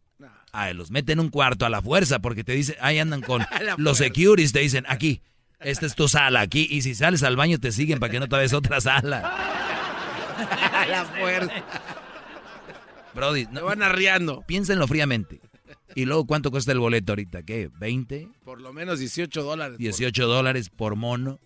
A, 0.52 0.72
los 0.72 0.90
meten 0.90 1.20
en 1.20 1.26
un 1.26 1.30
cuarto 1.30 1.66
a 1.66 1.70
la 1.70 1.82
fuerza 1.82 2.20
porque 2.20 2.46
te 2.46 2.54
dicen, 2.54 2.78
ahí 2.80 2.98
andan 2.98 3.22
con 3.22 3.44
los 3.78 3.98
securities, 3.98 4.54
te 4.54 4.60
dicen, 4.60 4.86
aquí, 4.88 5.22
esta 5.60 5.86
es 5.86 5.96
tu 5.96 6.08
sala, 6.08 6.40
aquí, 6.40 6.66
y 6.72 6.82
si 6.82 6.96
sales 6.96 7.24
al 7.24 7.36
baño 7.36 7.60
te 7.60 7.74
siguen 7.74 8.00
para 8.00 8.10
que 8.10 8.22
no 8.22 8.30
te 8.30 8.38
veas 8.38 8.54
otra 8.54 8.80
sala. 8.80 9.20
a 10.72 10.86
la 10.88 11.06
fuerza. 11.06 11.54
Brody, 13.14 13.48
no, 13.52 13.66
van 13.66 13.82
arriando. 13.82 14.44
Piénsenlo 14.48 14.88
fríamente. 14.88 15.42
Y 15.96 16.06
luego, 16.06 16.26
¿cuánto 16.26 16.52
cuesta 16.52 16.74
el 16.74 16.80
boleto 16.80 17.14
ahorita? 17.14 17.44
¿Qué? 17.44 17.70
¿20? 17.70 18.30
Por 18.44 18.62
lo 18.62 18.74
menos 18.74 19.00
18 19.00 19.44
dólares. 19.44 19.78
18 19.78 20.28
dólares 20.28 20.70
por 20.70 20.96
mono. 20.96 21.40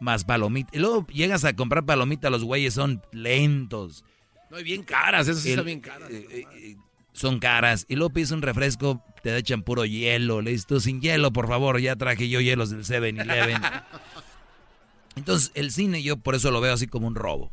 Más 0.00 0.24
palomita. 0.24 0.70
Y 0.72 0.78
luego 0.78 1.06
llegas 1.08 1.44
a 1.44 1.54
comprar 1.54 1.84
palomita, 1.84 2.30
los 2.30 2.44
güeyes 2.44 2.74
son 2.74 3.02
lentos. 3.12 4.04
No, 4.50 4.60
y 4.60 4.62
bien 4.62 4.82
caras, 4.82 5.26
eso 5.28 5.40
sí 5.40 5.54
son 5.54 5.64
bien 5.64 5.80
caras. 5.80 6.10
Eh, 6.10 6.26
eh, 6.30 6.44
eh, 6.54 6.76
son 7.12 7.38
caras. 7.38 7.86
Y 7.88 7.96
luego 7.96 8.12
pides 8.12 8.30
un 8.30 8.42
refresco, 8.42 9.02
te 9.22 9.36
echan 9.36 9.62
puro 9.62 9.84
hielo. 9.84 10.42
Le 10.42 10.50
dices 10.50 10.66
tú, 10.66 10.80
sin 10.80 11.00
hielo, 11.00 11.32
por 11.32 11.48
favor, 11.48 11.80
ya 11.80 11.96
traje 11.96 12.28
yo 12.28 12.40
hielos 12.40 12.70
del 12.70 12.84
7-Eleven. 12.84 13.60
Entonces, 15.16 15.50
el 15.54 15.72
cine 15.72 16.02
yo 16.02 16.18
por 16.18 16.34
eso 16.34 16.50
lo 16.50 16.60
veo 16.60 16.74
así 16.74 16.86
como 16.86 17.06
un 17.06 17.14
robo. 17.14 17.50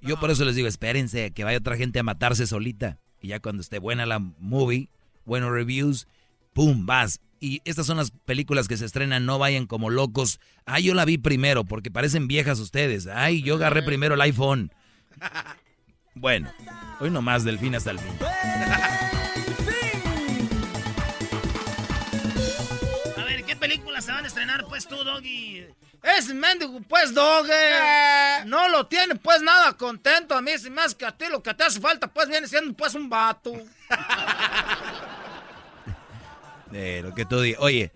Yo 0.00 0.18
por 0.18 0.30
eso 0.30 0.44
les 0.44 0.54
digo, 0.54 0.68
espérense 0.68 1.32
que 1.32 1.44
vaya 1.44 1.58
otra 1.58 1.76
gente 1.76 1.98
a 1.98 2.02
matarse 2.02 2.46
solita. 2.46 2.98
Y 3.20 3.28
ya 3.28 3.40
cuando 3.40 3.60
esté 3.62 3.78
buena 3.78 4.06
la 4.06 4.18
movie, 4.18 4.88
buenos 5.24 5.50
reviews, 5.50 6.06
¡pum! 6.52 6.86
vas. 6.86 7.20
Y 7.40 7.62
estas 7.64 7.86
son 7.86 7.96
las 7.98 8.10
películas 8.10 8.66
que 8.66 8.76
se 8.76 8.84
estrenan, 8.84 9.24
no 9.24 9.38
vayan 9.38 9.66
como 9.66 9.90
locos. 9.90 10.40
Ay, 10.66 10.84
yo 10.84 10.94
la 10.94 11.04
vi 11.04 11.18
primero, 11.18 11.64
porque 11.64 11.90
parecen 11.90 12.26
viejas 12.26 12.58
ustedes. 12.58 13.06
Ay, 13.06 13.42
yo 13.42 13.54
agarré 13.54 13.82
primero 13.82 14.14
el 14.14 14.20
iPhone. 14.20 14.72
Bueno, 16.14 16.52
hoy 17.00 17.10
nomás 17.10 17.44
del 17.44 17.60
fin 17.60 17.76
hasta 17.76 17.92
el 17.92 18.00
fin. 18.00 18.12
A 23.16 23.24
ver, 23.24 23.44
¿qué 23.44 23.54
películas 23.54 24.04
se 24.04 24.10
van 24.12 24.24
a 24.24 24.26
estrenar 24.26 24.64
pues 24.66 24.88
tú, 24.88 24.96
Doggy? 24.96 25.64
Ese 26.02 26.34
mendigo, 26.34 26.80
pues, 26.88 27.12
doge. 27.12 27.52
Eh. 27.52 28.44
No 28.46 28.68
lo 28.68 28.86
tiene, 28.86 29.16
pues, 29.16 29.42
nada 29.42 29.72
contento. 29.74 30.36
A 30.36 30.42
mí, 30.42 30.56
si 30.58 30.70
más 30.70 30.94
que 30.94 31.04
a 31.04 31.12
ti, 31.12 31.26
lo 31.30 31.42
que 31.42 31.54
te 31.54 31.64
hace 31.64 31.80
falta, 31.80 32.06
pues, 32.06 32.28
viene 32.28 32.46
siendo, 32.46 32.72
pues, 32.74 32.94
un 32.94 33.08
vato. 33.08 33.52
eh, 36.72 37.00
lo 37.02 37.14
que 37.14 37.24
tú 37.24 37.40
digas. 37.40 37.60
Oye, 37.60 37.92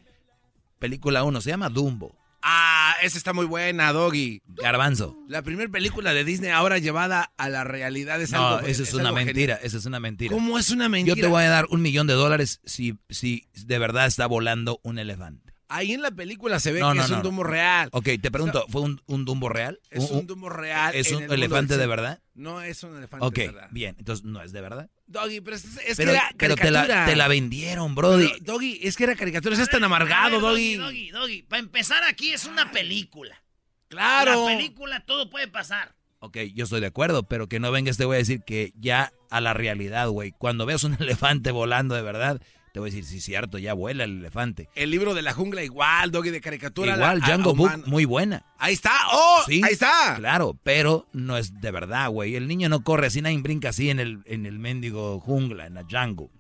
película 0.78 1.24
1, 1.24 1.40
se 1.40 1.50
llama 1.50 1.68
Dumbo. 1.68 2.16
Ah, 2.42 2.96
esa 3.02 3.18
está 3.18 3.32
muy 3.32 3.46
buena, 3.46 3.92
Doggy. 3.92 4.42
Garbanzo. 4.46 5.16
La 5.28 5.42
primera 5.42 5.70
película 5.70 6.12
de 6.12 6.24
Disney 6.24 6.50
ahora 6.50 6.78
llevada 6.78 7.32
a 7.36 7.48
la 7.48 7.62
realidad 7.62 8.20
es 8.20 8.32
no, 8.32 8.46
algo. 8.48 8.66
eso 8.66 8.82
es, 8.82 8.92
una 8.94 9.12
mentira, 9.12 9.54
eso 9.62 9.78
es 9.78 9.86
una 9.86 10.00
mentira. 10.00 10.34
¿Cómo 10.34 10.58
es 10.58 10.70
una 10.70 10.88
mentira? 10.88 11.14
Yo 11.14 11.22
te 11.22 11.28
voy 11.28 11.44
a 11.44 11.48
dar 11.48 11.66
un 11.70 11.82
millón 11.82 12.08
de 12.08 12.14
dólares 12.14 12.60
si, 12.64 12.98
si 13.08 13.46
de 13.64 13.78
verdad 13.78 14.06
está 14.06 14.26
volando 14.26 14.80
un 14.82 14.98
elefante. 14.98 15.52
Ahí 15.68 15.92
en 15.92 16.02
la 16.02 16.10
película 16.10 16.60
se 16.60 16.70
ve 16.70 16.80
que 16.80 16.98
es 16.98 17.10
un 17.10 17.22
Dumbo 17.22 17.44
real. 17.44 17.88
Ok, 17.92 18.08
te 18.20 18.30
pregunto, 18.30 18.66
¿fue 18.68 18.82
un, 18.82 19.00
un 19.06 19.24
Dumbo 19.24 19.48
real? 19.48 19.80
Es 19.88 20.10
un, 20.10 20.26
Dumbo 20.26 20.50
real. 20.50 20.94
¿Es 20.94 21.12
un 21.12 21.22
elefante 21.22 21.78
de 21.78 21.86
verdad? 21.86 22.20
No 22.34 22.60
es 22.60 22.82
un 22.82 22.94
elefante 22.96 23.24
de 23.24 23.46
verdad. 23.46 23.64
Ok, 23.64 23.72
bien, 23.72 23.96
entonces 23.98 24.24
no 24.24 24.42
es 24.42 24.52
de 24.52 24.60
verdad. 24.60 24.90
Doggy, 25.12 25.40
pero 25.40 25.56
es, 25.56 25.64
es 25.64 25.96
pero, 25.96 26.12
que 26.12 26.16
era 26.16 26.30
pero 26.36 26.56
te 26.56 26.70
la, 26.70 27.04
te 27.04 27.14
la, 27.14 27.28
vendieron, 27.28 27.94
Brody. 27.94 28.32
doggy, 28.40 28.80
es 28.82 28.96
que 28.96 29.04
era 29.04 29.14
caricatura, 29.14 29.54
es 29.54 29.68
tan 29.68 29.84
amargado, 29.84 30.40
Doggy. 30.40 30.76
Doggy, 30.76 31.10
Doggy, 31.10 31.42
para 31.42 31.60
empezar 31.60 32.02
aquí 32.04 32.32
es 32.32 32.46
una 32.46 32.70
película. 32.72 33.42
Claro. 33.88 34.48
La 34.48 34.56
película 34.56 35.00
todo 35.04 35.28
puede 35.28 35.48
pasar. 35.48 35.94
Ok, 36.24 36.38
yo 36.54 36.64
estoy 36.64 36.80
de 36.80 36.86
acuerdo, 36.86 37.24
pero 37.24 37.48
que 37.48 37.60
no 37.60 37.70
venga 37.72 37.90
este 37.90 38.04
güey 38.04 38.16
a 38.16 38.18
decir 38.20 38.42
que 38.46 38.72
ya 38.76 39.12
a 39.28 39.40
la 39.40 39.54
realidad, 39.54 40.08
güey. 40.08 40.32
Cuando 40.32 40.66
veas 40.66 40.84
un 40.84 40.94
elefante 41.00 41.50
volando 41.50 41.94
de 41.94 42.02
verdad, 42.02 42.40
te 42.72 42.80
voy 42.80 42.88
a 42.88 42.92
decir, 42.92 43.04
sí, 43.04 43.20
cierto, 43.20 43.58
ya 43.58 43.74
vuela 43.74 44.04
el 44.04 44.18
elefante. 44.18 44.70
El 44.74 44.90
libro 44.90 45.12
de 45.12 45.20
la 45.20 45.34
jungla 45.34 45.62
igual, 45.62 46.10
Doggy 46.10 46.30
de 46.30 46.40
caricatura. 46.40 46.96
Igual, 46.96 47.20
Django 47.20 47.54
Book, 47.54 47.86
muy 47.86 48.06
buena. 48.06 48.46
Ahí 48.58 48.72
está, 48.72 48.92
oh, 49.12 49.42
sí, 49.46 49.60
ahí 49.62 49.74
está. 49.74 50.14
Claro, 50.16 50.58
pero 50.62 51.06
no 51.12 51.36
es 51.36 51.60
de 51.60 51.70
verdad, 51.70 52.08
güey. 52.08 52.34
El 52.34 52.48
niño 52.48 52.70
no 52.70 52.82
corre 52.82 53.08
así, 53.08 53.20
nadie 53.20 53.38
brinca 53.38 53.68
así 53.68 53.90
en 53.90 54.00
el, 54.00 54.22
en 54.24 54.46
el 54.46 54.58
mendigo 54.58 55.20
jungla, 55.20 55.66
en 55.66 55.74
la 55.74 55.82
Django. 55.82 56.30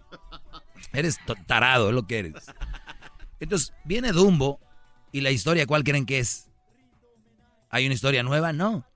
Eres 0.94 1.18
tarado, 1.46 1.90
es 1.90 1.94
lo 1.94 2.06
que 2.06 2.18
eres. 2.20 2.34
Entonces, 3.38 3.74
viene 3.84 4.12
Dumbo 4.12 4.58
y 5.10 5.20
la 5.20 5.30
historia, 5.30 5.66
¿cuál 5.66 5.84
creen 5.84 6.06
que 6.06 6.18
es? 6.18 6.48
¿Hay 7.68 7.84
una 7.84 7.94
historia 7.94 8.22
nueva? 8.22 8.54
No. 8.54 8.86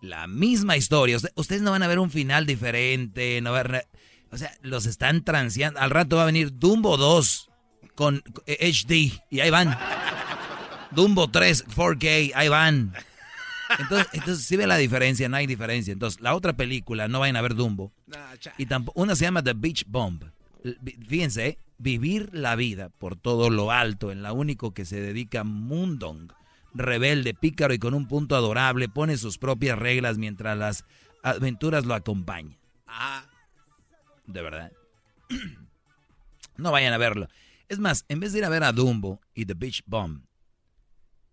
La 0.00 0.26
misma 0.26 0.76
historia. 0.76 1.18
Ustedes 1.34 1.60
no 1.60 1.70
van 1.70 1.82
a 1.82 1.88
ver 1.88 1.98
un 1.98 2.10
final 2.10 2.46
diferente, 2.46 3.40
no 3.42 3.52
van 3.52 3.66
a 3.66 3.68
ver 3.68 3.88
o 4.32 4.38
sea, 4.38 4.50
los 4.62 4.86
están 4.86 5.22
transeando. 5.22 5.78
Al 5.78 5.90
rato 5.90 6.16
va 6.16 6.22
a 6.22 6.26
venir 6.26 6.58
Dumbo 6.58 6.96
2 6.96 7.50
con 7.94 8.22
HD 8.46 9.12
y 9.30 9.40
ahí 9.40 9.50
van. 9.50 9.76
Dumbo 10.90 11.30
3, 11.30 11.66
4K, 11.66 12.32
ahí 12.34 12.48
van. 12.48 12.94
Entonces, 13.78 14.08
entonces 14.12 14.44
sí 14.44 14.56
ve 14.56 14.66
la 14.66 14.78
diferencia, 14.78 15.28
no 15.28 15.36
hay 15.36 15.46
diferencia. 15.46 15.92
Entonces, 15.92 16.20
la 16.22 16.34
otra 16.34 16.54
película, 16.54 17.08
no 17.08 17.20
vayan 17.20 17.36
a 17.36 17.42
ver 17.42 17.54
Dumbo. 17.54 17.92
Y 18.56 18.66
tampoco, 18.66 19.00
una 19.00 19.14
se 19.14 19.24
llama 19.24 19.42
The 19.42 19.52
Beach 19.52 19.84
Bomb. 19.86 20.24
Fíjense, 21.06 21.46
¿eh? 21.46 21.58
vivir 21.76 22.30
la 22.32 22.56
vida 22.56 22.88
por 22.88 23.16
todo 23.16 23.50
lo 23.50 23.70
alto 23.70 24.12
en 24.12 24.22
la 24.22 24.32
único 24.32 24.72
que 24.72 24.86
se 24.86 25.00
dedica 25.00 25.44
Mundong. 25.44 26.32
Rebelde, 26.74 27.34
pícaro 27.34 27.74
y 27.74 27.78
con 27.78 27.92
un 27.92 28.08
punto 28.08 28.34
adorable, 28.34 28.88
pone 28.88 29.18
sus 29.18 29.36
propias 29.36 29.78
reglas 29.78 30.16
mientras 30.16 30.56
las 30.56 30.84
aventuras 31.22 31.84
lo 31.84 31.94
acompañan. 31.94 32.56
Ah 32.86 33.26
de 34.26 34.42
verdad. 34.42 34.72
no 36.56 36.72
vayan 36.72 36.92
a 36.92 36.98
verlo. 36.98 37.28
Es 37.68 37.78
más, 37.78 38.04
en 38.08 38.20
vez 38.20 38.32
de 38.32 38.40
ir 38.40 38.44
a 38.44 38.48
ver 38.48 38.64
a 38.64 38.72
Dumbo 38.72 39.20
y 39.34 39.46
The 39.46 39.54
Beach 39.54 39.82
Bomb, 39.86 40.24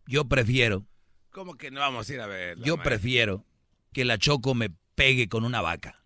yo 0.07 0.25
prefiero. 0.25 0.85
¿Cómo 1.31 1.55
que 1.55 1.71
no 1.71 1.81
vamos 1.81 2.09
a 2.09 2.13
ir 2.13 2.21
a 2.21 2.27
verlo? 2.27 2.65
Yo 2.65 2.77
prefiero 2.81 3.45
que 3.93 4.05
la 4.05 4.17
Choco 4.17 4.55
me 4.55 4.71
pegue 4.95 5.29
con 5.29 5.45
una 5.45 5.61
vaca. 5.61 6.01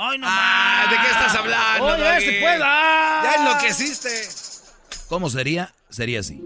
¡Ay, 0.00 0.16
no 0.18 0.26
ah, 0.28 0.86
¿De 0.88 0.96
qué 0.96 1.10
estás 1.10 1.34
hablando? 1.34 1.86
¡Oye, 1.86 2.20
se 2.20 2.40
pueda! 2.40 3.22
¡Ya 3.24 3.34
enloqueciste! 3.34 4.08
¿Cómo 5.08 5.28
sería? 5.28 5.74
Sería 5.88 6.20
así. 6.20 6.40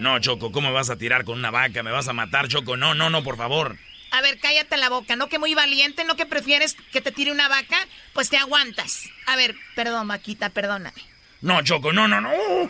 No, 0.00 0.18
Choco, 0.18 0.50
¿cómo 0.50 0.72
vas 0.72 0.90
a 0.90 0.96
tirar 0.96 1.24
con 1.24 1.38
una 1.38 1.50
vaca? 1.50 1.82
¿Me 1.82 1.92
vas 1.92 2.08
a 2.08 2.12
matar, 2.12 2.48
Choco? 2.48 2.76
No, 2.76 2.94
no, 2.94 3.08
no, 3.08 3.22
por 3.22 3.36
favor. 3.36 3.76
A 4.12 4.20
ver, 4.22 4.38
cállate 4.40 4.76
la 4.76 4.88
boca, 4.88 5.14
¿no? 5.16 5.28
Que 5.28 5.38
muy 5.38 5.54
valiente, 5.54 6.04
¿no? 6.04 6.16
Que 6.16 6.26
prefieres 6.26 6.74
que 6.92 7.00
te 7.00 7.12
tire 7.12 7.30
una 7.32 7.48
vaca, 7.48 7.76
pues 8.12 8.28
te 8.28 8.36
aguantas. 8.36 9.08
A 9.26 9.36
ver, 9.36 9.54
perdón, 9.76 10.08
Maquita, 10.08 10.50
perdóname. 10.50 11.00
No, 11.42 11.62
Choco, 11.62 11.92
no, 11.92 12.08
no, 12.08 12.20
no. 12.20 12.30
¡Uh! 12.30 12.68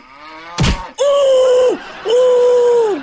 ¡Uh! 0.97 1.79
¡Uh! 2.05 3.01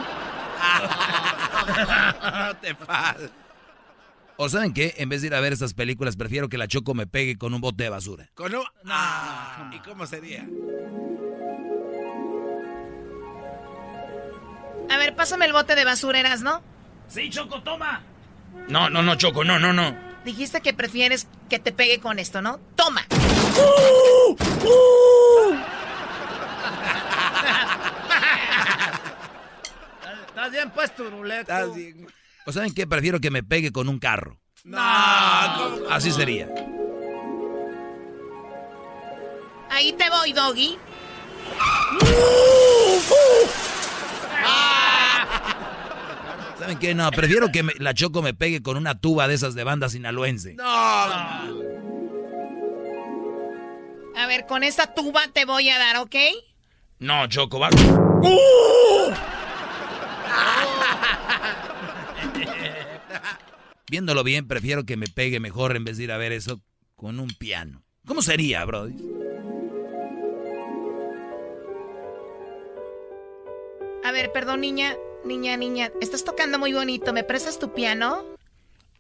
te 2.60 2.74
pasa. 2.74 3.30
O 4.36 4.48
saben 4.48 4.72
qué, 4.72 4.94
en 4.98 5.08
vez 5.08 5.20
de 5.20 5.26
ir 5.26 5.34
a 5.34 5.40
ver 5.40 5.52
estas 5.52 5.74
películas, 5.74 6.16
prefiero 6.16 6.48
que 6.48 6.58
la 6.58 6.68
Choco 6.68 6.94
me 6.94 7.08
pegue 7.08 7.36
con 7.36 7.54
un 7.54 7.60
bote 7.60 7.82
de 7.82 7.90
basura. 7.90 8.30
¿Con 8.34 8.54
un... 8.54 8.62
No. 8.84 9.74
¿Y 9.74 9.80
cómo 9.80 10.06
sería? 10.06 10.46
A 14.90 14.96
ver, 14.96 15.16
pásame 15.16 15.46
el 15.46 15.52
bote 15.52 15.74
de 15.74 15.84
basureras, 15.84 16.42
¿no? 16.42 16.62
Sí, 17.08 17.30
Choco, 17.30 17.62
toma. 17.62 18.02
No, 18.68 18.90
no, 18.90 19.02
no, 19.02 19.14
Choco, 19.16 19.44
no, 19.44 19.58
no, 19.58 19.72
no. 19.72 19.96
Dijiste 20.24 20.60
que 20.60 20.74
prefieres 20.74 21.26
que 21.48 21.58
te 21.58 21.72
pegue 21.72 22.00
con 22.00 22.18
esto, 22.18 22.42
¿no? 22.42 22.58
¡Toma! 22.76 23.06
¡Uh! 23.10 24.32
¡Uh! 24.32 25.56
Estás 30.28 30.52
bien. 30.52 30.72
Estás 31.40 31.74
bien. 31.74 32.06
¿O 32.46 32.52
saben 32.52 32.72
qué? 32.72 32.86
Prefiero 32.86 33.20
que 33.20 33.30
me 33.30 33.42
pegue 33.42 33.72
con 33.72 33.88
un 33.88 33.98
carro. 33.98 34.38
No, 34.64 34.78
Así 35.90 36.12
sería. 36.12 36.48
Ahí 39.70 39.92
te 39.92 40.08
voy, 40.10 40.32
Doggy. 40.32 40.78
¿Saben 46.68 46.80
qué? 46.80 46.94
No, 46.94 47.10
prefiero 47.10 47.50
que 47.50 47.62
me- 47.62 47.72
la 47.78 47.94
Choco 47.94 48.20
me 48.20 48.34
pegue 48.34 48.62
con 48.62 48.76
una 48.76 49.00
tuba 49.00 49.26
de 49.26 49.32
esas 49.32 49.54
de 49.54 49.64
banda 49.64 49.88
sinaloense. 49.88 50.52
No. 50.52 50.64
A 50.66 51.46
ver, 54.28 54.44
con 54.46 54.62
esta 54.62 54.92
tuba 54.92 55.22
te 55.32 55.46
voy 55.46 55.70
a 55.70 55.78
dar, 55.78 55.96
¿ok? 55.96 56.14
No, 56.98 57.26
Choco, 57.26 57.58
va. 57.58 57.70
Viéndolo 63.90 64.22
bien, 64.22 64.46
prefiero 64.46 64.84
que 64.84 64.98
me 64.98 65.06
pegue 65.06 65.40
mejor 65.40 65.74
en 65.74 65.84
vez 65.84 65.96
de 65.96 66.04
ir 66.04 66.12
a 66.12 66.18
ver 66.18 66.32
eso 66.32 66.60
con 66.96 67.18
un 67.18 67.30
piano. 67.30 67.82
¿Cómo 68.06 68.20
sería, 68.20 68.62
Brody? 68.66 68.94
A 74.04 74.12
ver, 74.12 74.30
perdón, 74.32 74.60
niña. 74.60 74.94
Niña, 75.24 75.56
niña. 75.56 75.90
Estás 76.00 76.24
tocando 76.24 76.58
muy 76.58 76.72
bonito. 76.72 77.12
¿Me 77.12 77.24
prestas 77.24 77.58
tu 77.58 77.72
piano? 77.74 78.24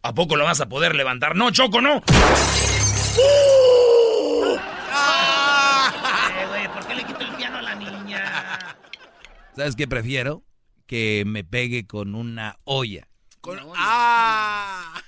¿A 0.02 0.14
poco 0.14 0.36
lo 0.36 0.44
vas 0.44 0.60
a 0.60 0.68
poder 0.68 0.94
levantar? 0.94 1.34
No, 1.36 1.50
Choco, 1.50 1.80
no. 1.80 2.02
Eh, 6.38 6.46
güey, 6.48 6.68
¿por 6.72 6.86
qué 6.86 6.94
le 6.94 7.04
quito 7.04 7.20
el 7.20 7.30
piano 7.34 7.58
a 7.58 7.62
la 7.62 7.74
niña? 7.74 8.58
¿Sabes 9.56 9.74
qué 9.76 9.88
prefiero? 9.88 10.42
Que 10.86 11.24
me 11.26 11.44
pegue 11.44 11.86
con 11.86 12.14
una 12.14 12.58
olla. 12.64 13.08
Con... 13.40 13.58
¡Ah! 13.76 15.02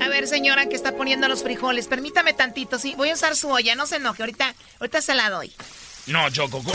A 0.00 0.08
ver, 0.08 0.26
señora 0.28 0.66
que 0.68 0.76
está 0.76 0.96
poniendo 0.96 1.28
los 1.28 1.42
frijoles, 1.42 1.88
permítame 1.88 2.32
tantito, 2.32 2.78
sí. 2.78 2.94
Voy 2.96 3.10
a 3.10 3.14
usar 3.14 3.34
su 3.36 3.48
olla, 3.50 3.74
no 3.74 3.86
se 3.86 3.96
enoje. 3.96 4.22
Ahorita, 4.22 4.54
ahorita 4.80 5.02
se 5.02 5.14
la 5.14 5.28
doy. 5.30 5.52
No, 6.06 6.30
Choco. 6.30 6.62
co- 6.62 6.72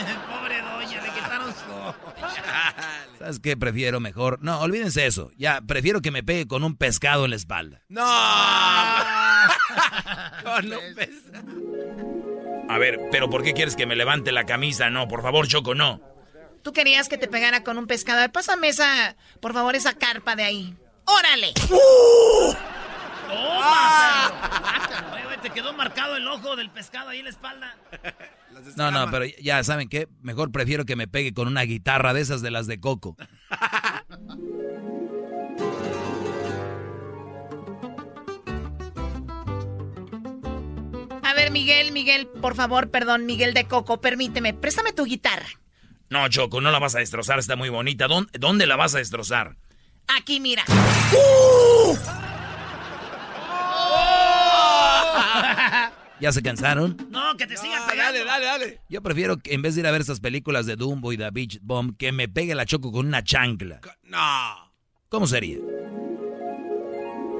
Pobre 0.28 0.60
doña, 0.62 1.02
le 1.02 1.10
quitaron 1.10 1.52
su... 1.52 3.18
¿Sabes 3.18 3.40
qué 3.40 3.56
prefiero 3.56 4.00
mejor? 4.00 4.38
No, 4.42 4.60
olvídense 4.60 5.06
eso. 5.06 5.30
Ya, 5.36 5.60
prefiero 5.60 6.00
que 6.00 6.10
me 6.10 6.22
pegue 6.22 6.46
con 6.46 6.64
un 6.64 6.76
pescado 6.76 7.24
en 7.24 7.30
la 7.30 7.36
espalda. 7.36 7.82
¡No! 7.88 8.04
Con 10.42 10.72
un 10.72 10.94
pez. 10.94 11.10
A 12.68 12.78
ver, 12.78 12.98
pero 13.10 13.28
¿por 13.28 13.42
qué 13.42 13.52
quieres 13.52 13.76
que 13.76 13.86
me 13.86 13.96
levante 13.96 14.32
la 14.32 14.46
camisa? 14.46 14.90
No, 14.90 15.06
por 15.08 15.22
favor, 15.22 15.46
Choco, 15.46 15.74
no. 15.74 16.00
Tú 16.62 16.72
querías 16.72 17.08
que 17.08 17.18
te 17.18 17.28
pegara 17.28 17.62
con 17.62 17.78
un 17.78 17.86
pescado. 17.86 18.18
A 18.18 18.22
ver, 18.22 18.32
Pásame 18.32 18.68
esa, 18.68 19.16
por 19.40 19.52
favor, 19.54 19.74
esa 19.74 19.94
carpa 19.94 20.36
de 20.36 20.44
ahí. 20.44 20.76
¡Órale! 21.04 21.52
¡Toma! 23.30 24.32
perro! 24.88 25.14
Oye, 25.14 25.24
güey, 25.24 25.38
te 25.40 25.50
quedó 25.50 25.72
marcado 25.72 26.16
el 26.16 26.26
ojo 26.26 26.56
del 26.56 26.70
pescado 26.70 27.10
ahí 27.10 27.18
en 27.18 27.24
la 27.24 27.30
espalda. 27.30 27.76
No, 28.76 28.90
no, 28.90 29.10
pero 29.10 29.24
ya, 29.40 29.62
¿saben 29.64 29.88
qué? 29.88 30.08
Mejor 30.22 30.52
prefiero 30.52 30.84
que 30.84 30.96
me 30.96 31.08
pegue 31.08 31.32
con 31.32 31.48
una 31.48 31.62
guitarra 31.62 32.12
de 32.12 32.20
esas 32.20 32.42
de 32.42 32.50
las 32.50 32.66
de 32.66 32.80
Coco. 32.80 33.16
A 41.22 41.34
ver, 41.34 41.50
Miguel, 41.52 41.92
Miguel, 41.92 42.26
por 42.26 42.54
favor, 42.54 42.90
perdón, 42.90 43.26
Miguel 43.26 43.54
de 43.54 43.64
Coco, 43.64 44.00
permíteme. 44.00 44.52
Préstame 44.52 44.92
tu 44.92 45.04
guitarra. 45.04 45.48
No, 46.08 46.28
Choco, 46.28 46.60
no 46.60 46.72
la 46.72 46.80
vas 46.80 46.96
a 46.96 46.98
destrozar, 46.98 47.38
está 47.38 47.54
muy 47.54 47.68
bonita. 47.68 48.08
¿Dónde, 48.08 48.36
dónde 48.38 48.66
la 48.66 48.76
vas 48.76 48.94
a 48.94 48.98
destrozar? 48.98 49.56
Aquí, 50.18 50.40
mira. 50.40 50.64
¿Ya 56.20 56.32
se 56.32 56.42
cansaron? 56.42 56.96
No, 57.10 57.36
que 57.36 57.46
te 57.46 57.56
sigan 57.56 57.82
Ah, 57.82 57.86
pegando. 57.90 58.18
dale, 58.18 58.24
dale, 58.24 58.44
dale. 58.44 58.80
Yo 58.88 59.02
prefiero 59.02 59.38
que 59.38 59.54
en 59.54 59.62
vez 59.62 59.74
de 59.74 59.80
ir 59.80 59.86
a 59.86 59.90
ver 59.90 60.02
esas 60.02 60.20
películas 60.20 60.66
de 60.66 60.76
Dumbo 60.76 61.12
y 61.12 61.16
The 61.16 61.30
Beach 61.30 61.58
Bomb, 61.62 61.96
que 61.96 62.12
me 62.12 62.28
pegue 62.28 62.54
la 62.54 62.66
Choco 62.66 62.92
con 62.92 63.06
una 63.06 63.24
chancla. 63.24 63.80
No. 64.02 64.72
¿Cómo 65.08 65.26
sería? 65.26 65.56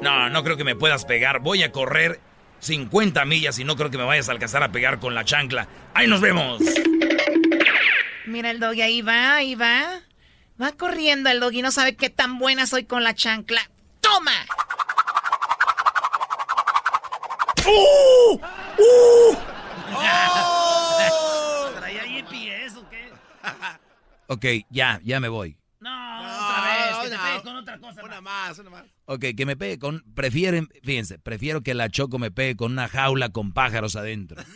No, 0.02 0.30
no 0.30 0.42
creo 0.42 0.56
que 0.56 0.64
me 0.64 0.76
puedas 0.76 1.04
pegar. 1.04 1.40
Voy 1.40 1.62
a 1.62 1.72
correr 1.72 2.20
50 2.60 3.24
millas 3.26 3.58
y 3.58 3.64
no 3.64 3.76
creo 3.76 3.90
que 3.90 3.98
me 3.98 4.04
vayas 4.04 4.28
a 4.28 4.32
alcanzar 4.32 4.62
a 4.62 4.72
pegar 4.72 4.98
con 4.98 5.14
la 5.14 5.24
chancla. 5.24 5.68
¡Ahí 5.92 6.06
nos 6.06 6.20
vemos! 6.22 6.62
Mira 8.26 8.50
el 8.50 8.60
doggy, 8.60 8.80
ahí 8.82 9.02
va, 9.02 9.34
ahí 9.36 9.54
va. 9.56 10.00
Va 10.60 10.72
corriendo 10.72 11.28
el 11.30 11.40
doggy, 11.40 11.60
no 11.62 11.70
sabe 11.70 11.96
qué 11.96 12.08
tan 12.10 12.38
buena 12.38 12.66
soy 12.66 12.84
con 12.84 13.02
la 13.04 13.14
chancla. 13.14 13.60
¡Toma! 14.00 14.32
¡Uh! 17.66 18.40
¡Uh! 18.80 19.36
¿Traía 21.78 22.02
GPS 22.04 22.78
o 22.78 22.88
qué? 22.88 23.10
Ok, 24.28 24.44
ya, 24.70 25.00
ya 25.04 25.20
me 25.20 25.28
voy. 25.28 25.56
No, 25.80 25.90
otra 26.20 26.62
vez, 26.64 26.96
que 27.02 27.08
te 27.08 27.14
una- 27.14 27.24
pegues 27.24 27.42
con 27.42 27.56
otra 27.56 27.78
cosa. 27.78 28.02
Una 28.04 28.20
más. 28.20 28.48
más, 28.50 28.58
una 28.58 28.70
más. 28.70 28.84
Ok, 29.06 29.24
que 29.36 29.46
me 29.46 29.56
pegue 29.56 29.78
con... 29.78 30.04
Prefieren, 30.14 30.68
fíjense, 30.84 31.18
prefiero 31.18 31.62
que 31.62 31.74
la 31.74 31.88
Choco 31.88 32.18
me 32.18 32.30
pegue 32.30 32.54
con 32.56 32.72
una 32.72 32.86
jaula 32.88 33.30
con 33.30 33.52
pájaros 33.52 33.96
adentro. 33.96 34.42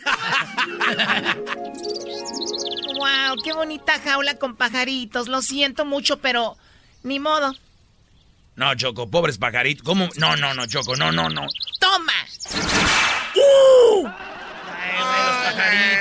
¡Wow! 2.97 3.37
¡Qué 3.43 3.53
bonita 3.53 3.99
jaula 3.99 4.35
con 4.35 4.55
pajaritos! 4.55 5.27
Lo 5.27 5.41
siento 5.41 5.83
mucho, 5.85 6.19
pero 6.19 6.57
ni 7.03 7.19
modo. 7.19 7.53
No, 8.55 8.73
Choco, 8.75 9.09
pobres 9.09 9.37
pajaritos. 9.37 9.83
¿Cómo? 9.83 10.07
No, 10.17 10.35
no, 10.37 10.53
no, 10.53 10.65
Choco, 10.67 10.95
no, 10.95 11.11
no, 11.11 11.27
no. 11.29 11.45
¡Toma! 11.79 12.13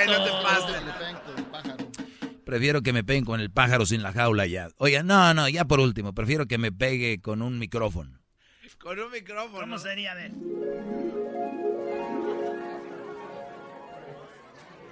No 0.07 0.25
te 0.25 0.31
pases. 0.43 0.85
Le 0.85 0.93
pegan 0.93 1.21
con 1.21 1.39
el 1.39 1.45
pájaro. 1.45 1.91
Prefiero 2.45 2.83
que 2.83 2.93
me 2.93 3.05
peguen 3.05 3.25
con 3.25 3.41
el 3.41 3.51
pájaro 3.51 3.87
sin 3.87 4.03
la 4.03 4.13
jaula 4.13 4.47
ya. 4.47 4.69
Oiga, 4.79 5.03
no, 5.03 5.33
no, 5.35 5.49
ya 5.49 5.65
por 5.65 5.81
último, 5.81 6.13
prefiero 6.13 6.47
que 6.47 6.59
me 6.59 6.73
pegue 6.73 7.21
con 7.21 7.43
un 7.43 7.59
micrófono. 7.59 8.21
Con 8.79 8.99
un 8.99 9.11
micrófono. 9.11 9.61
¿Cómo 9.61 9.79
sería? 9.79 10.13
A 10.13 10.15
ver. 10.15 10.33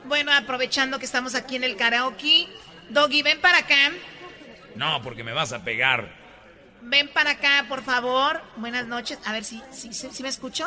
Bueno, 0.04 0.32
aprovechando 0.32 0.98
que 0.98 1.04
estamos 1.04 1.34
aquí 1.34 1.56
en 1.56 1.64
el 1.64 1.76
karaoke. 1.76 2.48
Doggy, 2.90 3.22
ven 3.22 3.40
para 3.40 3.58
acá. 3.58 3.92
No, 4.76 5.02
porque 5.02 5.22
me 5.22 5.32
vas 5.32 5.52
a 5.52 5.62
pegar. 5.62 6.10
Ven 6.80 7.08
para 7.08 7.32
acá, 7.32 7.66
por 7.68 7.82
favor. 7.82 8.40
Buenas 8.56 8.86
noches. 8.86 9.18
A 9.26 9.32
ver 9.32 9.44
si, 9.44 9.62
si, 9.70 9.92
si, 9.92 10.10
si 10.10 10.22
me 10.22 10.28
escucho. 10.30 10.66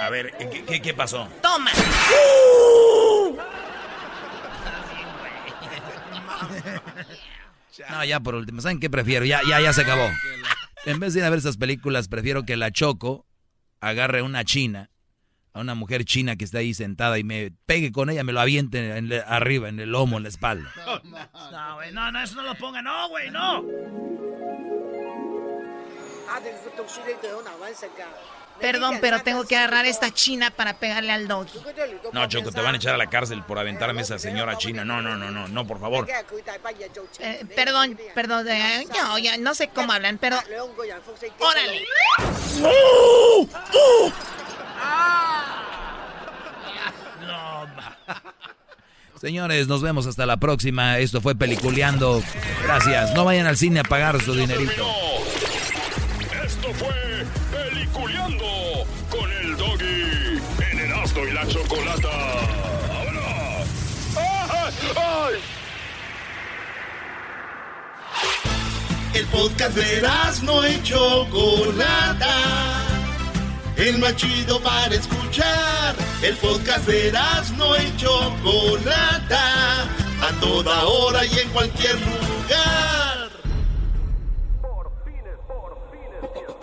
A 0.00 0.08
ver, 0.10 0.32
¿qué, 0.38 0.64
qué, 0.64 0.80
qué 0.82 0.94
pasó? 0.94 1.28
¡Toma! 1.42 1.70
No, 7.90 8.04
ya 8.04 8.20
por 8.20 8.34
último, 8.34 8.60
¿saben 8.60 8.78
qué 8.80 8.90
prefiero? 8.90 9.24
Ya, 9.24 9.40
ya, 9.48 9.60
ya 9.60 9.72
se 9.72 9.82
acabó. 9.82 10.06
En 10.84 11.00
vez 11.00 11.14
de 11.14 11.20
ir 11.20 11.26
a 11.26 11.30
ver 11.30 11.38
esas 11.38 11.56
películas, 11.56 12.08
prefiero 12.08 12.44
que 12.44 12.56
la 12.56 12.70
Choco 12.70 13.26
agarre 13.80 14.20
a 14.20 14.24
una 14.24 14.44
china, 14.44 14.90
a 15.52 15.60
una 15.60 15.74
mujer 15.74 16.04
china 16.04 16.36
que 16.36 16.44
está 16.44 16.58
ahí 16.58 16.74
sentada 16.74 17.18
y 17.18 17.24
me 17.24 17.52
pegue 17.66 17.92
con 17.92 18.10
ella, 18.10 18.24
me 18.24 18.32
lo 18.32 18.40
aviente 18.40 18.96
en 18.96 19.08
le- 19.08 19.22
arriba, 19.22 19.68
en 19.68 19.80
el 19.80 19.90
lomo, 19.90 20.16
en 20.18 20.24
la 20.24 20.28
espalda. 20.28 20.70
No, 21.50 21.74
güey, 21.76 21.92
no, 21.92 22.10
no, 22.12 22.22
eso 22.22 22.34
no 22.36 22.42
lo 22.42 22.54
ponga. 22.54 22.82
No, 22.82 23.08
güey, 23.08 23.30
no. 23.30 23.64
Perdón, 28.60 28.98
pero 29.00 29.22
tengo 29.22 29.44
que 29.46 29.56
agarrar 29.56 29.86
esta 29.86 30.12
china 30.12 30.50
para 30.50 30.74
pegarle 30.74 31.12
al 31.12 31.26
doggy. 31.28 31.58
No, 32.12 32.26
Choco, 32.28 32.52
te 32.52 32.60
van 32.60 32.74
a 32.74 32.76
echar 32.76 32.94
a 32.94 32.98
la 32.98 33.08
cárcel 33.08 33.42
por 33.42 33.58
aventarme 33.58 34.00
a 34.00 34.02
esa 34.02 34.18
señora 34.18 34.58
china. 34.58 34.84
No, 34.84 35.00
no, 35.00 35.16
no, 35.16 35.30
no, 35.30 35.48
no, 35.48 35.66
por 35.66 35.80
favor. 35.80 36.06
Eh, 37.20 37.44
perdón, 37.54 37.98
perdón. 38.14 38.46
eh, 38.48 38.86
no, 38.94 39.18
ya 39.18 39.36
no 39.38 39.54
sé 39.54 39.68
cómo 39.68 39.92
hablan, 39.92 40.18
pero. 40.18 40.38
¡Órale! 41.38 41.84
No, 47.20 47.66
ma. 47.76 47.96
Señores, 49.20 49.68
nos 49.68 49.82
vemos 49.82 50.06
hasta 50.06 50.24
la 50.26 50.38
próxima. 50.38 50.98
Esto 50.98 51.20
fue 51.20 51.34
Peliculeando. 51.34 52.22
Gracias. 52.62 53.12
No 53.14 53.24
vayan 53.24 53.46
al 53.46 53.56
cine 53.56 53.80
a 53.80 53.84
pagar 53.84 54.20
su 54.22 54.34
dinerito. 54.34 54.86
Esto 56.42 56.72
fue 56.74 57.09
Chocolata. 61.70 62.08
¡Vámonos! 62.88 63.68
¡Ay! 64.96 65.34
El 69.14 69.26
podcast 69.26 69.76
de 69.76 69.98
Erasmo 69.98 70.66
y 70.66 70.82
Chocolata. 70.82 72.34
El 73.76 73.98
más 73.98 74.16
chido 74.16 74.60
para 74.60 74.92
escuchar. 74.92 75.94
El 76.22 76.36
podcast 76.38 76.88
de 76.88 77.08
Erasmo 77.08 77.76
y 77.76 77.96
Chocolata. 77.96 79.82
A 80.22 80.40
toda 80.40 80.86
hora 80.86 81.24
y 81.24 81.38
en 81.38 81.50
cualquier 81.50 81.94
lugar. 82.00 83.30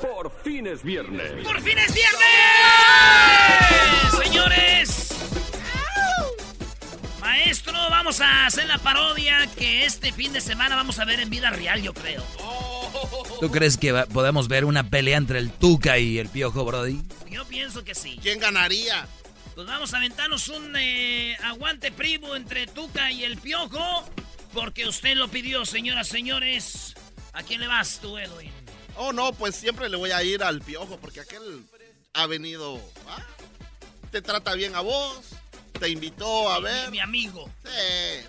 Por 0.01 0.31
fin 0.43 0.67
es 0.67 0.83
viernes. 0.83 1.45
¡Por 1.45 1.61
fin 1.61 1.77
es 1.77 1.93
viernes! 1.93 3.66
Señores. 4.23 5.09
Maestro, 7.19 7.73
vamos 7.89 8.21
a 8.21 8.45
hacer 8.45 8.67
la 8.67 8.77
parodia 8.77 9.47
que 9.57 9.85
este 9.85 10.11
fin 10.11 10.33
de 10.33 10.41
semana 10.41 10.75
vamos 10.75 10.99
a 10.99 11.05
ver 11.05 11.19
en 11.19 11.29
vida 11.29 11.49
real, 11.49 11.81
yo 11.81 11.93
creo. 11.93 12.23
¿Tú 13.39 13.51
crees 13.51 13.77
que 13.77 13.91
va- 13.91 14.05
podemos 14.05 14.47
ver 14.47 14.65
una 14.65 14.89
pelea 14.89 15.17
entre 15.17 15.39
el 15.39 15.51
Tuca 15.51 15.99
y 15.99 16.17
el 16.19 16.29
Piojo, 16.29 16.65
Brody? 16.65 17.01
Yo 17.29 17.45
pienso 17.45 17.83
que 17.83 17.93
sí. 17.93 18.19
¿Quién 18.21 18.39
ganaría? 18.39 19.07
Pues 19.55 19.67
vamos 19.67 19.93
a 19.93 19.97
aventarnos 19.97 20.47
un 20.49 20.73
eh, 20.77 21.35
aguante 21.43 21.91
primo 21.91 22.35
entre 22.35 22.67
Tuca 22.67 23.11
y 23.11 23.23
el 23.23 23.37
Piojo. 23.37 24.07
Porque 24.53 24.87
usted 24.87 25.15
lo 25.15 25.27
pidió, 25.27 25.65
señoras, 25.65 26.07
señores. 26.07 26.95
¿A 27.33 27.43
quién 27.43 27.59
le 27.61 27.67
vas 27.67 27.99
tú, 28.01 28.17
Edwin? 28.17 28.51
Oh, 28.95 29.13
no, 29.13 29.33
pues 29.33 29.55
siempre 29.55 29.89
le 29.89 29.97
voy 29.97 30.09
a 30.11 30.23
ir 30.23 30.41
al 30.41 30.61
piojo 30.61 30.97
porque 30.99 31.19
aquel 31.19 31.63
ha 32.13 32.25
venido. 32.25 32.81
¿ah? 33.07 33.21
Te 34.17 34.23
trata 34.23 34.55
bien 34.55 34.73
a 34.73 34.79
vos, 34.79 35.19
te 35.79 35.89
invitó 35.89 36.51
a 36.51 36.59
ver. 36.59 36.89
Mi, 36.89 36.99
amigo. 36.99 37.47
Sí, 37.63 37.69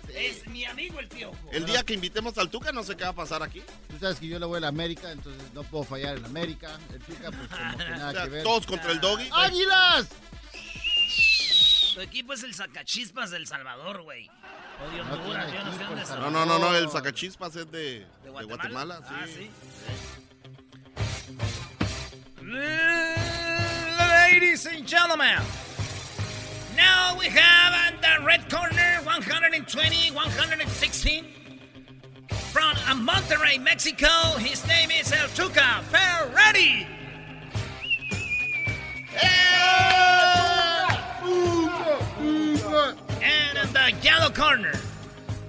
sí. 0.05 0.13
Es 0.15 0.47
mi 0.47 0.63
amigo 0.63 0.99
el 0.99 1.07
Piojo. 1.07 1.35
El 1.51 1.65
día 1.65 1.81
que 1.81 1.95
invitemos 1.95 2.37
al 2.37 2.51
Tuca, 2.51 2.71
no 2.71 2.83
sé 2.83 2.95
qué 2.95 3.05
va 3.05 3.09
a 3.09 3.13
pasar 3.15 3.41
aquí. 3.41 3.63
Tú 3.87 3.97
sabes 3.99 4.19
que 4.19 4.27
yo 4.27 4.37
le 4.37 4.45
voy 4.45 4.57
a 4.57 4.59
la 4.59 4.67
América, 4.67 5.11
entonces 5.11 5.41
no 5.51 5.63
puedo 5.63 5.83
fallar 5.83 6.17
en 6.17 6.25
América. 6.25 6.77
El 6.93 6.99
Tuca, 6.99 7.31
pues 7.31 7.47
como 7.47 7.77
que 7.77 7.89
nada 7.89 8.09
O 8.09 8.11
sea, 8.13 8.23
que 8.25 8.29
ver. 8.29 8.43
todos 8.43 8.67
contra 8.67 8.91
el 8.91 9.01
doggy. 9.01 9.29
¡Águilas! 9.33 10.09
Tu 11.95 12.01
equipo 12.01 12.33
es 12.33 12.43
el 12.43 12.53
Sacachispas 12.53 13.31
del 13.31 13.47
Salvador, 13.47 14.03
güey. 14.03 14.29
O 14.85 14.89
de 14.91 14.97
No 15.03 15.11
Honduras, 15.15 15.51
yo 15.51 15.63
no 15.63 15.71
sé 15.75 15.83
dónde. 15.85 16.03
No, 16.19 16.29
no, 16.29 16.45
no, 16.45 16.59
no, 16.59 16.75
el 16.75 16.87
sacachispas 16.91 17.55
es 17.55 17.71
de, 17.71 17.79
¿De 17.79 18.05
de 18.25 18.29
Guatemala? 18.29 18.99
Guatemala. 18.99 19.01
Ah, 19.09 19.25
sí. 19.25 19.49
Ladies 23.97 24.67
and 24.67 24.87
gentlemen, 24.87 25.39
now 26.79 27.15
we 27.19 27.25
have 27.25 27.73
at 27.73 28.01
the 28.01 28.25
red 28.25 28.49
corner 28.49 29.01
120, 29.03 30.11
116 30.11 31.25
from 32.53 32.75
Monterrey, 33.05 33.61
Mexico. 33.61 34.07
His 34.37 34.65
name 34.65 34.89
is 34.91 35.11
El 35.11 35.27
Tuca 35.29 35.81
Ferretti. 35.91 36.87
And 43.21 43.57
in 43.57 43.73
the 43.73 43.91
yellow 44.01 44.29
corner, 44.29 44.73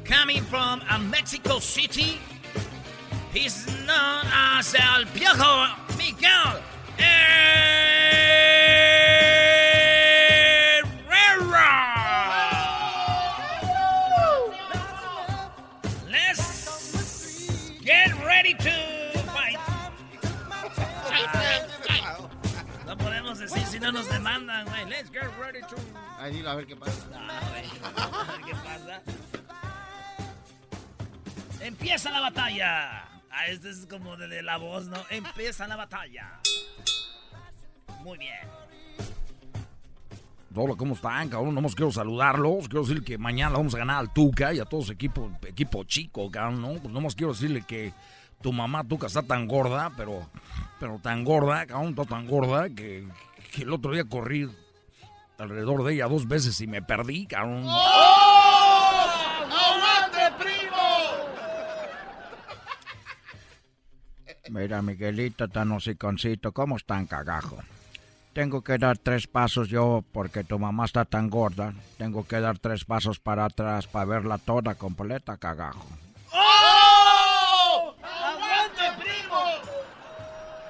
coming 0.04 0.42
from 0.42 0.82
Mexico 1.10 1.60
City, 1.60 2.18
he's 3.32 3.66
known 3.86 4.24
as 4.32 4.74
El 4.74 5.04
Piojo 5.14 5.68
Miguel. 5.96 6.60
Let's 25.00 25.10
get 25.12 25.30
ready 25.40 25.60
to. 25.60 25.76
Ahí 26.18 26.30
dilo 26.30 26.50
a 26.50 26.56
ver 26.56 26.66
qué 26.66 26.76
pasa. 26.76 27.06
A 27.16 27.52
ver 27.52 27.64
¿Qué 28.44 28.52
pasa? 28.52 29.02
Empieza 31.58 32.10
la 32.10 32.20
batalla. 32.20 33.08
Ah, 33.30 33.46
este 33.48 33.70
es 33.70 33.86
como 33.86 34.18
de, 34.18 34.28
de 34.28 34.42
la 34.42 34.58
voz, 34.58 34.88
¿no? 34.88 34.98
Empieza 35.08 35.66
la 35.66 35.76
batalla. 35.76 36.38
Muy 38.02 38.18
bien. 38.18 38.40
Hola, 40.54 40.74
¿cómo 40.76 40.92
están, 40.92 41.30
cabrón? 41.30 41.54
Nomás 41.54 41.74
quiero 41.74 41.90
saludarlos. 41.90 42.68
Quiero 42.68 42.82
decir 42.82 43.02
que 43.02 43.16
mañana 43.16 43.56
vamos 43.56 43.74
a 43.74 43.78
ganar 43.78 44.00
al 44.00 44.12
Tuca 44.12 44.52
y 44.52 44.60
a 44.60 44.66
todos 44.66 44.90
equipo, 44.90 45.32
equipo 45.46 45.82
chico, 45.84 46.30
cabrón, 46.30 46.60
¿no? 46.60 46.74
Pues 46.74 46.92
nomás 46.92 47.14
quiero 47.14 47.32
decirle 47.32 47.64
que 47.66 47.94
tu 48.42 48.52
mamá 48.52 48.84
Tuca 48.84 49.06
está 49.06 49.22
tan 49.22 49.46
gorda, 49.46 49.92
pero, 49.96 50.28
pero 50.78 50.98
tan 50.98 51.24
gorda, 51.24 51.64
cabrón, 51.64 51.90
está 51.98 52.04
tan 52.04 52.26
gorda 52.26 52.68
que, 52.68 53.08
que 53.50 53.62
el 53.62 53.72
otro 53.72 53.92
día 53.92 54.04
corrí 54.04 54.46
alrededor 55.40 55.84
de 55.84 55.94
ella 55.94 56.06
dos 56.06 56.28
veces 56.28 56.60
y 56.60 56.66
me 56.66 56.82
perdí, 56.82 57.26
cabrón. 57.26 57.64
¡Aguante, 59.48 60.20
primo! 60.38 60.76
Mira, 64.50 64.82
Miguelito, 64.82 65.48
tan 65.48 65.72
hociconcito, 65.72 66.52
¿cómo 66.52 66.76
están, 66.76 67.06
cagajo? 67.06 67.58
Tengo 68.32 68.62
que 68.62 68.78
dar 68.78 68.96
tres 68.98 69.26
pasos 69.26 69.68
yo 69.68 70.04
porque 70.12 70.44
tu 70.44 70.58
mamá 70.58 70.84
está 70.84 71.04
tan 71.04 71.28
gorda. 71.30 71.72
Tengo 71.98 72.26
que 72.28 72.40
dar 72.40 72.58
tres 72.58 72.84
pasos 72.84 73.18
para 73.18 73.46
atrás 73.46 73.86
para 73.88 74.04
verla 74.04 74.38
toda 74.38 74.76
completa, 74.76 75.36
cagajo. 75.36 75.86
¡Oh! 76.32 77.94
¡Aguante, 78.02 78.82
primo! 79.02 79.40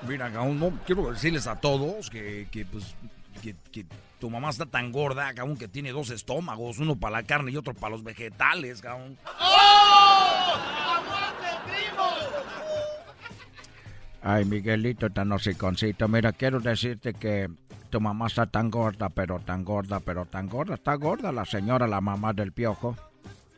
Mira, 0.09 0.31
no 0.31 0.79
quiero 0.87 1.13
decirles 1.13 1.47
a 1.47 1.57
todos 1.57 2.09
que, 2.09 2.49
que, 2.51 2.65
pues, 2.65 2.95
que, 3.43 3.55
que 3.71 3.85
tu 4.21 4.31
mamá 4.31 4.51
está 4.51 4.67
tan 4.67 4.93
gorda, 4.93 5.33
cabrón, 5.33 5.57
que 5.57 5.67
tiene 5.67 5.91
dos 5.91 6.11
estómagos, 6.11 6.79
uno 6.79 6.97
para 6.97 7.17
la 7.17 7.23
carne 7.25 7.51
y 7.51 7.57
otro 7.57 7.75
para 7.75 7.93
los 7.93 8.05
vegetales, 8.05 8.83
cabrón. 8.83 9.17
¡Oh! 9.41 10.55
¡Aguante, 10.95 11.49
primo! 11.65 12.05
Ay, 14.23 14.45
Miguelito, 14.45 15.09
tan 15.11 15.33
hociconcito. 15.33 16.07
Mira, 16.07 16.33
quiero 16.33 16.61
decirte 16.61 17.15
que 17.15 17.49
tu 17.89 18.01
mamá 18.01 18.27
está 18.27 18.45
tan 18.45 18.71
gorda, 18.71 19.09
pero 19.09 19.41
tan 19.41 19.65
gorda, 19.65 20.01
pero 20.01 20.27
tan 20.27 20.49
gorda. 20.49 20.75
Está 20.75 20.95
gorda 20.95 21.33
la 21.33 21.47
señora, 21.47 21.87
la 21.87 22.03
mamá 22.03 22.35
del 22.35 22.53
piojo. 22.53 22.97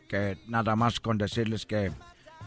Que 0.09 0.39
nada 0.47 0.77
más 0.77 1.01
con 1.01 1.19
decirles 1.19 1.67
que 1.67 1.91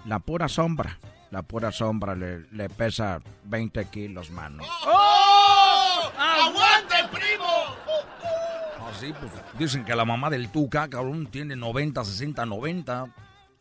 la 0.06 0.20
pura 0.20 0.48
sombra, 0.48 0.98
la 1.32 1.42
pura 1.42 1.74
sombra 1.74 2.16
le, 2.16 2.46
le 2.52 2.70
pesa 2.70 3.20
20 3.44 3.86
kilos, 3.86 4.32
mano. 4.32 4.64
¡Oh! 4.86 6.12
¡Aguante, 6.18 6.96
primo! 7.12 7.85
Así, 8.96 9.14
pues, 9.20 9.32
dicen 9.60 9.84
que 9.84 9.94
la 9.94 10.06
mamá 10.06 10.30
del 10.30 10.50
Tuca, 10.50 10.88
cabrón, 10.88 11.28
tiene 11.28 11.56
90, 11.58 12.06
60, 12.06 12.46
90. 12.46 13.06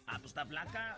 Ah, 0.06 0.18
pues 0.18 0.26
está 0.26 0.46
flaca. 0.46 0.96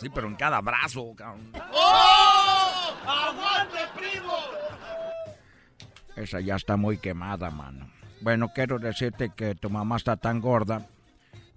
Sí, 0.00 0.08
pero 0.08 0.26
en 0.26 0.36
cada 0.36 0.60
brazo, 0.62 1.12
cabrón. 1.14 1.52
¡Oh! 1.70 2.94
¡Aguante, 3.06 3.78
primo! 3.94 4.32
Esa 6.16 6.40
ya 6.40 6.56
está 6.56 6.78
muy 6.78 6.96
quemada, 6.96 7.50
mano. 7.50 7.90
Bueno, 8.22 8.52
quiero 8.54 8.78
decirte 8.78 9.32
que 9.36 9.54
tu 9.54 9.68
mamá 9.68 9.96
está 9.96 10.16
tan 10.16 10.40
gorda 10.40 10.86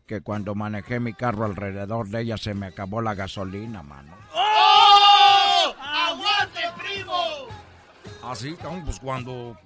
que 0.06 0.20
cuando 0.20 0.54
manejé 0.54 1.00
mi 1.00 1.14
carro 1.14 1.46
alrededor 1.46 2.10
de 2.10 2.22
ella 2.22 2.38
se 2.38 2.54
me 2.54 2.68
acabó 2.68 3.02
la 3.02 3.16
gasolina, 3.16 3.84
mano. 3.84 4.18
¡Oh! 4.34 5.76
¡Aguante, 5.80 6.62
primo! 6.78 7.24
Así, 8.24 8.54
cabrón, 8.56 8.84
pues 8.84 9.00
cuando... 9.00 9.58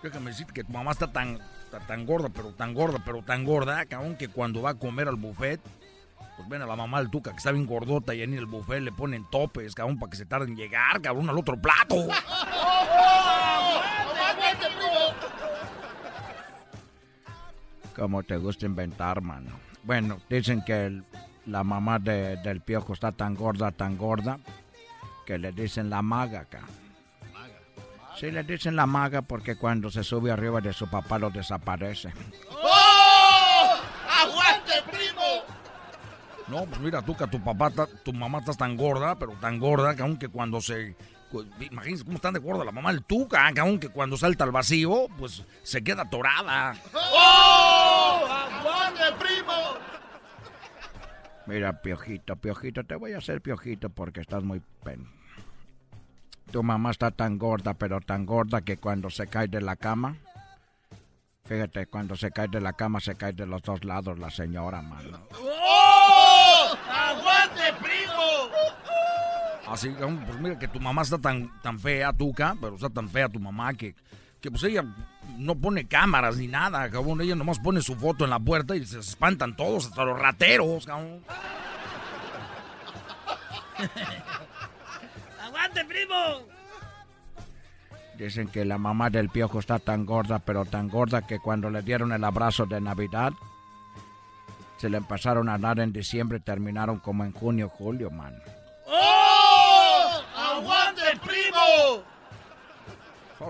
Déjame 0.00 0.30
decirte 0.30 0.52
que 0.52 0.64
tu 0.64 0.72
mamá 0.72 0.92
está 0.92 1.10
tan, 1.10 1.40
está 1.76 1.86
tan 1.86 2.06
gorda, 2.06 2.28
pero 2.28 2.52
tan 2.52 2.74
gorda, 2.74 2.98
pero 3.04 3.22
tan 3.22 3.44
gorda, 3.44 3.84
cabrón, 3.86 4.16
que 4.16 4.28
cuando 4.28 4.62
va 4.62 4.70
a 4.70 4.74
comer 4.74 5.08
al 5.08 5.16
buffet, 5.16 5.60
pues 6.36 6.48
ven 6.48 6.62
a 6.62 6.66
la 6.66 6.76
mamá 6.76 6.98
del 7.00 7.10
Tuca, 7.10 7.30
que 7.30 7.36
está 7.38 7.52
bien 7.52 7.66
gordota, 7.66 8.14
y 8.14 8.22
en 8.22 8.34
el 8.34 8.46
buffet 8.46 8.80
le 8.82 8.92
ponen 8.92 9.24
topes, 9.30 9.74
cabrón, 9.74 9.98
para 9.98 10.10
que 10.10 10.16
se 10.16 10.26
tarden 10.26 10.50
en 10.50 10.56
llegar, 10.56 11.00
cabrón, 11.00 11.28
al 11.30 11.38
otro 11.38 11.56
plato. 11.60 11.96
Como 17.96 18.22
te 18.22 18.36
gusta 18.36 18.66
inventar, 18.66 19.20
mano. 19.20 19.50
Bueno, 19.84 20.18
dicen 20.28 20.62
que 20.64 20.86
el- 20.86 21.04
la 21.46 21.62
mamá 21.62 21.98
de- 21.98 22.36
del 22.38 22.60
piojo 22.60 22.92
está 22.92 23.12
tan 23.12 23.34
gorda, 23.34 23.70
tan 23.70 23.96
gorda, 23.96 24.38
que 25.26 25.38
le 25.38 25.52
dicen 25.52 25.90
la 25.90 26.02
maga 26.02 26.40
acá. 26.40 26.60
Sí, 28.16 28.30
le 28.30 28.44
dicen 28.44 28.76
la 28.76 28.86
maga 28.86 29.22
porque 29.22 29.56
cuando 29.56 29.90
se 29.90 30.04
sube 30.04 30.30
arriba 30.30 30.60
de 30.60 30.72
su 30.72 30.88
papá 30.88 31.18
lo 31.18 31.30
desaparece. 31.30 32.12
¡Oh! 32.50 33.76
¡Aguante, 34.08 34.72
primo! 34.90 35.42
No, 36.46 36.64
pues 36.66 36.80
mira, 36.80 37.02
tú 37.02 37.16
que 37.16 37.26
tu 37.26 37.42
papá, 37.42 37.72
tu 38.04 38.12
mamá 38.12 38.38
estás 38.38 38.56
tan 38.56 38.76
gorda, 38.76 39.18
pero 39.18 39.32
tan 39.40 39.58
gorda 39.58 39.96
que 39.96 40.02
aunque 40.02 40.28
cuando 40.28 40.60
se... 40.60 40.96
Imagínense 41.58 42.04
cómo 42.04 42.16
están 42.16 42.34
de 42.34 42.38
gorda 42.38 42.64
la 42.64 42.70
mamá 42.70 42.92
del 42.92 43.02
Tuca, 43.02 43.52
que 43.52 43.60
aunque 43.60 43.88
cuando 43.88 44.16
salta 44.16 44.44
al 44.44 44.52
vacío, 44.52 45.08
pues 45.18 45.42
se 45.64 45.82
queda 45.82 46.02
atorada. 46.02 46.76
¡Oh! 46.94 48.24
¡Aguante, 48.28 49.02
primo! 49.18 49.52
Mira, 51.46 51.82
piojito, 51.82 52.36
piojito, 52.36 52.84
te 52.84 52.94
voy 52.94 53.14
a 53.14 53.18
hacer 53.18 53.40
piojito 53.40 53.90
porque 53.90 54.20
estás 54.20 54.44
muy 54.44 54.62
pen. 54.84 55.08
Tu 56.54 56.62
mamá 56.62 56.92
está 56.92 57.10
tan 57.10 57.36
gorda, 57.36 57.74
pero 57.74 58.00
tan 58.00 58.24
gorda 58.24 58.60
que 58.60 58.76
cuando 58.76 59.10
se 59.10 59.26
cae 59.26 59.48
de 59.48 59.60
la 59.60 59.74
cama, 59.74 60.18
fíjate, 61.46 61.88
cuando 61.88 62.14
se 62.14 62.30
cae 62.30 62.46
de 62.46 62.60
la 62.60 62.74
cama 62.74 63.00
se 63.00 63.16
cae 63.16 63.32
de 63.32 63.44
los 63.44 63.60
dos 63.60 63.84
lados 63.84 64.20
la 64.20 64.30
señora, 64.30 64.80
mano. 64.80 65.18
¡Oh! 65.32 66.76
¡Aguante, 66.88 67.72
primo! 67.82 68.22
Así, 69.66 69.88
pues 69.98 70.38
mira 70.38 70.56
que 70.56 70.68
tu 70.68 70.78
mamá 70.78 71.02
está 71.02 71.18
tan, 71.18 71.50
tan 71.60 71.76
fea, 71.76 72.12
Tuca, 72.12 72.56
pero 72.60 72.76
está 72.76 72.88
tan 72.88 73.08
fea 73.08 73.28
tu 73.28 73.40
mamá 73.40 73.74
que, 73.74 73.96
que 74.40 74.48
pues 74.48 74.62
ella 74.62 74.84
no 75.36 75.56
pone 75.56 75.88
cámaras 75.88 76.36
ni 76.36 76.46
nada, 76.46 76.88
cabrón. 76.88 77.20
Ella 77.20 77.34
nomás 77.34 77.58
pone 77.58 77.80
su 77.82 77.96
foto 77.96 78.22
en 78.22 78.30
la 78.30 78.38
puerta 78.38 78.76
y 78.76 78.86
se 78.86 79.00
espantan 79.00 79.56
todos, 79.56 79.86
hasta 79.86 80.04
los 80.04 80.16
rateros, 80.16 80.86
cabrón. 80.86 81.24
¡Aguante, 85.74 85.84
primo! 85.84 86.14
Dicen 88.16 88.48
que 88.48 88.64
la 88.64 88.78
mamá 88.78 89.10
del 89.10 89.28
piojo 89.28 89.58
está 89.58 89.80
tan 89.80 90.06
gorda, 90.06 90.38
pero 90.38 90.64
tan 90.64 90.88
gorda 90.88 91.26
que 91.26 91.40
cuando 91.40 91.68
le 91.68 91.82
dieron 91.82 92.12
el 92.12 92.22
abrazo 92.22 92.64
de 92.64 92.80
Navidad, 92.80 93.32
se 94.76 94.88
le 94.88 94.98
empezaron 94.98 95.48
a 95.48 95.58
dar 95.58 95.80
en 95.80 95.92
diciembre 95.92 96.38
y 96.38 96.42
terminaron 96.42 97.00
como 97.00 97.24
en 97.24 97.32
junio, 97.32 97.68
julio, 97.68 98.10
man. 98.10 98.34
¡Oh! 98.86 100.22
¡Aguante, 100.36 101.02
primo! 101.24 102.04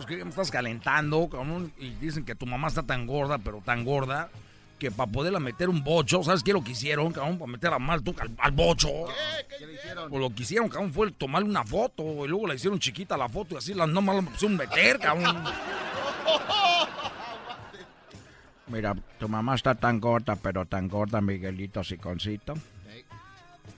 Me 0.09 0.31
estás 0.31 0.51
calentando, 0.51 1.29
cabrón, 1.29 1.73
y 1.79 1.91
dicen 1.91 2.25
que 2.25 2.35
tu 2.35 2.47
mamá 2.47 2.69
está 2.69 2.83
tan 2.83 3.07
gorda, 3.07 3.39
pero 3.39 3.61
tan 3.65 3.85
gorda, 3.85 4.29
que 4.85 4.91
para 4.91 5.11
poderla 5.11 5.41
meter 5.41 5.71
un 5.71 5.83
bocho, 5.83 6.23
¿sabes 6.23 6.43
qué 6.43 6.53
lo 6.53 6.63
que 6.63 6.73
hicieron, 6.73 7.11
cabrón? 7.11 7.39
Para 7.39 7.51
meter 7.51 7.73
a 7.73 7.79
mal 7.79 8.03
tú 8.03 8.15
al, 8.21 8.31
al, 8.37 8.53
bocho. 8.53 8.89
¿Qué? 8.89 9.57
¿Qué 9.59 9.67
le 9.67 9.73
hicieron? 9.77 10.11
Pues 10.11 10.21
lo 10.21 10.29
que 10.35 10.43
hicieron, 10.43 10.69
cabrón, 10.69 10.93
fue 10.93 11.11
tomarle 11.13 11.49
una 11.49 11.65
foto 11.65 12.03
y 12.27 12.29
luego 12.29 12.47
la 12.47 12.55
hicieron 12.55 12.79
chiquita 12.79 13.17
la 13.17 13.31
foto 13.31 13.55
y 13.55 13.59
así 13.59 13.73
la 13.73 13.87
nomás 13.87 14.17
la 14.17 14.23
pusieron 14.31 14.59
meter, 14.59 14.99
cabrón. 14.99 15.43
Mira, 18.67 18.95
tu 19.19 19.27
mamá 19.27 19.55
está 19.55 19.75
tan 19.75 20.01
gorda, 20.01 20.37
pero 20.37 20.67
tan 20.67 20.87
gorda, 20.87 21.23
Miguelito 21.23 21.83
Siconcito, 21.83 22.53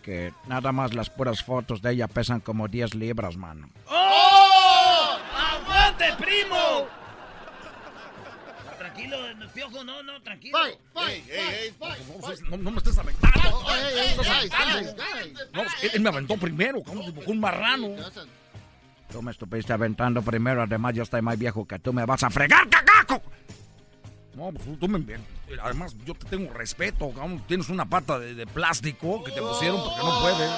que 0.02 0.32
nada 0.48 0.72
más 0.72 0.92
las 0.92 1.08
puras 1.08 1.40
fotos 1.44 1.82
de 1.82 1.92
ella 1.92 2.08
pesan 2.08 2.40
como 2.40 2.66
10 2.66 2.96
libras, 2.96 3.36
mano. 3.36 3.70
¡Oh! 3.88 5.18
¡Aguante, 5.36 6.06
primo! 6.18 6.88
Tranquilo, 9.08 9.52
piojo, 9.52 9.84
no, 9.84 10.02
no, 10.02 10.22
tranquilo. 10.22 10.58
Fight, 10.92 11.24
fight, 11.78 12.40
No, 12.50 12.56
no 12.56 12.70
me 12.70 12.78
estés 12.78 12.98
aventando. 12.98 13.40
Oh. 13.44 13.64
No, 15.52 15.62
él, 15.92 16.00
me 16.00 16.08
aventó 16.08 16.36
primero, 16.36 16.82
como 16.82 17.04
un 17.26 17.40
marrano. 17.40 17.88
Tú 19.10 19.22
me 19.22 19.30
estuviste 19.30 19.72
aventando 19.72 20.20
primero, 20.22 20.62
además 20.62 20.94
yo 20.94 21.02
estoy 21.04 21.22
más 21.22 21.38
viejo 21.38 21.66
que 21.66 21.78
tú, 21.78 21.92
me 21.92 22.04
vas 22.04 22.22
a 22.24 22.30
fregar, 22.30 22.68
cagaco. 22.68 23.22
No, 24.34 24.52
pues 24.52 24.78
tú 24.78 24.88
me... 24.88 25.02
Además, 25.62 25.96
yo 26.04 26.14
te 26.14 26.26
tengo 26.26 26.52
respeto, 26.52 27.10
cabrón. 27.10 27.42
Tienes 27.46 27.70
una 27.70 27.86
pata 27.86 28.18
de, 28.18 28.34
de 28.34 28.46
plástico 28.46 29.24
que 29.24 29.32
te 29.32 29.40
pusieron 29.40 29.82
porque 29.82 30.02
no 30.02 30.20
puedes. 30.20 30.50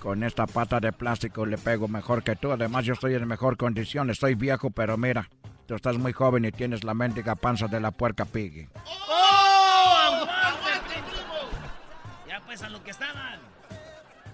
Con 0.00 0.22
esta 0.22 0.46
pata 0.46 0.80
de 0.80 0.92
plástico 0.92 1.44
le 1.44 1.58
pego 1.58 1.88
mejor 1.88 2.22
que 2.22 2.36
tú. 2.36 2.50
Además, 2.50 2.86
yo 2.86 2.94
estoy 2.94 3.14
en 3.14 3.28
mejor 3.28 3.58
condición. 3.58 4.08
Estoy 4.08 4.34
viejo, 4.34 4.70
pero 4.70 4.96
mira, 4.96 5.28
tú 5.68 5.74
estás 5.74 5.98
muy 5.98 6.14
joven 6.14 6.46
y 6.46 6.50
tienes 6.50 6.82
la 6.82 6.94
mendiga 6.94 7.34
panza 7.34 7.68
de 7.68 7.78
la 7.78 7.90
puerca 7.90 8.24
Piggy. 8.24 8.66
¡Oh! 9.06 10.24
¡Aguante, 10.24 11.02
primo! 11.06 11.34
Ya 12.26 12.40
pues 12.40 12.62
a 12.62 12.70
lo 12.70 12.82
que 12.82 12.90
estaban. 12.90 13.38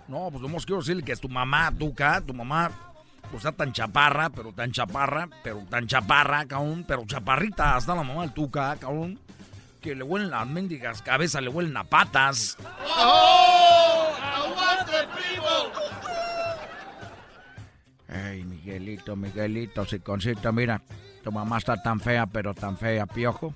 No, 0.07 0.29
pues 0.31 0.41
nomás 0.41 0.65
quiero 0.65 0.81
decirle 0.81 1.03
que 1.03 1.11
es 1.11 1.21
tu 1.21 1.29
mamá, 1.29 1.73
Tuca, 1.77 2.21
tu 2.21 2.33
mamá, 2.33 2.71
pues 3.33 3.45
está 3.45 3.51
tan 3.51 3.73
chaparra, 3.73 4.31
pero 4.31 4.53
tan 4.53 4.71
chaparra, 4.71 5.29
pero 5.43 5.65
tan 5.69 5.89
chaparra, 5.89 6.47
cabrón, 6.47 6.85
pero 6.87 7.05
chaparrita, 7.05 7.75
hasta 7.75 7.97
la 7.97 8.05
mamá 8.05 8.21
del 8.23 8.33
Tuca, 8.33 8.77
cabrón, 8.77 9.19
que 9.81 9.97
le 9.97 10.05
huelen 10.05 10.31
las 10.31 10.47
mendigas 10.47 11.03
cabezas, 11.03 11.43
le 11.43 11.49
huelen 11.49 11.77
a 11.77 11.83
patas. 11.83 12.57
¡Oh! 12.97 14.15
¡Aguante, 14.23 14.93
primo! 15.17 15.49
Ey, 18.07 18.45
Miguelito, 18.45 19.17
Miguelito, 19.17 19.85
Siconcito, 19.85 20.53
mira, 20.53 20.81
tu 21.25 21.33
mamá 21.33 21.57
está 21.57 21.83
tan 21.83 22.01
fea, 22.01 22.27
pero 22.27 22.55
tan 22.55 22.77
fea, 22.77 23.07
piojo. 23.07 23.55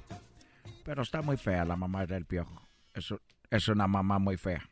Pero 0.84 1.02
está 1.02 1.20
muy 1.20 1.36
fea 1.36 1.66
la 1.66 1.76
mamá 1.76 2.06
del 2.06 2.24
piojo. 2.24 2.66
Es, 2.94 3.14
es 3.50 3.68
una 3.68 3.86
mamá 3.86 4.18
muy 4.18 4.38
fea. 4.38 4.62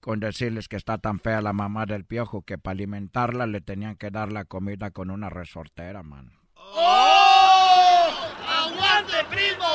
Con 0.00 0.18
decirles 0.18 0.66
que 0.66 0.76
está 0.76 0.96
tan 0.96 1.20
fea 1.20 1.42
la 1.42 1.52
mamá 1.52 1.84
del 1.84 2.06
piojo 2.06 2.40
que 2.40 2.56
para 2.56 2.72
alimentarla 2.72 3.46
le 3.46 3.60
tenían 3.60 3.96
que 3.96 4.10
dar 4.10 4.32
la 4.32 4.46
comida 4.46 4.92
con 4.92 5.10
una 5.10 5.28
resortera, 5.28 6.02
man. 6.02 6.32
¡Oh! 6.54 8.08
¡Aguante, 8.48 9.16
primo! 9.28 9.66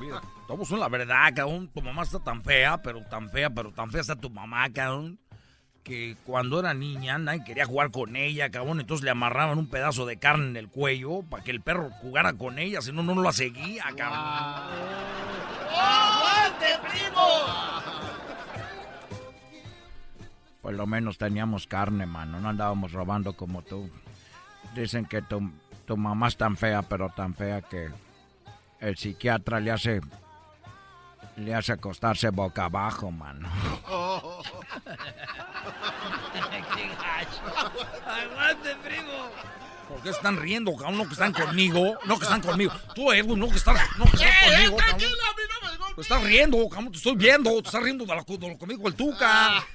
Mira, 0.00 0.22
todos 0.46 0.66
son 0.66 0.80
la 0.80 0.88
verdad, 0.88 1.34
cabrón. 1.36 1.68
Tu 1.68 1.82
mamá 1.82 2.04
está 2.04 2.18
tan 2.18 2.42
fea, 2.42 2.80
pero 2.80 3.04
tan 3.04 3.28
fea, 3.28 3.50
pero 3.50 3.72
tan 3.72 3.90
fea 3.90 4.00
está 4.00 4.16
tu 4.16 4.30
mamá, 4.30 4.70
cabrón. 4.70 5.18
Que 5.82 6.16
cuando 6.24 6.60
era 6.60 6.74
niña 6.74 7.18
nadie 7.18 7.42
quería 7.44 7.64
jugar 7.64 7.90
con 7.90 8.16
ella, 8.16 8.50
cabrón. 8.50 8.80
Entonces 8.80 9.04
le 9.04 9.10
amarraban 9.10 9.58
un 9.58 9.68
pedazo 9.68 10.06
de 10.06 10.18
carne 10.18 10.46
en 10.48 10.56
el 10.56 10.68
cuello 10.68 11.22
para 11.22 11.42
que 11.42 11.50
el 11.50 11.60
perro 11.60 11.90
jugara 12.02 12.34
con 12.34 12.58
ella, 12.58 12.82
si 12.82 12.92
no, 12.92 13.02
no 13.02 13.20
la 13.22 13.32
seguía, 13.32 13.84
cabrón. 13.96 14.20
¡Aguante, 15.70 16.66
primo! 16.88 18.00
Por 20.60 20.74
lo 20.74 20.86
menos 20.86 21.16
teníamos 21.16 21.66
carne, 21.66 22.06
mano. 22.06 22.38
No 22.40 22.50
andábamos 22.50 22.92
robando 22.92 23.32
como 23.32 23.62
tú. 23.62 23.90
Dicen 24.74 25.06
que 25.06 25.22
tu, 25.22 25.50
tu 25.86 25.96
mamá 25.96 26.28
es 26.28 26.36
tan 26.36 26.56
fea, 26.56 26.82
pero 26.82 27.08
tan 27.08 27.34
fea 27.34 27.62
que 27.62 27.88
el 28.80 28.96
psiquiatra 28.96 29.60
le 29.60 29.70
hace 29.70 30.00
le 31.40 31.54
hace 31.54 31.72
acostarse 31.72 32.28
boca 32.30 32.66
abajo, 32.66 33.10
mano. 33.10 33.48
Oh. 33.88 34.42
¡Qué 36.32 36.88
gacho! 36.88 37.42
¡Aguante, 38.06 38.76
primo! 38.84 39.30
¿Por 39.88 40.02
qué 40.02 40.10
están 40.10 40.36
riendo, 40.36 40.76
cabrón? 40.76 40.98
No 40.98 41.06
que 41.06 41.14
están 41.14 41.32
conmigo. 41.32 41.98
No 42.04 42.18
que 42.18 42.24
están 42.24 42.40
conmigo. 42.40 42.72
Tú, 42.94 43.10
Edwin, 43.10 43.38
no 43.40 43.48
que 43.48 43.56
estás, 43.56 43.80
no 43.98 44.04
que 44.04 44.16
estás 44.16 44.44
conmigo, 44.44 44.76
cabrón. 44.76 44.98
Tranquilo, 44.98 45.10
a 45.10 45.34
mí 45.34 45.42
no 45.48 45.70
me 45.70 45.76
golpes. 45.76 45.96
Te 45.96 46.00
estás 46.02 46.22
riendo, 46.22 46.68
cabrón. 46.68 46.92
Te 46.92 46.98
estoy 46.98 47.16
viendo. 47.16 47.50
Te 47.50 47.68
estás 47.68 47.82
riendo 47.82 48.04
de 48.04 48.14
lo, 48.14 48.22
de 48.22 48.48
lo 48.48 48.58
conmigo 48.58 48.88
el 48.88 48.94
Tuca. 48.94 49.66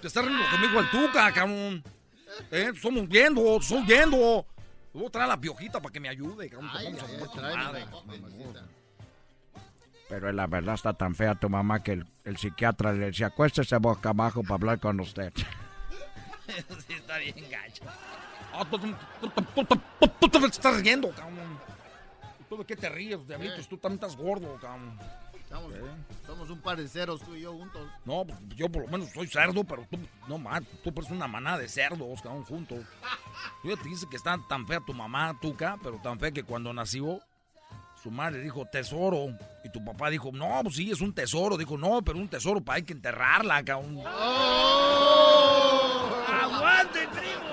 Te 0.00 0.06
estás 0.06 0.24
riendo 0.24 0.44
conmigo 0.50 0.80
el 0.80 0.90
Tuca, 0.90 1.32
cabrón. 1.32 1.82
Eh, 2.50 2.70
te 2.72 2.76
estamos 2.76 3.08
viendo, 3.08 3.42
te 3.42 3.56
estoy 3.56 3.82
viendo. 3.82 4.46
Voy 4.92 5.06
a 5.06 5.10
traer 5.10 5.28
la 5.28 5.40
piojita 5.40 5.80
para 5.80 5.92
que 5.92 6.00
me 6.00 6.08
ayude, 6.08 6.48
cabrón. 6.48 6.70
Ay, 6.72 6.86
ay, 6.86 7.84
Pero 10.10 10.32
la 10.32 10.48
verdad 10.48 10.74
está 10.74 10.92
tan 10.92 11.14
fea 11.14 11.36
tu 11.36 11.48
mamá 11.48 11.84
que 11.84 11.92
el, 11.92 12.06
el 12.24 12.36
psiquiatra 12.36 12.92
le 12.92 13.06
decía, 13.06 13.28
acuéstese 13.28 13.76
boca 13.76 14.10
abajo 14.10 14.42
para 14.42 14.54
hablar 14.54 14.80
con 14.80 14.98
usted. 14.98 15.32
sí, 16.86 16.94
está 16.94 17.18
bien 17.18 17.36
gacho. 17.48 17.84
Ah, 18.52 18.66
tú, 18.68 20.28
te 20.28 20.46
estás 20.46 20.82
riendo, 20.82 21.10
cabrón. 21.12 21.58
¿Tú 22.48 22.56
de 22.56 22.64
qué 22.64 22.74
te 22.74 22.88
ríes, 22.88 23.24
diablitos? 23.24 23.68
Tú 23.68 23.78
también 23.78 24.02
estás 24.02 24.16
gordo, 24.16 24.58
cabrón. 24.60 24.98
Somos, 25.48 25.74
somos 26.26 26.50
un 26.50 26.60
par 26.60 26.76
de 26.76 26.88
ceros 26.88 27.20
tú 27.22 27.36
y 27.36 27.42
yo 27.42 27.52
juntos. 27.52 27.88
No, 28.04 28.24
yo 28.56 28.68
por 28.68 28.82
lo 28.82 28.88
menos 28.88 29.10
soy 29.10 29.28
cerdo, 29.28 29.62
pero 29.62 29.86
tú, 29.88 29.98
no 30.28 30.38
más, 30.38 30.62
tú 30.82 30.92
pareces 30.92 31.16
una 31.16 31.28
manada 31.28 31.58
de 31.58 31.68
cerdos, 31.68 32.20
cabrón, 32.20 32.44
juntos. 32.44 32.84
Tú 33.62 33.68
ya 33.68 33.76
te 33.76 33.88
dice 33.88 34.06
que 34.10 34.16
está 34.16 34.36
tan 34.48 34.66
fea 34.66 34.80
tu 34.80 34.92
mamá, 34.92 35.38
Tuca, 35.40 35.76
pero 35.82 35.98
tan 36.02 36.18
fea 36.18 36.32
que 36.32 36.42
cuando 36.42 36.72
nació, 36.72 37.20
su 38.02 38.10
madre 38.10 38.40
dijo 38.40 38.64
tesoro. 38.66 39.28
Y 39.64 39.68
tu 39.68 39.84
papá 39.84 40.08
dijo, 40.10 40.30
no, 40.32 40.60
pues 40.62 40.76
sí, 40.76 40.90
es 40.90 41.00
un 41.00 41.12
tesoro. 41.14 41.56
Dijo, 41.56 41.76
no, 41.76 42.02
pero 42.02 42.18
un 42.18 42.28
tesoro 42.28 42.60
para 42.60 42.76
hay 42.76 42.82
que 42.82 42.92
enterrarla, 42.94 43.62
cabrón. 43.62 43.98
¡Aguante, 46.28 47.00
primo! 47.08 47.50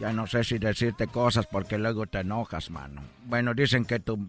Ya 0.00 0.12
no 0.12 0.26
sé 0.26 0.44
si 0.44 0.58
decirte 0.58 1.08
cosas 1.08 1.46
porque 1.46 1.76
luego 1.76 2.06
te 2.06 2.20
enojas, 2.20 2.70
mano. 2.70 3.02
Bueno, 3.24 3.52
dicen 3.52 3.84
que 3.84 3.98
tu, 3.98 4.28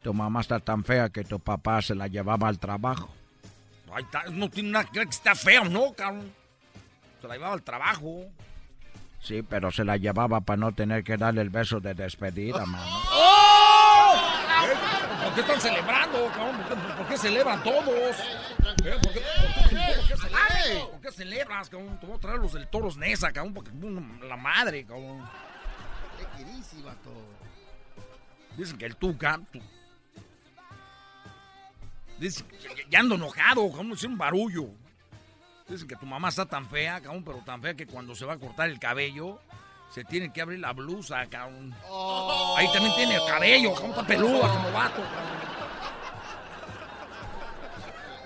tu 0.00 0.14
mamá 0.14 0.40
está 0.40 0.60
tan 0.60 0.84
fea 0.84 1.08
que 1.10 1.24
tu 1.24 1.40
papá 1.40 1.82
se 1.82 1.94
la 1.94 2.06
llevaba 2.06 2.48
al 2.48 2.58
trabajo. 2.58 3.08
Ay, 3.92 4.04
está- 4.04 4.24
no 4.30 4.48
tiene 4.48 4.70
nada 4.70 4.84
que 4.84 5.00
ver 5.00 5.08
que 5.08 5.14
está 5.14 5.34
feo, 5.34 5.64
¿no, 5.64 5.92
cabrón? 5.94 6.32
Se 7.20 7.26
la 7.26 7.34
llevaba 7.34 7.54
al 7.54 7.62
trabajo. 7.62 8.26
Sí, 9.20 9.42
pero 9.42 9.70
se 9.70 9.84
la 9.84 9.96
llevaba 9.96 10.40
para 10.40 10.56
no 10.56 10.72
tener 10.72 11.04
que 11.04 11.16
darle 11.16 11.42
el 11.42 11.50
beso 11.50 11.80
de 11.80 11.94
despedida, 11.94 12.64
mano. 12.64 12.84
¡Oh! 13.12 13.48
qué 15.38 15.42
están 15.42 15.60
celebrando, 15.60 16.26
cabrón? 16.34 16.56
¿Por 16.66 16.78
qué, 16.78 17.02
por 17.04 17.18
celebran 17.18 17.62
todos? 17.62 17.88
¿Eh? 17.88 18.24
¿Por, 18.58 18.74
qué, 18.82 18.90
por, 18.90 19.12
qué, 19.12 19.22
por, 19.54 20.08
qué 20.08 20.16
celebran? 20.16 20.90
¿Por 20.90 21.00
qué 21.00 21.12
celebras, 21.12 21.70
cabrón? 21.70 22.00
Te 22.00 22.06
voy 22.06 22.16
a 22.16 22.18
traer 22.18 22.38
los 22.38 22.52
del 22.52 22.66
Toros 22.68 22.96
Nesa, 22.96 23.32
cabrón, 23.32 23.54
porque 23.54 23.70
la 24.26 24.36
madre, 24.36 24.84
cabrón. 24.84 25.28
Dicen 28.56 28.78
que 28.78 28.86
el 28.86 28.96
Tuca... 28.96 29.40
Tu... 29.52 29.60
Dicen 32.18 32.46
que 32.48 32.86
ya 32.90 32.98
ando 32.98 33.14
enojado, 33.14 33.70
cabrón, 33.70 33.92
es 33.92 34.02
un 34.02 34.18
barullo. 34.18 34.70
Dicen 35.68 35.86
que 35.86 35.96
tu 35.96 36.06
mamá 36.06 36.30
está 36.30 36.46
tan 36.46 36.66
fea, 36.66 37.00
cabrón, 37.00 37.22
pero 37.24 37.38
tan 37.44 37.60
fea 37.60 37.74
que 37.74 37.86
cuando 37.86 38.14
se 38.14 38.24
va 38.24 38.34
a 38.34 38.38
cortar 38.38 38.70
el 38.70 38.78
cabello, 38.78 39.38
se 39.90 40.02
tiene 40.04 40.32
que 40.32 40.40
abrir 40.40 40.60
la 40.60 40.72
blusa, 40.72 41.26
cabrón. 41.26 41.74
Oh. 41.88 42.54
Ahí 42.56 42.66
también 42.72 42.94
tiene 42.96 43.16
el 43.16 43.24
cabello, 43.26 43.74
cabrón, 43.74 43.90
está 43.90 44.06
peluda 44.06 44.48
como 44.48 44.72
vato, 44.72 45.02
cabrón. 45.02 45.48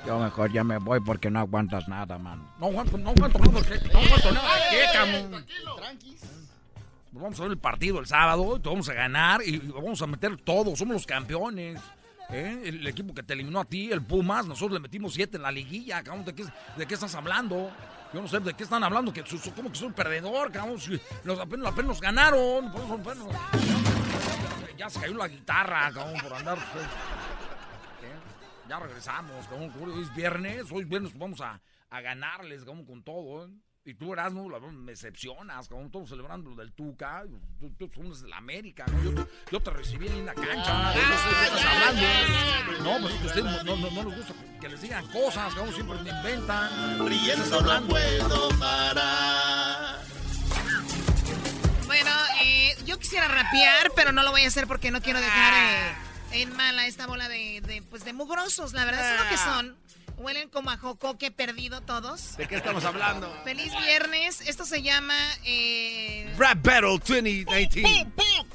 Yo 0.06 0.18
mejor 0.18 0.52
ya 0.52 0.64
me 0.64 0.78
voy 0.78 1.00
porque 1.00 1.30
no 1.30 1.40
aguantas 1.40 1.86
nada, 1.88 2.18
man. 2.18 2.48
No 2.58 2.66
aguanto, 2.66 2.98
no 2.98 3.10
aguanto 3.10 3.38
nada, 3.38 3.60
no 3.92 3.98
aguanto 3.98 4.32
nada. 4.32 4.50
¿Qué, 4.70 4.84
cabrón? 4.92 5.46
Vamos 7.12 7.38
a 7.38 7.42
ver 7.42 7.52
el 7.52 7.58
partido 7.58 8.00
el 8.00 8.06
sábado, 8.06 8.60
te 8.60 8.68
vamos 8.68 8.88
a 8.88 8.94
ganar 8.94 9.42
y 9.44 9.58
vamos 9.58 10.00
a 10.00 10.06
meter 10.06 10.36
todo, 10.38 10.74
somos 10.74 10.94
los 10.94 11.06
campeones. 11.06 11.80
¿Eh? 12.32 12.62
El 12.64 12.86
equipo 12.86 13.14
que 13.14 13.22
te 13.22 13.34
eliminó 13.34 13.60
a 13.60 13.64
ti, 13.64 13.90
el 13.92 14.02
Pumas, 14.02 14.46
nosotros 14.46 14.72
le 14.72 14.80
metimos 14.80 15.14
siete 15.14 15.36
en 15.36 15.42
la 15.42 15.52
liguilla, 15.52 16.02
cabrón, 16.02 16.24
¿de 16.24 16.34
qué, 16.34 16.44
de 16.76 16.86
qué 16.86 16.94
estás 16.94 17.14
hablando? 17.14 17.70
Yo 18.12 18.20
no 18.20 18.28
sé 18.28 18.40
de 18.40 18.52
qué 18.54 18.64
están 18.64 18.84
hablando, 18.84 19.12
que 19.12 19.24
como 19.54 19.70
que 19.70 19.78
soy 19.78 19.88
un 19.88 19.94
perdedor, 19.94 20.52
cabrón. 20.52 20.78
Los 21.24 21.38
apenas, 21.38 21.72
apenas 21.72 22.00
ganaron. 22.00 22.70
Por 22.70 22.82
eso, 23.12 23.28
ya 24.76 24.90
se 24.90 25.00
cayó 25.00 25.14
la 25.14 25.28
guitarra, 25.28 25.90
cabrón, 25.92 26.20
por 26.20 26.34
andar. 26.34 26.58
Pues, 26.72 26.84
¿eh? 26.84 28.68
Ya 28.68 28.78
regresamos, 28.78 29.46
cabrón. 29.46 29.72
Hoy 29.80 30.02
es 30.02 30.14
viernes, 30.14 30.70
hoy 30.70 30.82
es 30.82 30.88
viernes, 30.88 31.16
vamos 31.16 31.40
a, 31.40 31.60
a 31.88 32.00
ganarles, 32.00 32.64
cabrón, 32.64 32.84
con 32.84 33.02
todo, 33.02 33.46
¿eh? 33.46 33.50
Y 33.84 33.94
tú, 33.94 34.12
Erasmo, 34.12 34.48
la 34.48 34.60
verdad, 34.60 34.74
me 34.74 34.92
decepcionas, 34.92 35.66
cabrón. 35.66 35.90
Todos 35.90 36.08
celebrando 36.08 36.50
lo 36.50 36.56
del 36.56 36.72
Tuca. 36.72 37.24
Tú, 37.58 37.70
tú, 37.76 37.88
tú 37.88 38.02
eres 38.02 38.22
de 38.22 38.28
la 38.28 38.36
América, 38.36 38.86
¿no? 38.86 39.02
Yo, 39.02 39.26
yo, 39.50 39.60
te 39.60 39.70
recibí 39.70 40.06
en 40.06 40.24
la 40.24 40.34
cancha, 40.34 40.72
¿no? 40.72 40.84
No 40.84 41.18
sé 41.18 41.28
de 41.28 41.34
qué 41.34 41.44
estás 41.46 41.64
hablando. 41.64 42.84
No, 42.84 43.00
pues 43.00 43.24
ustedes 43.24 43.64
no, 43.64 43.76
no, 43.76 43.90
no 43.90 44.08
les 44.08 44.18
gusta 44.18 44.34
que 44.60 44.68
les 44.68 44.80
digan 44.82 45.04
cosas, 45.08 45.52
cabrón. 45.52 45.74
Siempre 45.74 46.00
me 46.00 46.10
inventan. 46.10 47.08
Riendo 47.08 47.60
no 47.60 47.88
puedo 47.88 48.48
parar. 48.60 50.00
Bueno, 51.86 52.10
eh, 52.44 52.76
yo 52.86 53.00
quisiera 53.00 53.26
rapear, 53.26 53.90
pero 53.96 54.12
no 54.12 54.22
lo 54.22 54.30
voy 54.30 54.44
a 54.44 54.46
hacer 54.46 54.68
porque 54.68 54.92
no 54.92 55.02
quiero 55.02 55.20
dejar 55.20 55.54
eh, 55.54 56.42
en 56.42 56.56
mala 56.56 56.86
esta 56.86 57.08
bola 57.08 57.28
de, 57.28 57.60
de, 57.62 57.82
pues, 57.82 58.04
de 58.04 58.12
mugrosos. 58.12 58.74
La 58.74 58.84
verdad 58.84 59.12
es 59.16 59.24
lo 59.24 59.28
que 59.28 59.36
son. 59.38 59.82
Huelen 60.18 60.48
como 60.48 60.70
a 60.70 60.76
jocoque 60.76 61.30
perdido 61.30 61.80
todos. 61.80 62.36
¿De 62.36 62.46
qué 62.46 62.56
estamos 62.56 62.84
hablando? 62.84 63.32
Feliz 63.44 63.72
viernes. 63.84 64.40
Esto 64.42 64.64
se 64.64 64.82
llama... 64.82 65.14
Eh... 65.44 66.32
Rap 66.38 66.64
Battle 66.64 66.98
2019. 66.98 68.12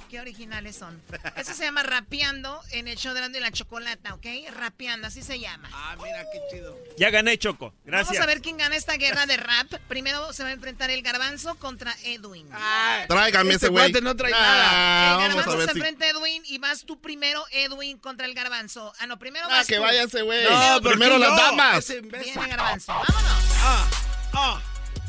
Qué 0.10 0.22
originales 0.22 0.76
son. 0.78 1.02
Esto 1.36 1.54
se 1.54 1.66
llama 1.66 1.84
Rapeando 1.84 2.62
en 2.72 2.88
el 2.88 2.96
show 2.98 3.14
de 3.14 3.20
Grande 3.20 3.40
y 3.40 3.42
la 3.42 3.52
Chocolata, 3.52 4.14
¿ok? 4.14 4.26
Rapeando, 4.56 5.08
así 5.08 5.22
se 5.22 5.38
llama. 5.40 5.70
Ah, 5.74 5.98
mira, 6.02 6.24
qué 6.32 6.40
chido. 6.50 6.78
Ya 6.98 7.10
gané, 7.10 7.38
Choco. 7.38 7.74
Gracias. 7.84 8.10
Vamos 8.10 8.24
a 8.24 8.26
ver 8.28 8.42
quién 8.42 8.56
gana 8.58 8.76
esta 8.78 8.94
guerra 8.96 9.26
de 9.26 9.36
rap. 9.36 9.68
Primero 9.90 10.32
se 10.32 10.44
va 10.44 10.50
a 10.50 10.54
enfrentar 10.54 10.90
el 10.92 11.02
Garbanzo 11.02 11.56
contra 11.56 11.94
Edwin. 12.04 12.48
Ah, 12.54 13.04
Tráigame 13.08 13.56
ese 13.56 13.68
güey. 13.68 13.92
no 14.02 14.16
trae 14.16 14.32
Ah, 14.34 15.10
el 15.12 15.18
vamos 15.18 15.24
a 15.24 15.28
Garbanzo 15.28 15.58
ver 15.58 15.68
se 15.68 15.74
si- 15.74 15.80
enfrenta 15.80 16.06
a 16.06 16.10
Edwin 16.10 16.44
y 16.46 16.58
vas 16.58 16.86
tú 16.86 17.02
primero, 17.02 17.44
Edwin, 17.52 17.98
contra 17.98 18.26
el 18.28 18.34
Garbanzo. 18.34 18.94
Ah, 19.00 19.08
no, 19.08 19.20
primero 19.20 19.46
Ah, 19.48 19.58
vas 19.58 19.68
que 19.68 19.76
tú. 19.76 19.82
vaya 19.82 20.04
ese 20.04 20.22
güey. 20.22 20.44
No, 20.46 20.82
¿por 20.82 20.92
Primero 20.94 21.18
las 21.18 21.36
damas. 21.36 21.88
Viene 21.90 22.48
Garbanzo. 22.48 22.94
Vámonos. 22.94 23.44
Ah, 23.62 23.90
ah, 24.34 24.62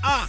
ah. 0.03 0.29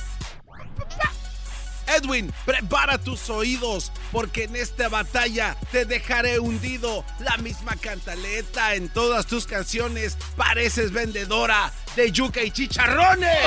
Edwin, 1.95 2.33
prepara 2.45 2.97
tus 2.97 3.29
oídos, 3.29 3.91
porque 4.11 4.43
en 4.45 4.55
esta 4.55 4.89
batalla 4.89 5.55
te 5.71 5.85
dejaré 5.85 6.39
hundido. 6.39 7.03
La 7.19 7.37
misma 7.37 7.75
cantaleta 7.75 8.75
en 8.75 8.89
todas 8.89 9.25
tus 9.25 9.45
canciones. 9.45 10.17
Pareces 10.37 10.91
vendedora 10.91 11.71
de 11.95 12.11
yuca 12.11 12.41
y 12.43 12.51
chicharrones. 12.51 13.37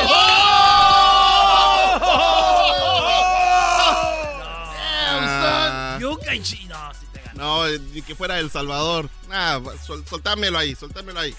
Ah, 4.64 5.98
Yuca 6.00 6.34
y 6.34 6.40
chi- 6.42 6.66
No, 6.66 6.94
sí 6.94 7.06
te 7.12 7.20
gané. 7.20 7.38
No, 7.38 7.66
ni 7.68 8.02
que 8.02 8.14
fuera 8.14 8.38
El 8.38 8.50
Salvador. 8.50 9.08
Ah, 9.30 9.60
sol- 9.84 10.04
soltámelo 10.08 10.58
ahí, 10.58 10.74
soltámelo 10.74 11.20
ahí. 11.20 11.34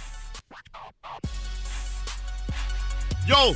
Yo. 3.26 3.54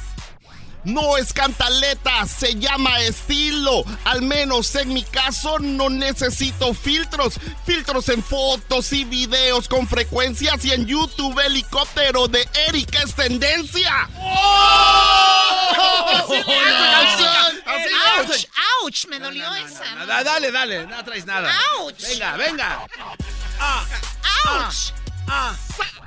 No 0.88 1.18
es 1.18 1.34
cantaleta, 1.34 2.26
se 2.26 2.56
llama 2.56 3.02
estilo. 3.02 3.84
Al 4.06 4.22
menos 4.22 4.74
en 4.76 4.94
mi 4.94 5.04
caso 5.04 5.60
no 5.60 5.90
necesito 5.90 6.74
filtros. 6.74 7.34
Filtros 7.66 8.08
en 8.08 8.24
fotos 8.24 8.94
y 8.94 9.04
videos 9.04 9.68
con 9.68 9.86
frecuencias 9.86 10.64
y 10.64 10.72
en 10.72 10.86
YouTube 10.86 11.38
helicóptero 11.46 12.30
de 12.30 12.48
Eric 12.70 12.96
es 13.04 13.14
tendencia. 13.14 14.08
¡Oh! 14.16 15.68
Así 16.14 16.36
hace, 16.36 16.46
canción, 16.46 17.62
así 17.66 17.90
le 17.90 18.22
¡Auch! 18.22 18.48
¡Auch! 18.86 19.08
Me 19.10 19.20
dolió 19.20 19.54
esa. 19.56 19.94
No, 19.96 20.06
dale, 20.06 20.52
dale, 20.54 20.88
no 20.88 21.04
traes 21.04 21.26
nada. 21.26 21.54
¡Auch! 21.76 21.94
Venga, 22.02 22.38
venga. 22.38 22.88
Ah, 23.60 23.86
¡Auch! 24.46 24.94
ah, 25.28 25.54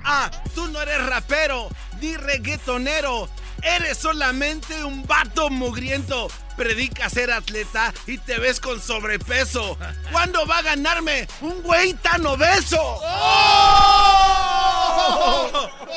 ah, 0.04 0.30
tú 0.54 0.68
no 0.68 0.80
eres 0.80 1.04
rapero 1.04 1.68
ni 2.00 2.16
reggaetonero. 2.16 3.28
Eres 3.62 3.98
solamente 3.98 4.84
un 4.84 5.06
vato 5.06 5.50
mugriento. 5.50 6.28
Predica 6.56 7.08
ser 7.08 7.30
atleta 7.30 7.92
y 8.06 8.18
te 8.18 8.38
ves 8.38 8.60
con 8.60 8.80
sobrepeso. 8.80 9.78
¿Cuándo 10.12 10.46
va 10.46 10.58
a 10.58 10.62
ganarme 10.62 11.26
un 11.40 11.62
güey 11.62 11.94
tan 11.94 12.26
obeso? 12.26 12.78
¡Oh! 12.80 13.10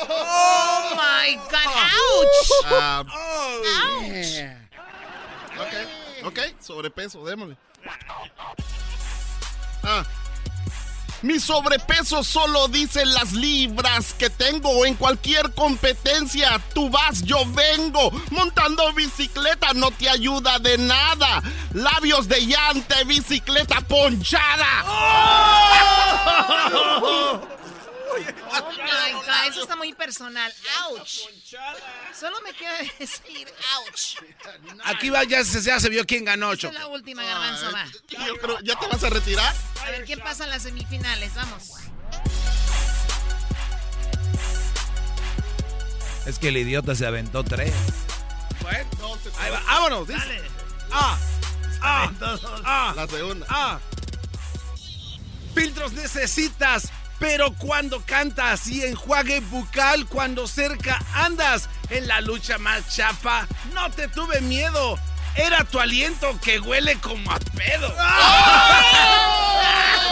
¡Oh, 0.08 0.94
my 0.96 1.36
God! 1.36 1.54
¡Auch! 1.66 2.64
Ah, 2.66 3.04
¡Auch! 3.06 4.04
Ok, 5.60 5.74
ok, 6.24 6.38
sobrepeso, 6.60 7.24
démosle. 7.24 7.56
Ah. 9.82 10.04
Mi 11.24 11.40
sobrepeso 11.40 12.22
solo 12.22 12.68
dice 12.68 13.06
las 13.06 13.32
libras 13.32 14.12
que 14.12 14.28
tengo 14.28 14.84
en 14.84 14.94
cualquier 14.94 15.54
competencia. 15.54 16.60
Tú 16.74 16.90
vas, 16.90 17.22
yo 17.22 17.46
vengo. 17.46 18.10
Montando 18.30 18.92
bicicleta 18.92 19.72
no 19.72 19.90
te 19.90 20.10
ayuda 20.10 20.58
de 20.58 20.76
nada. 20.76 21.42
Labios 21.72 22.28
de 22.28 22.46
llante, 22.46 23.04
bicicleta 23.04 23.80
ponchada. 23.80 24.84
¡Oh, 27.00 27.40
my 28.22 29.12
God! 29.12 29.48
Eso 29.48 29.62
está 29.62 29.76
muy 29.76 29.92
personal. 29.92 30.52
¡Auch! 30.82 31.06
Solo 32.18 32.40
me 32.42 32.52
queda 32.52 32.72
decir 32.98 33.48
¡Auch! 33.76 34.22
Aquí 34.84 35.10
va, 35.10 35.24
ya 35.24 35.44
se, 35.44 35.60
ya 35.62 35.78
se 35.80 35.88
vio 35.88 36.04
quién 36.04 36.24
ganó, 36.24 36.54
Choco. 36.56 36.74
es 36.74 36.80
la 36.80 36.86
última, 36.88 37.22
Garbanzo, 37.22 37.72
va. 37.72 37.84
Yo 38.26 38.36
creo, 38.38 38.60
¿ya 38.60 38.78
te 38.78 38.86
vas 38.86 39.02
a 39.04 39.10
retirar? 39.10 39.54
A 39.82 39.90
ver, 39.90 40.04
¿quién 40.04 40.20
pasa 40.20 40.44
en 40.44 40.50
las 40.50 40.62
semifinales? 40.62 41.34
Vamos. 41.34 41.70
Es 46.26 46.38
que 46.38 46.48
el 46.48 46.56
idiota 46.56 46.94
se 46.94 47.06
aventó 47.06 47.44
tres. 47.44 47.72
Bueno, 48.62 48.88
ahí 49.38 49.50
va, 49.50 49.60
vámonos. 49.66 50.08
dice. 50.08 50.18
Dale. 50.20 50.42
Ah, 50.90 51.18
ah, 51.82 52.10
ah, 52.64 52.92
La 52.96 53.06
segunda. 53.06 53.46
ah. 53.50 53.78
Filtros 55.54 55.92
necesitas, 55.92 56.88
pero 57.24 57.54
cuando 57.54 58.04
cantas 58.04 58.66
y 58.66 58.84
enjuague 58.84 59.40
bucal 59.40 60.06
cuando 60.06 60.46
cerca 60.46 61.00
andas 61.14 61.70
en 61.88 62.06
la 62.06 62.20
lucha 62.20 62.58
más 62.58 62.94
chafa, 62.94 63.48
no 63.72 63.90
te 63.90 64.08
tuve 64.08 64.42
miedo. 64.42 64.98
Era 65.34 65.64
tu 65.64 65.80
aliento 65.80 66.38
que 66.42 66.60
huele 66.60 67.00
como 67.00 67.32
a 67.32 67.38
pedo. 67.38 67.88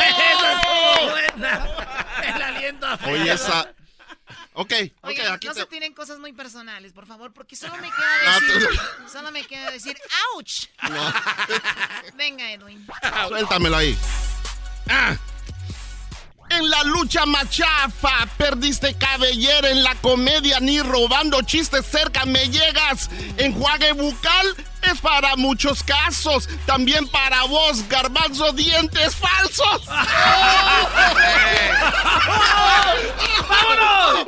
Esa 0.09 0.53
estuvo 0.55 1.11
buena. 1.11 1.67
El 2.35 2.43
aliento 2.43 2.87
a 2.87 2.97
feo. 2.97 3.13
Oye, 3.13 3.31
esa. 3.31 3.69
Ok, 4.55 4.73
ok, 5.03 5.19
aquí 5.33 5.49
no 5.49 5.53
te. 5.53 5.61
se 5.61 5.67
tienen 5.67 5.93
cosas 5.93 6.19
muy 6.19 6.33
personales, 6.33 6.95
por 6.95 7.07
favor, 7.07 7.35
porque 7.35 7.57
solo 7.57 7.77
me 7.77 7.91
queda 7.91 8.41
decir, 8.41 8.69
solo 9.13 9.31
me 9.31 9.47
queda 9.47 9.71
decir, 9.71 9.99
¡ouch! 10.35 10.69
Venga, 12.15 12.51
Edwin. 12.53 12.87
Suéltamelo 13.29 13.77
ahí. 13.77 13.99
Ah. 14.89 15.15
En 16.57 16.69
la 16.69 16.83
lucha 16.85 17.25
machafa, 17.27 18.27
perdiste 18.37 18.95
cabellera 18.95 19.71
en 19.71 19.83
la 19.83 19.95
comedia, 19.97 20.61
ni 20.61 20.81
robando 20.81 21.41
chistes 21.43 21.85
cerca 21.87 22.25
me 22.27 22.49
llegas. 22.49 23.09
Enjuague 23.39 23.93
bucal 23.93 24.55
es 24.83 25.01
para 25.01 25.37
muchos 25.37 25.83
casos, 25.83 26.49
también 26.67 27.09
para 27.09 27.45
vos, 27.45 27.89
garbanzo, 27.89 28.53
dientes 28.53 29.15
falsos. 29.15 29.87
¡Vámonos! 33.49 34.27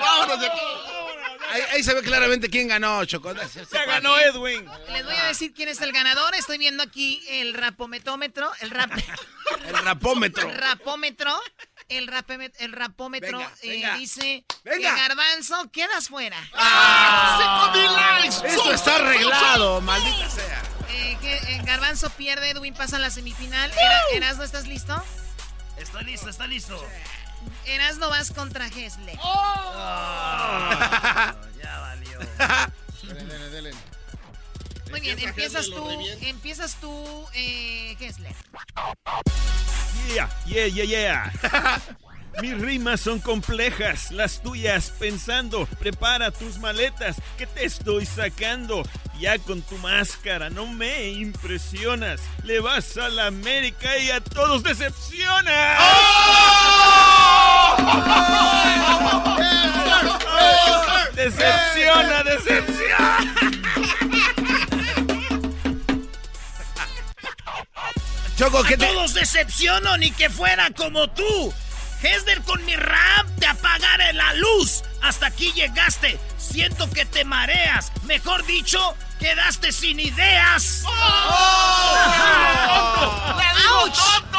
¡Vámonos 0.00 0.40
de 0.40 0.46
aquí! 0.46 1.01
Ahí, 1.52 1.62
ahí 1.72 1.82
se 1.82 1.94
ve 1.94 2.02
claramente 2.02 2.48
quién 2.48 2.68
ganó, 2.68 3.04
Choco. 3.04 3.34
Se, 3.48 3.64
ganó 3.86 4.18
Edwin. 4.18 4.66
Les 4.90 5.04
voy 5.04 5.14
a 5.14 5.24
decir 5.26 5.52
quién 5.54 5.68
es 5.68 5.80
el 5.80 5.92
ganador. 5.92 6.34
Estoy 6.34 6.58
viendo 6.58 6.82
aquí 6.82 7.22
el 7.28 7.54
rapometómetro, 7.54 8.50
el 8.60 8.70
rap... 8.70 8.90
El 9.66 9.76
rapómetro. 9.84 10.50
rapómetro. 10.56 11.38
El, 11.88 12.10
el 12.58 12.72
rapómetro 12.72 13.38
Venga, 13.38 13.52
eh, 13.62 13.68
venga. 13.68 13.96
dice 13.96 14.44
Venga. 14.64 14.94
que 14.94 15.00
Garbanzo 15.00 15.70
quedas 15.70 16.08
fuera. 16.08 16.36
¡Ah! 16.54 17.70
¡Cinco 17.72 17.78
mil 17.78 17.92
likes! 17.92 18.46
Esto 18.48 18.72
está 18.72 18.96
arreglado, 18.96 19.80
maldita 19.82 20.30
sea. 20.30 20.62
Eh, 20.88 21.18
que, 21.20 21.34
eh, 21.36 21.60
Garbanzo 21.64 22.08
pierde, 22.10 22.50
Edwin 22.50 22.72
pasa 22.72 22.96
a 22.96 23.00
la 23.00 23.10
semifinal. 23.10 23.70
Era- 23.72 24.02
Erasno, 24.14 24.42
¿estás 24.44 24.66
listo? 24.66 25.02
Estoy 25.76 26.04
listo, 26.04 26.30
está 26.30 26.46
listo. 26.46 26.82
Erasno 27.66 28.08
vas 28.10 28.30
contra 28.30 28.68
Gesle. 28.70 29.12
ya 31.62 31.78
valió. 31.80 32.18
Dele, 33.02 33.24
dele, 33.24 33.50
dele. 33.50 33.70
Muy 34.90 35.00
bien, 35.00 35.18
Empieza 35.18 35.60
empiezas 35.60 35.70
tú, 35.70 35.90
empiezas 36.20 36.74
tú, 36.76 37.26
eh, 37.34 37.96
Gesle. 37.98 38.34
Yeah, 40.14 40.28
yeah, 40.46 40.66
yeah, 40.66 40.84
yeah. 40.84 41.32
Mis 42.40 42.58
rimas 42.58 43.00
son 43.00 43.20
complejas, 43.20 44.10
las 44.10 44.42
tuyas 44.42 44.90
pensando. 44.98 45.66
Prepara 45.78 46.30
tus 46.30 46.58
maletas, 46.58 47.16
que 47.36 47.46
te 47.46 47.64
estoy 47.64 48.06
sacando. 48.06 48.82
Ya 49.20 49.38
con 49.38 49.62
tu 49.62 49.76
máscara 49.78 50.50
no 50.50 50.66
me 50.66 51.10
impresionas. 51.10 52.20
Le 52.42 52.60
vas 52.60 52.96
a 52.96 53.08
la 53.10 53.26
América 53.26 53.98
y 53.98 54.10
a 54.10 54.20
todos 54.20 54.62
decepcionas. 54.62 55.78
Decepciona, 61.74 62.22
decepciona. 62.22 63.34
Choco, 68.36 68.62
¿qué 68.64 68.76
te...? 68.76 68.86
todos 68.86 69.14
decepciono 69.14 69.96
ni 69.96 70.10
que 70.10 70.28
fuera 70.28 70.70
como 70.72 71.08
tú. 71.08 71.54
Hesder 72.02 72.42
con 72.42 72.62
mi 72.66 72.76
rap 72.76 73.26
te 73.38 73.46
apagaré 73.46 74.12
la 74.12 74.34
luz. 74.34 74.82
Hasta 75.00 75.26
aquí 75.26 75.52
llegaste. 75.52 76.18
Siento 76.36 76.90
que 76.90 77.06
te 77.06 77.24
mareas. 77.24 77.90
Mejor 78.02 78.44
dicho, 78.44 78.94
quedaste 79.18 79.72
sin 79.72 79.98
ideas. 79.98 80.82
¡Auch! 80.86 80.92
¡Auch! 83.88 84.31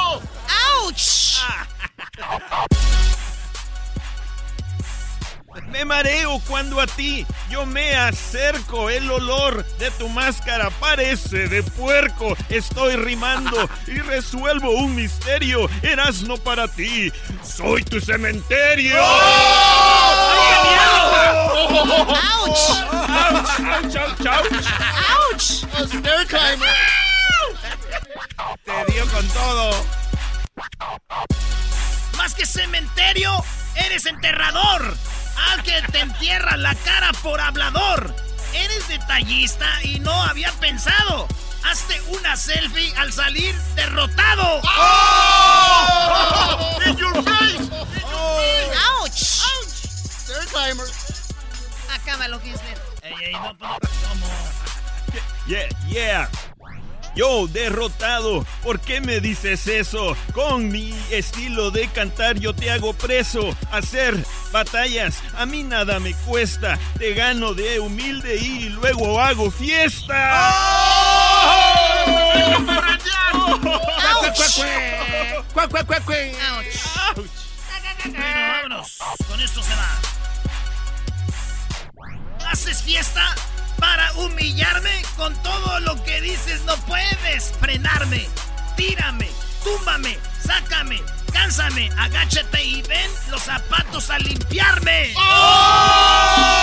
Me 5.73 5.85
mareo 5.85 6.39
cuando 6.47 6.79
a 6.79 6.85
ti 6.85 7.25
yo 7.49 7.65
me 7.65 7.95
acerco. 7.95 8.91
El 8.91 9.09
olor 9.09 9.65
de 9.79 9.89
tu 9.89 10.07
máscara 10.07 10.69
parece 10.69 11.47
de 11.47 11.63
puerco. 11.63 12.37
Estoy 12.47 12.95
rimando 12.95 13.67
y 13.87 13.97
resuelvo 13.97 14.69
un 14.69 14.95
misterio. 14.95 15.67
Erasno 15.81 16.37
para 16.37 16.67
ti. 16.67 17.11
Soy 17.43 17.83
tu 17.83 17.99
cementerio. 17.99 19.01
¡Auch! 19.01 19.63
Te 28.63 28.91
dio 28.93 29.07
con 29.07 29.27
todo. 29.29 29.85
Más 32.15 32.35
que 32.35 32.45
cementerio, 32.45 33.43
eres 33.75 34.05
enterrador. 34.05 34.95
Al 35.35 35.64
que 35.64 35.81
te 35.91 35.99
entierra 35.99 36.57
la 36.57 36.76
cara 36.76 37.11
por 37.22 37.39
hablador. 37.41 38.14
Eres 38.53 38.88
detallista 38.88 39.68
y 39.84 39.99
no 39.99 40.14
había 40.23 40.51
pensado. 40.53 41.27
Hazte 41.64 41.99
una 42.10 42.35
selfie 42.35 42.93
al 42.97 43.11
salir 43.11 43.55
derrotado. 43.76 44.61
In 46.85 46.97
your 46.97 47.23
face! 47.23 47.69
¡Auch! 48.89 49.07
Stair 49.07 50.45
climber. 50.47 50.88
Acábalo, 51.93 52.39
Gesle. 52.41 52.76
Ey, 53.01 53.14
ey, 53.22 53.34
no, 53.34 53.57
pues, 53.57 53.91
¿cómo? 54.07 54.27
Yeah, 55.47 55.68
yeah. 55.88 56.30
Yo 57.15 57.48
derrotado, 57.48 58.45
¿por 58.64 58.80
qué 58.80 58.99
me 58.99 59.19
dices 59.19 59.68
eso? 59.68 60.18
Con 60.34 60.69
mi 60.72 60.95
estilo 61.11 61.69
de 61.69 61.88
cantar 61.90 62.40
yo 62.40 62.56
te 62.56 62.72
hago 62.72 62.94
preso. 62.94 63.56
Hacer 63.72 64.18
batallas 64.52 65.22
a 65.38 65.45
mí 65.45 65.61
nada 65.64 65.99
me 65.99 66.15
cuesta. 66.26 66.80
Te 66.98 67.14
gano 67.14 67.53
de 67.53 67.80
humilde 67.80 68.38
y 68.38 68.69
luego 68.69 69.22
hago 69.22 69.52
fiesta. 69.52 70.40
Con 79.27 79.40
esto 79.40 79.61
se 79.61 79.76
va. 79.76 80.02
¿Haces 82.49 82.81
fiesta 82.81 83.35
para 83.84 84.14
humillarme? 84.14 85.01
Con 85.18 85.35
todo 85.43 85.81
lo 85.81 86.01
que 86.05 86.22
dices 86.22 86.61
no 86.61 86.77
puedes 86.85 87.51
frenarme. 87.60 88.30
Tírame, 88.77 89.30
túmbame, 89.61 90.18
sácame, 90.41 91.01
cánsame, 91.34 91.89
agáchate 91.97 92.64
y 92.64 92.81
ven 92.84 93.11
los 93.30 93.43
zapatos 93.43 94.10
a 94.10 94.19
limpiarme. 94.19 95.14
¡Auch! 95.18 96.53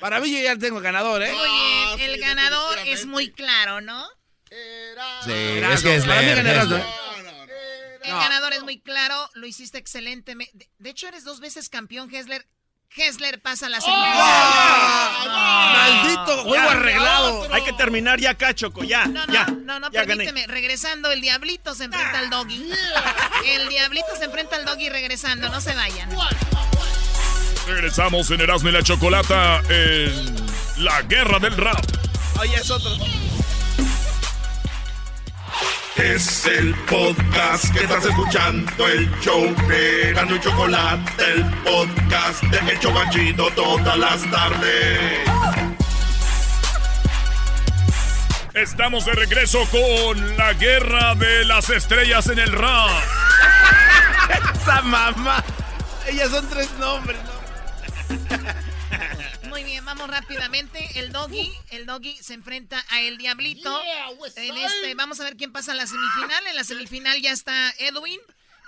Para 0.00 0.20
mí 0.20 0.32
yo 0.32 0.42
ya 0.42 0.56
tengo 0.56 0.80
ganador, 0.80 1.22
¿eh? 1.22 1.32
Muy 1.32 1.50
bien, 1.98 2.10
el 2.10 2.18
ganador 2.18 2.78
es 2.86 3.04
muy 3.04 3.30
claro, 3.30 3.82
¿no? 3.82 4.08
Sí, 5.24 5.32
es 5.32 5.82
que 5.82 5.96
es 5.96 6.04
Para 6.06 6.22
mí 6.22 6.26
leer, 6.28 6.82
El 8.04 8.12
ganador 8.12 8.52
es 8.52 8.62
muy 8.62 8.80
claro, 8.80 9.30
lo 9.34 9.46
hiciste 9.46 9.78
excelentemente. 9.78 10.56
De, 10.56 10.70
de 10.78 10.90
hecho, 10.90 11.08
eres 11.08 11.24
dos 11.24 11.40
veces 11.40 11.68
campeón, 11.68 12.12
Hessler. 12.14 12.46
Hessler 12.94 13.40
pasa 13.40 13.70
la 13.70 13.80
semifinal. 13.80 14.18
Maldito 15.72 16.42
juego 16.44 16.68
arreglado. 16.68 17.48
Hay 17.50 17.62
que 17.62 17.72
terminar 17.72 18.20
ya 18.20 18.30
acá, 18.30 18.54
Choco, 18.54 18.84
ya. 18.84 19.06
No, 19.06 19.26
no, 19.26 19.32
ya, 19.32 19.46
no, 19.46 19.80
no, 19.80 19.90
ya 19.90 20.00
gané. 20.04 20.24
permíteme. 20.26 20.46
Regresando, 20.46 21.10
el 21.10 21.22
Diablito 21.22 21.74
se 21.74 21.84
enfrenta 21.84 22.18
al 22.18 22.28
Doggy. 22.28 22.70
El 23.46 23.68
Diablito 23.70 24.08
se 24.18 24.24
enfrenta 24.24 24.56
al 24.56 24.66
Doggy 24.66 24.90
regresando, 24.90 25.48
no 25.48 25.60
se 25.62 25.74
vayan. 25.74 26.10
Regresamos 27.66 28.30
en 28.30 28.40
Erasmo 28.42 28.68
y 28.68 28.72
la 28.72 28.82
Chocolata 28.82 29.62
en 29.70 30.36
la 30.78 31.00
guerra 31.02 31.38
del 31.38 31.56
rap. 31.56 31.82
Oye, 32.40 32.56
es 32.56 32.70
otro. 32.70 32.90
Es 35.96 36.46
el 36.46 36.74
podcast 36.86 37.70
que 37.74 37.80
estás 37.84 38.06
escuchando, 38.06 38.88
el 38.88 39.10
show 39.20 39.42
de 39.68 40.12
y 40.12 40.40
Chocolate, 40.40 41.24
el 41.34 41.44
podcast 41.62 42.42
de 42.44 42.72
El 42.72 42.80
Chobachito 42.80 43.50
todas 43.50 43.98
las 43.98 44.30
tardes. 44.30 45.20
Estamos 48.54 49.04
de 49.04 49.12
regreso 49.12 49.66
con 49.70 50.36
la 50.38 50.54
guerra 50.54 51.14
de 51.14 51.44
las 51.44 51.68
estrellas 51.68 52.26
en 52.28 52.38
el 52.38 52.52
rap. 52.52 52.88
Esa 54.62 54.80
mamá. 54.82 55.44
Ellas 56.06 56.30
son 56.30 56.48
tres 56.48 56.70
nombres, 56.78 57.18
¿no? 57.24 58.71
Muy 59.52 59.64
bien, 59.64 59.84
vamos 59.84 60.08
rápidamente. 60.08 60.88
El 60.94 61.12
Doggy, 61.12 61.52
el 61.72 61.84
Doggy 61.84 62.16
se 62.22 62.32
enfrenta 62.32 62.82
a 62.88 63.02
el 63.02 63.18
Diablito. 63.18 63.82
En 64.36 64.56
este, 64.56 64.94
vamos 64.94 65.20
a 65.20 65.24
ver 65.24 65.36
quién 65.36 65.52
pasa 65.52 65.72
a 65.72 65.74
la 65.74 65.86
semifinal. 65.86 66.46
En 66.46 66.56
la 66.56 66.64
semifinal 66.64 67.20
ya 67.20 67.32
está 67.32 67.70
Edwin. 67.78 68.18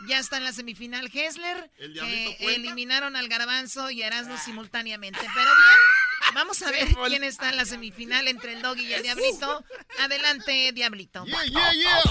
Ya 0.08 0.18
está 0.18 0.36
en 0.36 0.44
la 0.44 0.52
semifinal 0.52 1.10
Hessler. 1.10 1.70
¿El 1.78 1.98
cuenta? 1.98 2.52
eliminaron 2.52 3.16
al 3.16 3.28
Garbanzo 3.28 3.90
y 3.90 4.02
Erasmo 4.02 4.36
simultáneamente. 4.36 5.20
Pero 5.20 5.32
bien, 5.46 6.34
vamos 6.34 6.60
a 6.60 6.70
ver 6.70 6.86
quién 7.06 7.24
está 7.24 7.48
en 7.48 7.56
la 7.56 7.64
semifinal 7.64 8.28
entre 8.28 8.52
el 8.52 8.60
Doggy 8.60 8.84
y 8.84 8.92
el 8.92 9.02
Diablito. 9.02 9.64
Adelante, 10.00 10.70
Diablito. 10.74 11.24
Yeah, 11.24 11.44
yeah, 11.44 11.72
yeah. 11.72 12.02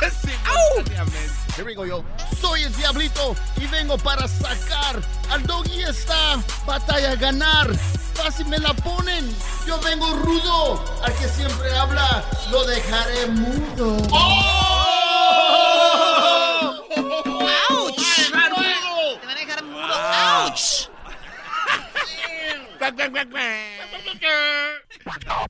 Here 1.56 1.64
we 1.64 1.76
go, 1.76 1.84
yo. 1.86 2.04
Soy 2.40 2.62
el 2.62 2.74
Diablito 2.76 3.34
y 3.56 3.66
vengo 3.66 3.98
para 3.98 4.28
sacar 4.28 5.00
al 5.30 5.42
doggy 5.46 5.82
esta 5.82 6.42
batalla 6.66 7.12
a 7.12 7.16
ganar. 7.16 7.68
Fácil 8.14 8.46
me 8.46 8.58
la 8.58 8.74
ponen. 8.74 9.34
Yo 9.66 9.78
vengo 9.80 10.12
rudo. 10.14 10.84
Al 11.02 11.14
que 11.14 11.28
siempre 11.28 11.74
habla, 11.76 12.24
lo 12.50 12.64
dejaré 12.64 13.26
mudo. 13.26 13.96
¡Oh! 14.10 14.88
¡Auch! 17.70 17.96
Te 17.96 18.30
van 18.32 18.52
a 18.52 19.34
dejar 19.34 19.64
mudo. 19.64 19.84
¡Auch! 19.84 20.90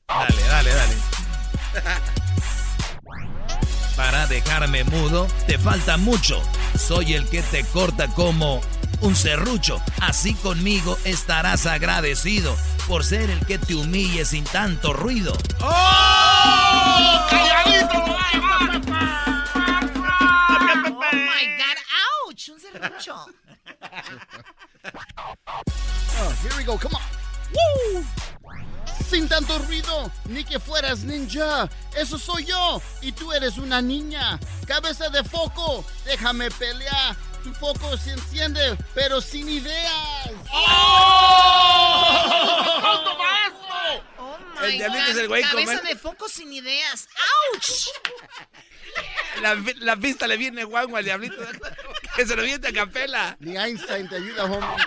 Dale, 0.09 0.43
dale, 0.49 0.71
dale. 0.75 2.18
Para 3.99 4.29
dejarme 4.29 4.85
mudo, 4.85 5.27
te 5.49 5.59
falta 5.59 5.97
mucho. 5.97 6.41
Soy 6.79 7.15
el 7.15 7.29
que 7.29 7.43
te 7.43 7.65
corta 7.65 8.07
como 8.07 8.61
un 9.01 9.17
serrucho. 9.17 9.83
Así 10.01 10.35
conmigo 10.35 10.97
estarás 11.05 11.67
agradecido 11.67 12.57
por 12.87 13.05
ser 13.05 13.29
el 13.29 13.45
que 13.45 13.59
te 13.59 13.75
humille 13.75 14.25
sin 14.25 14.45
tanto 14.45 14.93
ruido. 14.93 15.37
¡Oh! 15.61 15.67
¡Oh, 15.67 17.49
my 21.13 21.45
God! 21.59 21.79
¡Auch! 21.99 22.49
Un 22.53 22.61
serrucho. 22.61 23.17
Oh, 26.21 26.33
here 26.43 26.53
we 26.57 26.65
go, 26.65 26.77
come 26.77 26.95
on. 26.95 27.03
Woo! 27.53 28.05
Sin 29.11 29.29
tanto 29.29 29.59
ruido, 29.61 30.11
ni 30.27 30.45
que 30.45 30.59
fueras 30.61 31.01
ninja. 31.01 31.69
Eso 31.97 32.19
soy 32.19 32.45
yo, 32.45 32.81
y 33.01 33.13
tú 33.13 33.33
eres 33.33 33.57
una 33.59 33.81
niña. 33.81 34.39
Cabeza 34.67 35.09
de 35.09 35.25
foco, 35.25 35.85
déjame 36.05 36.51
pelear. 36.51 37.17
Tu 37.43 37.53
foco 37.55 37.97
se 37.97 38.13
enciende, 38.13 38.77
pero 38.95 39.21
sin 39.21 39.49
ideas. 39.49 40.31
¡Alto 42.83 43.17
maestro! 43.17 44.05
¡Oh, 44.19 44.37
my 44.61 44.67
El 44.67 44.73
diablito 44.79 45.05
God! 45.05 45.11
es 45.13 45.17
el 45.17 45.29
güey 45.29 45.43
Cabeza 45.43 45.73
comer- 45.79 45.83
de 45.85 45.97
foco 45.97 46.29
sin 46.29 46.53
ideas. 46.53 47.09
¡Auch! 47.55 47.69
La, 49.43 49.55
la 49.77 49.97
pista 49.97 50.27
le 50.27 50.37
viene 50.37 50.65
guango 50.65 50.97
al 50.97 51.05
diablito. 51.05 51.37
Que 52.17 52.27
se 52.27 52.35
lo 52.35 52.43
viente 52.43 52.67
a 52.69 52.73
capela. 52.73 53.37
Ni 53.39 53.57
Einstein 53.57 54.09
te 54.09 54.17
ayuda, 54.17 54.45
hombre. 54.45 54.69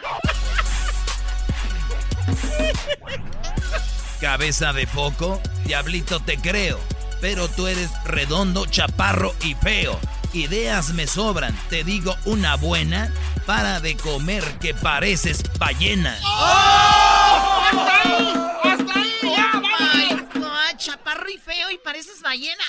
Cabeza 4.22 4.72
de 4.72 4.86
foco, 4.86 5.42
diablito 5.66 6.20
te 6.20 6.38
creo. 6.38 6.80
Pero 7.22 7.48
tú 7.48 7.66
eres 7.66 7.90
redondo, 8.06 8.68
chaparro 8.68 9.34
y 9.42 9.56
feo. 9.56 10.00
Ideas 10.32 10.90
me 10.90 11.08
sobran, 11.08 11.58
te 11.72 11.84
digo 11.84 12.16
una 12.26 12.56
buena. 12.56 13.12
Para 13.48 13.80
de 13.80 13.98
comer 13.98 14.44
que 14.60 14.76
pareces 14.76 15.42
ballena. 15.58 16.16
¡Hasta 16.24 18.02
ahí! 18.02 18.34
¡Hasta 18.64 19.00
ahí! 19.00 19.20
¡Ya, 19.24 19.60
my 19.60 20.40
God! 20.40 20.78
Chaparro 20.78 21.28
y 21.28 21.40
feo 21.40 21.72
y 21.72 21.80
pareces 21.80 22.22
ballena. 22.22 22.64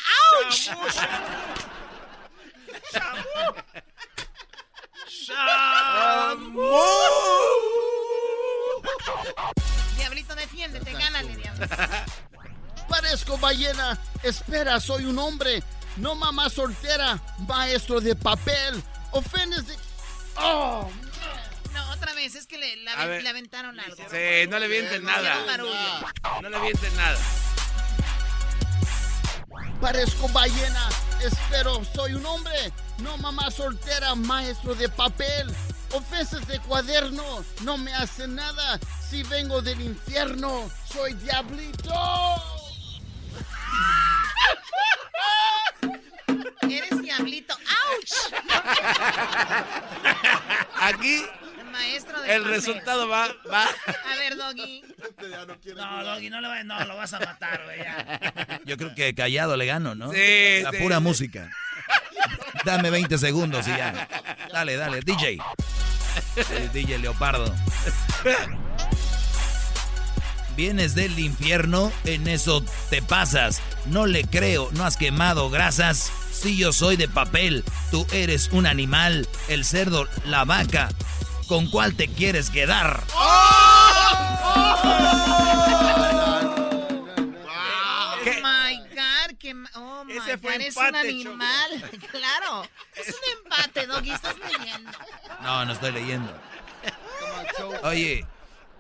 ¡Auch! 0.47 0.73
Diablito, 10.35 10.35
defiéndete, 10.35 10.93
gánale, 10.93 11.37
diablo. 11.37 11.67
Parezco 12.89 13.39
ballena. 13.39 13.99
Espera, 14.23 14.81
soy 14.81 15.05
un 15.07 15.19
hombre. 15.19 15.63
No 15.97 16.15
mamá 16.15 16.49
soltera, 16.51 17.21
maestro 17.49 18.01
de 18.01 18.15
papel. 18.15 18.83
Ofendes 19.13 19.67
de. 19.67 19.77
¡Oh! 20.37 20.91
No, 21.73 21.91
otra 21.91 22.13
vez, 22.15 22.35
es 22.35 22.47
que 22.47 22.59
le, 22.59 22.77
la- 22.77 23.07
ver. 23.07 23.23
le 23.23 23.29
aventaron 23.29 23.79
algo. 23.79 23.97
Sí, 23.97 24.47
no 24.49 24.59
le 24.59 24.69
vienten 24.69 25.05
nada. 25.05 25.37
No 26.41 26.49
le 26.49 26.61
vienten 26.61 26.97
nada. 26.97 27.19
Parezco 29.81 30.29
ballena. 30.29 30.89
Espero, 31.21 31.83
soy 31.95 32.15
un 32.15 32.25
hombre. 32.27 32.73
No 32.99 33.17
mamá 33.19 33.51
soltera, 33.51 34.15
maestro 34.15 34.75
de 34.75 34.89
papel. 34.89 35.55
Ofensas 35.93 36.47
de 36.47 36.59
cuaderno 36.61 37.45
no 37.63 37.77
me 37.79 37.93
hacen 37.95 38.35
nada. 38.35 38.79
Si 39.11 39.23
vengo 39.25 39.61
del 39.61 39.81
infierno, 39.81 40.71
soy 40.91 41.13
diablito. 41.15 41.93
Eres 46.63 47.03
diablito. 47.03 47.55
¡Auch! 47.55 48.33
Aquí 50.81 51.25
Maestro 51.71 52.21
de 52.23 52.35
el 52.35 52.45
resultado 52.45 53.09
va, 53.09 53.29
va. 53.51 53.65
A 53.65 54.17
ver, 54.17 54.37
Doggy. 54.37 54.83
No, 55.77 56.05
Doggy, 56.05 56.31
no, 56.31 56.41
le 56.41 56.49
va- 56.49 56.65
no, 56.65 56.85
lo 56.85 56.97
vas 56.97 57.13
a 57.15 57.21
matar, 57.21 57.63
güey. 57.65 57.79
ya. 57.79 58.61
Yo 58.65 58.77
creo 58.77 58.95
que 58.95 59.15
callado 59.15 59.57
le 59.57 59.67
gano, 59.67 59.95
¿no? 59.95 60.11
Sí, 60.13 60.61
La 60.63 60.71
sí, 60.71 60.77
pura 60.79 60.97
sí. 60.97 61.03
música. 61.03 61.51
Dame 62.65 62.91
20 62.91 63.19
segundos 63.19 63.67
y 63.67 63.71
ya. 63.71 64.09
Dale, 64.53 64.77
dale, 64.77 65.01
DJ. 65.01 65.39
DJ 66.73 66.99
Leopardo. 66.99 67.53
Vienes 70.57 70.95
del 70.95 71.19
infierno, 71.19 71.91
en 72.05 72.29
eso 72.29 72.63
te 72.91 73.01
pasas. 73.03 73.63
No 73.87 74.07
le 74.07 74.25
creo, 74.25 74.69
no 74.73 74.85
has 74.85 74.97
quemado 74.97 75.51
grasas. 75.51 76.13
Si 76.33 76.57
yo 76.57 76.73
soy 76.73 76.97
de 76.97 77.09
papel, 77.09 77.65
tú 77.91 78.07
eres 78.13 78.51
un 78.53 78.67
animal, 78.67 79.29
el 79.49 79.65
cerdo, 79.65 80.07
la 80.27 80.45
vaca. 80.45 80.91
¿Con 81.49 81.69
cuál 81.69 81.95
te 81.95 82.09
quieres 82.09 82.51
quedar? 82.51 83.03
Oh 83.15 83.63
que 89.53 89.79
oh 89.79 90.05
my 90.05 90.17
Ese 90.17 90.39
fue 90.39 90.53
God, 90.53 90.61
es 90.61 90.77
empate, 90.77 90.91
un 90.91 90.97
animal. 90.97 91.91
claro, 92.11 92.69
es 92.97 93.09
un 93.09 93.45
empate, 93.45 93.87
Doggy, 93.87 94.11
estás 94.11 94.37
leyendo. 94.39 94.91
No, 95.43 95.65
no 95.65 95.73
estoy 95.73 95.93
leyendo. 95.93 96.41
Oye, 97.83 98.27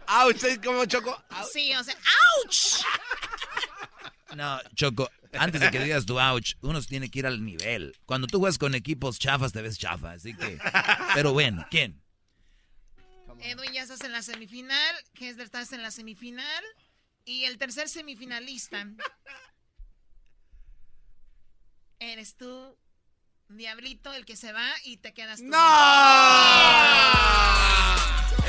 Ouch, 0.08 0.44
¿es 0.44 0.58
como 0.58 0.84
choco? 0.84 1.22
Sí, 1.50 1.74
o 1.74 1.82
sea, 1.82 1.94
¡ouch! 2.44 2.84
No, 4.34 4.58
Choco, 4.74 5.10
antes 5.34 5.60
de 5.60 5.70
que 5.70 5.78
digas 5.78 6.06
tu 6.06 6.18
ouch, 6.18 6.54
uno 6.62 6.80
tiene 6.80 7.10
que 7.10 7.18
ir 7.18 7.26
al 7.26 7.44
nivel. 7.44 7.94
Cuando 8.06 8.26
tú 8.26 8.38
juegas 8.38 8.56
con 8.56 8.74
equipos 8.74 9.18
chafas, 9.18 9.52
te 9.52 9.60
ves 9.60 9.78
chafa, 9.78 10.12
así 10.12 10.34
que... 10.34 10.58
Pero 11.12 11.34
bueno, 11.34 11.66
¿quién? 11.70 12.02
Edwin 13.40 13.74
ya 13.74 13.82
estás 13.82 14.00
en 14.04 14.12
la 14.12 14.22
semifinal, 14.22 14.96
Kessler 15.12 15.44
estás 15.44 15.72
en 15.74 15.82
la 15.82 15.90
semifinal 15.90 16.64
y 17.26 17.44
el 17.44 17.58
tercer 17.58 17.90
semifinalista 17.90 18.86
eres 22.10 22.36
tú, 22.36 22.76
Diablito, 23.48 24.12
el 24.14 24.24
que 24.24 24.34
se 24.36 24.52
va 24.52 24.68
y 24.84 24.96
te 24.96 25.12
quedas 25.12 25.38
tú. 25.38 25.44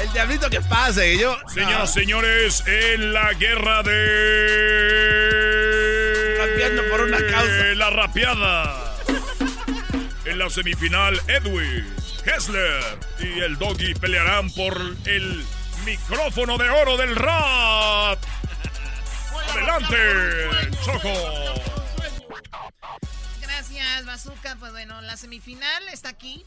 El 0.01 0.11
diablito 0.13 0.49
que 0.49 0.61
pase, 0.61 1.17
yo. 1.17 1.38
Señoras, 1.53 1.93
señores, 1.93 2.63
en 2.65 3.13
la 3.13 3.34
guerra 3.34 3.84
de. 3.84 3.93
Rapeando 6.39 6.89
por 6.89 7.01
una 7.01 7.17
causa. 7.27 7.75
La 7.75 7.89
rapeada. 7.89 8.95
En 10.25 10.39
la 10.39 10.49
semifinal, 10.49 11.19
Edwin, 11.27 11.85
Hessler 12.25 12.81
y 13.19 13.41
el 13.41 13.57
Doggy 13.57 13.93
pelearán 13.93 14.49
por 14.51 14.80
el 15.05 15.45
micrófono 15.85 16.57
de 16.57 16.69
oro 16.69 16.95
del 16.95 17.13
rap. 17.15 18.19
Adelante, 19.51 19.97
Choco. 20.85 21.62
Gracias, 23.93 24.25
Bazooka. 24.25 24.55
Pues 24.55 24.71
bueno, 24.71 25.01
la 25.01 25.15
semifinal 25.17 25.87
está 25.89 26.09
aquí. 26.09 26.43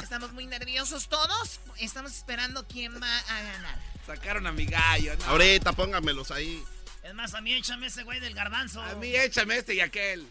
Estamos 0.00 0.32
muy 0.32 0.46
nerviosos 0.46 1.08
todos. 1.08 1.58
Estamos 1.80 2.12
esperando 2.12 2.68
quién 2.68 3.02
va 3.02 3.18
a 3.18 3.42
ganar. 3.42 3.78
Sacaron 4.06 4.46
a 4.46 4.52
mi 4.52 4.64
gallo. 4.66 5.16
¿no? 5.16 5.24
Ahorita 5.24 5.72
póngamelos 5.72 6.30
ahí. 6.30 6.62
Es 7.02 7.12
más, 7.12 7.34
a 7.34 7.40
mí 7.40 7.52
échame 7.52 7.88
ese 7.88 8.04
güey 8.04 8.20
del 8.20 8.34
garbanzo. 8.34 8.80
A 8.80 8.94
mí 8.94 9.08
échame 9.08 9.56
este 9.56 9.74
y 9.74 9.80
aquel. 9.80 10.24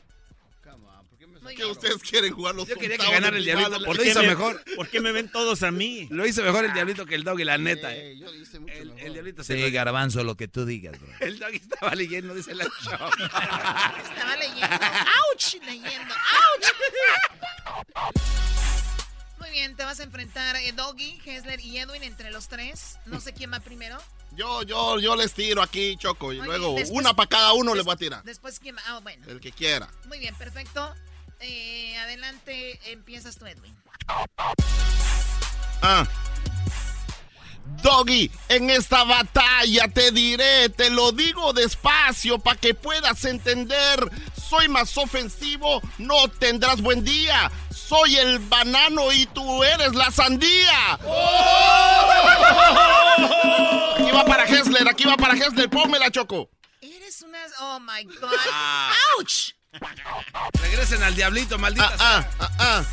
Muy 1.43 1.55
¿Qué 1.55 1.63
bien. 1.63 1.71
ustedes 1.71 1.97
quieren 2.01 2.33
jugar 2.33 2.55
los 2.55 2.67
Yo 2.67 2.75
quería 2.77 2.97
que 2.97 3.11
ganara 3.11 3.37
el 3.37 3.43
diablito. 3.43 3.71
¿Por 3.83 3.97
Lo 3.97 4.03
qué 4.03 4.09
hizo 4.09 4.21
me- 4.21 4.27
mejor. 4.29 4.63
¿Por 4.75 4.89
qué 4.89 5.01
me 5.01 5.11
ven 5.11 5.29
todos 5.29 5.61
a 5.63 5.71
mí? 5.71 6.07
Lo 6.09 6.25
hizo 6.25 6.41
mejor 6.41 6.65
el 6.65 6.73
diablito 6.73 7.05
que 7.05 7.15
el 7.15 7.23
doggy, 7.23 7.43
la 7.43 7.57
neta. 7.57 7.93
Eh, 7.93 8.13
eh. 8.13 8.17
yo 8.17 8.33
hice 8.33 8.59
mucho 8.59 8.73
El, 8.73 8.87
mejor. 8.89 9.01
el 9.07 9.13
diablito 9.13 9.43
se 9.43 9.55
Sí, 9.55 9.61
lo- 9.61 9.71
garbanzo, 9.71 10.23
lo 10.23 10.35
que 10.37 10.47
tú 10.47 10.65
digas, 10.65 10.99
bro. 10.99 11.11
El 11.19 11.39
doggy 11.39 11.57
estaba 11.57 11.93
leyendo, 11.95 12.33
dice 12.33 12.55
la 12.55 12.63
show. 12.63 12.93
Estaba 12.93 14.37
leyendo. 14.37 14.75
¡Auch! 14.75 15.53
Leyendo. 15.65 16.13
¡Auch! 16.13 18.13
Muy 19.39 19.49
bien, 19.51 19.75
te 19.75 19.83
vas 19.83 19.99
a 19.99 20.03
enfrentar 20.03 20.55
eh, 20.55 20.71
Doggy, 20.71 21.19
Hessler 21.25 21.59
y 21.59 21.77
Edwin 21.77 22.03
entre 22.03 22.31
los 22.31 22.47
tres. 22.47 22.97
No 23.05 23.19
sé 23.19 23.33
quién 23.33 23.51
va 23.51 23.59
primero. 23.59 23.97
Yo, 24.35 24.63
yo, 24.63 24.99
yo 24.99 25.15
les 25.15 25.33
tiro 25.33 25.61
aquí, 25.61 25.95
Choco, 25.97 26.33
y 26.33 26.37
luego 26.37 26.75
después- 26.75 26.89
una 26.91 27.15
para 27.15 27.29
cada 27.29 27.53
uno 27.53 27.75
les 27.75 27.83
voy 27.85 27.93
a 27.93 27.97
tirar. 27.97 28.23
Después 28.23 28.59
quién 28.59 28.75
va. 28.75 28.81
Ah, 28.87 28.99
bueno. 29.03 29.25
El 29.27 29.39
que 29.39 29.51
quiera. 29.51 29.89
Muy 30.07 30.17
bien, 30.19 30.33
perfecto. 30.35 30.93
Eh, 31.45 31.97
adelante, 31.97 32.79
empiezas 32.85 33.37
tú, 33.37 33.45
Edwin. 33.45 33.75
Ah. 35.81 36.07
Doggy, 37.81 38.31
en 38.47 38.69
esta 38.69 39.03
batalla 39.03 39.89
te 39.89 40.11
diré, 40.11 40.69
te 40.69 40.89
lo 40.89 41.11
digo 41.11 41.51
despacio 41.51 42.39
para 42.39 42.57
que 42.57 42.73
puedas 42.73 43.25
entender. 43.25 44.09
Soy 44.49 44.69
más 44.69 44.97
ofensivo, 44.97 45.81
no 45.97 46.29
tendrás 46.29 46.81
buen 46.81 47.03
día. 47.03 47.51
Soy 47.69 48.15
el 48.15 48.39
banano 48.39 49.11
y 49.11 49.25
tú 49.25 49.63
eres 49.65 49.93
la 49.95 50.11
sandía. 50.11 50.93
Aquí 53.95 54.11
va 54.11 54.23
para 54.25 54.45
Hessler, 54.45 54.87
aquí 54.87 55.03
va 55.03 55.17
para 55.17 55.33
Hessler, 55.33 55.69
pónmela, 55.69 56.09
Choco. 56.09 56.49
Eres 56.79 57.21
una... 57.21 57.39
Oh, 57.59 57.79
my 57.81 58.03
God. 58.05 58.33
Ah. 58.49 58.93
Regresen 60.61 61.01
al 61.03 61.15
diablito, 61.15 61.57
maldita 61.57 61.91
Ah, 61.99 62.25
ah, 62.39 62.49
ah. 62.59 62.83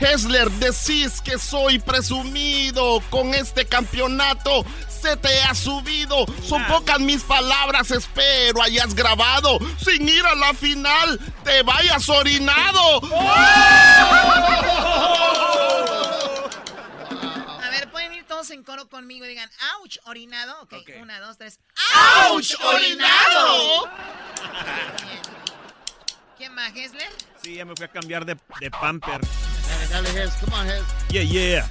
Hessler, 0.00 0.48
decís 0.52 1.20
que 1.20 1.38
soy 1.38 1.80
presumido 1.80 3.00
con 3.10 3.34
este 3.34 3.66
campeonato. 3.66 4.64
Se 4.88 5.16
te 5.16 5.42
ha 5.42 5.54
subido. 5.56 6.24
Son 6.46 6.64
pocas 6.66 7.00
mis 7.00 7.22
palabras, 7.24 7.90
espero 7.90 8.62
hayas 8.62 8.94
grabado. 8.94 9.58
Sin 9.84 10.08
ir 10.08 10.24
a 10.24 10.36
la 10.36 10.54
final, 10.54 11.18
te 11.42 11.62
vayas 11.62 12.08
orinado. 12.08 13.00
A 17.60 17.70
ver, 17.70 17.90
pueden 17.90 18.12
ir 18.14 18.24
todos 18.24 18.50
en 18.50 18.62
coro 18.62 18.88
conmigo 18.88 19.24
y 19.24 19.28
digan, 19.28 19.50
ouch, 19.80 19.96
orinado. 20.04 20.60
Ok, 20.62 20.74
una, 21.00 21.18
dos, 21.20 21.38
tres. 21.38 21.58
¡Ouch, 22.30 22.54
orinado! 22.62 23.88
Bien. 25.04 25.37
¿Quién 26.38 26.54
más, 26.54 26.70
Hessler? 26.74 27.08
Sí, 27.42 27.56
ya 27.56 27.64
me 27.64 27.74
fui 27.74 27.84
a 27.84 27.88
cambiar 27.88 28.24
de, 28.24 28.36
de 28.60 28.70
pamper. 28.70 29.20
Dale, 29.20 29.86
dale, 29.90 30.22
Hes. 30.22 30.30
Come 30.34 30.56
on, 30.56 30.68
Hes. 30.68 30.84
Yeah, 31.10 31.24
yeah. 31.24 31.68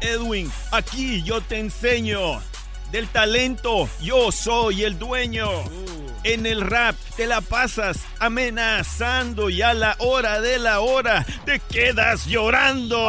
Edwin, 0.00 0.50
aquí 0.72 1.22
yo 1.22 1.40
te 1.40 1.60
enseño. 1.60 2.42
Del 2.90 3.08
talento, 3.08 3.88
yo 4.00 4.32
soy 4.32 4.82
el 4.82 4.98
dueño. 4.98 5.48
En 6.24 6.46
el 6.46 6.62
rap 6.62 6.96
te 7.16 7.26
la 7.26 7.40
pasas 7.40 7.98
amenazando 8.18 9.50
y 9.50 9.62
a 9.62 9.72
la 9.72 9.94
hora 10.00 10.40
de 10.40 10.58
la 10.58 10.80
hora 10.80 11.24
te 11.44 11.60
quedas 11.60 12.26
llorando. 12.26 12.96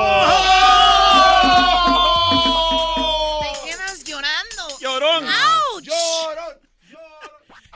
Te 3.42 3.70
quedas 3.70 4.04
llorando. 4.04 4.80
Llorón. 4.80 5.26
¡Ouch! 5.26 6.67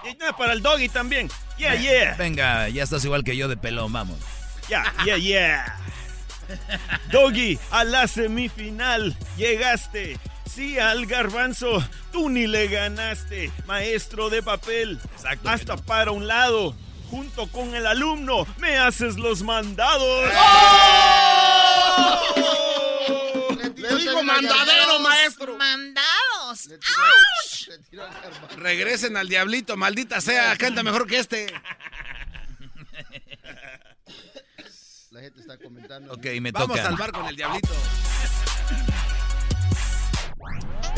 Y 0.03 0.15
nada, 0.18 0.36
para 0.36 0.53
el 0.53 0.61
doggy 0.61 0.90
también. 0.90 1.30
Yeah, 1.57 1.76
yeah. 1.76 2.15
Venga, 2.15 2.69
ya 2.69 2.84
estás 2.84 3.06
igual 3.06 3.23
que 3.23 3.38
yo 3.38 3.48
de 3.48 3.57
pelón, 3.57 3.94
vamos. 3.94 4.18
Yeah, 4.68 4.94
yeah, 5.06 5.18
yeah. 5.18 5.78
Doggy, 7.11 7.60
a 7.69 7.84
la 7.84 8.07
semifinal 8.07 9.15
llegaste. 9.38 10.19
Sí, 10.53 10.80
al 10.80 11.06
garbanzo, 11.06 11.82
tú 12.11 12.30
ni 12.30 12.48
le 12.48 12.68
ganaste. 12.68 13.52
Maestro 13.65 14.30
de 14.30 14.44
papel, 14.44 14.99
hasta 15.45 15.78
para 15.78 16.11
un 16.11 16.28
lado. 16.28 16.76
Junto 17.10 17.48
con 17.48 17.76
el 17.76 17.86
alumno, 17.86 18.48
me 18.57 18.78
haces 18.78 19.18
los 19.18 19.44
mandados. 19.44 20.30
Le 23.76 23.95
digo 23.95 24.23
mandadero, 24.23 24.99
maestro. 24.99 25.57
Regresen 28.57 29.18
al 29.18 29.28
diablito, 29.28 29.78
maldita 29.78 30.22
sea. 30.22 30.56
Canta 30.57 30.84
mejor 30.84 31.07
que 31.07 31.19
este. 31.19 31.53
La 35.11 35.22
gente 35.22 35.41
está 35.41 35.57
comentando. 35.57 36.14
Ok, 36.14 36.26
me 36.41 36.52
Vamos 36.52 36.69
toca. 36.69 36.82
a 36.82 36.86
salvar 36.86 37.11
con 37.11 37.26
el 37.28 37.36
diablito. 37.36 37.69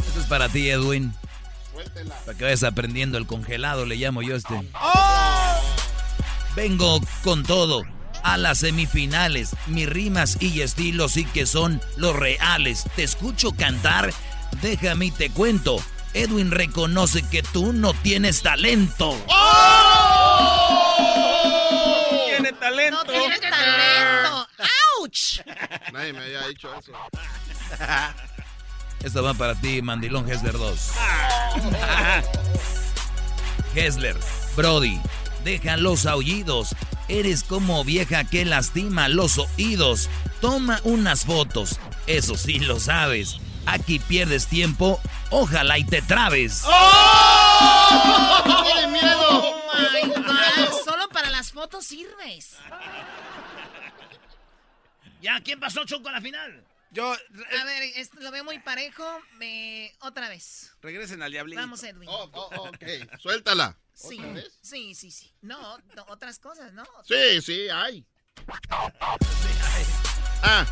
Esto 0.07 0.19
es 0.19 0.25
para 0.27 0.49
ti, 0.49 0.69
Edwin. 0.69 1.13
Suéltela. 1.71 2.15
Para 2.25 2.38
que 2.38 2.43
vayas 2.43 2.63
aprendiendo 2.63 3.17
el 3.17 3.25
congelado, 3.25 3.85
le 3.85 3.95
llamo 3.95 4.21
yo 4.21 4.35
este. 4.35 4.53
¡Oh! 4.80 5.61
Vengo 6.55 7.01
con 7.23 7.43
todo. 7.43 7.84
A 8.21 8.38
las 8.38 8.59
semifinales, 8.59 9.53
mis 9.67 9.89
rimas 9.89 10.38
y 10.39 10.61
estilos 10.61 11.11
sí 11.13 11.25
que 11.25 11.45
son 11.45 11.81
los 11.97 12.15
reales. 12.15 12.85
Te 12.95 13.03
escucho 13.03 13.51
cantar, 13.51 14.13
déjame 14.64 15.07
y 15.07 15.11
te 15.11 15.30
cuento. 15.30 15.76
Edwin 16.14 16.49
reconoce 16.49 17.27
que 17.27 17.44
tú 17.44 17.73
no 17.73 17.94
tienes 17.94 18.41
talento. 18.41 19.11
Tiene 22.27 22.53
talento. 22.53 22.98
No 22.98 23.03
tiene 23.03 23.40
talento. 23.40 24.48
¡Ouch! 24.99 25.41
Nadie 25.91 26.14
me 26.14 26.19
había 26.19 26.48
dicho 26.48 26.69
eso. 26.80 26.94
Esto 29.03 29.22
va 29.22 29.34
para 29.34 29.53
ti, 29.56 29.81
Mandilón 29.81 30.31
Hessler 30.31 30.53
2. 30.53 30.80
Hessler, 33.76 34.15
Brody, 34.56 35.02
deja 35.44 35.76
los 35.76 36.06
aullidos. 36.06 36.73
Eres 37.10 37.44
como 37.44 37.84
vieja 37.84 38.23
que 38.23 38.45
lastima 38.45 39.10
los 39.10 39.40
oídos. 39.40 40.10
Toma 40.40 40.80
unas 40.84 41.26
fotos, 41.26 41.80
eso 42.07 42.38
sí 42.38 42.60
lo 42.60 42.80
sabes. 42.80 43.41
Aquí 43.65 43.99
pierdes 43.99 44.48
tiempo, 44.48 45.02
ojalá 45.30 45.77
y 45.77 45.85
te 45.85 46.02
trabes. 46.02 46.64
¡Tiene 48.64 48.88
miedo! 48.88 49.27
Oh 49.30 49.64
my 49.73 50.10
God. 50.10 50.84
Solo 50.84 51.10
para 51.10 51.30
las 51.30 51.52
fotos 51.52 51.85
sirves. 51.85 52.57
Ya, 55.22 55.40
¿quién 55.41 55.60
pasó 55.60 55.85
Choco 55.85 56.10
a 56.10 56.11
la 56.11 56.22
final? 56.22 56.65
Yo. 56.91 57.11
A 57.11 57.64
ver, 57.65 57.84
esto 57.95 58.19
lo 58.19 58.30
veo 58.31 58.44
muy 58.44 58.60
parejo. 58.60 59.03
Me... 59.38 59.91
Otra 60.02 60.30
vez. 60.30 60.73
Regresen 60.81 61.23
al 61.23 61.31
diablito. 61.31 61.61
Vamos, 61.61 61.81
Edwin. 61.84 62.10
Oh, 62.10 62.30
oh, 62.34 62.49
oh, 62.56 62.69
ok, 62.69 63.19
suéltala. 63.19 63.77
Sí, 63.94 64.19
sí, 64.61 64.94
sí, 64.94 65.11
sí. 65.11 65.31
No, 65.41 65.77
no, 65.95 66.06
otras 66.10 66.40
cosas, 66.40 66.73
¿no? 66.73 66.84
Sí, 67.07 67.41
sí, 67.41 67.69
hay. 67.69 68.06
Ah. 70.44 70.65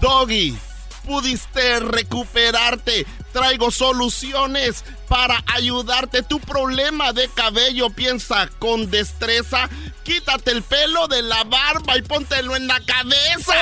Doggy, 0.00 0.58
pudiste 1.06 1.80
recuperarte. 1.80 3.06
Traigo 3.32 3.70
soluciones 3.70 4.84
para 5.08 5.42
ayudarte. 5.46 6.22
Tu 6.22 6.40
problema 6.40 7.12
de 7.12 7.28
cabello 7.28 7.90
piensa 7.90 8.48
con 8.58 8.90
destreza. 8.90 9.68
Quítate 10.02 10.50
el 10.50 10.62
pelo 10.62 11.06
de 11.08 11.22
la 11.22 11.44
barba 11.44 11.96
y 11.96 12.02
póntelo 12.02 12.56
en 12.56 12.66
la 12.66 12.80
cabeza. 12.80 13.54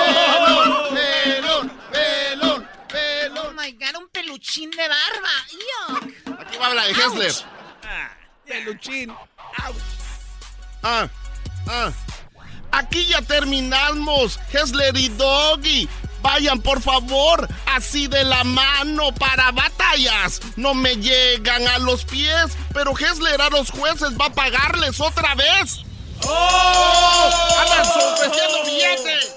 ¡Pelón, 0.00 0.88
pelón, 0.94 1.70
pelón, 2.00 2.68
pelón! 2.90 3.38
Oh 3.38 3.52
my 3.52 3.72
God, 3.72 3.96
un 4.02 4.08
peluchín 4.08 4.70
de 4.70 4.88
barba. 4.88 5.30
Yuck. 5.50 6.40
Aquí 6.40 6.56
va 6.58 6.66
a 6.66 6.68
hablar 6.68 6.86
de 6.86 6.92
Hessler. 6.92 7.32
Peluchín. 8.46 9.14
Ah, 10.82 11.08
ah. 11.68 11.92
Aquí 12.72 13.06
ya 13.06 13.22
terminamos, 13.22 14.38
Hessler 14.52 14.96
y 14.96 15.08
Doggy. 15.08 15.88
Vayan 16.22 16.60
por 16.60 16.82
favor, 16.82 17.48
así 17.66 18.06
de 18.06 18.24
la 18.24 18.44
mano 18.44 19.12
para 19.14 19.50
batallas. 19.52 20.40
No 20.56 20.74
me 20.74 20.96
llegan 20.96 21.66
a 21.66 21.78
los 21.78 22.04
pies, 22.04 22.56
pero 22.74 22.96
Hessler 22.96 23.40
a 23.40 23.48
los 23.48 23.70
jueces 23.70 24.10
va 24.20 24.26
a 24.26 24.32
pagarles 24.32 25.00
otra 25.00 25.34
vez. 25.34 25.80
¡Oh! 26.24 27.30
¡Andan 27.60 27.86
ofreciendo 28.12 28.64
billetes! 28.64 29.34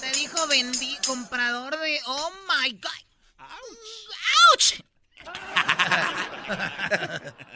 Te 0.00 0.12
dijo 0.12 0.46
vendí, 0.46 0.96
comprador 1.06 1.78
de. 1.78 2.00
Oh 2.06 2.30
my 2.48 2.70
God. 2.72 2.90
¡Ouch! 4.52 4.80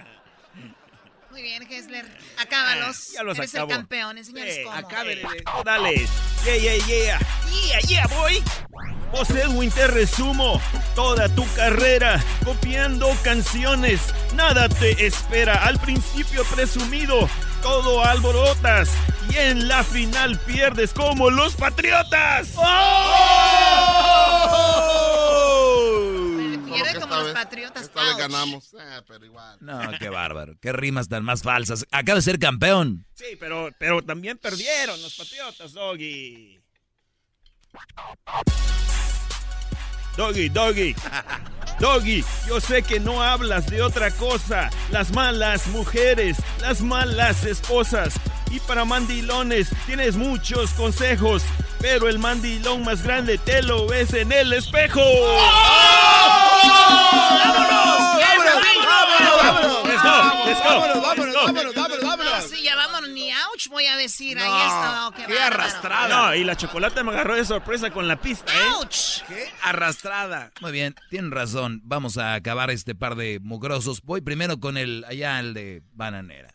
Muy 1.34 1.42
bien, 1.42 1.66
Hessler. 1.68 2.06
Acábalos. 2.40 3.10
Ya 3.12 3.24
los 3.24 3.36
Eres 3.36 3.52
acabo. 3.56 3.68
el 3.72 3.76
campeón. 3.76 4.18
Enséñales 4.18 4.54
Sí, 4.54 4.62
cómo. 4.62 4.76
acábenle. 4.76 5.26
Oh, 5.52 5.64
dale. 5.64 6.06
Yeah, 6.44 6.54
yeah, 6.56 6.76
yeah. 6.86 7.18
Yeah, 7.50 7.80
yeah, 7.88 8.06
boy. 8.06 8.40
Vos, 9.10 9.28
Edwin, 9.30 9.68
te 9.72 9.88
resumo 9.88 10.60
toda 10.94 11.28
tu 11.28 11.44
carrera 11.54 12.22
copiando 12.44 13.10
canciones. 13.24 14.00
Nada 14.36 14.68
te 14.68 15.06
espera. 15.06 15.64
Al 15.64 15.80
principio 15.80 16.44
presumido, 16.44 17.28
todo 17.62 18.04
alborotas. 18.04 18.90
Y 19.28 19.36
en 19.36 19.66
la 19.66 19.82
final 19.82 20.38
pierdes 20.38 20.92
como 20.92 21.30
los 21.30 21.56
patriotas. 21.56 22.50
Pierde 26.74 26.92
que 26.94 27.00
como 27.00 27.14
esta 27.14 27.16
los 27.16 27.24
vez- 27.26 27.34
patriotas. 27.34 27.82
Esta 27.84 28.00
vez 28.02 28.10
Ouch. 28.12 28.18
ganamos. 28.20 28.74
Eh, 28.74 29.02
pero 29.08 29.24
igual. 29.24 29.58
No, 29.60 29.80
qué 29.98 30.08
bárbaro. 30.08 30.54
Qué 30.60 30.72
rimas 30.72 31.08
tan 31.08 31.24
más 31.24 31.42
falsas. 31.42 31.86
Acaba 31.90 32.16
de 32.16 32.22
ser 32.22 32.38
campeón. 32.38 33.06
Sí, 33.14 33.36
pero, 33.40 33.70
pero 33.78 34.02
también 34.02 34.38
perdieron 34.38 35.00
los 35.02 35.14
patriotas, 35.16 35.72
Doggy. 35.72 36.60
Doggy, 40.16 40.48
doggy. 40.48 40.94
Doggy, 41.80 42.24
yo 42.46 42.60
sé 42.60 42.82
que 42.84 43.00
no 43.00 43.20
hablas 43.22 43.66
de 43.66 43.82
otra 43.82 44.10
cosa. 44.12 44.70
Las 44.92 45.12
malas 45.12 45.66
mujeres, 45.68 46.36
las 46.60 46.80
malas 46.82 47.44
esposas. 47.44 48.14
Y 48.54 48.60
para 48.60 48.84
mandilones 48.84 49.68
tienes 49.84 50.14
muchos 50.14 50.70
consejos. 50.74 51.42
Pero 51.80 52.08
el 52.08 52.20
mandilón 52.20 52.84
más 52.84 53.02
grande 53.02 53.36
te 53.38 53.62
lo 53.62 53.86
ves 53.88 54.12
en 54.14 54.30
el 54.30 54.52
espejo. 54.52 55.00
¡Vámonos! 57.40 58.20
¡Vámonos! 59.42 59.86
Let's 59.86 60.02
go, 60.02 60.46
let's 60.46 60.60
go. 60.62 60.64
Vámonos, 60.64 61.02
vámonos, 61.02 61.34
vámonos, 61.34 61.74
vámonos, 61.74 62.02
No, 62.02 62.08
vámonos. 62.08 62.44
sí, 62.44 62.62
ya 62.62 62.76
vámonos, 62.76 63.10
ni 63.10 63.30
ouch 63.32 63.68
voy 63.70 63.86
a 63.86 63.96
decir. 63.96 64.38
Ahí 64.38 64.48
No, 64.48 64.62
está. 64.62 65.06
oh, 65.08 65.10
qué 65.12 65.26
qué 65.26 65.34
bárbaro. 65.34 65.54
arrastrada. 65.62 66.08
No, 66.08 66.34
y 66.34 66.44
la 66.44 66.56
chocolate 66.56 67.02
me 67.02 67.10
agarró 67.10 67.34
de 67.34 67.44
sorpresa 67.44 67.90
con 67.90 68.06
la 68.08 68.16
pista, 68.16 68.52
¿eh? 68.52 68.68
¡Ouch! 68.78 69.22
Qué 69.26 69.52
arrastrada. 69.62 70.52
Muy 70.60 70.70
bien, 70.72 70.94
tienen 71.10 71.30
razón. 71.32 71.80
Vamos 71.84 72.18
a 72.18 72.34
acabar 72.34 72.70
este 72.70 72.94
par 72.94 73.16
de 73.16 73.40
mugrosos. 73.42 74.00
Voy 74.02 74.20
primero 74.20 74.60
con 74.60 74.76
el 74.76 75.04
allá, 75.08 75.40
el 75.40 75.54
de 75.54 75.82
bananera. 75.92 76.54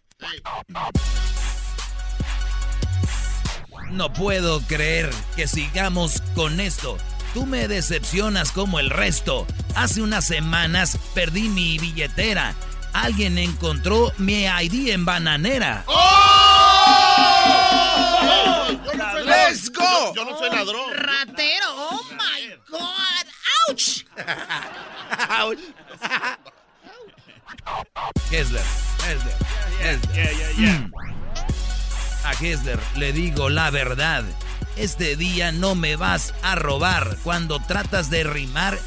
No 3.91 4.11
puedo 4.14 4.61
creer 4.61 5.10
que 5.36 5.48
sigamos 5.48 6.22
con 6.36 6.60
esto. 6.60 6.98
Tú 7.34 7.45
me 7.45 7.68
decepcionas 7.68 8.52
como 8.52 8.80
el 8.80 8.90
resto. 8.90 9.45
Hace 9.76 10.02
unas 10.02 10.26
semanas 10.26 10.98
perdí 11.14 11.48
mi 11.49 11.78
billetera. 11.78 12.56
Alguien 12.94 13.38
encontró 13.38 14.11
mi 14.18 14.45
ID 14.45 14.90
en 14.90 15.06
bananera. 15.06 15.84
Yo 15.88 15.94
no 18.95 19.11
soy 19.11 19.24
¡Let's 19.26 19.70
ladrón. 19.70 19.74
go! 19.76 20.16
Yo 20.16 20.26
no 20.26 20.38
soy 20.40 20.49
ladrón. 20.49 20.91
Ratero, 20.95 21.68
oh 21.76 22.02
my 22.14 22.49
God. 22.70 23.28
¡Ouch! 23.70 24.03
Hessler, 28.32 28.64
Hessler, 29.06 29.36
Hessler. 29.82 30.16
Yeah, 30.16 30.32
yeah, 30.32 30.52
yeah. 30.57 30.80
Mm. 30.80 30.91
A 32.24 32.34
Hessler 32.34 32.80
le 32.96 33.14
digo 33.14 33.50
la 33.50 33.70
verdad. 33.70 34.24
Este 34.76 35.16
día 35.16 35.52
no 35.52 35.76
me 35.76 35.96
vas 35.96 36.34
a 36.44 36.56
robar. 36.56 37.18
Cuando 37.24 37.60
tratas 37.60 38.10
de 38.10 38.24
rimar, 38.24 38.78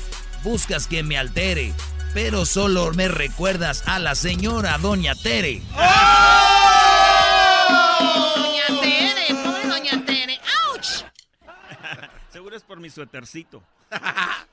buscas 0.43 0.87
que 0.87 1.03
me 1.03 1.17
altere. 1.19 1.73
Pero 2.15 2.45
solo 2.45 2.93
me 2.93 3.09
recuerdas 3.09 3.83
a 3.87 3.99
la 3.99 4.15
señora 4.15 4.77
Doña 4.79 5.15
Tere. 5.15 5.63
Doña 8.39 8.67
Tere, 8.81 9.35
pobre 9.43 9.67
Doña 9.67 10.05
Tere. 10.05 10.41
¡Ouch! 10.71 11.05
Seguro 12.33 12.57
es 12.57 12.63
por 12.63 12.81
mi 12.81 12.91
suétercito. 12.91 13.63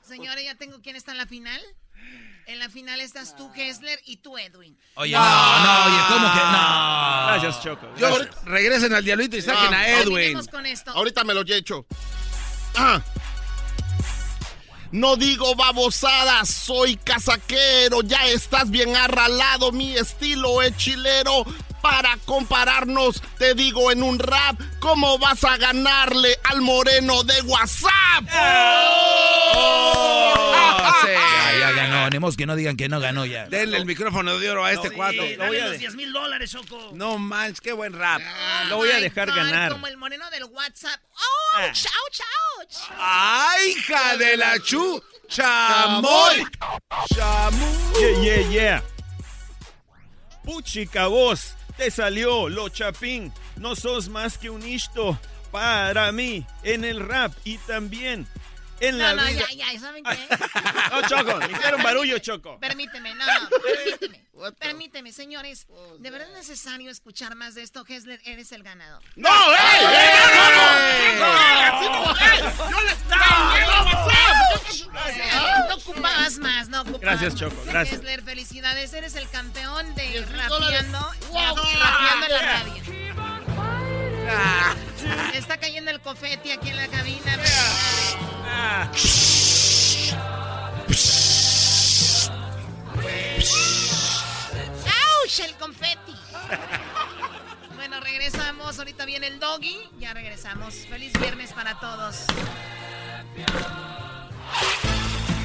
Señores, 0.02 0.44
ya 0.44 0.54
tengo 0.54 0.80
quién 0.82 0.96
está 0.96 1.12
en 1.12 1.18
la 1.18 1.26
final. 1.26 1.60
En 2.46 2.58
la 2.58 2.68
final 2.68 3.00
estás 3.00 3.36
tú, 3.36 3.48
Hessler, 3.54 4.00
y 4.06 4.16
tú, 4.16 4.36
Edwin. 4.36 4.76
Oye, 4.96 5.12
no, 5.12 5.20
no, 5.20 5.84
oye, 5.84 5.98
¿cómo 6.08 6.32
que 6.32 6.40
no? 6.40 7.26
Gracias, 7.26 7.62
Choco. 7.62 7.86
Yo, 7.96 8.18
regresen 8.44 8.92
al 8.92 9.04
diablito 9.04 9.36
y 9.36 9.42
saquen 9.42 9.72
a 9.72 9.88
Edwin. 9.88 10.14
Terminemos 10.14 10.48
con 10.48 10.66
esto. 10.66 10.90
Ahorita 10.90 11.22
me 11.22 11.32
lo 11.32 11.42
he 11.42 11.56
hecho. 11.56 11.86
Ah. 12.76 13.00
No 14.90 15.14
digo 15.14 15.54
babosadas, 15.54 16.48
soy 16.48 16.96
casaquero, 16.96 18.02
ya 18.02 18.26
estás 18.26 18.68
bien 18.68 18.96
arralado, 18.96 19.70
mi 19.70 19.96
estilo 19.96 20.60
es 20.62 20.76
chilero. 20.76 21.44
Para 21.82 22.16
compararnos, 22.26 23.22
te 23.38 23.54
digo 23.54 23.90
en 23.90 24.02
un 24.02 24.18
rap, 24.18 24.60
¿cómo 24.80 25.18
vas 25.18 25.42
a 25.44 25.56
ganarle 25.56 26.38
al 26.44 26.60
moreno 26.60 27.22
de 27.22 27.40
WhatsApp? 27.42 28.24
Oh, 29.54 30.92
sí. 31.02 31.08
Ya, 31.08 31.58
ya 31.58 31.70
ganó. 31.72 32.04
Tenemos 32.04 32.36
que 32.36 32.46
no 32.46 32.54
digan 32.56 32.76
que 32.76 32.88
no 32.88 33.00
ganó 33.00 33.24
ya. 33.24 33.46
Denle 33.46 33.76
el 33.78 33.86
micrófono 33.86 34.38
de 34.38 34.50
oro 34.50 34.64
a 34.64 34.72
este 34.72 34.90
Sí, 34.90 34.94
voy 34.96 35.36
dale 35.36 35.60
a 35.60 35.64
los 35.64 35.72
de- 35.72 35.78
10 35.78 35.94
mil 35.94 36.12
dólares, 36.12 36.50
Choco. 36.50 36.90
No 36.92 37.18
manches, 37.18 37.60
qué 37.60 37.72
buen 37.72 37.92
rap. 37.92 38.20
Lo 38.68 38.76
voy 38.76 38.90
a 38.90 39.00
dejar 39.00 39.28
God, 39.30 39.36
ganar. 39.36 39.72
Como 39.72 39.86
el 39.86 39.96
moreno 39.96 40.28
del 40.30 40.44
WhatsApp. 40.44 41.00
Ah. 41.54 41.66
¡Ouch, 41.66 41.86
ouch, 41.86 42.20
ouch! 42.60 42.90
¡Ay, 42.98 43.70
hija 43.70 44.16
de 44.16 44.36
la 44.36 44.58
chu! 44.60 45.02
¡Chamoy! 45.28 46.46
¡Chamoy! 47.14 48.00
Yeah, 48.00 48.22
yeah, 48.22 48.48
yeah. 48.50 48.82
Puchica 50.44 51.06
voz, 51.08 51.54
te 51.80 51.90
salió 51.90 52.50
lo 52.50 52.68
chapín. 52.68 53.32
No 53.56 53.74
sos 53.74 54.10
más 54.10 54.36
que 54.36 54.50
un 54.50 54.66
isto 54.68 55.18
para 55.50 56.12
mí 56.12 56.44
en 56.62 56.84
el 56.84 57.00
rap 57.00 57.32
y 57.42 57.56
también 57.56 58.26
en 58.80 58.98
la 58.98 59.14
No, 59.14 59.22
no, 59.22 59.28
vida. 59.28 59.46
ya, 59.54 59.72
ya, 59.72 59.80
¿saben 59.80 60.02
qué? 60.04 60.28
No, 60.90 61.02
Choco, 61.08 61.38
hicieron 61.50 61.82
barullo, 61.82 62.18
Choco. 62.18 62.58
Permíteme, 62.58 63.14
no, 63.14 63.24
no, 63.26 63.48
permíteme. 63.50 64.24
Permíteme, 64.58 65.12
señores. 65.12 65.66
¿De 65.98 66.10
verdad 66.10 66.28
es 66.30 66.34
necesario 66.48 66.90
escuchar 66.90 67.34
más 67.36 67.54
de 67.54 67.62
esto? 67.62 67.84
Hessler, 67.86 68.20
eres 68.24 68.52
el 68.52 68.62
ganador. 68.62 69.02
¡No, 69.16 69.28
ey, 69.52 69.82
no, 69.82 70.50
no! 70.50 70.64
¡No! 71.20 72.16
¡Ey! 72.16 72.40
¡Yo 72.70 72.80
le 72.80 72.94
gané 73.10 73.64
a 73.64 73.82
WhatsApp! 73.82 75.68
No 75.68 75.74
ocupabas 75.76 76.38
más, 76.38 76.68
no 76.70 76.80
ocupabas 76.80 77.00
Gracias, 77.02 77.34
Choco, 77.34 77.62
gracias. 77.66 77.98
Hessler, 77.98 78.22
felicidades. 78.22 78.92
Eres 78.94 79.14
el 79.16 79.28
campeón 79.28 79.94
de 79.94 80.24
rapeando, 80.26 81.12
Wow. 81.28 81.56
rapeando 81.56 82.26
en 82.26 82.32
la 82.32 82.40
radio. 82.40 82.82
Está 85.34 85.58
cayendo 85.58 85.90
el 85.90 86.00
confeti 86.00 86.52
aquí 86.52 86.70
en 86.70 86.76
la 86.76 86.88
cabina. 86.88 87.36
¡Auch! 88.50 89.20
El 95.38 95.54
confeti. 95.54 96.14
Bueno, 97.76 97.98
regresamos. 98.00 98.78
Ahorita 98.78 99.06
viene 99.06 99.26
el 99.26 99.40
doggy. 99.40 99.78
Ya 99.98 100.12
regresamos. 100.12 100.74
Feliz 100.90 101.12
viernes 101.18 101.54
para 101.54 101.80
todos. 101.80 102.26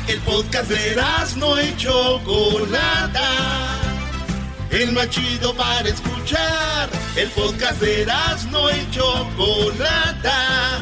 El 0.08 0.20
podcast 0.20 0.70
de 0.70 1.02
no 1.38 1.62
y 1.62 1.78
Chocolata. 1.78 3.32
El 4.70 4.92
más 4.92 5.10
chido 5.10 5.56
para 5.56 5.88
escuchar. 5.88 6.90
El 7.16 7.30
podcast 7.30 7.80
de 7.80 8.06
no 8.52 8.70
y 8.70 8.92
Chocolata. 8.92 10.82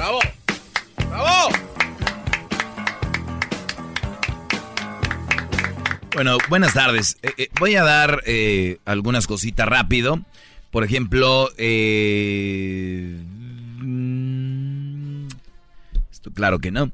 ¡Bravo! 0.00 0.20
¡Bravo! 1.10 1.50
Bueno, 6.14 6.38
buenas 6.48 6.72
tardes. 6.72 7.18
Eh, 7.20 7.34
eh, 7.36 7.48
voy 7.58 7.74
a 7.74 7.84
dar 7.84 8.22
eh, 8.24 8.78
algunas 8.86 9.26
cositas 9.26 9.68
rápido. 9.68 10.24
Por 10.70 10.84
ejemplo, 10.84 11.50
esto 11.50 11.58
claro 16.32 16.60
que 16.60 16.70
no. 16.70 16.90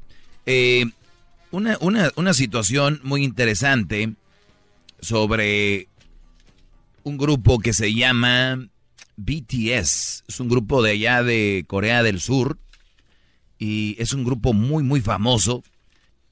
Una, 1.52 1.78
una, 1.80 2.10
una 2.16 2.34
situación 2.34 2.98
muy 3.04 3.22
interesante 3.22 4.14
sobre 4.98 5.86
un 7.04 7.18
grupo 7.18 7.60
que 7.60 7.72
se 7.72 7.94
llama 7.94 8.66
BTS. 9.16 10.24
Es 10.26 10.40
un 10.40 10.48
grupo 10.48 10.82
de 10.82 10.90
allá 10.90 11.22
de 11.22 11.64
Corea 11.68 12.02
del 12.02 12.20
Sur. 12.20 12.58
Y 13.58 13.96
es 13.98 14.12
un 14.12 14.24
grupo 14.24 14.52
muy, 14.52 14.82
muy 14.82 15.00
famoso. 15.00 15.62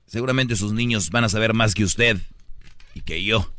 Seguramente 0.07 0.57
sus 0.57 0.73
niños 0.73 1.11
van 1.11 1.25
a 1.25 1.29
saber 1.29 1.55
más 1.55 1.75
que 1.75 1.85
usted 1.85 2.19
y 2.95 3.01
que 3.01 3.25
yo. 3.25 3.53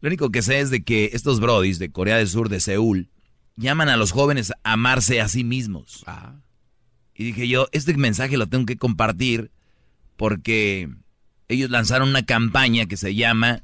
Lo 0.00 0.08
único 0.08 0.30
que 0.30 0.42
sé 0.42 0.60
es 0.60 0.70
de 0.70 0.84
que 0.84 1.10
estos 1.12 1.40
brodis 1.40 1.78
de 1.78 1.90
Corea 1.90 2.16
del 2.18 2.28
Sur, 2.28 2.48
de 2.48 2.60
Seúl, 2.60 3.08
llaman 3.56 3.88
a 3.88 3.96
los 3.96 4.12
jóvenes 4.12 4.52
a 4.62 4.74
amarse 4.74 5.20
a 5.20 5.28
sí 5.28 5.42
mismos. 5.42 6.04
Y 7.14 7.24
dije 7.24 7.48
yo, 7.48 7.68
este 7.72 7.96
mensaje 7.96 8.36
lo 8.36 8.46
tengo 8.46 8.66
que 8.66 8.76
compartir 8.76 9.50
porque 10.16 10.88
ellos 11.48 11.70
lanzaron 11.70 12.10
una 12.10 12.24
campaña 12.24 12.86
que 12.86 12.96
se 12.96 13.14
llama 13.14 13.62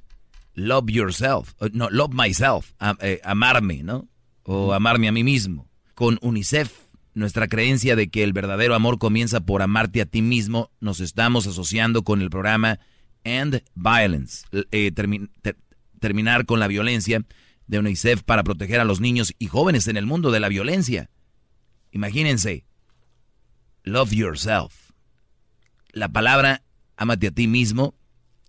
Love 0.54 0.90
Yourself, 0.90 1.54
no, 1.72 1.90
Love 1.90 2.14
Myself, 2.14 2.72
eh, 3.00 3.20
amarme, 3.24 3.82
¿no? 3.82 4.08
O 4.44 4.72
amarme 4.72 5.08
a 5.08 5.12
mí 5.12 5.22
mismo, 5.22 5.68
con 5.94 6.18
UNICEF. 6.22 6.72
Nuestra 7.14 7.48
creencia 7.48 7.96
de 7.96 8.08
que 8.08 8.22
el 8.22 8.32
verdadero 8.32 8.74
amor 8.74 8.98
comienza 8.98 9.40
por 9.40 9.62
amarte 9.62 10.00
a 10.00 10.06
ti 10.06 10.22
mismo, 10.22 10.70
nos 10.80 11.00
estamos 11.00 11.46
asociando 11.46 12.02
con 12.02 12.22
el 12.22 12.30
programa 12.30 12.80
End 13.24 13.62
Violence, 13.74 14.46
eh, 14.70 14.92
terminar 16.00 16.46
con 16.46 16.60
la 16.60 16.66
violencia 16.66 17.24
de 17.66 17.78
UNICEF 17.78 18.22
para 18.22 18.44
proteger 18.44 18.80
a 18.80 18.84
los 18.84 19.00
niños 19.00 19.34
y 19.38 19.46
jóvenes 19.46 19.88
en 19.88 19.96
el 19.96 20.06
mundo 20.06 20.30
de 20.30 20.40
la 20.40 20.48
violencia. 20.48 21.10
Imagínense, 21.92 22.64
love 23.82 24.12
yourself. 24.12 24.90
La 25.92 26.08
palabra 26.08 26.62
amate 26.96 27.28
a 27.28 27.30
ti 27.30 27.46
mismo, 27.46 27.94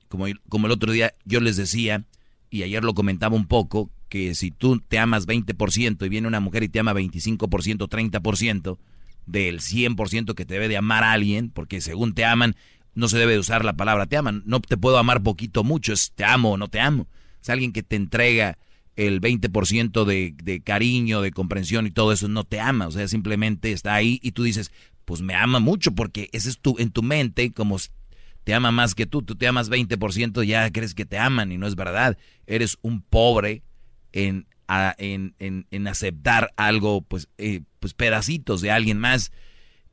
como, 0.08 0.26
como 0.50 0.68
el 0.68 0.72
otro 0.72 0.92
día 0.92 1.14
yo 1.26 1.42
les 1.42 1.58
decía, 1.58 2.06
y 2.50 2.64
ayer 2.64 2.84
lo 2.84 2.94
comentaba 2.94 3.36
un 3.36 3.48
poco, 3.48 3.92
que 4.14 4.36
si 4.36 4.52
tú 4.52 4.80
te 4.80 5.00
amas 5.00 5.26
20% 5.26 6.06
y 6.06 6.10
viene 6.10 6.28
una 6.28 6.40
mujer 6.40 6.62
y 6.62 6.70
te 6.70 6.80
ama 6.80 6.94
25%, 6.94 7.48
30% 7.48 8.78
del 9.26 9.60
100% 9.60 10.36
que 10.36 10.46
te 10.46 10.54
debe 10.54 10.68
de 10.68 10.78
amar 10.78 11.04
a 11.04 11.14
alguien, 11.14 11.50
porque 11.50 11.82
según 11.82 12.14
te 12.14 12.24
aman, 12.24 12.56
no 12.94 13.08
se 13.08 13.18
debe 13.18 13.34
de 13.34 13.40
usar 13.40 13.66
la 13.66 13.74
palabra 13.74 14.06
te 14.06 14.16
aman. 14.16 14.44
No 14.46 14.60
te 14.60 14.78
puedo 14.78 15.00
amar 15.00 15.24
poquito 15.24 15.64
mucho, 15.64 15.94
es 15.94 16.12
te 16.12 16.26
amo 16.26 16.52
o 16.52 16.58
no 16.58 16.68
te 16.68 16.80
amo. 16.80 17.08
Es 17.42 17.50
alguien 17.50 17.74
que 17.74 17.82
te 17.82 17.96
entrega 17.96 18.60
el 18.96 19.20
20% 19.20 20.06
de, 20.06 20.36
de 20.44 20.62
cariño, 20.62 21.22
de 21.22 21.32
comprensión 21.32 21.88
y 21.88 21.90
todo 21.90 22.12
eso, 22.12 22.28
no 22.28 22.44
te 22.44 22.60
ama. 22.60 22.86
O 22.86 22.92
sea, 22.92 23.08
simplemente 23.08 23.72
está 23.72 23.96
ahí 23.96 24.20
y 24.22 24.34
tú 24.34 24.44
dices, 24.44 24.72
pues 25.06 25.24
me 25.24 25.34
ama 25.34 25.58
mucho 25.58 25.96
porque 25.96 26.30
ese 26.34 26.50
es 26.50 26.60
tu, 26.60 26.76
en 26.78 26.92
tu 26.92 27.02
mente, 27.02 27.52
como 27.52 27.80
te 28.44 28.54
ama 28.54 28.72
más 28.72 28.94
que 28.94 29.08
tú, 29.08 29.24
tú 29.24 29.34
te 29.36 29.48
amas 29.48 29.72
20%, 29.72 30.44
ya 30.44 30.70
crees 30.72 30.94
que 30.94 31.06
te 31.06 31.18
aman 31.18 31.52
y 31.52 31.58
no 31.58 31.66
es 31.66 31.74
verdad. 31.74 32.16
Eres 32.46 32.78
un 32.84 33.02
pobre 33.02 33.64
en, 34.14 34.48
en, 34.70 35.66
en, 35.70 35.88
aceptar 35.88 36.54
algo, 36.56 37.02
pues, 37.02 37.28
eh, 37.38 37.62
pues 37.80 37.94
pedacitos 37.94 38.62
de 38.62 38.72
alguien 38.72 39.00
más. 39.00 39.32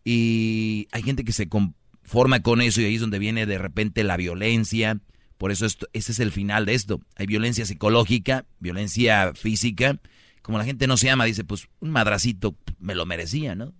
Y 0.04 0.88
hay 0.92 1.02
gente 1.02 1.24
que 1.24 1.32
se 1.32 1.48
conforma 1.48 2.40
con 2.40 2.60
eso 2.60 2.80
y 2.80 2.84
ahí 2.84 2.94
es 2.94 3.00
donde 3.00 3.18
viene 3.18 3.46
de 3.46 3.58
repente 3.58 4.04
la 4.04 4.16
violencia. 4.16 4.98
Por 5.38 5.50
eso 5.50 5.66
esto, 5.66 5.88
ese 5.92 6.12
es 6.12 6.20
el 6.20 6.32
final 6.32 6.66
de 6.66 6.74
esto. 6.74 7.00
Hay 7.16 7.26
violencia 7.26 7.64
psicológica, 7.64 8.44
violencia 8.58 9.32
física. 9.34 9.98
Como 10.42 10.58
la 10.58 10.64
gente 10.64 10.86
no 10.86 10.96
se 10.96 11.10
ama, 11.10 11.24
dice, 11.24 11.44
pues 11.44 11.68
un 11.80 11.90
madracito 11.90 12.56
me 12.78 12.94
lo 12.94 13.06
merecía, 13.06 13.54
¿no? 13.54 13.74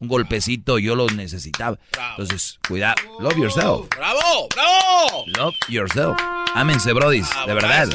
Un 0.00 0.08
golpecito 0.08 0.78
yo 0.78 0.94
lo 0.94 1.06
necesitaba. 1.08 1.78
Entonces, 2.10 2.60
cuidado. 2.68 2.94
Love 3.20 3.36
yourself. 3.36 3.88
¡Bravo! 3.96 4.48
¡Bravo! 4.54 5.24
Love 5.36 5.56
yourself. 5.68 6.16
Ámense, 6.54 6.92
brodis, 6.92 7.28
de 7.46 7.54
verdad. 7.54 7.88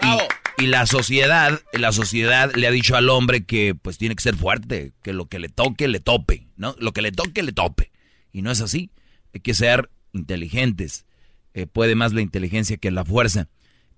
Bravo. 0.00 0.22
Y 0.28 0.41
la 0.58 0.86
sociedad, 0.86 1.60
la 1.72 1.92
sociedad 1.92 2.54
le 2.54 2.66
ha 2.66 2.70
dicho 2.70 2.96
al 2.96 3.08
hombre 3.08 3.44
que 3.44 3.74
pues 3.74 3.98
tiene 3.98 4.14
que 4.14 4.22
ser 4.22 4.36
fuerte, 4.36 4.92
que 5.02 5.12
lo 5.12 5.26
que 5.26 5.38
le 5.38 5.48
toque, 5.48 5.88
le 5.88 6.00
tope, 6.00 6.46
¿no? 6.56 6.74
Lo 6.78 6.92
que 6.92 7.02
le 7.02 7.12
toque, 7.12 7.42
le 7.42 7.52
tope. 7.52 7.90
Y 8.32 8.42
no 8.42 8.50
es 8.50 8.60
así. 8.60 8.90
Hay 9.34 9.40
que 9.40 9.54
ser 9.54 9.90
inteligentes. 10.12 11.06
Eh, 11.54 11.66
puede 11.66 11.94
más 11.94 12.12
la 12.12 12.22
inteligencia 12.22 12.76
que 12.76 12.90
la 12.90 13.04
fuerza. 13.04 13.48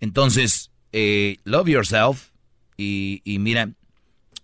Entonces, 0.00 0.70
eh, 0.92 1.38
love 1.44 1.68
yourself. 1.68 2.30
Y, 2.76 3.22
y, 3.24 3.38
mira, 3.38 3.70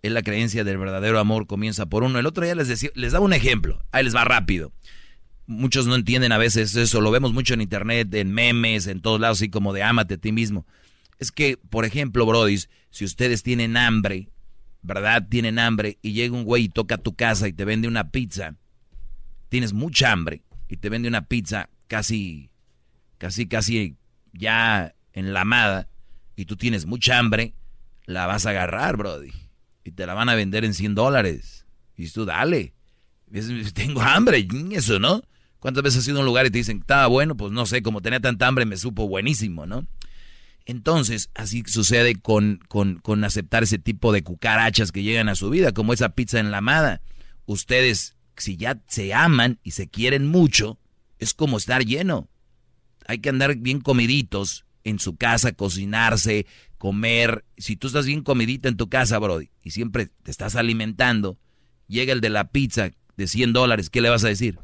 es 0.02 0.12
la 0.12 0.22
creencia 0.22 0.62
del 0.64 0.78
verdadero 0.78 1.18
amor 1.18 1.46
comienza 1.46 1.86
por 1.86 2.04
uno. 2.04 2.18
El 2.18 2.26
otro 2.26 2.44
día 2.44 2.54
les, 2.54 2.68
decía, 2.68 2.90
les 2.94 3.12
daba 3.12 3.24
un 3.24 3.32
ejemplo. 3.32 3.82
Ahí 3.92 4.04
les 4.04 4.14
va 4.14 4.24
rápido. 4.24 4.72
Muchos 5.46 5.86
no 5.86 5.96
entienden 5.96 6.30
a 6.32 6.38
veces 6.38 6.76
eso. 6.76 7.00
Lo 7.00 7.10
vemos 7.10 7.32
mucho 7.32 7.54
en 7.54 7.60
internet, 7.60 8.12
en 8.14 8.32
memes, 8.32 8.86
en 8.86 9.00
todos 9.00 9.20
lados, 9.20 9.38
así 9.38 9.50
como 9.50 9.72
de 9.72 9.82
ámate 9.82 10.14
a 10.14 10.18
ti 10.18 10.30
mismo. 10.30 10.66
Es 11.20 11.30
que, 11.30 11.56
por 11.56 11.84
ejemplo, 11.84 12.26
Brody, 12.26 12.58
si 12.90 13.04
ustedes 13.04 13.42
tienen 13.42 13.76
hambre, 13.76 14.30
¿verdad? 14.82 15.28
Tienen 15.28 15.58
hambre 15.58 15.98
y 16.02 16.12
llega 16.12 16.34
un 16.34 16.44
güey 16.44 16.64
y 16.64 16.68
toca 16.68 16.98
tu 16.98 17.14
casa 17.14 17.46
y 17.46 17.52
te 17.52 17.64
vende 17.64 17.86
una 17.86 18.10
pizza. 18.10 18.56
Tienes 19.50 19.72
mucha 19.72 20.10
hambre 20.10 20.42
y 20.68 20.78
te 20.78 20.88
vende 20.88 21.08
una 21.08 21.26
pizza 21.26 21.68
casi, 21.88 22.50
casi, 23.18 23.46
casi 23.46 23.96
ya 24.32 24.94
enlamada 25.12 25.88
y 26.36 26.46
tú 26.46 26.56
tienes 26.56 26.86
mucha 26.86 27.18
hambre, 27.18 27.52
la 28.06 28.26
vas 28.26 28.46
a 28.46 28.50
agarrar, 28.50 28.96
Brody. 28.96 29.30
Y 29.84 29.92
te 29.92 30.06
la 30.06 30.14
van 30.14 30.30
a 30.30 30.34
vender 30.34 30.64
en 30.64 30.72
100 30.72 30.94
dólares. 30.94 31.66
Y 31.96 32.08
tú, 32.08 32.24
dale. 32.24 32.72
Tengo 33.74 34.00
hambre, 34.00 34.48
eso, 34.72 34.98
¿no? 34.98 35.22
¿Cuántas 35.58 35.82
veces 35.82 36.00
has 36.00 36.08
ido 36.08 36.16
a 36.16 36.20
un 36.20 36.26
lugar 36.26 36.46
y 36.46 36.50
te 36.50 36.58
dicen, 36.58 36.78
estaba 36.78 37.06
bueno? 37.08 37.36
Pues 37.36 37.52
no 37.52 37.66
sé, 37.66 37.82
como 37.82 38.00
tenía 38.00 38.20
tanta 38.20 38.46
hambre 38.46 38.64
me 38.64 38.78
supo 38.78 39.06
buenísimo, 39.06 39.66
¿no? 39.66 39.86
Entonces, 40.66 41.30
así 41.34 41.64
sucede 41.66 42.14
con, 42.16 42.60
con, 42.68 43.24
aceptar 43.24 43.62
ese 43.62 43.78
tipo 43.78 44.12
de 44.12 44.22
cucarachas 44.22 44.92
que 44.92 45.02
llegan 45.02 45.28
a 45.28 45.34
su 45.34 45.50
vida, 45.50 45.72
como 45.72 45.92
esa 45.92 46.10
pizza 46.10 46.38
enlamada. 46.38 47.00
Ustedes, 47.46 48.16
si 48.36 48.56
ya 48.56 48.80
se 48.86 49.14
aman 49.14 49.58
y 49.62 49.72
se 49.72 49.88
quieren 49.88 50.26
mucho, 50.26 50.78
es 51.18 51.34
como 51.34 51.56
estar 51.56 51.84
lleno. 51.84 52.28
Hay 53.06 53.18
que 53.18 53.30
andar 53.30 53.56
bien 53.56 53.80
comiditos 53.80 54.64
en 54.84 54.98
su 54.98 55.16
casa, 55.16 55.52
cocinarse, 55.52 56.46
comer. 56.78 57.44
Si 57.56 57.76
tú 57.76 57.88
estás 57.88 58.06
bien 58.06 58.22
comidita 58.22 58.68
en 58.68 58.76
tu 58.76 58.88
casa, 58.88 59.18
Brody, 59.18 59.50
y 59.62 59.70
siempre 59.70 60.10
te 60.22 60.30
estás 60.30 60.56
alimentando, 60.56 61.38
llega 61.88 62.12
el 62.12 62.20
de 62.20 62.30
la 62.30 62.50
pizza 62.50 62.90
de 63.16 63.26
100 63.26 63.52
dólares, 63.52 63.90
¿qué 63.90 64.00
le 64.00 64.10
vas 64.10 64.24
a 64.24 64.28
decir? 64.28 64.58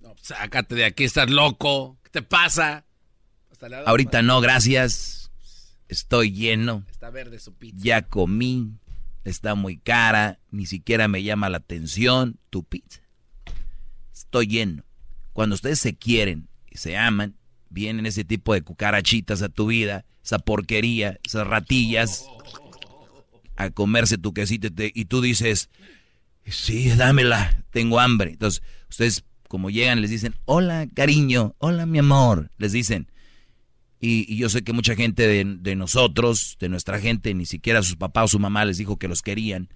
No, 0.00 0.14
sácate 0.20 0.74
de 0.74 0.84
aquí, 0.84 1.04
estás 1.04 1.28
loco. 1.28 1.98
¿Qué 2.02 2.10
te 2.10 2.22
pasa? 2.22 2.86
Ahorita 3.86 4.22
no, 4.22 4.40
gracias 4.40 5.23
estoy 5.88 6.32
lleno. 6.32 6.84
Está 6.90 7.10
verde 7.10 7.38
su 7.38 7.54
pizza. 7.54 7.78
Ya 7.80 8.02
comí, 8.02 8.72
está 9.24 9.54
muy 9.54 9.78
cara, 9.78 10.38
ni 10.50 10.66
siquiera 10.66 11.08
me 11.08 11.22
llama 11.22 11.48
la 11.48 11.58
atención 11.58 12.38
tu 12.50 12.64
pizza. 12.64 13.00
Estoy 14.12 14.46
lleno. 14.46 14.84
Cuando 15.32 15.54
ustedes 15.54 15.80
se 15.80 15.94
quieren 15.94 16.48
y 16.70 16.78
se 16.78 16.96
aman, 16.96 17.36
vienen 17.70 18.06
ese 18.06 18.24
tipo 18.24 18.54
de 18.54 18.62
cucarachitas 18.62 19.42
a 19.42 19.48
tu 19.48 19.66
vida, 19.66 20.04
esa 20.22 20.38
porquería, 20.38 21.18
esas 21.24 21.46
ratillas, 21.46 22.24
a 23.56 23.70
comerse 23.70 24.18
tu 24.18 24.32
quesito 24.32 24.68
y 24.78 25.04
tú 25.06 25.20
dices, 25.20 25.70
sí, 26.46 26.88
dámela, 26.90 27.64
tengo 27.70 28.00
hambre. 28.00 28.30
Entonces, 28.30 28.62
ustedes 28.88 29.24
como 29.48 29.70
llegan 29.70 30.00
les 30.00 30.10
dicen, 30.10 30.34
hola 30.46 30.88
cariño, 30.92 31.54
hola 31.58 31.86
mi 31.86 31.98
amor, 31.98 32.50
les 32.58 32.72
dicen, 32.72 33.08
y, 34.06 34.36
yo 34.36 34.50
sé 34.50 34.62
que 34.62 34.74
mucha 34.74 34.94
gente 34.94 35.26
de, 35.26 35.76
nosotros, 35.76 36.56
de 36.60 36.68
nuestra 36.68 37.00
gente, 37.00 37.32
ni 37.32 37.46
siquiera 37.46 37.82
sus 37.82 37.96
papás 37.96 38.24
o 38.24 38.28
su 38.28 38.38
mamá 38.38 38.64
les 38.66 38.76
dijo 38.76 38.98
que 38.98 39.08
los 39.08 39.22
querían. 39.22 39.70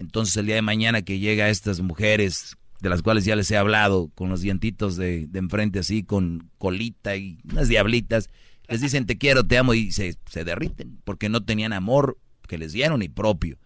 Entonces 0.00 0.36
el 0.36 0.46
día 0.46 0.56
de 0.56 0.62
mañana 0.62 1.02
que 1.02 1.20
llega 1.20 1.48
estas 1.48 1.80
mujeres, 1.80 2.56
de 2.80 2.88
las 2.88 3.02
cuales 3.02 3.24
ya 3.24 3.36
les 3.36 3.50
he 3.52 3.56
hablado, 3.56 4.10
con 4.16 4.30
los 4.30 4.40
dientitos 4.40 4.96
de, 4.96 5.28
enfrente 5.32 5.78
así, 5.78 6.02
con 6.02 6.50
colita 6.58 7.14
y 7.16 7.38
unas 7.50 7.68
diablitas, 7.68 8.30
les 8.66 8.80
dicen 8.80 9.06
te 9.06 9.16
quiero, 9.16 9.44
te 9.44 9.56
amo 9.56 9.74
y 9.74 9.92
se, 9.92 10.16
se 10.28 10.44
derriten 10.44 11.00
porque 11.04 11.28
no 11.28 11.44
tenían 11.44 11.72
amor 11.72 12.18
que 12.48 12.58
les 12.58 12.72
dieron 12.72 13.02
y 13.02 13.08
propio. 13.08 13.58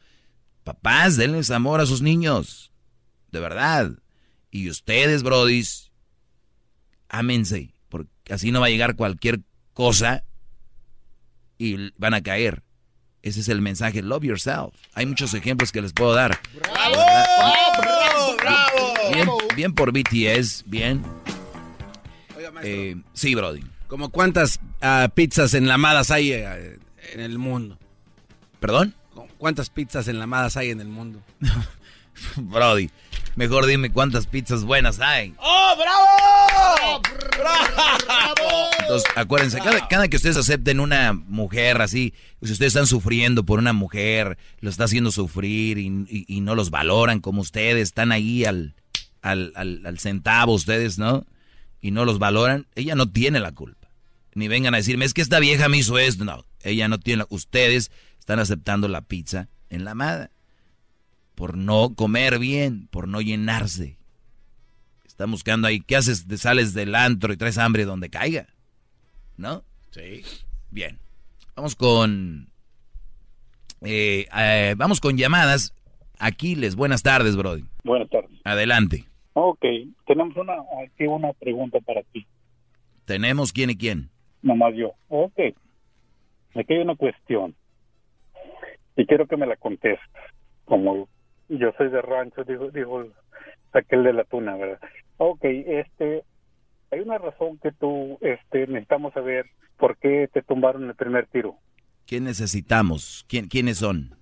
Papás, 0.62 1.16
denles 1.16 1.50
amor 1.50 1.80
a 1.80 1.86
sus 1.86 2.02
niños, 2.02 2.70
de 3.30 3.40
verdad. 3.40 3.92
Y 4.50 4.68
ustedes, 4.68 5.22
brodis, 5.22 5.90
ámense, 7.08 7.74
porque 7.88 8.10
así 8.30 8.52
no 8.52 8.60
va 8.60 8.66
a 8.66 8.70
llegar 8.70 8.94
cualquier 8.94 9.40
cosa 9.74 10.24
y 11.58 11.92
van 11.96 12.14
a 12.14 12.22
caer. 12.22 12.62
Ese 13.22 13.40
es 13.40 13.48
el 13.48 13.60
mensaje, 13.60 14.02
love 14.02 14.24
yourself. 14.24 14.74
Hay 14.94 15.06
muchos 15.06 15.32
ejemplos 15.34 15.70
que 15.70 15.80
les 15.80 15.92
puedo 15.92 16.12
dar. 16.12 16.40
¡Bravo! 16.54 16.94
¡Bravo! 17.78 18.36
¡Bravo! 18.36 19.38
Bien, 19.54 19.72
por 19.74 19.92
BTS, 19.92 20.64
bien. 20.66 21.04
Eh, 22.62 22.96
sí, 23.12 23.34
Brody. 23.34 23.62
¿Como 23.86 24.08
cuántas 24.08 24.58
uh, 24.82 25.08
pizzas 25.14 25.54
enlamadas 25.54 26.10
hay 26.10 26.32
eh, 26.32 26.78
en 27.12 27.20
el 27.20 27.38
mundo? 27.38 27.78
¿Perdón? 28.58 28.94
¿Cuántas 29.38 29.70
pizzas 29.70 30.08
enlamadas 30.08 30.56
hay 30.56 30.70
en 30.70 30.80
el 30.80 30.88
mundo? 30.88 31.22
Brody, 32.36 32.90
Mejor 33.34 33.66
dime 33.66 33.90
cuántas 33.90 34.26
pizzas 34.26 34.64
buenas 34.64 35.00
hay. 35.00 35.34
¡Oh, 35.38 35.74
bravo! 35.76 37.02
¡Bravo! 37.38 38.70
Entonces, 38.80 39.10
acuérdense, 39.16 39.58
cada, 39.88 40.08
que 40.08 40.16
ustedes 40.16 40.36
acepten 40.36 40.80
una 40.80 41.14
mujer 41.14 41.80
así, 41.80 42.12
si 42.42 42.52
ustedes 42.52 42.72
están 42.72 42.86
sufriendo 42.86 43.44
por 43.44 43.58
una 43.58 43.72
mujer, 43.72 44.36
lo 44.60 44.68
está 44.68 44.84
haciendo 44.84 45.12
sufrir 45.12 45.78
y, 45.78 46.40
no 46.40 46.54
los 46.54 46.70
valoran 46.70 47.20
como 47.20 47.40
ustedes, 47.40 47.88
están 47.88 48.12
ahí 48.12 48.44
al, 48.44 48.74
al, 49.22 49.52
al, 49.54 49.98
centavo 49.98 50.52
ustedes, 50.52 50.98
¿no? 50.98 51.24
Y 51.80 51.90
no 51.90 52.04
los 52.04 52.18
valoran, 52.18 52.66
ella 52.74 52.94
no 52.94 53.08
tiene 53.10 53.40
la 53.40 53.52
culpa. 53.52 53.88
Ni 54.34 54.48
vengan 54.48 54.74
a 54.74 54.78
decirme, 54.78 55.04
es 55.06 55.14
que 55.14 55.22
esta 55.22 55.38
vieja 55.38 55.68
me 55.68 55.78
hizo 55.78 55.98
esto. 55.98 56.24
No, 56.24 56.44
ella 56.62 56.88
no 56.88 56.98
tiene 56.98 57.18
la... 57.18 57.26
Ustedes 57.30 57.90
están 58.18 58.38
aceptando 58.38 58.88
la 58.88 59.02
pizza 59.02 59.48
en 59.70 59.84
la 59.84 59.94
madre 59.94 60.30
por 61.34 61.56
no 61.56 61.94
comer 61.94 62.38
bien, 62.38 62.88
por 62.88 63.08
no 63.08 63.20
llenarse. 63.20 63.96
Están 65.04 65.30
buscando 65.30 65.68
ahí, 65.68 65.80
¿qué 65.80 65.96
haces? 65.96 66.26
Te 66.26 66.36
sales 66.38 66.74
del 66.74 66.94
antro 66.94 67.32
y 67.32 67.36
traes 67.36 67.58
hambre 67.58 67.84
donde 67.84 68.10
caiga. 68.10 68.46
¿No? 69.36 69.62
Sí. 69.90 70.22
Bien. 70.70 70.98
Vamos 71.54 71.76
con... 71.76 72.48
Eh, 73.82 74.26
eh, 74.36 74.74
vamos 74.76 75.00
con 75.00 75.16
llamadas. 75.16 75.74
Aquiles, 76.18 76.76
buenas 76.76 77.02
tardes, 77.02 77.36
Brody. 77.36 77.64
Buenas 77.84 78.08
tardes. 78.08 78.40
Adelante. 78.44 79.04
Ok, 79.34 79.64
tenemos 80.06 80.36
una, 80.36 80.54
aquí 80.84 81.04
una 81.06 81.32
pregunta 81.32 81.78
para 81.80 82.02
ti. 82.04 82.26
¿Tenemos 83.04 83.52
quién 83.52 83.70
y 83.70 83.76
quién? 83.76 84.10
Nomás 84.42 84.74
yo. 84.76 84.92
Ok. 85.08 85.38
Aquí 86.54 86.74
hay 86.74 86.78
una 86.78 86.96
cuestión. 86.96 87.54
Y 88.96 89.06
quiero 89.06 89.26
que 89.26 89.36
me 89.36 89.46
la 89.46 89.56
contestes. 89.56 90.00
Como 90.64 91.08
yo 91.58 91.72
soy 91.76 91.90
de 91.90 92.02
rancho, 92.02 92.44
digo, 92.44 92.70
digo, 92.70 93.04
aquel 93.72 94.04
de 94.04 94.12
la 94.12 94.24
tuna, 94.24 94.56
¿verdad? 94.56 94.80
Ok, 95.18 95.40
este, 95.44 96.24
hay 96.90 97.00
una 97.00 97.18
razón 97.18 97.58
que 97.58 97.72
tú, 97.72 98.18
este, 98.20 98.66
necesitamos 98.66 99.14
saber 99.14 99.46
por 99.76 99.96
qué 99.96 100.28
te 100.32 100.42
tumbaron 100.42 100.84
el 100.84 100.94
primer 100.94 101.26
tiro. 101.26 101.56
¿Quién 102.06 102.24
necesitamos? 102.24 103.24
¿Quién, 103.28 103.48
¿Quiénes 103.48 103.78
son? 103.78 104.14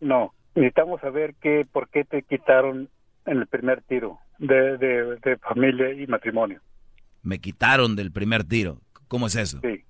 No, 0.00 0.32
necesitamos 0.54 1.00
saber 1.00 1.34
que, 1.40 1.66
por 1.70 1.88
qué 1.88 2.04
te 2.04 2.22
quitaron 2.22 2.88
en 3.26 3.38
el 3.38 3.46
primer 3.46 3.82
tiro 3.82 4.18
de, 4.38 4.76
de, 4.78 5.16
de 5.16 5.36
familia 5.38 5.92
y 5.92 6.06
matrimonio. 6.06 6.60
Me 7.22 7.38
quitaron 7.38 7.96
del 7.96 8.12
primer 8.12 8.44
tiro. 8.44 8.78
¿Cómo 9.08 9.26
es 9.26 9.36
eso? 9.36 9.60
Sí. 9.62 9.84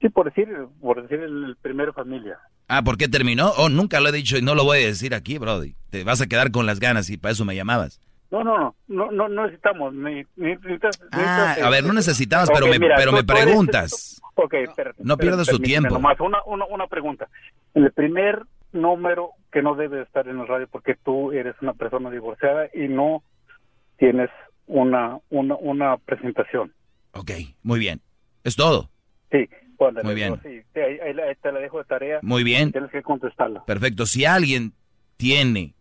Sí, 0.00 0.08
por 0.10 0.26
decir, 0.26 0.48
por 0.80 1.02
decir 1.02 1.20
el, 1.20 1.44
el 1.44 1.56
primer 1.56 1.92
familia. 1.92 2.38
Ah, 2.68 2.82
¿por 2.82 2.98
qué 2.98 3.08
terminó? 3.08 3.50
Oh, 3.56 3.68
nunca 3.68 3.98
lo 4.00 4.10
he 4.10 4.12
dicho 4.12 4.36
y 4.36 4.42
no 4.42 4.54
lo 4.54 4.64
voy 4.64 4.78
a 4.82 4.86
decir 4.86 5.14
aquí, 5.14 5.38
Brody. 5.38 5.74
Te 5.90 6.04
vas 6.04 6.20
a 6.20 6.26
quedar 6.26 6.50
con 6.50 6.66
las 6.66 6.80
ganas 6.80 7.08
y 7.10 7.16
para 7.16 7.32
eso 7.32 7.44
me 7.44 7.56
llamabas. 7.56 8.00
No, 8.30 8.44
no, 8.44 8.76
no, 8.88 9.10
no, 9.10 9.28
no, 9.28 9.44
necesitamos. 9.46 9.94
ni- 9.94 10.22
ni- 10.36 10.54
necesitas- 10.56 11.00
Ah, 11.12 11.16
necesitas, 11.46 11.62
a 11.66 11.70
ver, 11.70 11.84
no 11.84 11.92
necesitabas, 11.94 12.50
pero 12.52 12.66
me, 12.66 12.78
mira, 12.78 12.96
pero 12.96 13.12
me 13.12 13.20
eres- 13.20 13.26
preguntas. 13.32 14.20
Ok, 14.34 14.52
espérate. 14.54 15.02
No 15.02 15.16
pierdas 15.16 15.48
tu 15.48 15.58
tiempo. 15.58 15.94
nomás 15.94 16.20
una, 16.20 16.38
una, 16.44 16.66
una 16.66 16.86
pregunta. 16.88 17.26
El 17.74 17.90
primer 17.92 18.42
número 18.72 19.30
que 19.50 19.62
no 19.62 19.74
debe 19.74 20.02
estar 20.02 20.28
en 20.28 20.38
el 20.38 20.46
radio 20.46 20.68
porque 20.70 20.94
tú 21.02 21.32
eres 21.32 21.54
una 21.62 21.72
persona 21.72 22.10
divorciada 22.10 22.66
y 22.74 22.86
no 22.88 23.22
tienes 23.98 24.28
una, 24.66 25.18
una, 25.30 25.56
una 25.56 25.96
presentación. 25.96 26.74
Ok, 27.12 27.30
muy 27.62 27.78
bien. 27.78 28.02
¿Es 28.44 28.56
todo? 28.56 28.90
Sí, 29.32 29.48
Muy 30.02 30.14
bien. 30.14 30.40
sí, 30.42 30.60
sí, 30.74 30.80
ahí, 30.80 30.98
ahí 31.00 31.34
te 31.42 31.52
la 31.52 31.60
dejo 31.60 31.78
de 31.78 31.84
tarea. 31.84 32.18
Muy 32.22 32.42
bien. 32.44 32.72
Tienes 32.72 32.90
que 32.90 33.02
contestarla. 33.02 33.64
Perfecto. 33.64 34.06
Si 34.06 34.24
alguien 34.24 34.72
tiene 35.16 35.74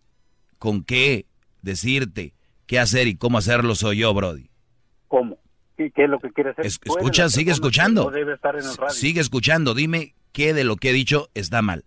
con 0.59 0.83
qué 0.83 1.25
decirte 1.61 2.33
qué 2.65 2.79
hacer 2.79 3.07
y 3.07 3.15
cómo 3.15 3.37
hacerlo, 3.37 3.75
soy 3.75 3.97
yo, 3.99 4.13
Brody. 4.13 4.49
¿Cómo? 5.07 5.37
¿Qué, 5.77 5.91
qué 5.91 6.03
es 6.05 6.09
lo 6.09 6.19
que 6.19 6.31
quieres 6.31 6.53
hacer? 6.53 6.65
Es- 6.65 6.79
escucha, 6.83 7.29
sigue 7.29 7.51
escuchando. 7.51 8.05
No 8.05 8.11
debe 8.11 8.33
estar 8.33 8.55
en 8.55 8.65
el 8.65 8.75
radio. 8.77 8.93
Sigue 8.93 9.21
escuchando. 9.21 9.73
Dime 9.73 10.15
qué 10.31 10.53
de 10.53 10.63
lo 10.63 10.75
que 10.75 10.89
he 10.89 10.93
dicho 10.93 11.29
está 11.33 11.61
mal. 11.61 11.85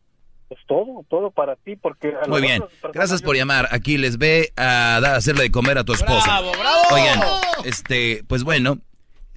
Es 0.48 0.58
todo, 0.66 1.04
todo 1.08 1.30
para 1.30 1.54
ti, 1.56 1.76
porque... 1.76 2.12
a 2.20 2.26
Muy 2.26 2.40
bien. 2.40 2.64
Gracias 2.92 3.22
por 3.22 3.36
llamar. 3.36 3.68
Aquí 3.70 3.98
les 3.98 4.18
ve 4.18 4.52
a 4.56 4.98
dar- 5.00 5.14
hacerle 5.14 5.42
de 5.44 5.50
comer 5.52 5.78
a 5.78 5.84
tu 5.84 5.92
esposa. 5.92 6.24
¡Bravo, 6.40 6.52
bravo! 6.58 6.80
Oigan, 6.92 7.20
este, 7.64 8.24
pues 8.26 8.42
bueno, 8.42 8.78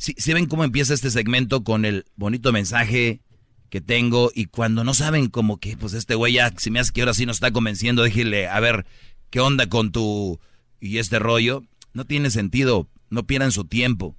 si, 0.04 0.34
ven 0.34 0.48
cómo 0.48 0.66
empieza 0.66 0.94
este 0.94 1.10
segmento 1.10 1.64
con 1.64 1.86
el 1.86 2.06
bonito 2.18 2.52
mensaje 2.52 3.22
que 3.70 3.80
tengo 3.80 4.32
y 4.36 4.46
cuando 4.46 4.84
no 4.84 4.94
saben 4.94 5.28
como 5.30 5.58
que, 5.58 5.78
pues 5.78 5.94
este 5.94 6.16
güey 6.16 6.34
ya, 6.34 6.52
si 6.58 6.72
me 6.72 6.80
hace 6.80 6.92
que 6.92 7.02
ahora 7.02 7.14
sí 7.14 7.26
nos 7.26 7.38
está 7.38 7.52
convenciendo, 7.52 8.04
déjele, 8.04 8.48
a 8.48 8.60
ver, 8.60 8.86
¿qué 9.30 9.40
onda 9.40 9.68
con 9.68 9.94
tu 9.94 10.40
y 10.82 10.98
este 10.98 11.20
rollo? 11.20 11.64
No 11.94 12.04
tiene 12.06 12.32
sentido, 12.32 12.90
no 13.10 13.26
pierdan 13.26 13.54
su 13.54 13.64
tiempo, 13.64 14.18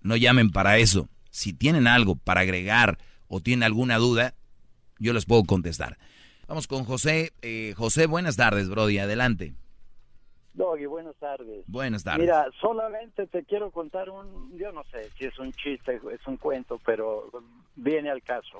no 0.00 0.16
llamen 0.16 0.50
para 0.50 0.78
eso. 0.78 1.10
Si 1.30 1.52
tienen 1.52 1.86
algo 1.86 2.16
para 2.16 2.40
agregar 2.40 2.98
o 3.26 3.40
tienen 3.40 3.64
alguna 3.64 3.98
duda, 3.98 4.34
yo 4.98 5.12
les 5.12 5.26
puedo 5.26 5.44
contestar. 5.44 5.98
Vamos 6.48 6.66
con 6.66 6.84
José. 6.84 7.34
Eh, 7.42 7.74
José, 7.76 8.06
buenas 8.06 8.36
tardes, 8.36 8.70
Brody, 8.70 8.98
adelante. 8.98 9.52
Doggy, 10.58 10.86
buenas 10.86 11.14
tardes. 11.16 11.64
Buenas 11.68 12.02
tardes. 12.02 12.20
Mira, 12.20 12.46
solamente 12.60 13.26
te 13.28 13.44
quiero 13.44 13.70
contar 13.70 14.10
un, 14.10 14.58
yo 14.58 14.72
no 14.72 14.82
sé 14.90 15.08
si 15.10 15.24
es 15.26 15.38
un 15.38 15.52
chiste, 15.52 16.00
es 16.12 16.26
un 16.26 16.36
cuento, 16.36 16.80
pero 16.84 17.30
viene 17.76 18.10
al 18.10 18.22
caso. 18.22 18.58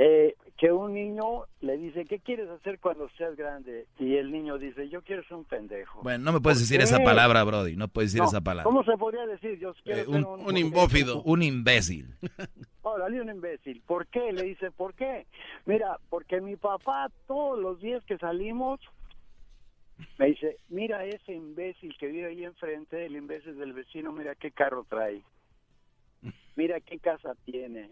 Eh, 0.00 0.36
que 0.56 0.70
un 0.70 0.94
niño 0.94 1.46
le 1.60 1.76
dice, 1.76 2.04
¿qué 2.04 2.20
quieres 2.20 2.48
hacer 2.48 2.78
cuando 2.78 3.08
seas 3.18 3.34
grande? 3.34 3.86
Y 3.98 4.14
el 4.14 4.30
niño 4.30 4.56
dice, 4.56 4.88
yo 4.88 5.02
quiero 5.02 5.24
ser 5.24 5.36
un 5.38 5.44
pendejo. 5.44 6.02
Bueno, 6.02 6.22
no 6.24 6.32
me 6.34 6.40
puedes 6.40 6.58
¿Por 6.58 6.62
decir 6.68 6.78
qué? 6.78 6.84
esa 6.84 7.02
palabra, 7.02 7.42
Brody. 7.42 7.74
No 7.74 7.88
puedes 7.88 8.12
decir 8.12 8.22
No, 8.22 8.28
esa 8.28 8.40
palabra. 8.40 8.62
¿Cómo 8.62 8.84
se 8.84 8.96
podría 8.96 9.26
decir? 9.26 9.58
Yo 9.58 9.74
quiero 9.82 10.00
Eh, 10.02 10.04
ser 10.04 10.14
un, 10.14 10.24
un, 10.24 10.46
Un 11.24 11.42
imbécil. 11.42 12.06
Órale, 12.82 13.20
un 13.20 13.30
imbécil. 13.30 13.82
¿Por 13.84 14.06
qué? 14.06 14.32
Le 14.32 14.44
dice, 14.44 14.70
¿por 14.70 14.94
qué? 14.94 15.26
Mira, 15.66 15.98
porque 16.08 16.40
mi 16.40 16.54
papá 16.54 17.10
todos 17.26 17.58
los 17.58 17.80
días 17.80 18.04
que 18.04 18.16
salimos 18.18 18.78
me 20.18 20.26
dice, 20.26 20.58
mira 20.68 21.04
ese 21.04 21.32
imbécil 21.32 21.96
que 21.98 22.06
vive 22.06 22.26
ahí 22.28 22.44
enfrente, 22.44 23.06
el 23.06 23.16
imbécil 23.16 23.56
del 23.58 23.72
vecino, 23.72 24.12
mira 24.12 24.34
qué 24.34 24.50
carro 24.50 24.84
trae. 24.88 25.22
Mira 26.56 26.80
qué 26.80 26.98
casa 26.98 27.34
tiene. 27.44 27.90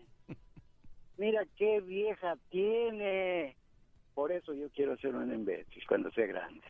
Mira 1.16 1.46
qué 1.56 1.80
vieja 1.80 2.36
tiene. 2.50 3.56
Por 4.14 4.32
eso 4.32 4.54
yo 4.54 4.68
quiero 4.70 4.96
ser 4.98 5.14
un 5.14 5.32
imbécil 5.32 5.82
cuando 5.86 6.10
sea 6.10 6.26
grande. 6.26 6.62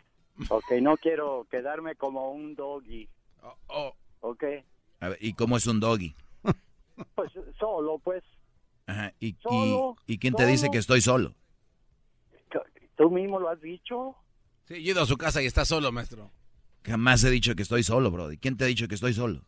Ok, 0.50 0.72
no 0.82 0.96
quiero 0.98 1.46
quedarme 1.50 1.94
como 1.96 2.32
un 2.32 2.54
doggy. 2.54 3.08
Ok, 4.20 4.44
A 5.00 5.08
ver, 5.10 5.18
¿y 5.20 5.32
cómo 5.34 5.56
es 5.56 5.66
un 5.66 5.80
doggy? 5.80 6.14
pues 7.14 7.32
solo, 7.58 7.98
pues. 7.98 8.22
Ajá. 8.86 9.12
¿Y, 9.20 9.28
y, 9.28 9.36
Solo, 9.40 9.96
y 10.06 10.18
quién 10.18 10.34
te 10.34 10.46
dice 10.46 10.68
que 10.70 10.78
estoy 10.78 11.00
solo? 11.00 11.34
¿Tú 12.96 13.10
mismo 13.10 13.38
lo 13.38 13.50
has 13.50 13.60
dicho? 13.60 14.16
Sí, 14.66 14.74
yo 14.82 14.90
he 14.90 14.92
ido 14.92 15.02
a 15.02 15.06
su 15.06 15.16
casa 15.16 15.42
y 15.42 15.46
está 15.46 15.64
solo, 15.64 15.92
maestro. 15.92 16.30
Jamás 16.84 17.22
he 17.24 17.30
dicho 17.30 17.54
que 17.54 17.62
estoy 17.62 17.82
solo, 17.82 18.10
Brody. 18.10 18.36
¿Quién 18.38 18.56
te 18.56 18.64
ha 18.64 18.66
dicho 18.66 18.88
que 18.88 18.94
estoy 18.94 19.12
solo? 19.14 19.44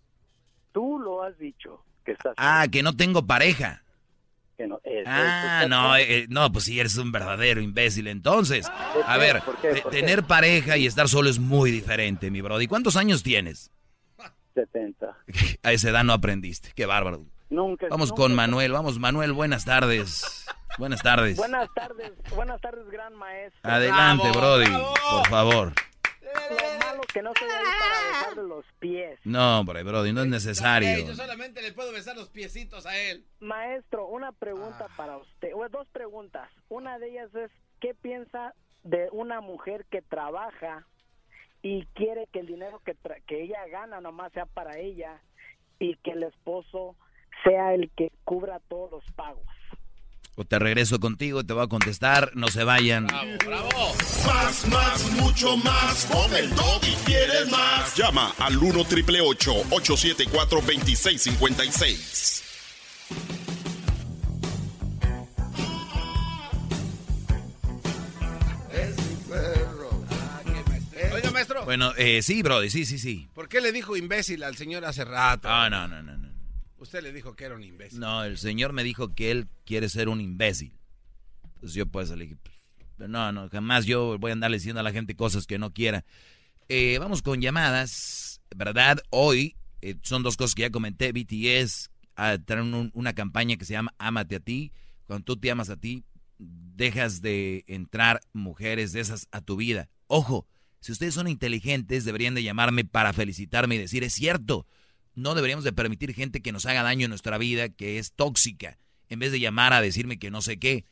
Tú 0.73 0.99
lo 0.99 1.23
has 1.23 1.37
dicho, 1.39 1.85
que 2.05 2.13
estás 2.13 2.35
Ah, 2.37 2.67
que 2.71 2.83
no 2.83 2.97
tengo 2.97 3.27
pareja. 3.27 3.83
que 4.57 4.67
no. 4.67 4.81
eh, 4.85 5.05
Ah, 5.07 5.67
no, 5.69 5.97
eh, 5.97 6.27
no, 6.29 6.51
pues 6.53 6.65
sí, 6.65 6.79
eres 6.81 6.97
un 6.97 7.13
verdadero 7.13 7.61
imbécil. 7.61 8.09
Entonces, 8.09 8.69
¿Por 8.95 9.05
a 9.07 9.15
qué? 9.15 9.19
ver, 9.21 9.43
¿Por 9.43 9.57
qué? 9.61 9.69
te- 9.75 9.83
¿Por 9.83 9.93
qué? 9.93 10.01
tener 10.01 10.25
pareja 10.25 10.77
y 10.77 10.87
estar 10.87 11.09
solo 11.09 11.31
es 11.31 11.39
muy 11.39 11.71
diferente, 11.71 12.31
mi 12.31 12.41
Brody. 12.41 12.67
¿Cuántos 12.67 12.97
años 12.97 13.23
tienes? 13.23 13.71
70. 14.55 15.17
A 15.63 15.73
esa 15.73 15.91
edad 15.91 16.03
no 16.05 16.13
aprendiste. 16.13 16.71
Qué 16.75 16.87
bárbaro. 16.87 17.25
Nunca. 17.51 17.87
Vamos 17.89 18.11
nunca- 18.11 18.23
con 18.23 18.35
Manuel. 18.35 18.73
Vamos, 18.73 18.99
Manuel, 18.99 19.33
buenas 19.33 19.65
tardes. 19.65 20.47
Buenas 20.79 21.03
tardes. 21.03 21.37
Buenas 21.37 21.69
tardes, 21.75 22.13
buenas 22.35 22.61
tardes, 22.61 22.89
gran 22.89 23.15
maestro. 23.15 23.59
Adelante, 23.71 24.31
Brody, 24.31 24.71
por 25.11 25.29
favor. 25.29 25.73
Lo 26.23 26.79
malo 26.87 27.01
que 27.13 27.23
no 27.23 27.31
estoy 27.33 27.49
ahí 27.49 27.65
para 28.31 28.43
los 28.43 28.65
pies. 28.79 29.19
No, 29.25 29.61
hombre, 29.61 29.83
Brody, 29.83 30.13
no 30.13 30.21
es 30.23 30.29
necesario. 30.29 31.07
yo 31.07 31.15
solamente 31.17 31.63
le 31.63 31.73
puedo 31.73 31.91
besar 31.91 32.17
los 32.17 32.29
piecitos 32.29 32.87
a 32.87 32.97
él. 32.97 33.25
Maestro, 33.41 34.07
una 34.07 34.31
pregunta 34.33 34.87
para 34.97 35.17
usted, 35.17 35.51
o 35.55 35.69
dos 35.69 35.89
preguntas. 35.89 36.49
Una 36.69 36.99
de 36.99 37.09
ellas 37.11 37.35
es, 37.35 37.51
¿qué 37.81 37.95
piensa 37.95 38.55
de 38.85 39.09
una 39.11 39.41
mujer 39.41 39.85
que 39.91 40.03
trabaja 40.03 40.87
y 41.63 41.87
quiere 41.95 42.29
que 42.33 42.41
el 42.41 42.47
dinero 42.47 42.81
que, 42.85 42.95
tra- 42.97 43.21
que 43.27 43.43
ella 43.43 43.67
gana 43.73 44.01
nomás 44.01 44.33
sea 44.33 44.47
para 44.47 44.79
ella 44.79 45.21
y 45.81 45.97
que 45.97 46.13
el 46.13 46.23
esposo 46.23 46.95
sea 47.45 47.75
el 47.75 47.91
que 47.97 48.11
cubra 48.25 48.61
todos 48.69 48.91
los 48.91 49.05
pagos? 49.15 49.43
O 50.41 50.45
te 50.45 50.59
regreso 50.61 51.01
contigo, 51.01 51.43
te 51.43 51.53
voy 51.53 51.65
a 51.65 51.67
contestar. 51.67 52.31
No 52.35 52.47
se 52.47 52.63
vayan. 52.63 53.07
Más, 53.07 54.69
más, 54.69 55.11
mucho 55.21 55.57
más. 55.57 56.07
Con 56.07 56.33
el 56.33 56.49
y 56.49 56.95
quieres 57.05 57.51
más. 57.51 57.97
Llama 57.97 58.33
al 58.39 58.57
1 58.57 58.85
triple 58.85 59.21
874 59.21 60.61
2656. 60.61 62.45
Oiga, 71.13 71.31
maestro. 71.33 71.65
Bueno, 71.65 71.93
eh, 71.97 72.23
sí, 72.23 72.43
Brody, 72.43 72.71
sí, 72.71 72.85
sí, 72.85 73.01
sí. 73.01 73.29
¿Por 73.35 73.49
qué 73.49 73.61
le 73.61 73.73
dijo 73.73 73.97
imbécil 73.97 74.45
al 74.45 74.57
señor 74.57 74.85
hace 74.85 75.05
rato? 75.05 75.49
Ah, 75.51 75.69
no, 75.69 75.89
no, 75.89 76.01
no, 76.01 76.17
no. 76.17 76.28
Usted 76.79 77.03
le 77.03 77.13
dijo 77.13 77.35
que 77.35 77.45
era 77.45 77.55
un 77.55 77.63
imbécil. 77.63 78.01
No, 78.01 78.25
el 78.25 78.39
señor 78.39 78.73
me 78.73 78.85
dijo 78.85 79.15
que 79.15 79.31
él 79.31 79.49
quiere 79.65 79.89
ser 79.89 80.09
un 80.09 80.21
imbécil. 80.21 80.73
Entonces 81.55 81.75
yo 81.75 81.87
pues 81.87 82.11
le 82.11 82.25
dije, 82.25 82.37
"Pues, 82.97 83.09
no, 83.11 83.33
no, 83.33 83.49
jamás 83.49 83.85
yo 83.87 84.17
voy 84.19 84.31
a 84.31 84.35
andar 84.35 84.51
diciendo 84.53 84.81
a 84.81 84.85
la 84.85 84.93
gente 84.93 85.15
cosas 85.17 85.47
que 85.47 85.59
no 85.59 85.73
quiera. 85.73 86.05
Eh, 86.69 86.99
vamos 86.99 87.23
con 87.23 87.41
llamadas, 87.41 88.41
¿verdad? 88.55 88.99
Hoy 89.11 89.57
eh, 89.81 89.97
son 90.03 90.23
dos 90.23 90.37
cosas 90.37 90.55
que 90.55 90.63
ya 90.63 90.71
comenté. 90.71 91.13
BTS 91.13 91.91
ah, 92.17 92.37
traen 92.45 92.75
un- 92.75 92.91
una 92.95 93.13
campaña 93.13 93.57
que 93.57 93.65
se 93.65 93.73
llama 93.75 93.95
Ámate 93.99 94.37
a 94.37 94.41
ti. 94.41 94.73
Cuando 95.07 95.25
tú 95.25 95.37
te 95.37 95.51
amas 95.51 95.71
a 95.71 95.77
ti, 95.77 96.05
dejas 96.39 97.23
de 97.23 97.65
entrar 97.67 98.21
mujeres 98.33 98.93
de 98.93 99.01
esas 99.01 99.27
a 99.33 99.41
tu 99.41 99.57
vida. 99.57 99.89
Ojo, 100.07 100.47
si 100.81 100.93
ustedes 100.93 101.15
son 101.15 101.29
inteligentes, 101.29 102.05
deberían 102.05 102.35
de 102.35 102.43
llamarme 102.43 102.85
para 102.85 103.13
felicitarme 103.13 103.77
y 103.77 103.79
decir, 103.79 104.05
es 104.05 104.13
cierto, 104.15 104.67
no 105.19 105.35
deberíamos 105.35 105.65
de 105.65 105.73
permitir 105.73 106.15
gente 106.15 106.41
que 106.41 106.53
nos 106.53 106.65
haga 106.65 106.83
daño 106.83 107.05
en 107.05 107.11
nuestra 107.11 107.39
vida, 107.39 107.69
que 107.69 107.99
es 107.99 108.13
tóxica, 108.13 108.79
en 109.09 109.19
vez 109.19 109.33
de 109.33 109.41
llamar 109.41 109.73
a 109.73 109.81
decirme 109.81 110.19
que 110.19 110.31
no 110.31 110.43
sé 110.43 110.59
qué. 110.59 110.85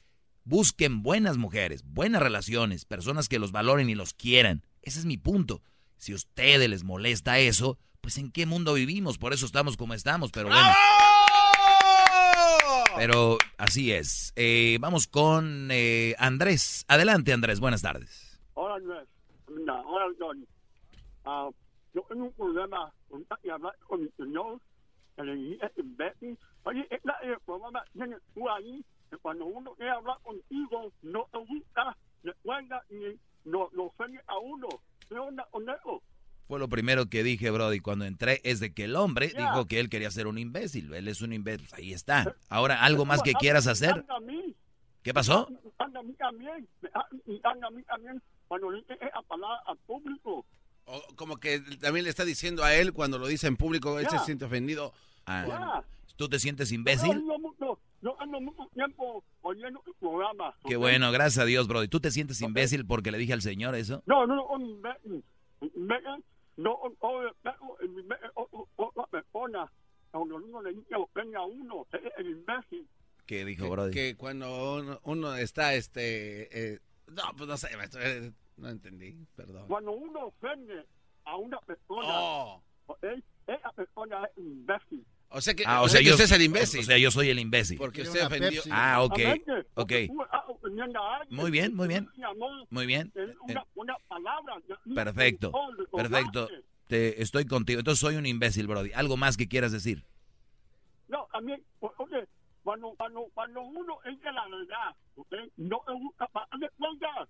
Busquen 0.45 1.03
buenas 1.03 1.39
mujeres, 1.39 1.85
buenas 1.85 2.23
relaciones, 2.23 2.85
personas 2.85 3.29
que 3.29 3.39
los 3.39 3.53
valoren 3.53 3.89
y 3.89 3.95
los 3.95 4.15
quieran. 4.15 4.63
Ese 4.83 4.99
es 4.99 5.05
mi 5.05 5.17
punto. 5.17 5.63
Si 5.97 6.13
a 6.13 6.17
ustedes 6.17 6.69
les 6.69 6.85
molesta 6.85 7.39
eso, 7.39 7.79
pues 8.01 8.19
en 8.19 8.31
qué 8.31 8.47
mundo 8.47 8.75
vivimos, 8.75 9.17
por 9.17 9.33
eso 9.33 9.47
estamos 9.47 9.77
como 9.77 9.95
estamos, 9.95 10.31
pero 10.33 10.49
bueno. 10.49 10.71
Pero 12.97 13.39
así 13.59 13.93
es. 13.93 14.33
Eh, 14.37 14.79
vamos 14.81 15.07
con 15.07 15.69
eh, 15.71 16.15
Andrés. 16.19 16.85
Adelante, 16.89 17.33
Andrés. 17.33 17.61
Buenas 17.61 17.83
tardes. 17.83 18.41
Hola, 18.55 18.77
Andrés. 18.77 19.09
Hola, 19.49 20.07
Don. 20.19 20.47
Ah, 21.25 21.51
yo 21.95 22.03
tengo 22.09 22.25
un 22.25 22.33
problema 22.33 22.93
con 23.09 23.27
y 23.43 23.51
hablar 23.51 23.75
con 23.87 24.03
mi 24.03 24.09
señor, 24.17 24.61
el 25.17 25.59
imbécil. 25.77 26.39
Oye, 26.65 26.87
es 26.91 27.01
la- 27.05 27.19
el 27.23 27.39
programa 27.41 27.83
tiene 27.93 28.17
tú 28.35 28.49
ahí, 28.51 28.85
que 29.11 29.17
cuando 29.19 29.47
uno 29.47 29.75
quiere 29.75 29.93
hablar 29.93 30.19
contigo, 30.23 30.93
no 31.03 31.29
te 31.33 31.39
gusta, 31.39 31.97
recuerda 32.23 32.83
y 32.91 33.19
no, 33.49 33.69
no 33.73 33.85
ofende 33.85 34.21
a 34.27 34.39
uno. 34.39 34.69
¿Qué 35.09 35.15
onda 35.19 35.47
con 35.51 35.63
eso? 35.69 36.03
Fue 36.49 36.59
lo 36.61 36.69
primero 36.69 37.07
que 37.07 37.23
dije, 37.25 37.51
Brody, 37.51 37.81
cuando 37.81 38.05
entré, 38.05 38.41
es 38.45 38.61
de 38.61 38.73
que 38.73 38.85
el 38.85 38.95
hombre 38.97 39.33
dijo 39.37 39.67
que 39.67 39.81
él 39.81 39.89
quería 39.89 40.11
ser 40.11 40.27
un 40.29 40.39
imbécil. 40.39 40.93
Él 40.95 41.09
es 41.09 41.21
un 41.21 41.33
imbécil. 41.33 41.67
Pues 41.69 41.81
ahí 41.81 41.93
está. 41.93 42.37
Ahora, 42.49 42.83
¿algo 42.85 43.05
más 43.05 43.23
que 43.23 43.33
quieras 43.33 43.67
hacer? 43.67 44.05
¿Qué 45.03 45.15
pasó? 45.15 45.49
a 45.79 46.03
mí 46.03 46.13
también, 46.15 46.69
a 46.93 47.71
mí 47.71 47.83
también, 47.85 48.23
cuando 48.49 48.71
le 48.71 48.79
dice 48.81 48.95
a 49.13 49.23
palabra 49.23 49.61
al 49.67 49.77
público. 49.79 50.45
O 50.87 51.03
como 51.17 51.37
que 51.39 51.61
también 51.81 52.05
le 52.05 52.11
está 52.11 52.25
diciendo 52.25 52.63
a 52.65 52.75
él 52.75 52.93
cuando 52.93 53.19
lo 53.19 53.27
dice 53.27 53.47
en 53.49 53.57
público, 53.57 53.99
él 53.99 54.07
Ya. 54.11 54.19
se 54.19 54.25
siente 54.27 54.45
ofendido. 54.45 54.93
Ah, 55.27 55.83
¿Tú 56.17 56.29
te 56.29 56.39
sientes 56.39 56.73
imbécil? 56.73 57.11
ando 57.11 57.39
mucho, 57.39 57.79
yo 58.01 58.17
ando 58.21 58.41
mucho 58.41 58.67
tiempo 58.73 59.23
oyendo 59.43 59.81
tu 59.85 59.93
programa. 59.95 60.55
Qué 60.67 60.77
bueno, 60.77 61.11
gracias 61.13 61.43
a 61.43 61.45
Dios, 61.45 61.67
Brody. 61.69 61.89
¿Tú 61.89 62.01
te 62.01 62.11
sientes 62.11 62.41
imbécil 62.41 62.87
porque 62.87 63.11
le 63.11 63.19
dije 63.19 63.33
al 63.35 63.43
señor 63.43 63.75
eso? 63.75 64.03
No, 64.07 64.27
no, 64.27 64.37
no, 64.37 64.47
un 64.47 64.63
imbécil. 64.71 65.25
Imbécil, 65.75 66.25
no, 66.57 66.79
otra 68.77 69.07
persona. 69.11 69.71
Cuando 70.11 70.37
uno 70.37 70.63
le 70.63 70.73
dice 70.73 70.95
ofende 70.95 71.37
a 71.37 71.43
uno, 71.43 71.87
es 71.93 72.01
el 72.17 72.31
imbécil. 72.31 72.87
¿Qué 73.27 73.45
dijo, 73.45 73.69
Brody? 73.69 73.93
que 73.93 74.15
cuando 74.17 74.77
uno, 74.77 75.01
uno 75.03 75.35
está, 75.35 75.75
este... 75.75 76.75
eh, 76.75 76.79
no, 77.09 77.23
pues 77.37 77.49
no 77.49 77.57
sé, 77.57 77.77
maestro, 77.77 78.01
eh, 78.03 78.33
no 78.57 78.69
entendí, 78.69 79.15
perdón. 79.35 79.67
Cuando 79.69 79.93
uno 79.93 80.27
ofende 80.27 80.87
a 81.25 81.37
una 81.37 81.59
persona, 81.61 82.07
Oh. 82.09 82.63
¿ok? 82.87 83.05
esa 83.47 83.71
persona 83.73 84.25
es 84.25 84.37
un 84.39 84.47
imbécil. 84.53 85.05
O 85.29 85.41
sea 85.41 85.55
que, 85.55 85.65
Ah, 85.67 85.83
o 85.83 85.89
sea, 85.89 86.01
que 86.01 86.07
yo 86.07 86.13
usted 86.13 86.25
es 86.25 86.33
el 86.33 86.43
imbécil. 86.43 86.81
O 86.81 86.85
sea, 86.85 86.99
yo 86.99 87.11
soy 87.11 87.29
el 87.31 87.39
imbécil. 87.41 87.79
Porque 87.79 88.03
usted 88.03 88.25
ofendió. 88.27 88.63
Ah, 88.71 89.03
ok. 89.03 89.19
Ok. 89.75 89.93
Muy 91.31 91.51
bien, 91.51 91.75
muy 91.75 91.89
bien. 91.89 92.09
Muy 92.71 92.87
bien. 92.87 93.13
es 93.15 93.31
Una, 93.41 93.67
una 93.75 93.97
palabra. 94.09 94.55
ya- 94.69 94.79
Perfecto. 94.95 95.53
Perfecto. 95.93 96.49
Te, 96.87 97.21
estoy 97.23 97.45
contigo. 97.47 97.81
Entonces 97.81 98.01
soy 98.01 98.15
un 98.17 98.27
imbécil, 98.27 98.69
Brody. 98.69 98.93
¿Algo 98.93 99.17
más 99.17 99.37
que 99.37 99.49
quieras 99.49 99.73
decir? 99.73 100.05
No, 101.09 101.27
también, 101.33 101.63
oye, 101.81 102.27
cuando, 102.63 102.95
cuando, 102.97 103.27
cuando 103.35 103.63
uno 103.63 103.99
es 104.05 104.21
de 104.21 104.33
la 104.33 104.45
verdad, 104.49 104.95
¿ok? 105.17 105.35
no 105.57 105.83
es 105.89 106.29
palabra 106.33 106.59
de. 106.61 107.29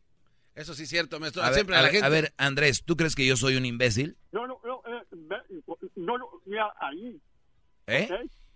Eso 0.56 0.74
sí 0.74 0.82
es 0.84 0.88
cierto, 0.88 1.20
maestro. 1.20 1.42
A 1.42 1.46
ver, 1.46 1.54
Siempre 1.54 1.76
a 1.76 1.78
a 1.78 1.82
la 1.82 1.86
ver, 1.88 1.92
gente... 1.92 2.06
a 2.06 2.08
ver, 2.08 2.34
Andrés, 2.38 2.82
¿tú 2.84 2.96
crees 2.96 3.14
que 3.14 3.26
yo 3.26 3.36
soy 3.36 3.56
un 3.56 3.64
imbécil? 3.66 4.16
No, 4.32 4.46
no, 4.46 4.58
no, 4.64 4.82
eh, 4.86 5.04
no, 5.96 6.18
no, 6.18 6.26
mira 6.46 6.72
ahí. 6.80 7.20
¿Eh? 7.86 8.08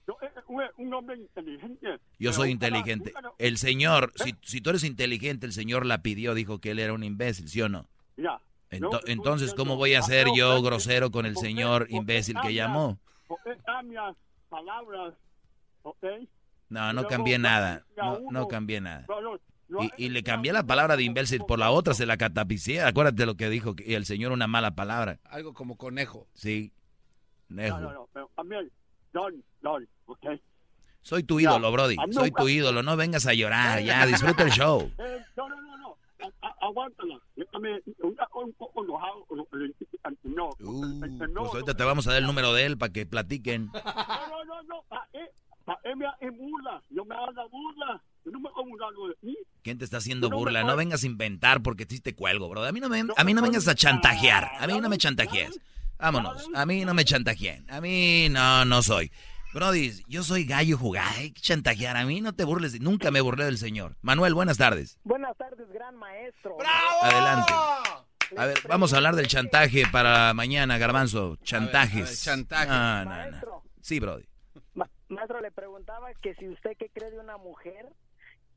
Yo, 0.08 0.16
eh, 0.22 0.30
un, 0.48 0.62
un 0.78 0.94
hombre 0.94 1.16
inteligente. 1.18 1.98
Yo 2.18 2.32
soy 2.32 2.50
inteligente. 2.50 3.10
búscala. 3.10 3.32
El 3.38 3.58
señor, 3.58 4.12
si, 4.16 4.34
si 4.42 4.60
tú 4.60 4.70
eres 4.70 4.82
inteligente, 4.82 5.46
el 5.46 5.52
señor 5.52 5.86
la 5.86 6.02
pidió, 6.02 6.34
dijo 6.34 6.58
que 6.58 6.70
él 6.72 6.78
era 6.80 6.92
un 6.94 7.04
imbécil, 7.04 7.48
¿sí 7.48 7.60
o 7.62 7.68
no? 7.68 7.86
Ya. 8.16 8.40
Ento- 8.70 8.98
estoy 8.98 9.12
entonces, 9.12 9.52
¿cómo 9.54 9.76
voy 9.76 9.94
a 9.94 10.02
ser 10.02 10.28
no, 10.28 10.36
yo 10.36 10.62
grosero 10.62 11.10
con 11.10 11.26
el 11.26 11.34
¿por 11.34 11.42
qué- 11.42 11.48
señor 11.48 11.86
imbécil 11.90 12.36
que 12.40 12.54
llamó? 12.54 12.98
¿Por 13.28 13.38
qué 13.44 13.56
cambias 13.64 14.16
palabras? 14.48 15.14
¿Ok? 15.82 16.04
No, 16.70 16.92
no 16.92 17.06
cambié 17.06 17.38
nada. 17.38 17.84
No, 17.96 18.20
no 18.30 18.48
cambié 18.48 18.80
nada. 18.80 19.06
No, 19.70 19.78
no, 19.78 19.84
no, 19.84 19.90
Y, 19.96 20.06
y 20.06 20.08
le 20.08 20.22
cambié 20.22 20.52
la 20.52 20.64
palabra 20.64 20.96
de 20.96 21.04
imbécil 21.04 21.42
por 21.46 21.58
la 21.58 21.70
otra, 21.70 21.94
se 21.94 22.04
la 22.04 22.16
catapicié. 22.16 22.82
Acuérdate 22.82 23.24
lo 23.24 23.36
que 23.36 23.48
dijo 23.48 23.74
que- 23.76 23.94
el 23.96 24.04
señor, 24.04 24.32
una 24.32 24.46
mala 24.48 24.74
palabra. 24.74 25.20
Algo 25.24 25.54
como 25.54 25.76
conejo. 25.76 26.26
Sí. 26.34 26.72
Nejo. 27.48 27.78
No, 27.78 27.88
no, 27.88 27.92
no, 27.94 28.08
pero 28.12 28.30
también, 28.36 28.70
Don, 29.12 29.42
Don, 29.62 29.88
¿ok? 30.06 30.26
Soy 31.02 31.22
tu 31.22 31.40
Ya, 31.40 31.50
ídolo, 31.50 31.72
Brody. 31.72 31.96
a 31.98 32.06
mí 32.06 32.12
Soy 32.12 32.30
nunca- 32.30 32.42
tu 32.42 32.48
ídolo. 32.48 32.82
No 32.82 32.96
vengas 32.96 33.26
a 33.26 33.32
llorar. 33.34 33.80
Ya, 33.82 34.04
disfruta 34.06 34.42
el 34.44 34.50
show. 34.50 34.90
Eh, 34.98 35.24
no, 35.36 35.48
no, 35.48 35.60
no, 35.62 35.76
no. 35.78 35.96
A- 36.42 36.46
a- 36.46 36.66
aguántala. 36.66 37.18
Un 38.34 38.52
poco 38.54 38.84
enojado. 38.84 39.26
No, 40.24 40.50
no, 40.58 41.06
no, 41.28 41.40
Pues 41.42 41.52
ahorita 41.54 41.74
te 41.74 41.84
vamos 41.84 42.06
a 42.06 42.10
dar 42.12 42.20
el 42.20 42.26
número 42.26 42.52
de 42.52 42.66
él 42.66 42.78
para 42.78 42.92
que 42.92 43.06
platiquen. 43.06 43.66
no, 43.72 44.44
no, 44.44 44.62
no. 44.64 44.82
Pa' 44.88 45.06
él, 45.12 45.28
pa' 45.64 45.78
él 45.84 45.96
me 45.96 46.06
hace 46.06 46.30
burla. 46.30 46.82
Yo 46.90 47.04
me 47.04 47.14
hago 47.14 47.48
burla. 47.50 48.02
Yo 48.24 48.30
no 48.30 48.40
me 48.40 48.48
hago 48.48 48.64
burlando 48.64 49.08
de 49.08 49.14
mí. 49.22 49.36
¿Quién 49.62 49.78
te 49.78 49.84
está 49.84 49.98
haciendo 49.98 50.30
burla? 50.30 50.62
No 50.64 50.76
vengas 50.76 51.02
a 51.02 51.06
inventar 51.06 51.62
porque 51.62 51.86
sí 51.88 52.00
te 52.00 52.14
cuelgo, 52.14 52.48
bro. 52.48 52.64
A 52.64 52.72
mí 52.72 52.80
no 52.80 52.88
me, 52.88 53.04
a 53.16 53.24
mí 53.24 53.34
no 53.34 53.42
vengas 53.42 53.66
a 53.68 53.74
chantajear. 53.74 54.50
A 54.58 54.66
mí 54.66 54.80
no 54.80 54.88
me 54.88 54.98
chantajees. 54.98 55.58
Vámonos. 55.98 56.48
A 56.54 56.64
mí 56.66 56.84
no 56.84 56.94
me 56.94 57.04
chantajeen. 57.04 57.70
A 57.70 57.80
mí 57.80 58.28
no, 58.30 58.64
no 58.64 58.82
soy. 58.82 59.12
Brody, 59.52 59.92
yo 60.06 60.22
soy 60.22 60.44
gallo 60.44 60.78
jugado. 60.78 61.10
Hay 61.18 61.32
que 61.32 61.40
chantajear. 61.40 61.96
A 61.96 62.04
mí 62.06 62.20
no 62.20 62.32
te 62.32 62.44
burles. 62.44 62.80
Nunca 62.80 63.10
me 63.10 63.20
burlé 63.20 63.44
del 63.44 63.58
señor. 63.58 63.96
Manuel, 64.00 64.32
buenas 64.32 64.56
tardes. 64.56 64.98
Buenas 65.04 65.36
tardes, 65.36 65.68
gran 65.72 65.96
maestro. 65.96 66.56
Adelante. 67.02 67.52
A 68.36 68.46
ver, 68.46 68.58
vamos 68.68 68.92
a 68.92 68.96
hablar 68.96 69.16
del 69.16 69.26
chantaje 69.26 69.84
para 69.90 70.32
mañana, 70.34 70.78
Garbanzo. 70.78 71.36
Chantajes. 71.42 72.02
a 72.02 72.04
ver, 72.06 72.16
chantaje. 72.16 72.66
No, 72.68 72.74
no, 72.74 73.04
no. 73.04 73.10
Maestro. 73.10 73.62
Sí, 73.80 73.98
Brody. 73.98 74.24
Ma- 74.74 74.88
maestro, 75.08 75.40
le 75.40 75.50
preguntaba 75.50 76.14
que 76.22 76.34
si 76.36 76.48
usted 76.48 76.70
qué 76.78 76.88
cree 76.94 77.10
de 77.10 77.18
una 77.18 77.36
mujer 77.38 77.86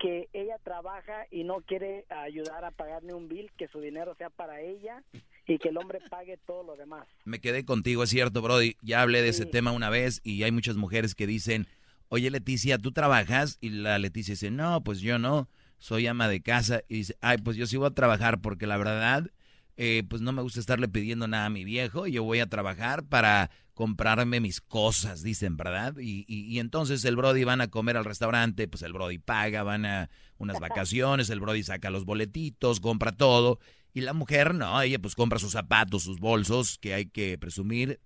que 0.04 0.28
ella 0.34 0.58
trabaja 0.62 1.28
y 1.32 1.46
no 1.46 1.62
quiere 1.62 2.06
ayudar 2.10 2.66
a 2.66 2.72
pagar 2.72 3.04
ni 3.04 3.14
un 3.14 3.30
bill, 3.30 3.50
que 3.58 3.70
su 3.70 3.80
dinero 3.80 4.14
sea 4.18 4.30
para 4.30 4.60
ella 4.60 5.02
y 5.48 5.58
que 5.60 5.70
el 5.70 5.78
hombre 5.78 6.00
pague 6.10 6.38
todo 6.46 6.62
lo 6.62 6.76
demás. 6.76 7.08
Me 7.24 7.40
quedé 7.40 7.64
contigo, 7.64 8.04
es 8.04 8.10
cierto, 8.10 8.42
Brody. 8.42 8.76
Ya 8.82 9.02
hablé 9.02 9.22
de 9.22 9.30
ese 9.30 9.46
tema 9.46 9.72
una 9.72 9.90
vez 9.90 10.20
y 10.26 10.44
hay 10.44 10.52
muchas 10.52 10.76
mujeres 10.76 11.16
que 11.16 11.26
dicen, 11.26 11.68
oye 12.10 12.30
Leticia, 12.30 12.78
¿tú 12.78 12.92
trabajas? 12.92 13.58
Y 13.62 13.70
la 13.70 13.98
Leticia 13.98 14.34
dice, 14.34 14.52
no, 14.52 14.84
pues 14.84 15.00
yo 15.00 15.20
no, 15.20 15.48
soy 15.78 16.06
ama 16.08 16.28
de 16.28 16.42
casa. 16.42 16.82
Y 16.90 16.96
dice, 16.96 17.16
ay, 17.22 17.38
pues 17.38 17.56
yo 17.56 17.66
sí 17.66 17.78
voy 17.78 17.88
a 17.88 17.92
trabajar 17.92 18.42
porque 18.42 18.68
la 18.68 18.76
verdad, 18.76 19.32
eh, 19.76 20.04
pues 20.08 20.22
no 20.22 20.32
me 20.32 20.42
gusta 20.42 20.60
estarle 20.60 20.88
pidiendo 20.88 21.28
nada 21.28 21.48
a 21.48 21.50
mi 21.50 21.64
viejo. 21.64 22.08
Yo 22.08 22.24
voy 22.24 22.40
a 22.40 22.48
trabajar 22.48 23.04
para 23.04 23.50
comprarme 23.74 24.40
mis 24.40 24.62
cosas, 24.62 25.24
dicen, 25.24 25.58
¿verdad? 25.58 25.96
Y, 26.00 26.26
y, 26.28 26.60
entonces 26.60 27.04
el 27.06 27.16
Brody 27.16 27.44
van 27.44 27.62
a 27.62 27.70
comer 27.70 27.98
al 27.98 28.06
restaurante, 28.06 28.68
pues 28.68 28.84
el 28.84 28.94
Brody 28.94 29.18
paga, 29.18 29.64
van 29.64 29.86
a 29.86 30.10
unas 30.38 30.60
vacaciones, 30.60 31.30
el 31.32 31.40
Brody 31.40 31.64
saca 31.64 31.90
los 31.90 32.06
boletitos, 32.06 32.80
compra 32.80 33.12
todo. 33.12 33.60
Y 33.94 34.02
la 34.02 34.14
mujer, 34.14 34.54
no, 34.54 34.80
ella 34.82 35.00
pues 35.00 35.16
compra 35.16 35.40
sus 35.40 35.54
zapatos, 35.54 36.04
sus 36.04 36.20
bolsos, 36.20 36.78
que 36.78 36.94
hay 36.94 37.06
que 37.08 37.38
presumir. 37.38 38.00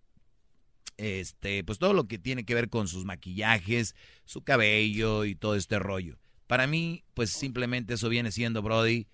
Este, 0.95 1.63
pues 1.63 1.79
todo 1.79 1.93
lo 1.93 2.07
que 2.07 2.17
tiene 2.17 2.45
que 2.45 2.55
ver 2.55 2.69
con 2.69 2.87
sus 2.87 3.05
maquillajes, 3.05 3.93
su 4.25 4.41
cabello 4.43 5.25
y 5.25 5.35
todo 5.35 5.55
este 5.55 5.79
rollo. 5.79 6.17
Para 6.47 6.65
mí, 6.65 7.03
pues 7.13 7.29
simplemente 7.29 7.95
eso 7.95 8.07
viene 8.09 8.31
siendo, 8.31 8.61
Brody, 8.61 9.07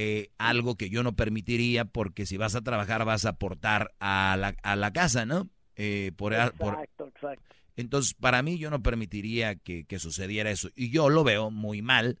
eh, 0.00 0.30
algo 0.38 0.76
que 0.76 0.90
yo 0.90 1.02
no 1.02 1.16
permitiría 1.16 1.84
porque 1.84 2.24
si 2.24 2.36
vas 2.36 2.54
a 2.54 2.60
trabajar 2.60 3.04
vas 3.04 3.24
a 3.24 3.30
aportar 3.30 3.94
a 3.98 4.36
la, 4.38 4.54
a 4.62 4.76
la 4.76 4.92
casa, 4.92 5.26
¿no? 5.26 5.48
Eh, 5.74 6.12
por, 6.16 6.32
por- 6.56 6.74
Exacto, 6.74 7.08
exacto. 7.08 7.56
entonces, 7.76 8.14
para 8.14 8.40
mí 8.42 8.58
yo 8.58 8.70
no 8.70 8.80
permitiría 8.80 9.56
que, 9.56 9.84
que 9.86 9.98
sucediera 9.98 10.52
eso. 10.52 10.68
Y 10.76 10.90
yo 10.90 11.08
lo 11.08 11.24
veo 11.24 11.50
muy 11.50 11.82
mal. 11.82 12.20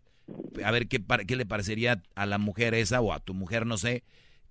A 0.64 0.72
ver 0.72 0.88
qué, 0.88 1.00
qué 1.28 1.36
le 1.36 1.46
parecería 1.46 2.02
a 2.16 2.26
la 2.26 2.38
mujer 2.38 2.74
esa 2.74 3.00
o 3.00 3.12
a 3.12 3.20
tu 3.20 3.32
mujer, 3.32 3.64
no 3.64 3.78
sé, 3.78 4.02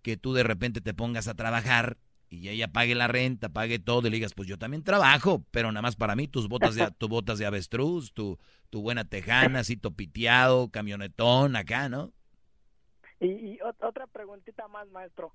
que 0.03 0.15
tú 0.15 0.33
de 0.33 0.43
repente 0.43 0.79
te 0.79 0.93
pongas 0.93 1.27
a 1.27 1.33
trabajar 1.33 1.97
y 2.29 2.47
ella 2.47 2.69
pague 2.71 2.95
la 2.95 3.07
renta, 3.09 3.49
pague 3.49 3.77
todo 3.77 4.07
y 4.07 4.11
le 4.11 4.15
digas, 4.17 4.33
pues 4.35 4.47
yo 4.47 4.57
también 4.57 4.83
trabajo, 4.83 5.45
pero 5.51 5.69
nada 5.73 5.81
más 5.81 5.97
para 5.97 6.15
mí 6.15 6.29
tus 6.29 6.47
botas 6.47 6.75
de, 6.75 6.91
tus 6.97 7.09
botas 7.09 7.39
de 7.39 7.45
avestruz, 7.45 8.13
tu, 8.13 8.39
tu 8.69 8.81
buena 8.81 9.03
tejana, 9.03 9.59
así 9.59 9.75
topiteado, 9.75 10.69
camionetón 10.69 11.57
acá, 11.57 11.89
¿no? 11.89 12.13
Y, 13.19 13.27
y 13.27 13.57
ot- 13.59 13.75
otra 13.85 14.07
preguntita 14.07 14.67
más, 14.67 14.87
maestro. 14.89 15.33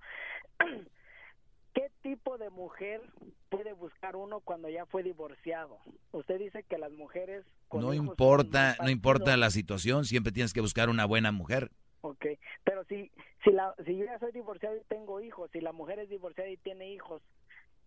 ¿Qué 1.75 1.91
tipo 2.03 2.37
de 2.37 2.51
mujer 2.51 3.01
puede 3.49 3.73
buscar 3.73 4.15
uno 4.15 4.41
cuando 4.41 4.69
ya 4.69 4.85
fue 4.87 5.03
divorciado? 5.03 5.79
Usted 6.13 6.39
dice 6.39 6.65
que 6.65 6.77
las 6.77 6.93
mujeres... 6.93 7.47
con 7.69 7.81
No 7.81 7.95
importa, 7.95 8.77
no 8.83 8.91
importa 8.91 9.37
la 9.39 9.49
situación, 9.51 10.05
siempre 10.05 10.33
tienes 10.33 10.53
que 10.53 10.61
buscar 10.61 10.91
una 10.91 11.07
buena 11.07 11.33
mujer. 11.33 11.71
Ok, 12.03 12.27
pero 12.65 12.85
si, 12.85 13.11
si, 13.43 13.53
la, 13.53 13.75
si 13.87 13.97
yo 13.97 14.05
ya 14.05 14.19
soy 14.19 14.33
divorciado 14.33 14.77
y 14.77 14.85
tengo 14.85 15.21
hijos, 15.23 15.51
si 15.53 15.61
la 15.61 15.73
mujer 15.73 15.99
es 16.01 16.11
divorciada 16.11 16.51
y 16.51 16.59
tiene 16.59 16.93
hijos, 16.93 17.23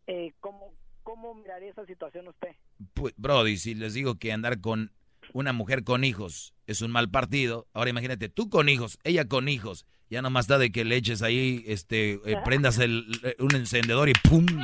eh, 0.08 0.34
¿cómo, 0.40 0.74
¿cómo 1.04 1.36
miraría 1.36 1.70
esa 1.70 1.86
situación 1.86 2.28
usted? 2.28 2.56
Pues, 2.96 3.14
Brody, 3.18 3.58
si 3.58 3.76
les 3.76 3.94
digo 3.94 4.16
que 4.18 4.32
andar 4.32 4.62
con 4.62 4.92
una 5.34 5.54
mujer 5.54 5.84
con 5.84 6.04
hijos 6.04 6.55
es 6.68 6.82
un 6.82 6.92
mal 6.92 7.10
partido. 7.10 7.68
Ahora 7.74 7.90
imagínate, 7.90 8.30
tú 8.30 8.50
con 8.50 8.70
hijos, 8.70 9.00
ella 9.04 9.26
con 9.28 9.50
hijos. 9.50 9.86
Ya 10.10 10.22
nomás 10.22 10.46
da 10.48 10.58
de 10.60 10.72
que 10.72 10.86
le 10.86 10.96
eches 10.98 11.22
ahí, 11.24 11.64
este, 11.68 12.20
eh, 12.26 12.38
prendas 12.46 12.78
el, 12.78 13.08
eh, 13.24 13.36
un 13.40 13.56
encendedor 13.56 14.08
y 14.10 14.14
¡pum! 14.14 14.46
Muy 14.46 14.64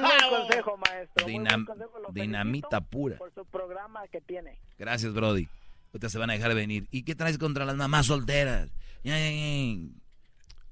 buen 0.00 0.30
consejo, 0.30 0.76
maestro. 0.76 1.24
Muy 1.26 1.32
Dinam- 1.34 1.64
buen 1.64 1.66
consejo. 1.66 1.98
Lo 2.00 2.12
dinamita 2.12 2.80
pura. 2.80 3.16
Por 3.16 3.32
su 3.34 3.44
programa 3.46 4.06
que 4.08 4.20
tiene. 4.20 4.58
Gracias, 4.78 5.12
Brody. 5.14 5.48
Ahorita 5.92 6.08
se 6.08 6.18
van 6.18 6.30
a 6.30 6.34
dejar 6.34 6.54
venir. 6.54 6.86
¿Y 6.90 7.02
qué 7.04 7.14
traes 7.14 7.38
contra 7.38 7.64
las 7.64 7.76
mamás 7.76 8.06
solteras? 8.06 8.70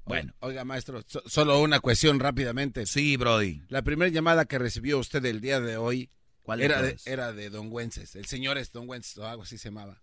Bueno. 0.05 0.33
Oiga, 0.39 0.63
maestro, 0.65 1.01
so- 1.05 1.23
solo 1.27 1.59
una 1.61 1.79
cuestión 1.79 2.19
rápidamente. 2.19 2.85
Sí, 2.85 3.17
Brody. 3.17 3.61
La 3.69 3.81
primera 3.81 4.09
llamada 4.11 4.45
que 4.45 4.59
recibió 4.59 4.99
usted 4.99 5.23
el 5.25 5.41
día 5.41 5.59
de 5.59 5.77
hoy 5.77 6.09
¿Cuál 6.43 6.59
de 6.59 6.65
era, 6.65 6.81
de, 6.81 6.97
era 7.05 7.33
de 7.33 7.49
Don 7.49 7.67
Wences. 7.71 8.15
El 8.15 8.25
señor 8.25 8.57
es 8.57 8.71
Don 8.71 8.87
Wences 8.89 9.17
o 9.17 9.27
algo 9.27 9.43
así 9.43 9.57
se 9.57 9.69
llamaba. 9.69 10.01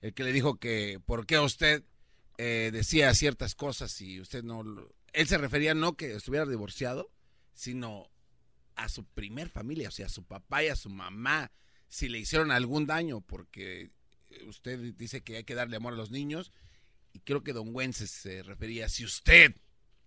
El 0.00 0.14
que 0.14 0.24
le 0.24 0.32
dijo 0.32 0.58
que 0.58 1.00
por 1.04 1.26
qué 1.26 1.38
usted 1.38 1.84
eh, 2.38 2.70
decía 2.72 3.12
ciertas 3.14 3.54
cosas 3.54 4.00
y 4.00 4.20
usted 4.20 4.42
no... 4.44 4.62
lo- 4.62 4.94
Él 5.12 5.26
se 5.26 5.36
refería 5.38 5.74
no 5.74 5.96
que 5.96 6.14
estuviera 6.14 6.46
divorciado, 6.46 7.10
sino 7.52 8.08
a 8.76 8.88
su 8.88 9.04
primer 9.04 9.48
familia, 9.50 9.88
o 9.88 9.92
sea, 9.92 10.06
a 10.06 10.10
su 10.10 10.24
papá 10.24 10.64
y 10.64 10.68
a 10.68 10.76
su 10.76 10.88
mamá, 10.88 11.50
si 11.88 12.08
le 12.08 12.18
hicieron 12.18 12.50
algún 12.50 12.86
daño, 12.86 13.20
porque 13.20 13.90
usted 14.46 14.94
dice 14.94 15.22
que 15.22 15.38
hay 15.38 15.44
que 15.44 15.54
darle 15.54 15.76
amor 15.76 15.92
a 15.92 15.96
los 15.96 16.10
niños, 16.10 16.50
y 17.12 17.18
creo 17.20 17.42
que 17.42 17.52
Don 17.52 17.74
Wences 17.74 18.10
se 18.10 18.42
refería 18.42 18.88
si 18.88 19.04
usted 19.04 19.54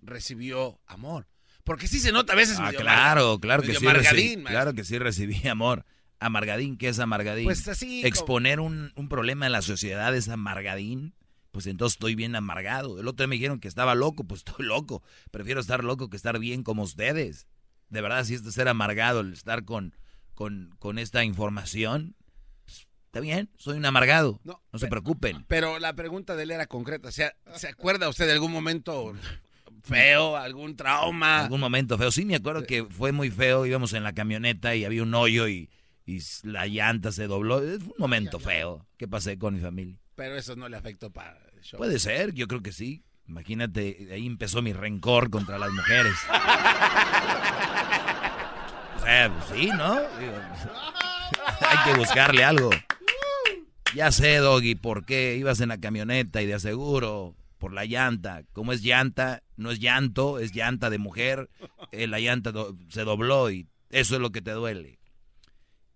recibió 0.02 0.80
amor. 0.86 1.28
Porque 1.64 1.88
sí 1.88 2.00
se 2.00 2.12
nota 2.12 2.34
a 2.34 2.36
veces 2.36 2.58
Ah, 2.60 2.66
medio 2.68 2.80
claro, 2.82 3.40
claro 3.40 3.64
que 3.64 3.74
sí. 3.76 3.86
recibí- 3.86 4.44
claro 4.44 4.74
que 4.74 4.84
sí 4.84 4.98
recibí 5.00 5.48
amor. 5.48 5.86
Amargadín, 6.20 6.78
¿qué 6.78 6.90
es 6.90 7.00
amargadín? 7.00 7.46
Pues 7.46 7.68
así 7.68 7.98
como- 8.02 8.08
Exponer 8.08 8.60
un, 8.60 8.92
un 8.96 9.10
problema 9.10 9.46
en 9.46 9.52
la 9.52 9.62
sociedad 9.62 10.16
es 10.16 10.30
amargadín. 10.30 11.14
Pues 11.52 11.68
entonces 11.68 11.96
estoy 11.96 12.16
bien 12.16 12.36
amargado. 12.36 13.00
El 13.00 13.08
otro 13.08 13.24
día 13.24 13.28
me 13.30 13.36
dijeron 13.36 13.60
que 13.60 13.68
estaba 13.68 13.94
loco, 13.94 14.24
pues 14.24 14.40
estoy 14.46 14.66
loco. 14.66 15.04
Prefiero 15.32 15.60
estar 15.62 15.84
loco 15.84 16.10
que 16.10 16.18
estar 16.18 16.40
bien 16.40 16.64
como 16.64 16.84
ustedes. 16.84 17.48
De 17.90 18.02
verdad, 18.02 18.24
si 18.24 18.34
es 18.36 18.42
ser 18.54 18.68
amargado, 18.68 19.20
el 19.20 19.34
estar 19.34 19.64
con, 19.64 19.96
con, 20.34 20.74
con 20.80 20.98
esta 20.98 21.24
información, 21.24 22.16
pues, 22.66 22.88
está 23.06 23.20
bien, 23.20 23.52
soy 23.58 23.78
un 23.78 23.86
amargado. 23.86 24.40
No, 24.44 24.60
se 24.74 24.88
preocupen. 24.88 25.46
Pero 25.48 25.78
la 25.78 25.94
pregunta 25.94 26.36
de 26.36 26.44
él 26.44 26.52
era 26.52 26.66
concreta. 26.66 27.10
O 27.10 27.12
sea, 27.12 27.36
¿se 27.56 27.68
acuerda 27.68 28.10
usted 28.10 28.26
de 28.26 28.32
algún 28.34 28.52
momento 28.52 29.14
feo, 29.84 30.36
algún 30.36 30.76
trauma? 30.76 31.42
algún 31.42 31.60
momento 31.60 31.98
feo. 31.98 32.12
Sí, 32.12 32.26
me 32.26 32.36
acuerdo 32.36 32.66
que 32.66 32.86
fue 32.86 33.12
muy 33.12 33.30
feo. 33.30 33.66
Íbamos 33.66 33.94
en 33.94 34.04
la 34.04 34.14
camioneta 34.14 34.76
y 34.76 34.86
había 34.86 35.04
un 35.04 35.14
hoyo 35.14 35.48
y, 35.48 35.70
y 36.06 36.20
la 36.44 36.66
llanta 36.68 37.12
se 37.12 37.28
dobló. 37.28 37.60
Fue 37.60 37.76
un 37.76 37.94
momento 37.98 38.40
feo 38.40 38.88
que 38.98 39.08
pasé 39.08 39.38
con 39.38 39.56
mi 39.56 39.62
familia. 39.62 39.98
Pero 40.16 40.36
eso 40.36 40.56
no 40.56 40.70
le 40.70 40.78
afectó 40.78 41.12
para 41.12 41.38
el 41.56 41.62
show. 41.62 41.78
Puede 41.78 42.00
ser, 42.00 42.34
yo 42.34 42.48
creo 42.48 42.62
que 42.62 42.72
sí. 42.72 43.04
Imagínate, 43.28 44.10
ahí 44.12 44.26
empezó 44.26 44.62
mi 44.62 44.74
rencor 44.74 45.30
contra 45.30 45.58
las 45.58 45.72
mujeres. 45.72 46.14
O 48.96 49.06
sea, 49.06 49.30
pues 49.30 49.60
sí, 49.60 49.68
¿no? 49.68 49.96
Hay 51.60 51.78
que 51.84 52.00
buscarle 52.00 52.42
algo. 52.46 52.70
Ya 53.94 54.14
sé, 54.14 54.38
Doggy, 54.38 54.76
por 54.76 55.06
qué 55.06 55.36
ibas 55.36 55.60
en 55.60 55.70
la 55.70 55.78
camioneta 55.78 56.42
y 56.42 56.46
de 56.46 56.54
aseguro 56.54 57.36
por 57.64 57.72
la 57.74 57.86
llanta. 57.86 58.44
Como 58.52 58.74
es 58.74 58.82
llanta, 58.84 59.42
no 59.56 59.72
es 59.72 59.80
llanto, 59.80 60.38
es 60.40 60.54
llanta 60.54 60.90
de 60.90 60.98
mujer. 60.98 61.50
eh, 61.94 62.08
la 62.08 62.20
llanta 62.20 62.52
do- 62.52 62.76
se 62.90 63.06
dobló 63.06 63.50
y 63.52 63.70
eso 63.90 64.16
es 64.16 64.22
lo 64.22 64.32
que 64.34 64.42
te 64.42 64.52
duele. 64.52 65.00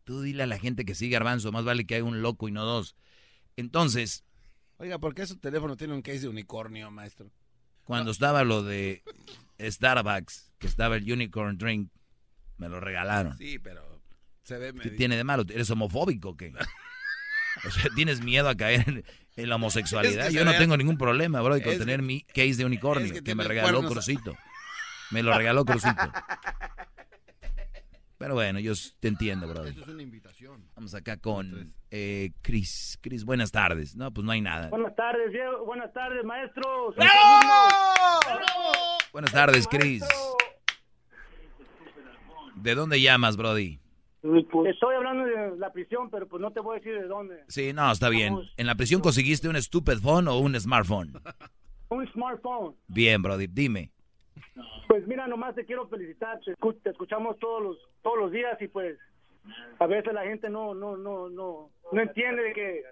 Tú 0.05 0.21
dile 0.21 0.43
a 0.43 0.47
la 0.47 0.57
gente 0.57 0.85
que 0.85 0.95
sigue 0.95 1.11
Garbanzo, 1.15 1.51
más 1.51 1.65
vale 1.65 1.85
que 1.85 1.95
haya 1.95 2.05
un 2.05 2.21
loco 2.21 2.47
y 2.47 2.53
no 2.53 2.63
dos. 2.63 2.95
Entonces, 3.57 4.23
Oiga, 4.77 4.97
¿por 4.97 5.13
qué 5.13 5.25
su 5.27 5.37
teléfono 5.39 5.75
tiene 5.75 5.93
un 5.93 6.01
case 6.01 6.19
de 6.21 6.27
unicornio, 6.29 6.89
maestro? 6.89 7.29
cuando 7.83 8.11
estaba 8.11 8.43
lo 8.45 8.63
de 8.63 9.03
Starbucks, 9.59 10.53
que 10.59 10.67
estaba 10.67 10.95
el 10.95 11.11
Unicorn 11.11 11.57
Drink, 11.57 11.91
me 12.57 12.69
lo 12.69 12.79
regalaron. 12.79 13.37
Sí, 13.37 13.59
pero 13.59 14.01
se 14.43 14.57
ve 14.57 14.73
¿Qué 14.73 14.91
tiene 14.91 15.17
de 15.17 15.23
malo? 15.25 15.43
¿Eres 15.49 15.69
homofóbico 15.69 16.29
o 16.29 16.37
qué? 16.37 16.53
O 17.67 17.71
sea, 17.71 17.89
¿tienes 17.95 18.21
miedo 18.21 18.47
a 18.49 18.55
caer 18.55 19.03
la 19.45 19.55
homosexualidad? 19.55 20.25
Es 20.27 20.31
que 20.31 20.33
Yo 20.35 20.45
no 20.45 20.51
vea- 20.51 20.59
tengo 20.59 20.75
ningún 20.77 20.97
problema, 20.97 21.41
bro, 21.41 21.61
con 21.61 21.73
Es 21.73 21.77
tener 21.77 21.97
que- 21.99 22.05
mi 22.05 22.21
case 22.21 22.55
de 22.55 22.65
unicornio, 22.65 23.05
es 23.05 23.11
que 23.13 23.23
que, 23.23 23.35
me 23.35 23.43
regaló. 23.43 23.83
Crucito. 23.83 24.35
Me 25.11 25.21
lo 25.21 25.37
regaló 25.37 25.63
Crucito. 25.65 26.11
Pero 28.17 28.33
bueno, 28.33 28.59
yo 28.59 28.73
te 28.99 29.09
entiendo, 29.09 29.47
bro. 29.47 29.63
Esto 29.65 29.81
es 29.83 29.87
una 29.89 30.01
invitación. 30.01 30.65
Vamos 30.75 30.95
acá 30.95 31.17
con 31.17 31.71
eh, 31.91 32.31
Chris. 32.41 32.97
Chris, 32.99 33.23
buenas 33.23 33.51
tardes. 33.51 33.95
No, 33.95 34.11
pues 34.11 34.25
no 34.25 34.31
hay 34.31 34.41
nada. 34.41 34.69
Buenas 34.69 34.95
tardes, 34.95 35.31
Diego. 35.31 35.65
Buenas 35.65 35.93
tardes, 35.93 36.23
maestro. 36.25 36.93
Buenas 39.13 39.31
tardes, 39.31 39.67
Chris. 39.67 40.03
¿De 42.55 42.73
dónde 42.75 42.99
llamas, 42.99 43.37
Brody? 43.37 43.79
Estoy 44.23 44.95
hablando 44.95 45.23
de 45.25 45.36
la 45.57 45.71
prisión, 45.73 46.09
pero 46.09 46.27
pues 46.27 46.41
no 46.41 46.51
te 46.51 46.59
voy 46.59 46.75
a 46.75 46.79
decir 46.79 46.93
de 46.99 47.07
dónde. 47.07 47.43
Sí, 47.47 47.73
no, 47.73 47.91
está 47.91 48.09
bien. 48.09 48.37
¿En 48.57 48.67
la 48.67 48.75
prisión 48.75 49.01
conseguiste 49.01 49.47
un 49.49 49.61
stupid 49.61 49.97
phone 49.99 50.27
o 50.27 50.37
un 50.39 50.59
smartphone? 50.59 51.13
Un 51.89 52.05
smartphone. 52.11 52.75
Bien, 52.89 53.21
Brody, 53.21 53.47
dime. 53.47 53.91
Pues 54.89 55.07
mira, 55.07 55.25
nomás 55.25 55.55
te 55.55 55.63
quiero 55.65 55.87
felicitar. 55.87 56.37
Te, 56.41 56.53
escu- 56.53 56.77
te 56.83 56.89
escuchamos 56.89 57.39
todos 57.39 57.63
los 57.63 57.77
todos 58.01 58.17
los 58.19 58.31
días 58.33 58.61
y 58.61 58.67
pues 58.67 58.99
a 59.79 59.87
veces 59.87 60.13
la 60.13 60.23
gente 60.25 60.49
no 60.49 60.73
no 60.75 60.97
no 60.97 61.29
no 61.29 61.69
no 61.93 62.01
entiende 62.01 62.43
de 62.43 62.51
que 62.53 62.83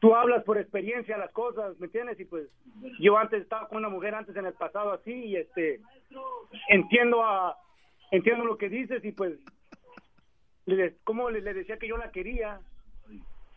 tú 0.00 0.14
hablas 0.14 0.44
por 0.44 0.58
experiencia 0.58 1.16
las 1.16 1.30
cosas, 1.32 1.78
¿me 1.78 1.86
entiendes? 1.86 2.20
Y 2.20 2.26
pues 2.26 2.48
yo 3.00 3.16
antes 3.16 3.40
estaba 3.42 3.68
con 3.68 3.78
una 3.78 3.88
mujer 3.88 4.14
antes 4.14 4.36
en 4.36 4.44
el 4.44 4.52
pasado 4.52 4.92
así 4.92 5.10
y 5.12 5.36
este 5.36 5.80
entiendo 6.68 7.24
a 7.24 7.56
entiendo 8.10 8.44
lo 8.44 8.58
que 8.58 8.68
dices 8.68 9.02
y 9.04 9.12
pues 9.12 9.32
le, 10.66 10.96
como 11.04 11.30
le, 11.30 11.40
le 11.40 11.54
decía 11.54 11.76
que 11.78 11.88
yo 11.88 11.96
la 11.96 12.10
quería, 12.10 12.60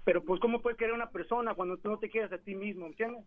pero 0.04 0.24
pues 0.24 0.40
cómo 0.40 0.62
puedes 0.62 0.78
querer 0.78 0.94
a 0.94 0.96
una 0.98 1.10
persona 1.10 1.54
cuando 1.56 1.78
tú 1.78 1.90
no 1.90 1.98
te 2.00 2.10
quieres 2.10 2.32
a 2.32 2.38
ti 2.38 2.56
mismo, 2.56 2.86
¿me 2.86 2.92
entiendes? 2.92 3.24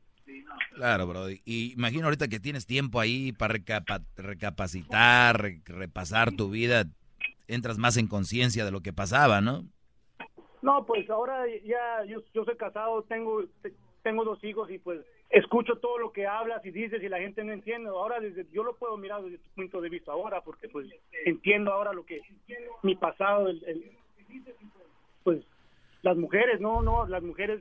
Claro, 0.75 1.07
Brody. 1.07 1.41
Y 1.45 1.73
imagino 1.73 2.05
ahorita 2.05 2.29
que 2.29 2.39
tienes 2.41 2.67
tiempo 2.67 3.01
ahí 3.01 3.33
para 3.33 3.55
recapa- 3.55 4.05
recapacitar, 4.17 5.41
re- 5.41 5.61
repasar 5.65 6.33
tu 6.33 6.51
vida, 6.51 6.85
entras 7.47 7.79
más 7.79 7.97
en 7.97 8.07
conciencia 8.09 8.65
de 8.65 8.71
lo 8.71 8.81
que 8.83 8.93
pasaba, 8.93 9.41
¿no? 9.41 9.65
No, 10.61 10.85
pues 10.87 11.09
ahora 11.09 11.45
ya 11.65 12.05
yo, 12.05 12.21
yo 12.35 12.45
soy 12.45 12.57
casado, 12.57 13.03
tengo 13.05 13.43
tengo 14.03 14.25
dos 14.25 14.43
hijos 14.45 14.71
y 14.71 14.79
pues 14.79 15.01
escucho 15.31 15.77
todo 15.77 15.99
lo 15.99 16.13
que 16.13 16.27
hablas 16.27 16.65
y 16.65 16.71
dices 16.71 17.03
y 17.03 17.09
la 17.09 17.19
gente 17.19 17.45
no 17.45 17.53
entiende. 17.53 17.89
Ahora 17.91 18.19
desde 18.21 18.47
yo 18.53 18.63
lo 18.65 18.77
puedo 18.77 18.97
mirar 18.97 19.23
desde 19.23 19.39
tu 19.39 19.51
punto 19.51 19.81
de 19.81 19.89
vista 19.91 20.13
ahora 20.13 20.41
porque 20.43 20.69
pues 20.69 20.87
entiendo 21.25 21.73
ahora 21.73 21.93
lo 21.93 22.05
que 22.07 22.21
mi 22.83 22.97
pasado 22.97 23.49
el, 23.49 23.63
el- 23.65 23.93
pues 25.25 25.41
las 26.03 26.17
mujeres, 26.17 26.61
no, 26.61 26.81
no, 26.83 27.07
las 27.07 27.23
mujeres 27.23 27.61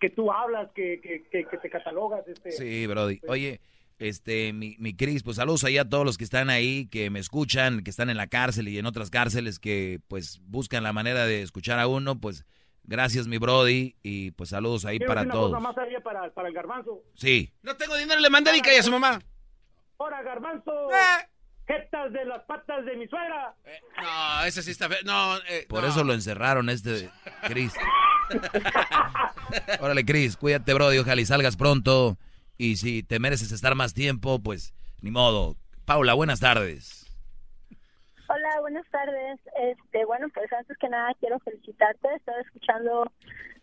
que 0.00 0.10
tú 0.10 0.32
hablas, 0.32 0.70
que, 0.72 1.00
que, 1.00 1.22
que, 1.30 1.44
que 1.44 1.58
te 1.58 1.70
catalogas 1.70 2.26
este 2.26 2.50
Sí, 2.52 2.86
Brody. 2.86 3.20
Oye, 3.28 3.60
este, 3.98 4.52
mi, 4.52 4.76
mi 4.78 4.94
Cris, 4.96 5.22
pues 5.22 5.36
saludos 5.36 5.62
ahí 5.64 5.78
a 5.78 5.88
todos 5.88 6.04
los 6.04 6.16
que 6.18 6.24
están 6.24 6.50
ahí, 6.50 6.86
que 6.88 7.10
me 7.10 7.18
escuchan, 7.18 7.82
que 7.84 7.90
están 7.90 8.10
en 8.10 8.16
la 8.16 8.26
cárcel 8.26 8.68
y 8.68 8.78
en 8.78 8.86
otras 8.86 9.10
cárceles 9.10 9.58
que 9.58 10.00
pues 10.08 10.40
buscan 10.46 10.82
la 10.82 10.92
manera 10.92 11.26
de 11.26 11.42
escuchar 11.42 11.78
a 11.78 11.86
uno, 11.86 12.18
pues 12.18 12.44
gracias 12.84 13.26
mi 13.26 13.38
Brody 13.38 13.94
y 14.02 14.30
pues 14.32 14.50
saludos 14.50 14.84
ahí 14.84 14.98
para 14.98 15.22
una 15.22 15.32
todos. 15.32 15.50
cosa 15.50 15.60
más 15.60 15.78
allá 15.78 16.00
para, 16.02 16.30
para 16.30 16.48
el 16.48 16.54
garbanzo. 16.54 17.02
Sí. 17.14 17.52
No 17.62 17.76
tengo 17.76 17.96
dinero, 17.96 18.20
le 18.20 18.30
mandé 18.30 18.50
y 18.56 18.60
a 18.78 18.82
su 18.82 18.90
mamá. 18.90 19.20
Ahora, 19.98 20.22
garbanzo, 20.22 20.72
jetas 21.66 22.12
de 22.12 22.24
las 22.24 22.42
patas 22.44 22.84
de 22.84 22.96
mi 22.96 23.06
suegra. 23.06 23.54
No, 24.02 24.44
ese 24.44 24.62
sí 24.62 24.70
está 24.70 24.88
feo. 24.88 24.98
No, 25.04 25.36
eh, 25.48 25.66
Por 25.68 25.82
no. 25.82 25.88
eso 25.88 26.04
lo 26.04 26.14
encerraron 26.14 26.68
este 26.70 27.10
Cris. 27.46 27.74
Órale, 29.80 30.04
Cris, 30.04 30.36
cuídate, 30.36 30.74
Brody, 30.74 30.98
ojalá 30.98 31.20
y 31.20 31.26
salgas 31.26 31.56
pronto. 31.56 32.18
Y 32.56 32.76
si 32.76 33.02
te 33.02 33.18
mereces 33.18 33.52
estar 33.52 33.74
más 33.74 33.94
tiempo, 33.94 34.40
pues 34.42 34.74
ni 35.00 35.10
modo. 35.10 35.56
Paula, 35.84 36.14
buenas 36.14 36.40
tardes. 36.40 36.99
Hola, 38.32 38.60
buenas 38.60 38.86
tardes. 38.90 39.40
Este, 39.56 40.04
bueno, 40.04 40.28
pues 40.32 40.52
antes 40.52 40.78
que 40.78 40.88
nada 40.88 41.12
quiero 41.18 41.40
felicitarte. 41.40 42.14
Estaba 42.14 42.38
escuchando 42.38 43.10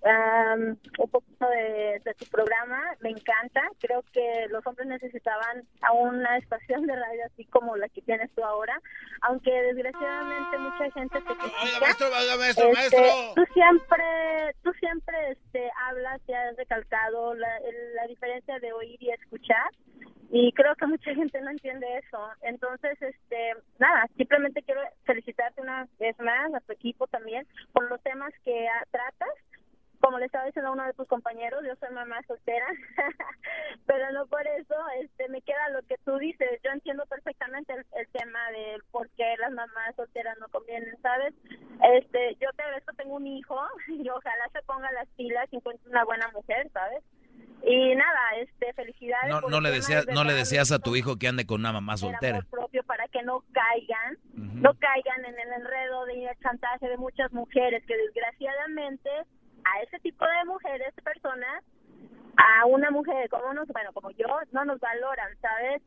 am, 0.03 0.77
un 0.99 1.09
poquito 1.09 1.49
de, 1.49 2.01
de 2.03 2.13
tu 2.15 2.25
programa. 2.25 2.81
Me 3.01 3.09
encanta. 3.09 3.61
Creo 3.79 4.03
que 4.13 4.47
los 4.49 4.65
hombres 4.65 4.87
necesitaban 4.87 5.63
a 5.81 5.91
una 5.93 6.37
estación 6.37 6.85
de 6.85 6.95
radio 6.95 7.21
así 7.25 7.45
como 7.45 7.75
la 7.75 7.89
que 7.89 8.01
tienes 8.01 8.29
tú 8.35 8.43
ahora. 8.43 8.79
Aunque 9.21 9.51
desgraciadamente 9.51 10.57
mucha 10.57 10.91
gente 10.91 11.19
te 11.19 11.35
critica. 11.35 11.63
Oiga, 11.63 11.79
maestro, 11.79 12.07
oiga, 12.07 12.37
maestro, 12.37 12.67
Este, 12.69 12.79
maestro. 12.79 13.33
Tú 13.35 13.53
siempre, 13.53 14.03
tú 14.63 14.71
siempre 14.79 15.31
este, 15.31 15.69
hablas 15.87 16.21
y 16.27 16.33
has 16.33 16.55
recalcado 16.55 17.33
la, 17.35 17.47
la 17.95 18.07
diferencia 18.07 18.59
de 18.59 18.73
oír 18.73 19.01
y 19.01 19.11
escuchar. 19.11 19.69
y 20.29 20.51
creo 20.53 20.75
que 20.75 20.87
mucha 20.87 21.13
gente 21.15 21.39
no 21.41 21.49
entiende 21.51 21.87
eso. 21.97 22.19
Entonces, 22.41 23.01
este, 23.01 23.53
nada, 23.79 24.07
simplemente 24.17 24.61
quiero 24.63 24.81
felicitarte 25.05 25.61
una 25.61 25.87
vez 25.99 26.19
más 26.19 26.53
a 26.53 26.59
tu 26.61 26.73
equipo 26.73 27.07
también 27.07 27.47
por 27.73 27.89
los 27.89 28.01
temas 28.03 28.33
que 28.43 28.67
ah, 28.67 28.85
tratas. 28.91 29.29
Como 29.99 30.19
le 30.19 30.25
estaba 30.25 30.45
diciendo 30.45 30.69
a 30.69 30.73
uno 30.73 30.85
de 30.85 30.93
tus 30.93 31.07
compañeros, 31.07 31.63
yo 31.65 31.75
soy 31.75 31.93
mamá 31.93 32.21
soltera, 32.27 32.67
pero 33.85 34.11
no 34.11 34.27
por 34.27 34.45
eso 34.47 34.75
este 35.01 35.27
me 35.29 35.41
queda 35.41 35.69
lo 35.69 35.81
que 35.83 35.97
tú 36.05 36.17
dices. 36.17 36.47
Yo 36.63 36.71
entiendo 36.71 37.05
perfectamente 37.07 37.73
el, 37.73 37.85
el 37.93 38.07
tema 38.09 38.39
de 38.51 38.79
por 38.91 39.09
qué 39.11 39.35
las 39.39 39.51
mamás 39.51 39.95
solteras 39.95 40.37
no 40.39 40.47
convienen, 40.49 40.95
¿sabes? 41.01 41.33
Este, 41.95 42.35
yo 42.39 42.49
te 42.55 42.63
agradezco, 42.63 42.93
tengo 42.93 43.15
un 43.15 43.27
hijo 43.27 43.59
y 43.87 44.07
ojalá 44.09 44.49
se 44.53 44.61
ponga 44.63 44.91
las 44.91 45.07
pilas 45.09 45.47
y 45.51 45.57
encuentre 45.57 45.89
una 45.89 46.05
buena 46.05 46.29
mujer, 46.33 46.69
¿sabes? 46.71 47.03
Y 47.63 47.95
nada, 47.95 48.19
este, 48.39 48.71
felicidades. 48.73 49.29
No, 49.29 49.41
no 49.41 49.61
le 49.61 49.71
deseas, 49.71 50.07
es 50.07 50.13
no 50.13 50.23
le 50.23 50.33
deseas 50.33 50.71
a 50.71 50.79
tu 50.79 50.95
hijo 50.95 51.17
que 51.17 51.27
ande 51.27 51.45
con 51.45 51.61
una 51.61 51.73
mamá 51.73 51.97
soltera. 51.97 52.41
propio 52.49 52.83
para 52.83 53.07
que 53.07 53.23
no 53.23 53.43
caigan, 53.51 54.17
no 54.33 54.73
caigan 54.75 55.25
en 55.25 55.39
el 55.39 55.53
enredo 55.53 56.05
de 56.05 56.27
el 56.27 56.37
chantaje 56.39 56.87
de 56.87 56.97
muchas 56.97 57.31
mujeres 57.33 57.83
que 57.85 57.97
desgraciadamente 57.97 59.09
a 59.73 59.81
ese 59.83 59.99
tipo 59.99 60.25
de 60.25 60.45
mujeres, 60.45 60.93
personas, 61.03 61.63
a 62.37 62.65
una 62.65 62.91
mujer 62.91 63.29
como 63.29 63.53
nos, 63.53 63.67
bueno, 63.69 63.91
como 63.93 64.11
yo, 64.11 64.27
no 64.51 64.63
nos 64.65 64.79
valoran, 64.79 65.35
¿sabes? 65.41 65.81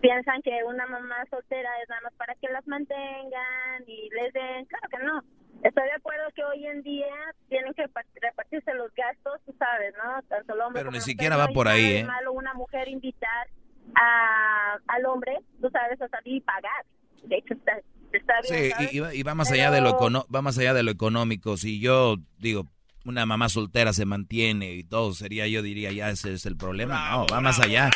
Piensan 0.00 0.42
que 0.42 0.62
una 0.64 0.86
mamá 0.86 1.16
soltera 1.30 1.70
es 1.82 1.88
nada 1.88 2.02
más 2.02 2.12
para 2.14 2.34
que 2.34 2.48
las 2.48 2.66
mantengan 2.66 3.82
y 3.86 4.08
les 4.10 4.32
den, 4.32 4.64
claro 4.66 4.88
que 4.90 4.98
no. 4.98 5.22
Estoy 5.62 5.84
de 5.84 5.92
acuerdo 5.92 6.24
que 6.34 6.44
hoy 6.44 6.66
en 6.66 6.82
día 6.82 7.06
tienen 7.48 7.72
que 7.74 7.88
pa- 7.88 8.04
repartirse 8.20 8.74
los 8.74 8.92
gastos, 8.94 9.40
tú 9.46 9.54
sabes, 9.58 9.94
¿no? 9.96 10.20
Tanto 10.28 10.52
el 10.54 10.60
hombre 10.60 10.80
Pero 10.80 10.90
como 10.90 10.98
ni 10.98 11.00
siquiera 11.00 11.36
mujer, 11.36 11.50
va 11.50 11.54
por 11.54 11.68
ahí, 11.68 11.96
¿eh? 11.98 12.04
malo 12.04 12.32
una 12.32 12.52
mujer 12.54 12.88
invitar 12.88 13.48
a, 13.94 14.78
al 14.88 15.06
hombre, 15.06 15.38
tú 15.60 15.70
sabes, 15.70 16.00
a 16.02 16.08
salir 16.08 16.36
y 16.36 16.40
pagar. 16.40 16.84
De 17.22 17.36
hecho, 17.36 17.54
está, 17.54 17.72
está 18.12 18.34
bien, 18.42 18.64
Sí, 18.64 18.70
¿sabes? 18.70 18.92
y, 18.92 18.96
y 18.96 19.00
va, 19.00 19.14
y 19.14 19.22
va 19.22 19.34
más 19.34 19.50
allá 19.52 19.70
de 19.70 19.80
lo 19.80 19.96
Pero- 19.96 20.26
va 20.34 20.42
más 20.42 20.58
allá 20.58 20.74
de 20.74 20.82
lo 20.82 20.90
económico. 20.90 21.56
Si 21.56 21.80
yo 21.80 22.16
digo 22.38 22.64
una 23.04 23.26
mamá 23.26 23.48
soltera 23.48 23.92
se 23.92 24.04
mantiene 24.06 24.72
y 24.74 24.84
todo 24.84 25.14
sería 25.14 25.46
yo 25.46 25.62
diría 25.62 25.92
ya 25.92 26.10
ese 26.10 26.32
es 26.32 26.46
el 26.46 26.56
problema. 26.56 27.10
no, 27.10 27.26
va 27.26 27.40
más 27.40 27.60
allá. 27.60 27.90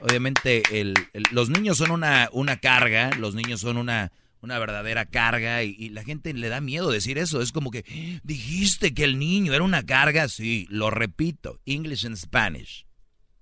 Obviamente 0.00 0.62
el, 0.80 0.94
el- 1.12 1.24
los 1.30 1.50
niños 1.50 1.78
son 1.78 1.90
una 1.90 2.28
una 2.32 2.56
carga, 2.58 3.10
los 3.18 3.34
niños 3.34 3.60
son 3.60 3.76
una 3.76 4.10
una 4.40 4.58
verdadera 4.58 5.06
carga 5.06 5.62
y, 5.62 5.74
y 5.78 5.88
la 5.88 6.04
gente 6.04 6.34
le 6.34 6.48
da 6.50 6.60
miedo 6.60 6.90
decir 6.90 7.16
eso. 7.16 7.40
Es 7.40 7.50
como 7.52 7.70
que 7.70 7.84
dijiste 8.24 8.92
que 8.92 9.04
el 9.04 9.18
niño 9.18 9.54
era 9.54 9.64
una 9.64 9.84
carga. 9.84 10.28
Sí, 10.28 10.66
lo 10.68 10.90
repito. 10.90 11.58
English 11.64 12.04
and 12.06 12.16
Spanish. 12.16 12.86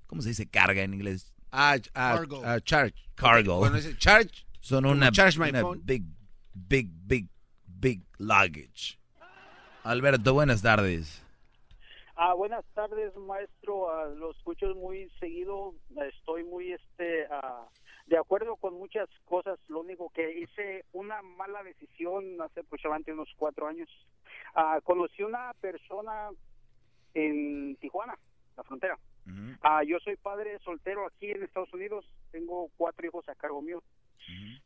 ¿Cómo 0.07 0.23
se 0.23 0.29
dice 0.29 0.47
carga 0.49 0.83
en 0.83 0.95
inglés? 0.95 1.33
Ah, 1.51 1.77
ah, 1.95 2.15
Cargo. 2.17 2.43
ah, 2.45 2.61
charge. 2.61 2.95
Cargo. 3.17 3.59
Cuando 3.59 3.79
dice 3.79 3.97
charge, 3.99 4.47
Son 4.61 4.87
una, 4.87 5.11
charge 5.11 5.39
my 5.41 5.49
una 5.51 5.61
phone. 5.63 5.81
big, 5.85 6.05
big, 6.55 6.89
big, 7.05 7.27
big 7.67 8.03
luggage. 8.19 8.99
Alberto, 9.85 10.33
buenas 10.33 10.63
tardes. 10.63 11.25
Ah, 12.15 12.35
buenas 12.35 12.65
tardes, 12.73 13.17
maestro. 13.17 13.91
Ah, 13.91 14.07
lo 14.07 14.31
escucho 14.31 14.73
muy 14.77 15.11
seguido. 15.19 15.75
Estoy 16.09 16.45
muy 16.45 16.73
este 16.73 17.27
ah, 17.31 17.67
de 18.07 18.17
acuerdo 18.17 18.55
con 18.57 18.75
muchas 18.75 19.09
cosas. 19.25 19.59
Lo 19.67 19.81
único 19.81 20.11
que 20.11 20.39
hice 20.39 20.85
una 20.93 21.21
mala 21.23 21.65
decisión 21.65 22.41
hace 22.41 22.61
aproximadamente 22.61 23.13
unos 23.13 23.29
cuatro 23.37 23.67
años. 23.67 23.89
Ah, 24.55 24.79
conocí 24.85 25.25
una 25.25 25.53
persona 25.61 26.29
en 27.15 27.75
Tijuana, 27.77 28.17
la 28.57 28.63
frontera. 28.63 28.97
Ah, 29.63 29.83
yo 29.85 29.99
soy 30.01 30.17
padre 30.17 30.61
soltero 30.61 31.07
aquí 31.07 31.33
en 31.33 31.43
Estados 31.43 31.73
Unidos. 31.75 32.05
Tengo 32.31 32.71
cuatro 32.77 33.05
hijos 33.05 33.29
a 33.29 33.35
cargo 33.35 33.61
mío. 33.61 33.83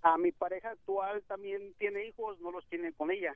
A 0.02 0.18
mi 0.18 0.30
pareja 0.32 0.72
actual 0.72 1.22
también 1.26 1.72
tiene 1.78 2.06
hijos, 2.06 2.38
no 2.40 2.50
los 2.50 2.66
tiene 2.66 2.92
con 2.92 3.10
ella. 3.10 3.34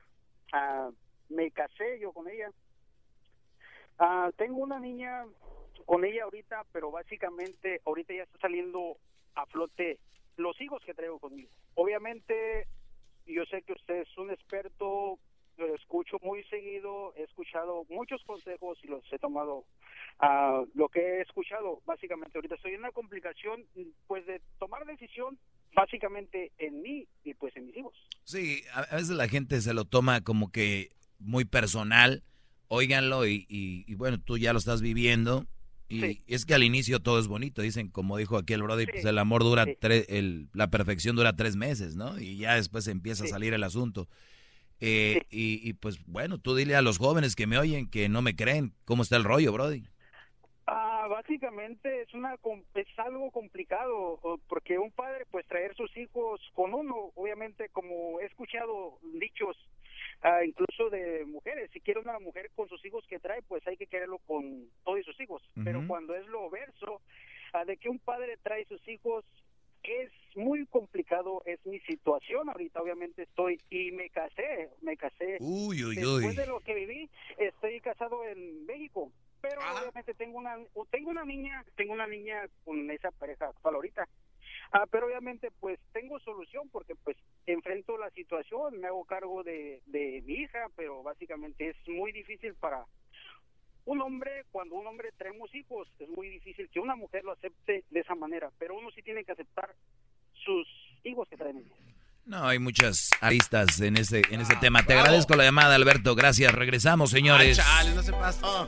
Me 1.31 1.49
casé 1.51 1.99
yo 1.99 2.11
con 2.11 2.29
ella. 2.29 2.51
Ah, 3.97 4.31
tengo 4.37 4.57
una 4.57 4.79
niña 4.79 5.25
con 5.85 6.03
ella 6.05 6.23
ahorita, 6.23 6.65
pero 6.71 6.91
básicamente 6.91 7.81
ahorita 7.85 8.13
ya 8.13 8.23
está 8.23 8.39
saliendo 8.39 8.97
a 9.35 9.45
flote 9.45 9.99
los 10.37 10.59
hijos 10.61 10.81
que 10.85 10.93
traigo 10.93 11.19
conmigo. 11.19 11.49
Obviamente, 11.75 12.67
yo 13.25 13.45
sé 13.45 13.61
que 13.61 13.73
usted 13.73 14.01
es 14.01 14.17
un 14.17 14.31
experto, 14.31 15.19
lo 15.57 15.75
escucho 15.75 16.17
muy 16.21 16.43
seguido, 16.45 17.13
he 17.15 17.23
escuchado 17.23 17.85
muchos 17.89 18.21
consejos 18.23 18.77
y 18.83 18.87
los 18.87 19.03
he 19.11 19.19
tomado. 19.19 19.65
ah, 20.19 20.63
lo 20.73 20.89
que 20.89 20.99
he 20.99 21.21
escuchado, 21.21 21.81
básicamente 21.85 22.37
ahorita 22.37 22.55
estoy 22.55 22.73
en 22.73 22.79
una 22.79 22.91
complicación, 22.91 23.65
pues 24.07 24.25
de 24.25 24.41
tomar 24.59 24.85
decisión 24.85 25.37
básicamente 25.73 26.51
en 26.57 26.81
mí 26.81 27.07
y 27.23 27.33
pues 27.33 27.55
en 27.55 27.67
mis 27.67 27.77
hijos. 27.77 27.93
Sí, 28.25 28.63
a 28.73 28.95
veces 28.95 29.11
la 29.11 29.27
gente 29.27 29.61
se 29.61 29.73
lo 29.73 29.85
toma 29.85 30.21
como 30.21 30.51
que 30.51 30.89
muy 31.21 31.45
personal. 31.45 32.23
Óiganlo 32.67 33.25
y, 33.27 33.45
y- 33.49 33.83
y 33.87 33.95
bueno, 33.95 34.19
tú 34.19 34.37
ya 34.37 34.53
lo 34.53 34.59
estás 34.59 34.81
viviendo. 34.81 35.45
Y 35.89 36.23
es 36.27 36.45
que 36.45 36.53
al 36.53 36.63
inicio 36.63 37.01
todo 37.01 37.19
es 37.19 37.27
bonito. 37.27 37.61
Dicen, 37.61 37.89
como 37.89 38.15
dijo 38.17 38.37
aquel 38.37 38.63
brother, 38.63 38.89
pues 38.89 39.03
el 39.03 39.17
amor 39.17 39.43
dura, 39.43 39.65
tres, 39.79 40.05
el, 40.07 40.47
la 40.53 40.69
perfección 40.69 41.17
dura 41.17 41.35
tres 41.35 41.57
meses, 41.57 41.97
¿no? 41.97 42.17
Y 42.17 42.37
ya 42.37 42.55
después 42.55 42.87
empieza 42.87 43.25
a 43.25 43.27
salir 43.27 43.53
el 43.53 43.63
asunto. 43.63 44.07
Eh, 44.79 45.23
y, 45.29 45.59
y 45.67 45.73
pues 45.73 45.99
bueno, 46.05 46.37
tú 46.37 46.55
dile 46.55 46.75
a 46.75 46.81
los 46.81 46.97
jóvenes 46.97 47.35
que 47.35 47.45
me 47.45 47.57
oyen 47.57 47.89
que 47.89 48.07
no 48.07 48.21
me 48.21 48.37
creen 48.37 48.73
cómo 48.85 49.03
está 49.03 49.17
el 49.17 49.25
rollo, 49.25 49.51
Brody. 49.51 49.83
Ah, 50.65 51.07
básicamente 51.09 52.03
es 52.03 52.13
una 52.13 52.35
es 52.75 52.87
algo 52.97 53.29
complicado 53.31 54.39
porque 54.47 54.77
un 54.79 54.91
padre 54.91 55.25
pues 55.29 55.45
traer 55.47 55.75
sus 55.75 55.95
hijos 55.97 56.39
con 56.53 56.73
uno, 56.73 57.11
obviamente 57.15 57.67
como 57.69 58.21
he 58.21 58.25
escuchado 58.25 58.97
dichos 59.19 59.57
ah, 60.21 60.43
incluso 60.45 60.89
de 60.89 61.25
mujeres, 61.25 61.69
si 61.71 61.79
quiere 61.81 61.99
una 61.99 62.19
mujer 62.19 62.49
con 62.55 62.67
sus 62.69 62.83
hijos 62.85 63.05
que 63.07 63.19
trae, 63.19 63.41
pues 63.43 63.65
hay 63.67 63.77
que 63.77 63.87
quererlo 63.87 64.19
con 64.19 64.69
todos 64.83 65.03
sus 65.05 65.19
hijos, 65.19 65.41
pero 65.63 65.85
cuando 65.87 66.15
es 66.15 66.25
lo 66.27 66.49
verso 66.49 67.01
ah, 67.53 67.65
de 67.65 67.77
que 67.77 67.89
un 67.89 67.99
padre 67.99 68.37
trae 68.41 68.65
sus 68.65 68.85
hijos 68.87 69.25
es 69.83 70.11
muy 70.35 70.65
complicado, 70.67 71.41
es 71.45 71.63
mi 71.65 71.79
situación 71.81 72.49
ahorita, 72.49 72.81
obviamente 72.81 73.23
estoy 73.23 73.59
y 73.69 73.91
me 73.91 74.09
casé, 74.09 74.69
me 74.81 74.95
casé. 74.95 75.37
Uy, 75.39 75.83
uy, 75.83 75.95
Después 75.95 76.25
uy. 76.25 76.35
de 76.35 76.47
lo 76.47 76.59
que 76.61 76.73
viví, 76.73 77.09
estoy 77.37 77.79
casado 77.81 78.23
en 78.25 78.65
México, 78.65 79.11
pero 79.41 79.59
obviamente 79.61 80.13
tengo 80.13 80.37
una 80.37 80.57
tengo 80.89 81.09
una 81.09 81.25
niña, 81.25 81.65
tengo 81.75 81.93
una 81.93 82.07
niña 82.07 82.47
con 82.63 82.89
esa 82.91 83.11
pareja 83.11 83.47
actual 83.47 83.75
ahorita. 83.75 84.07
Ah, 84.71 84.85
pero 84.89 85.07
obviamente 85.07 85.51
pues 85.59 85.79
tengo 85.91 86.19
solución 86.19 86.69
porque 86.71 86.95
pues 86.95 87.17
enfrento 87.45 87.97
la 87.97 88.09
situación, 88.11 88.79
me 88.79 88.87
hago 88.87 89.03
cargo 89.03 89.43
de, 89.43 89.81
de 89.85 90.23
mi 90.25 90.33
hija, 90.33 90.67
pero 90.75 91.03
básicamente 91.03 91.69
es 91.69 91.75
muy 91.89 92.11
difícil 92.11 92.53
para 92.55 92.85
un 93.85 94.01
hombre, 94.01 94.45
cuando 94.51 94.75
un 94.75 94.87
hombre 94.87 95.09
traemos 95.17 95.53
hijos, 95.53 95.87
es 95.99 96.09
muy 96.09 96.29
difícil 96.29 96.69
que 96.69 96.79
una 96.79 96.95
mujer 96.95 97.23
lo 97.23 97.33
acepte 97.33 97.83
de 97.89 97.99
esa 97.99 98.15
manera, 98.15 98.49
pero 98.57 98.75
uno 98.77 98.89
sí 98.91 99.01
tiene 99.01 99.25
que 99.25 99.31
aceptar 99.31 99.75
sus 100.33 100.67
hijos 101.03 101.27
que 101.27 101.37
traen. 101.37 101.65
No, 102.25 102.45
hay 102.45 102.59
muchas 102.59 103.09
aristas 103.19 103.81
en 103.81 103.97
ese, 103.97 104.21
en 104.29 104.41
ese 104.41 104.55
tema. 104.57 104.83
Te 104.83 104.93
agradezco 104.93 105.35
la 105.35 105.43
llamada, 105.43 105.73
Alberto. 105.73 106.15
Gracias. 106.15 106.53
Regresamos, 106.53 107.09
señores. 107.09 107.59
Ay, 107.59 107.65
chale, 107.65 107.95
no 107.95 108.03
se 108.03 108.11
pasa. 108.11 108.67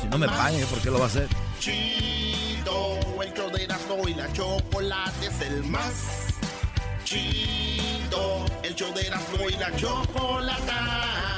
Si 0.00 0.08
no 0.08 0.18
me 0.18 0.26
pagan, 0.26 0.66
¿por 0.68 0.82
qué 0.82 0.90
lo 0.90 0.98
va 0.98 1.04
a 1.04 1.08
hacer? 1.08 1.28
El 2.64 3.34
show 3.34 3.50
de 3.50 3.64
Erasmo 3.64 4.08
y 4.08 4.14
la 4.14 4.32
chocolate 4.32 5.26
es 5.26 5.40
el 5.40 5.64
más 5.64 6.28
chido. 7.04 8.44
El 8.62 8.74
show 8.76 8.92
de 8.94 9.06
Erasmo 9.06 9.48
y 9.48 9.56
la 9.56 9.74
chocolata 9.74 11.31